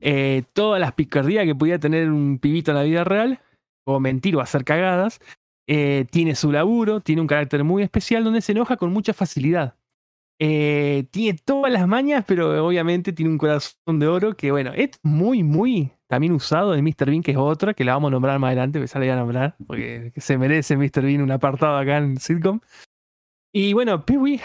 [0.00, 3.40] eh, todas las picardías que podía tener un pibito en la vida real,
[3.84, 5.20] o mentir o hacer cagadas,
[5.66, 9.76] eh, tiene su laburo, tiene un carácter muy especial donde se enoja con mucha facilidad.
[10.40, 14.90] Eh, tiene todas las mañas, pero obviamente tiene un corazón de oro que, bueno, es
[15.04, 17.06] muy, muy también usado en Mr.
[17.06, 19.08] Bean, que es otra, que la vamos a nombrar más adelante, que ya la voy
[19.10, 21.02] a nombrar, porque se merece Mr.
[21.02, 22.60] Bean un apartado acá en sitcom.
[23.52, 24.40] Y bueno, Pee-Wee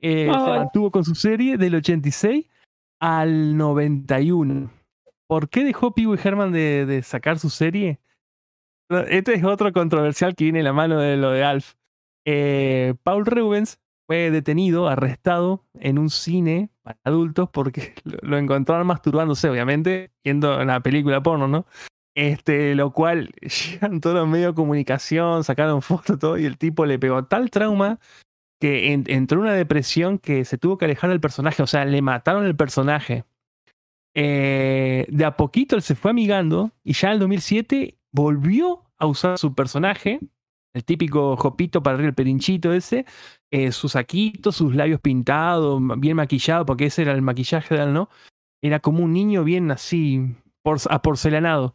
[0.00, 2.46] eh, se mantuvo con su serie del 86
[3.00, 4.70] al 91.
[5.26, 8.00] ¿Por qué dejó Pee Wee Herman de, de sacar su serie?
[9.08, 11.74] Este es otro controversial que viene de la mano de lo de Alf.
[12.26, 19.48] Eh, Paul Rubens fue detenido, arrestado en un cine para adultos porque lo, encontraron masturbándose,
[19.48, 21.66] obviamente, viendo una película porno, ¿no?
[22.16, 26.84] Este, lo cual llegan todos los medios de comunicación, sacaron fotos, todo, y el tipo
[26.84, 28.00] le pegó tal trauma
[28.60, 31.84] que en- entró en una depresión que se tuvo que alejar del personaje, o sea,
[31.84, 33.24] le mataron el personaje.
[34.14, 39.06] Eh, de a poquito él se fue amigando y ya en el 2007 volvió a
[39.06, 40.18] usar su personaje,
[40.74, 43.04] el típico jopito para el perinchito ese,
[43.50, 47.92] eh, sus saquitos, sus labios pintados, bien maquillado, porque ese era el maquillaje de él,
[47.92, 48.08] ¿no?
[48.62, 51.72] Era como un niño bien así, por, aporcelanado.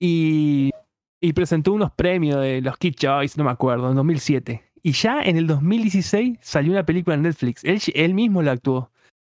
[0.00, 0.70] Y,
[1.20, 4.64] y presentó unos premios de los Kid Choice, no me acuerdo, en 2007.
[4.86, 7.64] Y ya en el 2016 salió una película en Netflix.
[7.64, 8.92] Él, él mismo la actuó.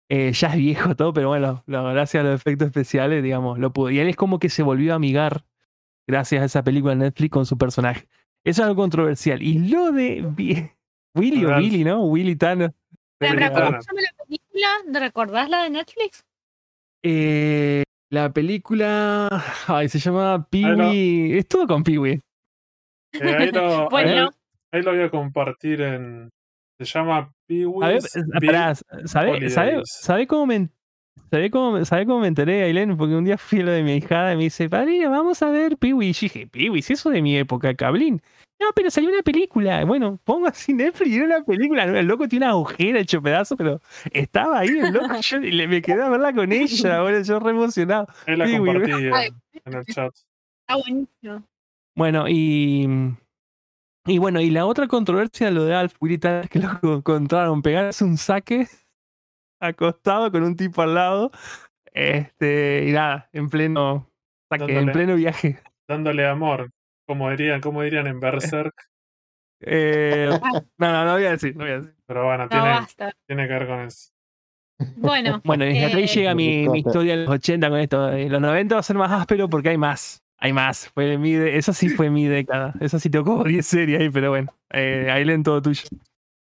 [0.09, 3.71] Eh, ya es viejo todo, pero bueno, lo- gracias a los efectos especiales, digamos, lo
[3.71, 3.89] pudo.
[3.89, 5.45] Y él es como que se volvió a amigar
[6.05, 8.09] gracias a esa película en Netflix con su personaje.
[8.45, 9.41] Eso es algo controversial.
[9.41, 10.21] Y lo de
[11.15, 11.57] Willy o.
[11.57, 12.03] Billy, ¿no?
[12.05, 12.73] Willy Tanner.
[13.17, 13.81] Pero, Willy ¿Cómo Tanner.
[13.83, 14.67] se llama la película?
[14.87, 16.25] ¿De recordás la de Netflix?
[17.03, 19.29] Eh, la película.
[19.67, 21.37] Ay, se llama Pee Ahí lo- Wee.
[21.37, 22.21] Es todo con Pee Wee.
[23.13, 23.51] Eh, ahí,
[23.91, 24.31] Bueno.
[24.71, 26.29] Ahí lo voy a compartir en.
[26.79, 28.11] Se llama Pee-wee's
[29.05, 30.69] ¿sabe, sabe, sabe cómo me.
[31.31, 32.95] ¿Sabés cómo, ¿sabe cómo me enteré, Ailén?
[32.95, 35.49] Porque un día fui a lo de mi hijada y me dice, padrino, vamos a
[35.49, 36.05] ver Piwi.
[36.05, 38.21] Y dije, Piwi, si eso de mi época, Cablín.
[38.59, 39.83] No, pero salió una película.
[39.85, 41.83] Bueno, pongo así Netflix y era una película.
[41.83, 43.81] El loco tiene una agujera hecho pedazo, pero
[44.11, 45.07] estaba ahí el loco.
[45.21, 47.01] Yo y le, me quedé a verla con ella.
[47.07, 48.07] Bueno, yo re emocionado.
[48.25, 50.13] Ahí la compartí en, el chat.
[50.61, 51.43] Está buenísimo.
[51.95, 52.87] Bueno, y.
[54.07, 58.17] Y bueno, y la otra controversia, lo de Alf Willitan, que lo encontraron pegarse un
[58.17, 58.67] saque
[59.59, 61.31] acostado con un tipo al lado.
[61.93, 64.09] Este, y nada, en pleno
[64.51, 65.59] saque, en pleno viaje.
[65.87, 66.71] Dándole amor.
[67.07, 68.73] Como dirían, como dirían en Berserk.
[69.59, 70.29] Eh,
[70.77, 71.95] no, no, no voy a decir, no voy a decir.
[72.05, 73.11] Pero bueno, No, tiene, basta.
[73.25, 74.11] tiene que ver con eso.
[74.97, 78.13] Bueno, Bueno, y hasta ahí Eh, llega mi, mi historia de los 80 con esto.
[78.13, 80.23] En los 90 va a ser más áspero porque hay más.
[80.39, 80.89] Hay más.
[80.93, 82.73] Fue mi de- eso sí fue mi década.
[82.79, 84.55] Eso sí tocó 10 series ahí, pero bueno.
[84.71, 85.83] Eh, ahí leen todo tuyo.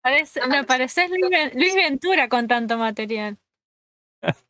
[0.03, 1.11] parece- me pareces
[1.55, 3.37] Luis Ventura con tanto material.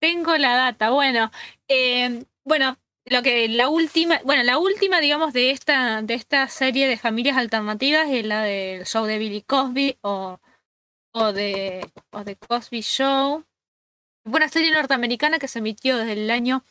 [0.00, 0.90] Tengo la data.
[0.90, 1.30] Bueno,
[1.68, 2.76] eh, bueno,
[3.06, 7.36] lo que la última, bueno, la última, digamos, de esta, de esta serie de familias
[7.36, 10.40] alternativas es la del show de Billy Cosby o,
[11.14, 13.44] o de o de Cosby Show.
[14.24, 16.64] Fue una serie norteamericana que se emitió desde el año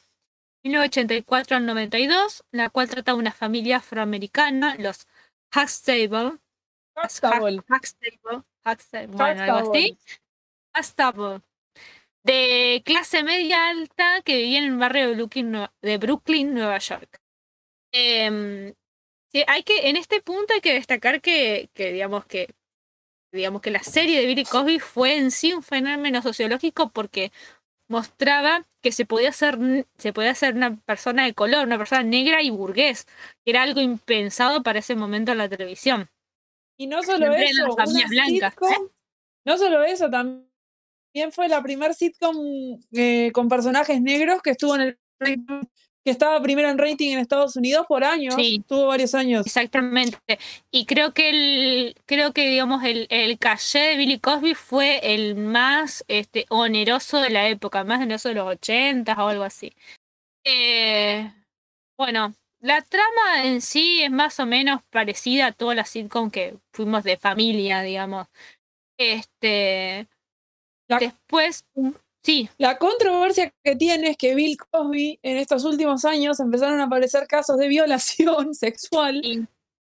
[0.63, 5.07] 1984 al 92, la cual trata de una familia afroamericana, los
[5.55, 6.37] Huxtable,
[6.95, 7.61] Huxtable.
[7.69, 9.97] Huxtable, Huxtable, bueno, algo así.
[10.77, 11.41] Huxtable.
[12.23, 17.19] De clase media alta que vivía en el barrio de Brooklyn, de Brooklyn Nueva York.
[17.91, 18.73] Em,
[19.47, 22.53] hay que, en este punto hay que destacar que, que digamos que
[23.33, 27.31] digamos que la serie de Billy Cosby fue en sí un fenómeno sociológico porque
[27.91, 29.59] mostraba que se podía ser
[29.97, 33.05] se podía ser una persona de color, una persona negra y burgués,
[33.43, 36.09] que era algo impensado para ese momento en la televisión.
[36.77, 38.91] Y no solo Siempre eso, eran las familias una blancas, sitcom-
[39.45, 42.37] no solo eso, también fue la primer sitcom
[42.93, 44.97] eh, con personajes negros que estuvo en el
[46.03, 48.63] que estaba primero en rating en Estados Unidos por años, Sí.
[48.67, 49.45] tuvo varios años.
[49.45, 50.17] Exactamente.
[50.71, 55.35] Y creo que el, creo que digamos el, el caché de Billy Cosby fue el
[55.35, 59.73] más este, oneroso de la época, más oneroso de los 80 o algo así.
[60.43, 61.31] Eh,
[61.97, 66.55] bueno, la trama en sí es más o menos parecida a todas las sitcom que
[66.73, 68.27] fuimos de familia, digamos.
[68.97, 70.07] Este,
[70.87, 71.65] La- después,
[72.23, 76.85] sí, La controversia que tiene es que Bill Cosby en estos últimos años empezaron a
[76.85, 79.45] aparecer casos de violación sexual y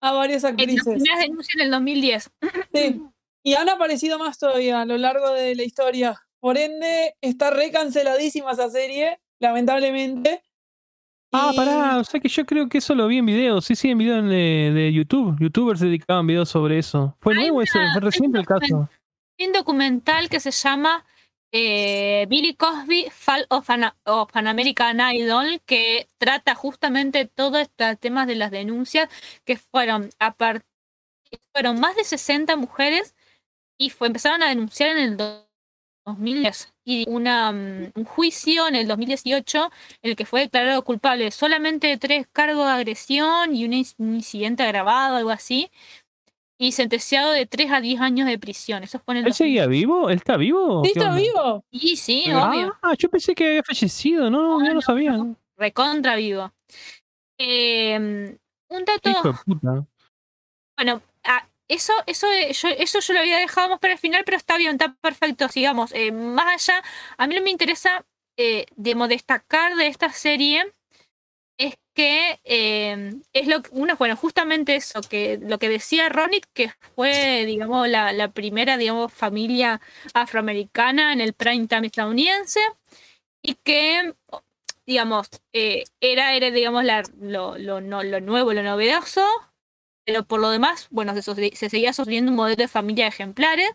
[0.02, 0.94] a varias en las actrices.
[0.94, 2.32] primeras denuncias en el 2010.
[2.74, 3.02] Sí.
[3.44, 6.22] Y han aparecido más todavía a lo largo de la historia.
[6.40, 10.44] Por ende, está recanceladísima esa serie, lamentablemente.
[11.32, 13.66] Ah, pará, o sea que yo creo que eso lo vi en videos.
[13.66, 15.36] Sí, sí, en videos de, de YouTube.
[15.40, 17.18] Youtubers dedicaban videos sobre eso.
[17.22, 18.90] Fue nuevo ese, fue reciente el caso.
[19.40, 21.06] Hay un documental que se llama
[21.54, 23.94] eh, Billy Cosby Fall of an,
[24.48, 29.10] American Idol que trata justamente todos estos temas de las denuncias
[29.46, 30.36] que fueron a
[31.54, 33.16] fueron más de 60 mujeres
[33.78, 35.48] y fue, empezaron a denunciar en el do-
[36.06, 41.32] 2010 y una, mm, un juicio en el 2018 en el que fue declarado culpable
[41.32, 45.72] solamente de tres cargos de agresión y un incidente agravado, algo así,
[46.64, 48.84] y sentenciado de 3 a 10 años de prisión.
[48.84, 49.82] Eso fue en el ¿Él seguía 2010.
[49.82, 50.10] vivo?
[50.10, 50.84] ¿Él está vivo?
[50.84, 51.22] ¿Sí ¿Qué está onda?
[51.22, 51.66] vivo?
[51.72, 52.78] Sí, sí, obvio.
[52.82, 54.30] Ah, yo pensé que había fallecido.
[54.30, 55.18] No, no, yo no sabía.
[55.58, 56.52] Recontra vivo.
[57.38, 58.38] Eh,
[58.70, 59.86] un dato, Hijo de puta.
[60.78, 64.24] bueno, ah, eso, eso, eh, yo, eso yo lo había dejado más para el final,
[64.26, 65.92] pero está bien, está perfecto, sigamos.
[65.94, 66.82] Eh, más allá,
[67.18, 68.06] a mí lo que me interesa,
[68.38, 70.64] eh, digamos, destacar de esta serie
[71.58, 76.42] es que eh, es lo que, una, bueno, justamente eso, que lo que decía Ronnie,
[76.54, 79.82] que fue, digamos, la, primera, digamos, familia
[80.14, 82.60] afroamericana en el prime time estadounidense,
[83.42, 84.14] y que,
[84.86, 89.26] digamos, eh, era, era, digamos, la, lo, lo, lo nuevo, lo novedoso,
[90.06, 91.22] pero por lo demás, bueno, se,
[91.56, 93.70] se seguía sosteniendo un modelo de familia ejemplares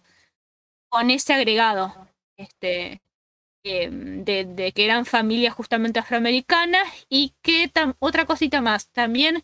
[0.91, 1.95] con ese agregado,
[2.37, 3.01] este,
[3.65, 7.71] eh, de, que eran familias justamente afroamericanas y que
[8.01, 9.43] otra cosita más, también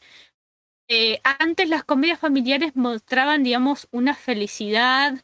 [0.88, 5.14] eh, antes las comedias familiares mostraban, digamos, una felicidad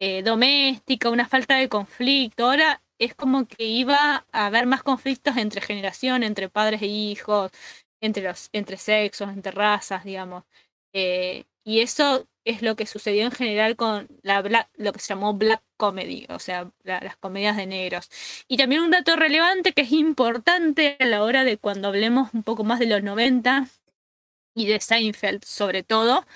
[0.00, 2.46] eh, doméstica, una falta de conflicto.
[2.46, 7.50] Ahora es como que iba a haber más conflictos entre generaciones, entre padres e hijos,
[8.00, 10.44] entre los, entre sexos, entre razas, digamos.
[10.94, 15.08] Eh, y eso es lo que sucedió en general con la black- lo que se
[15.14, 18.10] llamó black comedy, o sea, la- las comedias de negros.
[18.48, 22.42] Y también un dato relevante que es importante a la hora de cuando hablemos un
[22.42, 23.68] poco más de los 90
[24.54, 26.26] y de Seinfeld sobre todo,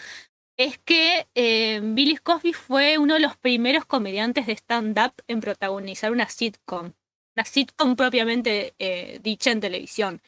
[0.56, 6.12] es que eh, Billy Cosby fue uno de los primeros comediantes de stand-up en protagonizar
[6.12, 6.92] una sitcom.
[7.36, 10.22] una sitcom propiamente eh, dicha en televisión.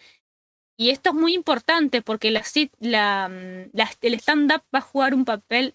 [0.76, 5.24] Y esto es muy importante porque la, mm, la- el stand-up va a jugar un
[5.24, 5.74] papel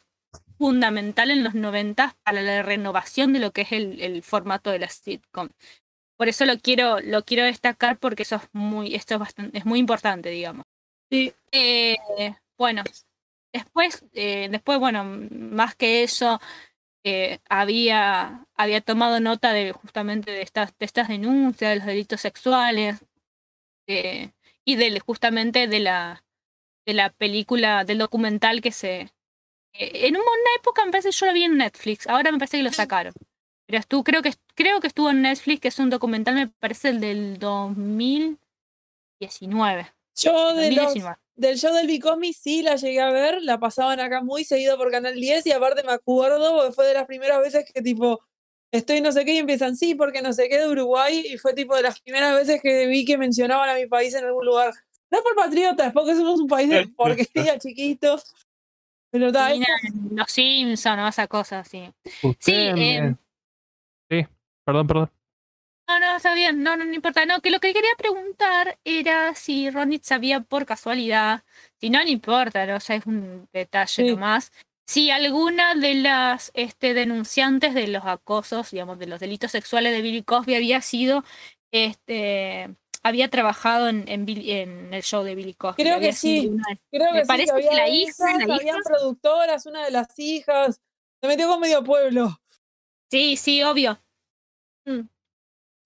[0.58, 4.80] fundamental en los 90 para la renovación de lo que es el, el formato de
[4.80, 5.50] la sitcom.
[6.18, 9.66] Por eso lo quiero, lo quiero destacar porque eso es muy, esto es bastante, es
[9.66, 10.66] muy importante, digamos.
[11.12, 11.34] Sí.
[11.52, 11.98] Eh,
[12.58, 12.84] bueno,
[13.54, 16.40] después, eh, después, bueno, más que eso,
[17.06, 22.22] eh, había, había tomado nota de justamente de estas, de estas denuncias, de los delitos
[22.22, 23.00] sexuales,
[23.88, 24.32] eh,
[24.66, 26.24] y del, justamente de la,
[26.86, 29.02] de la película, del documental que se...
[29.74, 30.26] eh, en una
[30.60, 33.14] época me parece que yo lo vi en Netflix, ahora me parece que lo sacaron.
[33.68, 36.90] Pero estuvo, creo que creo que estuvo en Netflix, que es un documental, me parece
[36.90, 38.38] el del 2019.
[40.16, 41.18] Yo de los, 2019.
[41.36, 44.92] del show del Bicosmi sí la llegué a ver, la pasaban acá muy seguido por
[44.92, 48.22] Canal 10 y aparte me acuerdo porque fue de las primeras veces que tipo
[48.72, 51.54] estoy no sé qué y empiezan sí porque no sé qué de Uruguay y fue
[51.54, 54.74] tipo de las primeras veces que vi que mencionaban a mi país en algún lugar.
[55.10, 58.18] No es por patriotas, porque somos un país de porquería chiquito.
[59.12, 59.50] Pero no,
[60.12, 61.92] Los Simpsons o esa cosa, sí.
[62.24, 63.16] Usted Sí, me- em,
[64.10, 64.26] Sí,
[64.66, 65.12] perdón, perdón.
[65.88, 67.26] No, no, está bien, no, no, no importa.
[67.26, 71.44] No, que lo que quería preguntar era si Ronit sabía por casualidad,
[71.82, 72.78] si no, no importa, ¿no?
[72.78, 74.10] o sea, es un detalle Sí.
[74.10, 74.54] nomás,
[74.92, 80.02] si alguna de las este, denunciantes de los acosos, digamos, de los delitos sexuales de
[80.02, 81.24] Billy Cosby había sido,
[81.72, 85.82] este, había trabajado en, en, Billy- en el show de Billy Cosby.
[85.84, 86.48] Creo que sí.
[86.48, 88.90] una creo me que sí, parece que que había la hija, esas, la habían hija.
[88.90, 90.82] productoras, una de las hijas.
[91.22, 92.42] Se metió con medio pueblo.
[93.10, 93.98] Sí, sí, obvio.
[94.86, 95.02] Mm.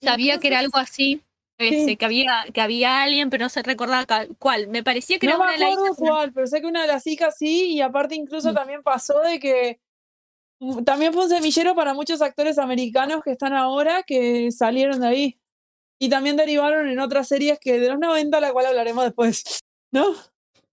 [0.01, 1.21] Sabía que era algo así.
[1.57, 1.95] Este, Sí.
[1.97, 4.05] que había que había alguien, pero no se recordaba
[4.39, 4.67] cuál.
[4.67, 6.81] Me parecía que No era una de las hijas, pero- cuál, pero sé que una
[6.81, 8.55] de las hijas sí, y aparte incluso Mm.
[8.55, 9.79] también pasó de que
[10.59, 15.07] mm, también fue un semillero para muchos actores americanos que están ahora que salieron de
[15.07, 15.39] ahí.
[15.99, 19.43] Y también derivaron en otras series que de los 90, la cual hablaremos después.
[19.91, 20.05] ¿No?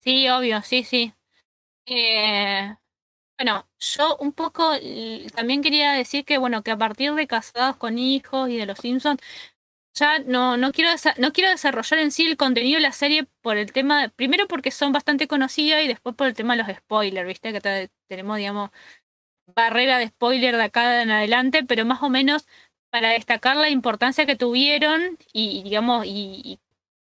[0.00, 1.12] Sí, obvio, sí, sí.
[1.86, 2.74] Eh,
[3.38, 4.70] bueno, yo un poco
[5.34, 8.78] también quería decir que, bueno, que a partir de Casados con Hijos y de Los
[8.78, 9.20] Simpsons,
[9.94, 13.56] ya no, no, quiero no quiero desarrollar en sí el contenido de la serie por
[13.58, 17.26] el tema, primero porque son bastante conocidas y después por el tema de los spoilers,
[17.26, 17.52] ¿viste?
[17.52, 18.70] Que te- tenemos, digamos,
[19.54, 22.46] barrera de spoiler de acá en adelante, pero más o menos
[22.90, 26.60] para destacar la importancia que tuvieron y, y, digamos, y, y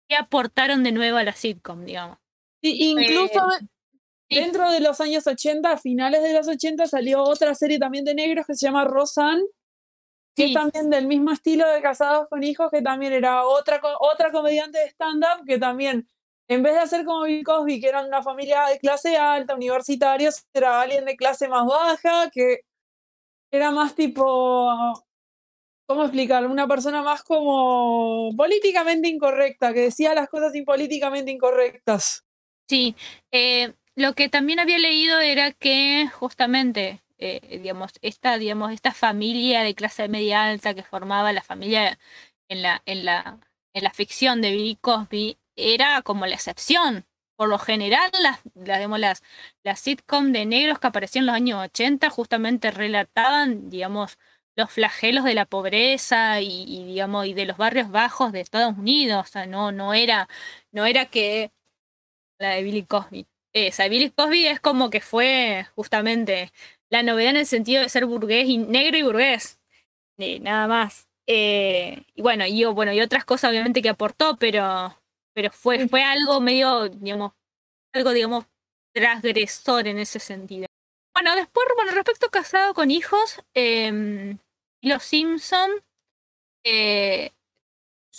[0.08, 2.18] qué aportaron de nuevo a la sitcom, digamos.
[2.62, 3.40] Y incluso
[4.30, 4.36] sí.
[4.36, 8.14] dentro de los años 80, a finales de los 80, salió otra serie también de
[8.14, 8.84] negros que se llama
[10.32, 10.54] Roseanne, que es Sí.
[10.54, 14.86] también del mismo estilo de Casados con Hijos, que también era otra, otra comediante de
[14.88, 16.08] stand-up que también,
[16.48, 20.44] en vez de hacer como Bill Cosby, que eran una familia de clase alta, universitarios,
[20.52, 22.60] era alguien de clase más baja, que
[23.52, 24.70] era más tipo,
[25.86, 26.46] ¿cómo explicar?
[26.46, 32.24] Una persona más como políticamente incorrecta, que decía las cosas impolíticamente incorrectas.
[32.68, 32.96] Sí,
[33.32, 39.62] eh, lo que también había leído era que justamente, eh, digamos, esta, digamos, esta familia
[39.62, 41.98] de clase media alta que formaba la familia
[42.48, 43.38] en la, en la,
[43.74, 47.06] en la ficción de Billy Cosby era como la excepción.
[47.36, 49.22] Por lo general, las, las, las,
[49.64, 54.18] las sitcom de negros que aparecían en los años 80 justamente relataban, digamos,
[54.56, 58.76] los flagelos de la pobreza y, y, digamos, y de los barrios bajos de Estados
[58.78, 59.26] Unidos.
[59.28, 60.28] O sea, no, no era,
[60.72, 61.52] no era que
[62.38, 63.26] la de Billy Cosby.
[63.52, 66.52] Esa, Billy Cosby es como que fue justamente
[66.92, 69.58] la novedad en el sentido de ser burgués y negro y burgués.
[70.18, 71.08] Eh, nada más.
[71.26, 74.94] Eh, y bueno, y bueno, y otras cosas obviamente que aportó, pero,
[75.34, 77.32] pero fue, fue algo medio, digamos,
[77.94, 78.44] algo, digamos,
[78.92, 80.66] transgresor en ese sentido.
[81.14, 84.36] Bueno, después, bueno, respecto a casado con hijos, eh,
[84.82, 85.70] los Simpson,
[86.64, 87.30] eh,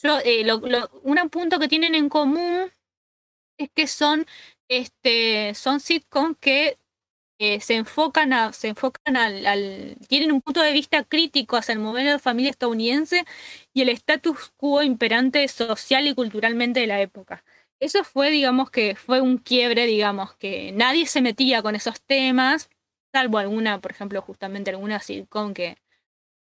[0.01, 2.71] yo, eh, lo, lo, un punto que tienen en común
[3.59, 4.25] es que son,
[4.67, 6.77] este, son sitcoms que
[7.39, 11.73] eh, se enfocan, a, se enfocan al, al, tienen un punto de vista crítico hacia
[11.73, 13.25] el modelo de familia estadounidense
[13.73, 17.43] y el status quo imperante social y culturalmente de la época.
[17.79, 22.69] Eso fue, digamos, que fue un quiebre, digamos, que nadie se metía con esos temas,
[23.11, 25.77] salvo alguna, por ejemplo, justamente alguna sitcom que...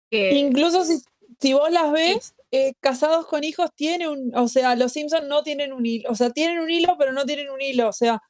[0.09, 1.01] que Incluso si,
[1.39, 5.41] si vos las ves, eh, Casados con Hijos tiene un, o sea, los Simpsons no
[5.41, 8.21] tienen un hilo, o sea, tienen un hilo, pero no tienen un hilo, o sea,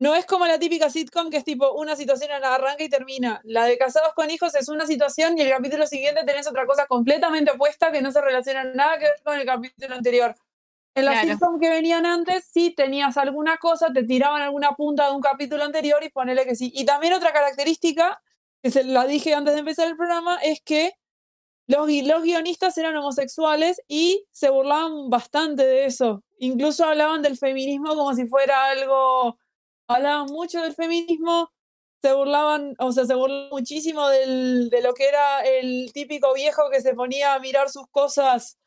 [0.00, 3.40] no es como la típica sitcom que es tipo una situación arranca y termina.
[3.44, 6.86] La de Casados con Hijos es una situación y el capítulo siguiente tenés otra cosa
[6.86, 10.36] completamente opuesta que no se relaciona nada que ver con el capítulo anterior.
[10.94, 11.28] En la Claro.
[11.28, 15.64] sitcom que venían antes, sí tenías alguna cosa, te tiraban alguna punta de un capítulo
[15.64, 16.72] anterior y ponele que sí.
[16.74, 18.20] Y también otra característica,
[18.62, 20.94] que se la dije antes de empezar el programa, es que
[21.68, 26.24] los, los guionistas eran homosexuales y se burlaban bastante de eso.
[26.38, 29.38] Incluso hablaban del feminismo como si fuera algo,
[29.88, 31.50] hablaban mucho del feminismo,
[32.02, 36.70] se burlaban, o sea, se burlaban muchísimo del, de lo que era el típico viejo
[36.70, 38.58] que se ponía a mirar sus cosas,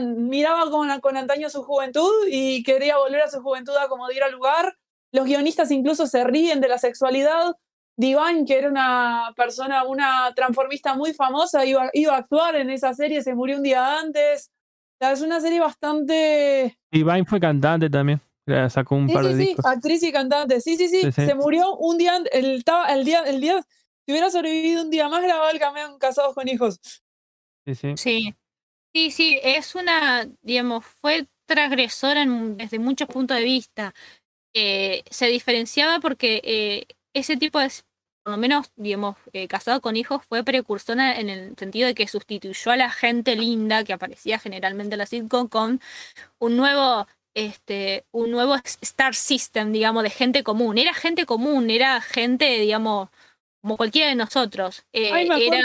[0.00, 4.76] miraba con, antaño su juventud y quería volver a su juventud a como diera lugar.
[5.12, 7.54] Los guionistas incluso se ríen de la sexualidad.
[7.96, 12.94] Divine, que era una persona, una transformista muy famosa, iba, iba a actuar en esa
[12.94, 14.50] serie, se murió un día antes.
[14.98, 16.78] Es una serie bastante.
[16.90, 18.20] Divine fue cantante también.
[18.46, 19.66] Ya Sacó un Sí, par sí, de sí, discos.
[19.66, 20.60] actriz y cantante.
[20.60, 21.02] Sí, sí, sí.
[21.02, 21.26] Sí, sí.
[21.26, 22.16] Se murió un día.
[22.32, 23.62] El, estaba- el día, el día.
[24.04, 26.80] Si hubiera sobrevivido un día más, grababa el cameo en Casados con Hijos.
[27.66, 27.94] Sí, sí.
[27.96, 28.34] Sí,
[28.94, 33.94] sí, sí, es una, digamos, fue transgresora en- desde muchos puntos de vista.
[34.54, 37.70] Eh, se diferenciaba porque eh, ese tipo de,
[38.24, 42.08] por lo menos, digamos, eh, casado con hijos, fue precursora en el sentido de que
[42.08, 45.80] sustituyó a la gente linda que aparecía generalmente en la sitcom con
[46.38, 50.78] un nuevo, este, un nuevo star system, digamos, de gente común.
[50.78, 53.08] Era gente común, era gente, digamos,
[53.62, 54.84] como cualquiera de nosotros.
[54.92, 55.60] Eh, Ay, era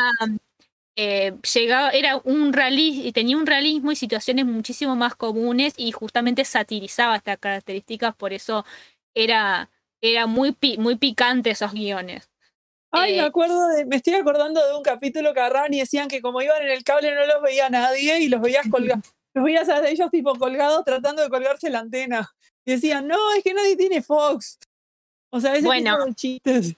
[0.95, 5.91] eh, llegaba, era un realismo y tenía un realismo y situaciones muchísimo más comunes y
[5.91, 8.65] justamente satirizaba estas características, por eso
[9.13, 9.69] era,
[10.01, 12.29] era muy, pi- muy picante esos guiones.
[12.91, 16.07] Ay, me Eh, acuerdo de, me estoy acordando de un capítulo que agarraban y decían
[16.07, 19.03] que como iban en el cable no los veía nadie y los veías colgados,
[19.43, 22.29] veías a ellos tipo colgados tratando de colgarse la antena.
[22.65, 24.59] Y decían, no, es que nadie tiene Fox.
[25.31, 25.93] O sea, ese Bueno.
[25.95, 26.75] tipo de chistes.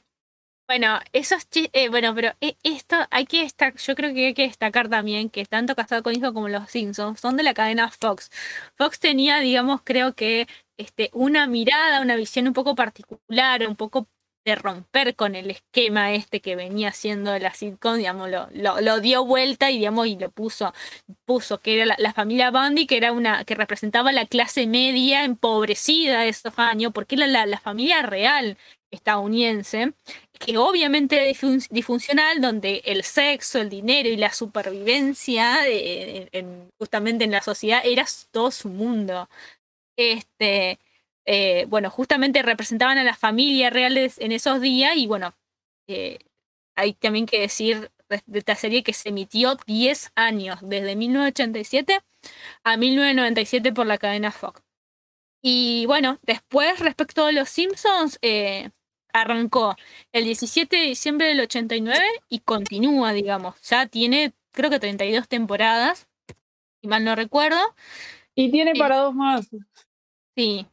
[0.68, 4.34] Bueno, esos chi- eh, bueno, pero e- esto hay que destacar, yo creo que hay
[4.36, 7.90] que destacar también que tanto Casado con Hijo como Los Simpsons son de la cadena
[7.90, 8.30] Fox.
[8.76, 10.48] Fox tenía, digamos, creo que
[10.78, 14.08] este, una mirada, una visión un poco particular, un poco
[14.52, 18.48] de romper con el esquema este que venía haciendo la sitcom, digamos, lo,
[18.82, 20.74] lo, dio vuelta y digamos, y lo puso,
[21.26, 26.22] puso que era la, familia Bundy, que era una, que representaba la clase media empobrecida
[26.22, 28.58] de esos años, porque era la, la familia real
[28.92, 29.94] estadounidense
[30.40, 37.24] que obviamente era disfun- disfuncional, donde el sexo, el dinero y la supervivencia en- justamente
[37.26, 39.30] en la sociedad era todo su mundo.
[39.98, 40.80] Este,
[41.32, 45.36] eh, bueno, justamente representaban a las familias reales en esos días y bueno,
[45.88, 46.18] eh,
[46.76, 47.92] hay también que decir
[48.26, 52.00] de esta serie que se emitió 10 años, desde 1987
[52.64, 54.64] a 1997 por la cadena Fox.
[55.44, 58.72] Y bueno, después respecto a los Simpsons, eh,
[59.14, 59.76] arrancó
[60.12, 63.62] el 17 de diciembre del 89 y continúa, digamos.
[63.70, 66.08] Ya tiene, creo que 32 temporadas,
[66.82, 67.60] si mal no recuerdo.
[68.34, 69.48] Y tiene para dos más.
[70.36, 70.66] Sí.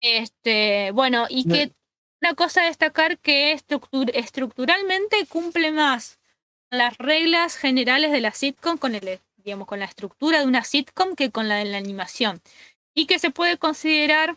[0.00, 1.72] Este, bueno, y que
[2.22, 6.18] una cosa a destacar que estructur- estructuralmente cumple más
[6.70, 11.14] las reglas generales de la sitcom con el, digamos, con la estructura de una sitcom
[11.14, 12.40] que con la de la animación.
[12.94, 14.36] Y que se puede considerar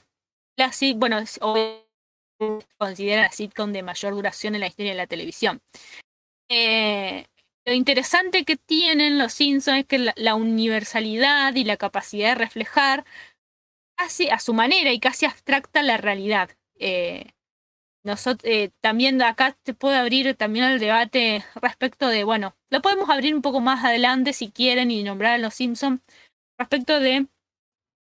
[0.58, 1.24] la bueno,
[2.78, 5.62] considera la sitcom de mayor duración en la historia de la televisión.
[6.50, 7.26] Eh,
[7.66, 12.36] lo interesante que tienen los Simpsons es que la, la universalidad y la capacidad de
[12.36, 13.06] reflejar
[14.00, 16.52] casi a su manera y casi abstracta la realidad.
[16.80, 17.34] Eh,
[18.06, 23.10] nosot- eh, también acá te puede abrir también el debate respecto de, bueno, lo podemos
[23.10, 26.02] abrir un poco más adelante si quieren y nombrar a los Simpsons
[26.60, 27.28] respecto de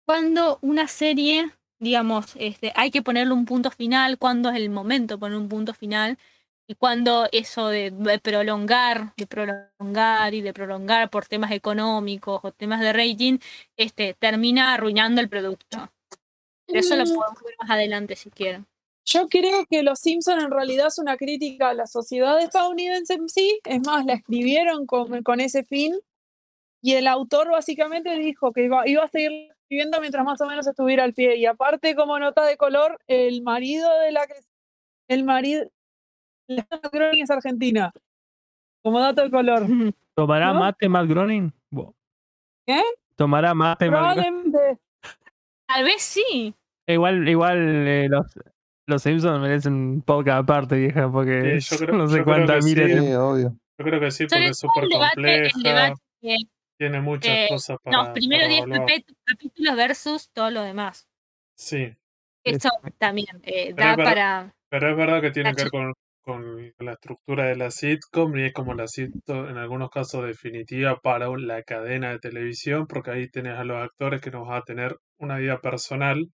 [0.07, 1.51] cuando una serie,
[1.81, 5.49] digamos, este, hay que ponerle un punto final, cuándo es el momento de poner un
[5.49, 6.19] punto final
[6.69, 12.53] y cuando eso de, de prolongar, de prolongar y de prolongar por temas económicos o
[12.53, 13.39] temas de rating,
[13.77, 15.91] este, termina arruinando el producto.
[16.69, 17.09] Eso lo Mm.
[17.15, 18.67] podemos ver más adelante si quieren.
[19.05, 23.29] Yo creo que Los Simpson en realidad es una crítica a la sociedad estadounidense en
[23.29, 23.61] sí.
[23.65, 25.95] Es más, la escribieron con, con ese fin.
[26.83, 30.67] Y el autor básicamente dijo que iba, iba a seguir escribiendo mientras más o menos
[30.67, 31.37] estuviera al pie.
[31.37, 34.35] Y aparte, como nota de color, el marido de la que.
[35.09, 35.71] El marido.
[36.49, 37.93] La Groening es argentina.
[38.83, 39.67] Como dato de color.
[40.17, 40.61] ¿Tomará ¿No?
[40.61, 41.53] mate Matt Groening?
[42.67, 42.81] ¿Qué?
[43.17, 44.51] ¿Tomará mate Matt Groening?
[44.53, 44.81] Probablemente.
[45.69, 46.55] Tal vez sí.
[46.89, 47.59] Igual, igual
[47.89, 48.27] eh, los,
[48.87, 52.63] los Simpsons merecen un podcast aparte, vieja, porque Sí, yo creo- no sé cuántas que
[52.63, 52.75] sí.
[52.81, 53.01] miles.
[53.05, 53.57] Sí, obvio.
[53.79, 55.11] Yo creo que sí, porque es súper compleja,
[56.23, 56.39] de
[56.79, 58.89] tiene muchas eh, cosas para, los primeros para 10 evaluar.
[58.89, 61.09] capet- capítulos versus todo lo demás.
[61.59, 61.95] Sí,
[62.45, 62.69] Eso
[62.99, 64.55] también eh, Pero da para.
[64.71, 65.95] pero es verdad que tiene que ver con,
[66.27, 70.99] con la estructura de la sitcom y es como la sitcom en algunos casos definitiva
[71.01, 74.65] para la cadena de televisión, porque ahí tenés a los actores que no van a
[74.65, 76.29] tener una vida personal,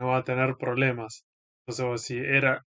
[0.00, 1.24] no van a tener problemas.
[1.66, 2.62] Entonces, si era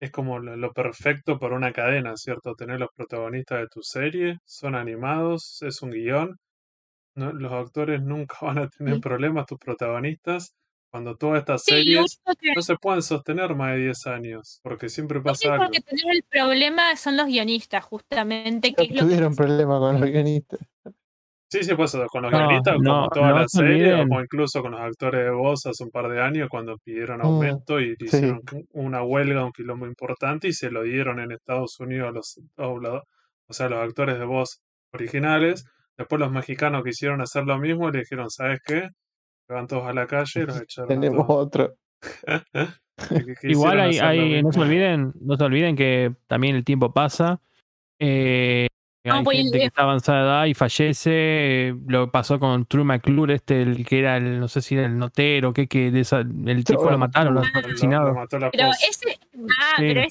[0.00, 2.54] es como lo, lo perfecto para una cadena, ¿cierto?
[2.56, 6.36] Tener los protagonistas de tu serie, son animados, es un guion,
[7.16, 9.00] no- los actores nunca van a tener Sí.
[9.00, 10.54] problemas, tus protagonistas,
[10.94, 14.88] cuando todas estas Sí, series que no se pueden sostener más de 10 años, porque
[14.88, 15.70] siempre pasa único algo.
[15.72, 20.10] que tenés el problema son los guionistas, justamente, que lo que Tuvieron problemas con los
[20.10, 20.60] guionistas.
[21.50, 24.08] Sí, sí, pues con los No, guionistas, como no, toda no la se serie, olviden.
[24.10, 27.26] o incluso con los actores de voz hace un par de años cuando pidieron Mm,
[27.26, 28.06] aumento y le sí.
[28.06, 28.40] hicieron
[28.72, 33.04] una huelga, un quilombo importante, y se lo dieron en Estados Unidos a los dobladores,
[33.46, 34.60] o sea, los actores de voz
[34.92, 35.64] originales.
[35.96, 38.88] Después los mexicanos quisieron hacer lo mismo y le dijeron, ¿sabes qué?
[39.48, 41.46] Van todos a la calle y los echaron a Tenemos todos.
[41.46, 41.74] otro.
[43.42, 47.40] Igual hay, lo no se olviden, no se olviden que también el tiempo pasa.
[47.98, 48.68] eh,
[49.04, 51.74] No, hay pues, gente que eh, está avanzada de edad y fallece.
[51.88, 54.96] Lo pasó con True McClure, este, el que era el, no sé si era el
[54.96, 58.14] notero, que, que de esa- el tipo lo mataron, lo Lo- han lo asesinado.
[58.14, 59.18] mató la Pero ese.
[59.60, 60.06] Ah, Sí, pero.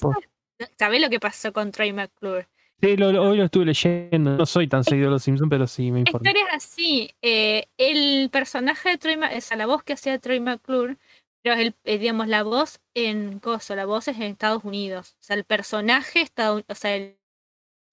[0.78, 2.46] ¿Sabés lo que pasó con Troy McClure?
[2.80, 4.36] Sí, lo- lo- hoy lo estuve leyendo.
[4.36, 6.28] No soy tan seguidor de los Simpsons, pero sí me La informé.
[6.28, 7.10] historia es así.
[7.22, 10.96] eh, el personaje de Troy McClure, o sea, la voz que hacía Troy McClure,
[11.42, 15.16] pero es el, eh, digamos, la voz en Coso, la voz es en Estados Unidos.
[15.20, 17.16] O sea, el personaje está, o sea, el,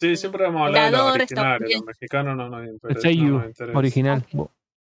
[0.02, 1.86] Sí, siempre vamos a hablar de los originales, los estadounidense.
[1.86, 2.96] mexicanos no nos El interesa.
[2.98, 3.78] no Seiyu nos interesa.
[3.78, 4.26] original.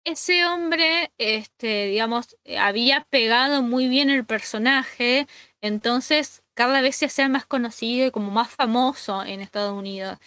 [0.03, 5.27] ese hombre, este, digamos, eh, había pegado muy bien el personaje,
[5.61, 10.17] entonces cada vez se hacía más conocido y como más famoso en Estados Unidos.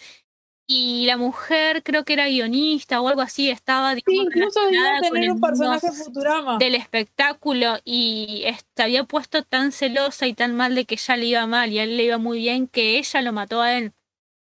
[0.71, 4.97] Y la mujer, creo que era guionista o algo así, estaba Sí, digamos, incluso iba
[4.97, 6.57] a tener un personaje Futurama.
[6.59, 11.25] del espectáculo y este, había puesto tan celosa y tan mal de que ella le
[11.25, 13.93] iba mal y a él le iba muy bien que ella lo mató a él.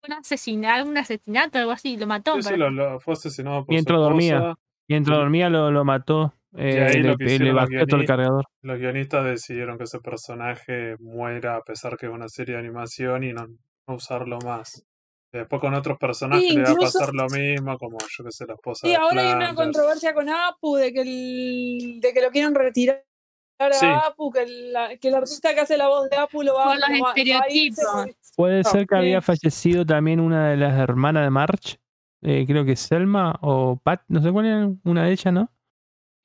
[0.01, 2.34] Fue un asesinato, un asesinato, algo así, lo mató.
[2.42, 4.55] Sí, sí, lo, lo- fue asesinado por Mientras su dormía.
[4.89, 6.34] Mientras dormía lo, lo mató.
[6.56, 8.44] Eh, ahí le, lo que le los todo el guionistas- cargador.
[8.62, 13.24] Los guionistas decidieron que ese personaje muera a pesar que es una serie de animación
[13.24, 13.47] y no,
[13.89, 14.84] no usarlo más.
[15.32, 18.44] Después con otros personajes Sí, le va a pasar lo mismo, como yo que sé,
[18.47, 22.31] la esposa Sí, ahora hay una controversia con Apu de que, el, de que lo
[22.31, 23.02] quieren retirar
[23.58, 23.86] a Sí.
[23.86, 26.84] Apu, que, la- que el artista que hace la voz de Apu lo va, los
[26.84, 27.86] a irse estereotipos.
[28.36, 28.98] Puede No, ser que sí.
[28.98, 31.78] había fallecido también una de las hermanas de March.
[32.22, 35.50] eh, creo que Selma o Pat, no sé cuál era una de ellas, ¿no?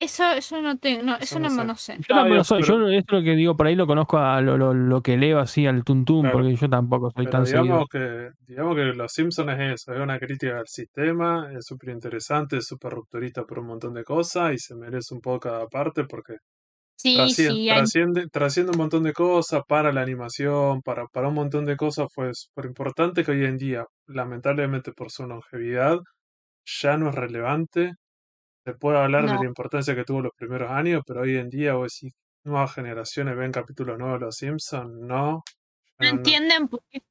[0.00, 1.64] Eso, eso no tengo, no, Eso eso no no, sé.
[1.64, 1.96] no sé.
[2.08, 4.40] Yo tampoco soy, pero- yo esto es lo que digo por ahí lo conozco a
[4.40, 6.38] lo, lo, lo que leo así al tuntún, Claro.
[6.38, 7.62] porque yo tampoco soy Pero tan seguido.
[7.64, 11.90] digamos que, digamos que Los Simpsons es eso, es una crítica al sistema, es súper
[11.90, 15.66] interesante, es súper rupturista por un montón de cosas y se merece un poco cada
[15.66, 16.34] parte porque
[16.96, 21.28] Sí, trasciende, sí, hay- trasciende, trasciende un montón de cosas para la animación, para, para
[21.28, 25.98] un montón de cosas fue súper importante que hoy en día, lamentablemente por su longevidad,
[26.66, 27.92] ya no es relevante.
[28.68, 31.72] Se puede hablar de la importancia que tuvo los primeros años, pero hoy en día,
[31.72, 32.12] vos decís,
[32.44, 35.42] nuevas generaciones ven capítulos nuevos de Los Simpsons, no.
[36.00, 37.02] No entienden por qué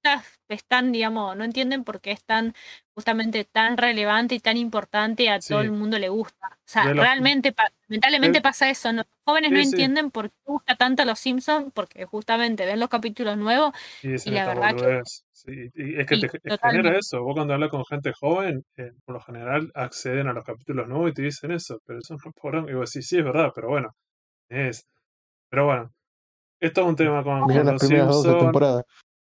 [0.50, 2.54] están, digamos, no entienden por qué es tan,
[2.96, 6.48] justamente tan relevante y tan importante a todo el mundo le gusta.
[6.54, 7.54] O sea, los- realmente,
[7.90, 8.92] lamentablemente de- pasa eso.
[8.94, 8.98] ¿no?
[9.04, 9.64] Los jóvenes no sí.
[9.64, 13.74] entienden por qué gusta tanto a los Simpsons, porque justamente ven los capítulos nuevos
[14.26, 17.24] Y Y la verdad que- y es que te genera eso.
[17.24, 21.12] Vos cuando hablas con gente joven, eh, por lo general acceden a los capítulos nuevos
[21.12, 23.52] y te dicen eso, pero eso no es por Y vos decís, sí, es verdad,
[23.56, 23.90] pero bueno,
[24.50, 24.88] es.
[25.50, 25.94] Pero bueno,
[26.60, 28.44] esto es un tema con, Mirá con las los primeras dos de Simpsons.
[28.44, 28.84] temporada.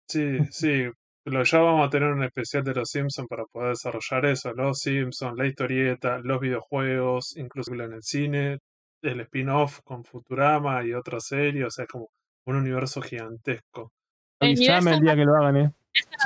[0.08, 0.84] Sí, sí.
[1.24, 4.52] Lo, ya vamos a tener un especial de los Simpsons para poder desarrollar eso.
[4.52, 8.58] Los Simpsons, la historieta, los videojuegos, incluso en el cine,
[9.02, 11.64] el spin-off con Futurama y otra serie.
[11.64, 12.08] O sea, es como
[12.46, 13.92] un universo gigantesco.
[14.40, 15.70] El universo el día que lo hagan, ¿eh?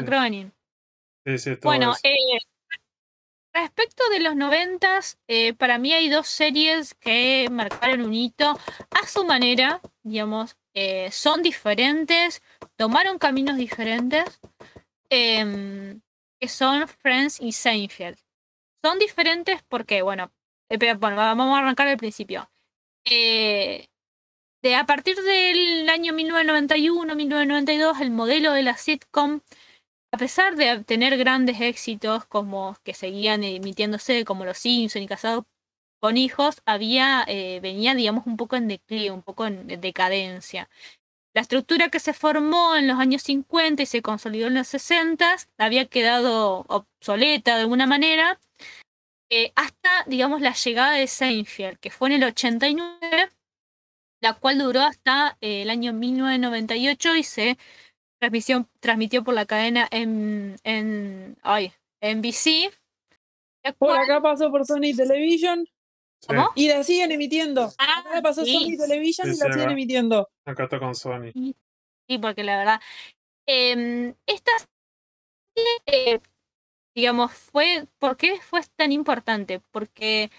[0.01, 0.53] Of Groening.
[1.27, 2.39] Sí, sí, todo Bueno, eh,
[3.53, 8.59] respecto de los noventas, eh, para mí hay dos series que marcaron un hito
[8.91, 12.43] a su manera, digamos, eh, son diferentes,
[12.77, 14.25] tomaron caminos diferentes,
[15.11, 16.01] em,
[16.39, 18.19] que son Friends y Seinfeld.
[18.85, 20.31] Son diferentes porque, bueno,
[20.69, 22.51] eh, bueno, vamos a arrancar al principio.
[23.07, 23.87] Eh,
[24.63, 29.41] de, a partir del año 1991-1992, el modelo de la sitcom
[30.13, 35.45] a pesar de tener grandes éxitos como que seguían emitiéndose como Los Simpson y Casados
[36.01, 40.69] con hijos, había eh, venía digamos un poco en declive, un poco en decadencia.
[41.35, 45.37] La estructura que se formó en los años 50 y se consolidó en los 60
[45.59, 48.39] había quedado obsoleta de alguna manera
[49.29, 53.31] eh, hasta digamos la llegada de Seinfeld, que fue en el 89,
[54.21, 57.59] la cual duró hasta eh, el año 1998 y se
[58.19, 62.73] transmisión, transmitió por la cadena en, en ay, NBC.
[63.79, 65.67] Por acá pasó por Sony Television
[66.27, 66.53] ¿Cómo?
[66.55, 67.73] y la siguen emitiendo.
[67.79, 68.77] Ah, Acá pasó sí.
[68.77, 69.73] Sony Television Sí, y la siguen acá.
[69.73, 70.29] emitiendo.
[70.45, 71.33] acá está con Sony.
[72.09, 72.81] Sí, porque la verdad,
[73.49, 74.51] Em, esta
[75.55, 76.21] serie, eh,
[76.97, 79.61] digamos, fue, ¿por qué fue tan importante?
[79.71, 80.31] Porque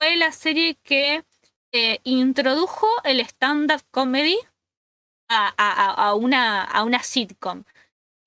[0.00, 1.24] fue la serie que
[1.72, 4.38] eh, introdujo el stand-up comedy
[5.28, 7.64] a, a, a, una, a una sitcom.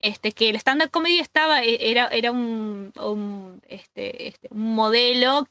[0.01, 5.47] Este, que el stand-up comedy estaba, e, era, era un, un, este, este, un modelo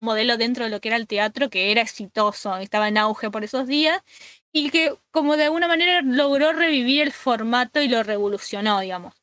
[0.00, 3.44] modelo dentro de lo que era el teatro que era exitoso, estaba en auge por
[3.44, 4.02] esos días
[4.52, 9.14] y que como de alguna manera logró revivir el formato y lo revolucionó, digamos.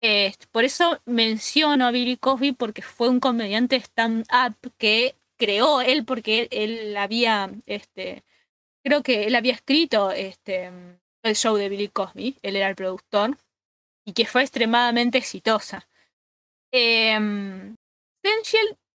[0.00, 6.04] Eh, por eso menciono a Billy Cosby porque fue un comediante stand-up que creó él
[6.04, 8.24] porque él, había, este,
[8.84, 10.70] creo que él había escrito este,
[11.22, 13.36] el show de Billy Cosby, él era el productor,
[14.04, 15.88] y que fue extremadamente exitosa.
[16.72, 17.18] Eh,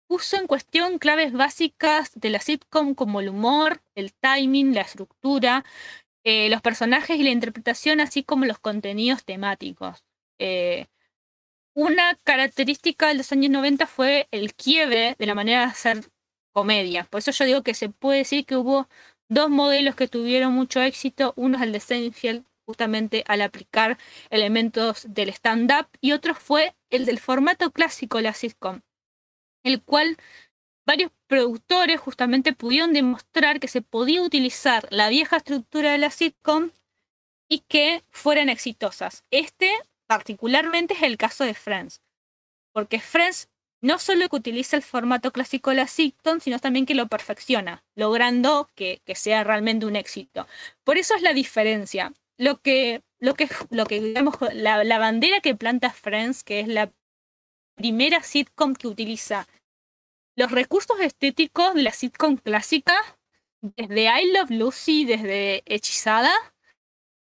[0.09, 5.65] puso en cuestión claves básicas de la sitcom como el humor, el timing, la estructura,
[6.25, 10.05] eh, los personajes y la interpretación, así como los contenidos temáticos.
[10.41, 10.87] Eh,
[11.75, 16.05] una característica de los años 90 fue el quiebre de la manera de hacer
[16.53, 17.05] comedia.
[17.05, 18.89] Por eso yo digo que se puede decir que hubo
[19.29, 21.35] dos modelos que tuvieron mucho éxito.
[21.37, 23.99] Uno es el de Seinfeld, justamente al aplicar
[24.31, 28.81] elementos del stand-up, y otro fue el del formato clásico de la sitcom
[29.63, 30.17] el cual
[30.87, 36.71] varios productores justamente pudieron demostrar que se podía utilizar la vieja estructura de la sitcom
[37.49, 39.25] y que fueran exitosas.
[39.31, 39.71] Este
[40.07, 42.01] particularmente es el caso de Friends,
[42.73, 43.49] porque Friends
[43.81, 47.85] no solo que utiliza el formato clásico de la sitcom, sino también que lo perfecciona,
[47.95, 50.47] logrando que, sea realmente un éxito.
[50.85, 52.13] Por eso es la diferencia.
[52.39, 56.69] Lo que, lo que, lo que digamos, la, la bandera que planta Friends, que es
[56.69, 56.91] la
[57.79, 59.47] primera sitcom que utiliza
[60.37, 62.95] los recursos estéticos de la sitcom clásica,
[63.61, 66.33] desde I Love Lucy, desde Hechizada,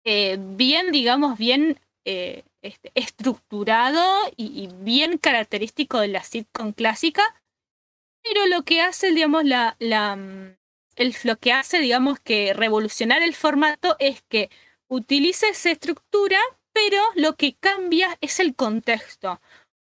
[0.04, 4.04] eh, bien, digamos, bien eh, este, estructurado
[4.36, 7.24] y, bien característico de la sitcom clásica,
[8.24, 10.58] pero lo que hace, digamos, la, mm,
[10.96, 14.50] el, lo que hace, digamos, que revolucionar el formato es que
[14.90, 16.40] utiliza esa estructura,
[16.74, 19.40] pero lo que cambia es el contexto.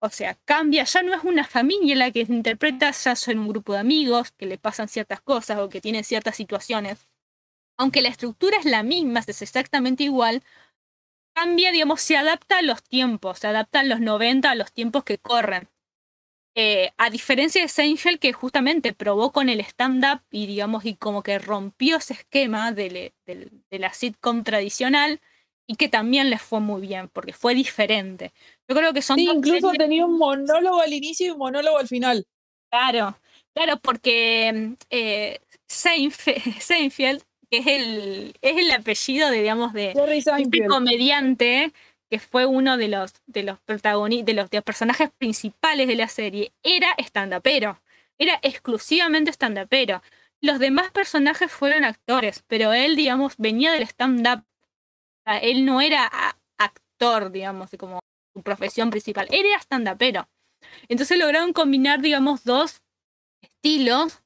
[0.05, 3.49] O sea, cambia, ya no es una familia la que se interpreta, ya son un
[3.49, 7.09] grupo de amigos que le pasan ciertas cosas o que tienen ciertas situaciones.
[7.79, 10.43] Aunque la estructura es la misma, es exactamente igual,
[11.37, 15.05] cambia, digamos, se adapta a los tiempos, se adapta a los 90 a los tiempos
[15.05, 15.69] que corren.
[16.57, 21.23] Eh, a diferencia de Seinfeld, que justamente probó con el stand-up y, digamos, y como
[21.23, 25.21] que rompió ese esquema de, de la sitcom tradicional,
[25.67, 28.33] y que también les fue muy bien, porque fue diferente.
[28.69, 29.17] Yo creo que son...
[29.17, 32.27] Sí, incluso tenía un monólogo al inicio y un monólogo al final.
[32.71, 33.19] Claro,
[33.55, 39.95] claro, porque eh, Seinfeld, que es el, es el apellido de, digamos, de
[40.39, 41.73] este comediante,
[42.11, 45.97] que fue uno de los, de los protagonistas, de los, de los personajes principales de
[45.97, 47.81] la serie, era stand-upero.
[48.19, 50.03] Era exclusivamente stand-upero.
[50.43, 54.45] Los demás personajes fueron actores, pero él, digamos, venía del stand-up
[55.27, 56.11] él no era
[56.59, 58.01] actor, digamos, como
[58.35, 60.29] su profesión principal, él era stand-upero.
[60.89, 62.83] Entonces lograron combinar, digamos, dos
[63.41, 64.23] estilos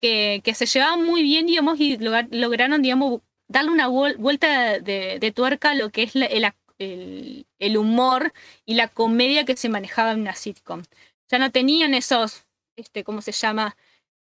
[0.00, 5.74] que, se llevaban muy bien, digamos, y lograron, digamos, darle una vuelta de, tuerca a
[5.74, 8.32] lo que es el, el, el, humor
[8.64, 10.82] y la comedia que se manejaba en una sitcom.
[11.30, 12.44] Ya no tenían esos,
[12.76, 13.76] este, ¿cómo se llama?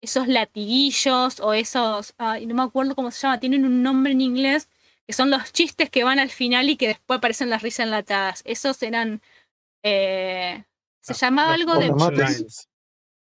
[0.00, 4.20] Esos latiguillos o esos, ay, no me acuerdo cómo se llama, tienen un nombre en
[4.20, 4.68] inglés,
[5.08, 8.42] que son los chistes que van al final y que después aparecen las risas enlatadas.
[8.44, 9.22] Esos eran.
[9.82, 10.62] Eh,
[11.00, 11.90] se ah, llamaba algo de.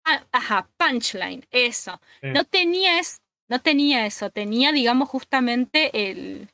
[0.04, 1.98] Ah, ajá, punchline, eso.
[2.20, 6.50] No, tenía es, no tenía eso, tenía, digamos, justamente el,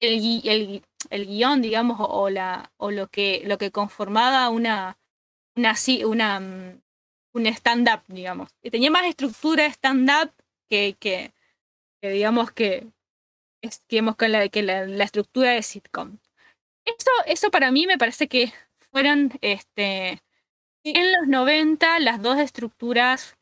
[0.00, 4.96] el, el, el guion, digamos, o, la, o lo, que, lo que conformaba una,
[5.56, 5.74] una,
[6.06, 6.80] una, mm,
[7.34, 8.48] un stand-up, digamos.
[8.62, 10.32] Y tenía más estructura de stand-up
[10.70, 11.32] que, que,
[12.00, 12.86] que, digamos, que,
[13.88, 16.18] digamos, con la, que la, estructura de sitcom.
[16.84, 18.52] Eso, eso para mí me parece que
[18.90, 20.22] fueron este,
[20.84, 23.36] en los 90 las dos estructuras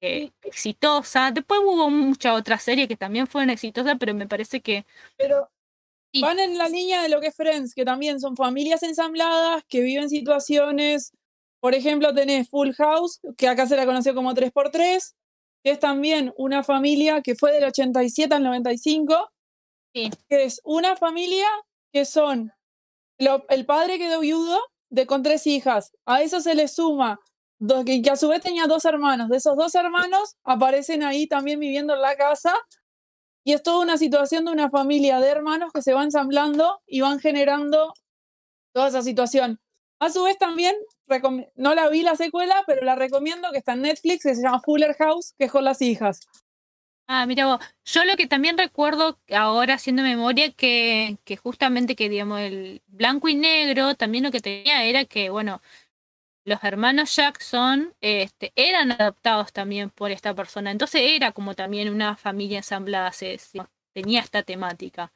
[0.00, 1.32] eh, exitosas.
[1.32, 4.84] Después hubo muchas otras series que también fueron exitosas, pero me parece que...
[5.16, 5.48] Pero
[6.20, 9.80] van en la línea de lo que es Friends, que también son familias ensambladas que
[9.80, 11.12] viven situaciones...
[11.60, 15.14] Por ejemplo, tenés Full House, que acá se la conoció como 3x3,
[15.62, 19.30] que es también una familia que fue del 87 al 95,
[19.92, 21.46] que es una familia
[21.92, 22.52] que son,
[23.18, 27.20] el padre quedó viudo de, con tres hijas, a eso se le suma
[27.84, 31.94] que, a su vez tenía dos hermanos, de esos dos hermanos aparecen ahí también viviendo
[31.94, 32.54] en la casa
[33.44, 37.00] y es toda una situación de una familia de hermanos que se van ensamblando y
[37.00, 37.92] van generando
[38.72, 39.60] toda esa situación.
[40.00, 40.74] A su vez también,
[41.54, 44.60] no la vi la secuela, pero la recomiendo que está en Netflix, que se llama
[44.60, 46.20] Fuller House, que es con las hijas.
[47.14, 47.60] Ah, mira vos.
[47.84, 53.28] Yo lo que también recuerdo ahora haciendo memoria que, que justamente que digamos el blanco
[53.28, 55.60] y negro también lo que tenía era que, bueno,
[56.44, 60.70] los hermanos Jackson este, eran adoptados también por esta persona.
[60.70, 65.12] Entonces era como también una familia ensamblada, se, se- tenía esta temática.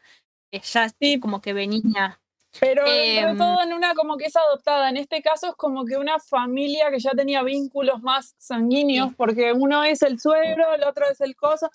[0.52, 1.20] Eh, Ya Sí.
[1.20, 2.20] como que venía.
[2.60, 4.88] Pero de Em, todo en una como que es adoptada.
[4.90, 9.52] En este caso es como que una familia que ya tenía vínculos más sanguíneos, porque
[9.52, 11.70] uno es el suegro, el otro es el coso.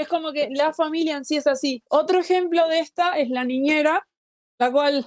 [0.00, 1.82] Es como que la familia en sí es así.
[1.90, 4.08] Otro ejemplo de esta es la niñera,
[4.58, 5.06] la cual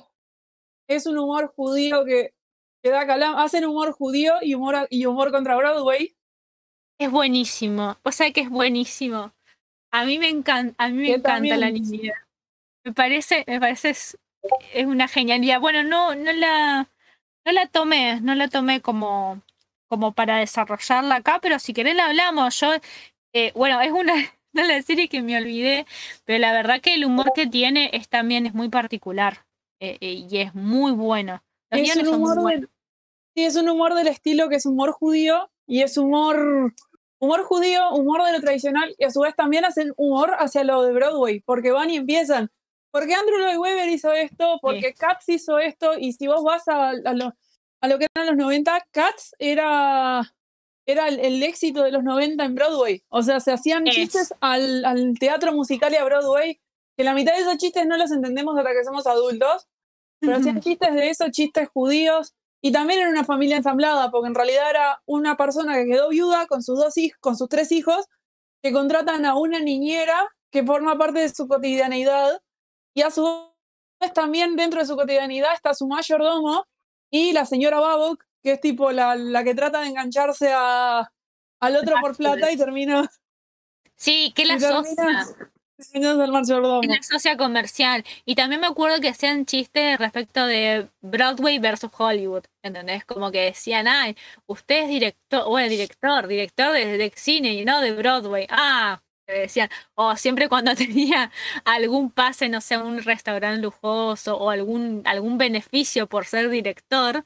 [0.88, 2.36] es un humor judío que,
[2.84, 3.36] que da calam.
[3.38, 6.16] Hacen humor judío y humor, y humor contra Broadway.
[7.00, 7.98] Es buenísimo.
[8.04, 9.34] O sea que es buenísimo.
[9.92, 12.28] A mí me encanta, a mí me encanta la niñera.
[12.86, 14.20] Me parece, me parece es,
[14.74, 15.60] es una genialidad.
[15.60, 16.88] Bueno, no, no la,
[17.44, 19.42] no la tomé, no la tomé como,
[19.88, 22.60] como para desarrollarla acá, pero si querés la hablamos.
[22.60, 22.74] Yo,
[23.34, 24.14] eh, bueno, es una
[24.54, 25.86] de las series que me olvidé,
[26.26, 29.46] pero la verdad que el humor que tiene es también es muy particular
[29.80, 31.44] eh, eh, y es muy bueno.
[31.72, 32.62] Los Es un son muy humor buenos.
[32.62, 32.70] del-
[33.36, 36.74] sí, es un humor del estilo que es humor judío y es humor,
[37.20, 40.84] humor judío, humor de lo tradicional y a su vez también hacen humor hacia lo
[40.84, 42.52] de Broadway, porque van y empiezan.
[42.92, 46.90] Porque Andrew Lloyd Webber hizo esto, porque Cats hizo esto, y si vos vas a,
[46.90, 47.34] a lo,
[47.82, 50.22] a lo que eran los 90, Cats era,
[50.86, 53.04] era el, el éxito de los 90 en Broadway.
[53.10, 53.96] O sea, se hacían Es.
[53.96, 56.60] chistes al, al teatro musical y a Broadway,
[56.98, 59.68] que la mitad de esos chistes no los entendemos hasta que somos adultos,
[60.20, 64.36] pero hacían chistes de eso, chistes judíos, y también era una familia ensamblada, porque en
[64.36, 68.06] realidad era una persona que quedó viuda con sus dos hijos, con sus tres hijos,
[68.62, 72.42] que contratan a una niñera que forma parte de su cotidianeidad,
[72.94, 73.24] y a su
[74.00, 76.66] vez también dentro de su cotidianidad está su mayordomo
[77.12, 81.10] y la señora Babok, que es tipo la, la que trata de engancharse a,
[81.62, 83.10] al otro por plata y termina,
[83.96, 85.50] Sí, que la y termina socia.
[85.78, 86.82] terminando el mayordomo.
[86.82, 88.04] En la socia comercial.
[88.26, 92.44] Y también me acuerdo que hacían chistes respecto de Broadway versus Hollywood.
[92.64, 93.06] ¿Entendés?
[93.06, 94.16] Como que decían, ay,
[94.48, 98.48] usted es director, bueno, director, director de, de cine y no de Broadway.
[98.50, 99.70] Ah, decían.
[99.96, 101.32] O siempre cuando tenía
[101.66, 107.24] algún pase, no sé, un restaurante lujoso o algún, algún beneficio por ser director.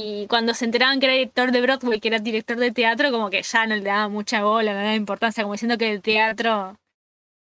[0.00, 3.30] Y cuando se enteraban que era director de Broadway, que era director de teatro, como
[3.30, 6.02] que ya no le daba mucha bola, no le daba importancia, como diciendo que el
[6.02, 6.76] teatro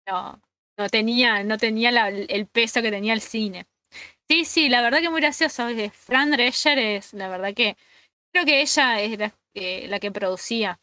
[0.08, 0.42] no,
[0.78, 3.68] no tenía, no tenía la- el peso que tenía el cine.
[4.30, 5.69] Sí, sí, la verdad que muy gracioso.
[5.69, 7.78] eh, Fran Drescher es, la verdad que
[8.34, 10.80] creo que ella es la, eh, la que producía.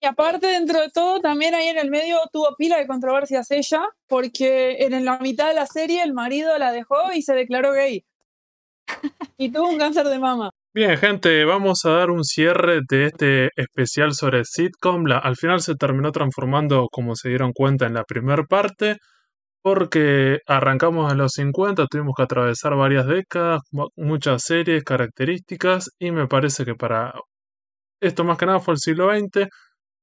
[0.00, 3.82] Y aparte, dentro de todo, también ahí en el medio tuvo pila de controversias ella,
[4.08, 8.04] porque en la mitad de la serie el marido la dejó y se declaró gay.
[9.36, 10.50] Y tuvo un cáncer de mama.
[10.74, 15.04] Bien, gente, vamos a dar un cierre de este especial sobre sitcom.
[15.06, 18.96] La- al final se terminó transformando, como se dieron cuenta, en la primera parte,
[19.62, 26.12] porque arrancamos en los 50, tuvimos que atravesar varias décadas, mu- muchas series, características, y
[26.12, 27.14] me parece que para
[28.00, 29.48] esto más que nada fue el siglo XX.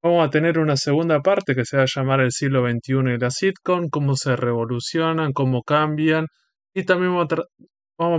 [0.04, 3.18] Vamos a tener una segunda parte que se va a llamar el siglo XXI y
[3.20, 6.28] la sitcom, cómo se revolucionan, cómo cambian,
[6.74, 7.28] y también vamos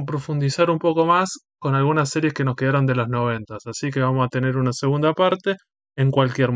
[0.03, 3.59] a profundizar un poco más con algunas series que nos quedaron de los 90.
[3.67, 5.57] Así que vamos a tener una segunda parte
[5.97, 6.51] en cualquier,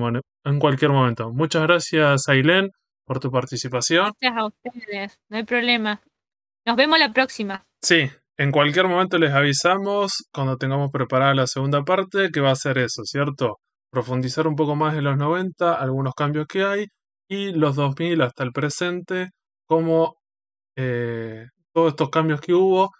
[0.44, 1.31] en cualquier momento.
[1.33, 2.70] Muchas gracias, Ailén,
[3.07, 4.12] por tu participación.
[4.20, 6.00] Gracias a ustedes, no hay problema.
[6.66, 7.65] Nos vemos la próxima.
[7.83, 12.57] Sí, en cualquier momento les avisamos cuando tengamos preparada la segunda parte que va a
[12.57, 13.58] ser eso, ¿cierto?
[13.91, 16.86] Profundizar un poco más en los 90, algunos cambios que hay,
[17.28, 19.28] y los 2000 hasta el presente,
[19.66, 20.16] cómo
[20.76, 22.91] eh, todos estos cambios que hubo,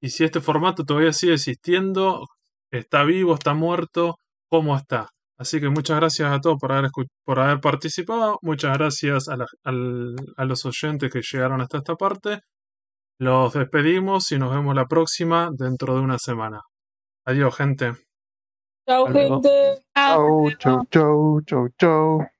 [0.00, 2.26] y si este formato todavía sigue existiendo,
[2.70, 4.16] está vivo, está muerto,
[4.48, 5.08] cómo está.
[5.38, 9.36] Así que muchas gracias a todos por haber, escu- por haber participado, muchas gracias a,
[9.36, 12.40] la- al- a los oyentes que llegaron hasta esta parte.
[13.18, 16.60] Los despedimos y nos vemos la próxima dentro de una semana.
[17.26, 17.92] Adiós, gente.
[18.88, 19.06] Chau,
[19.42, 19.82] gente.
[19.94, 22.39] Chau, chau, chau, chau, chau.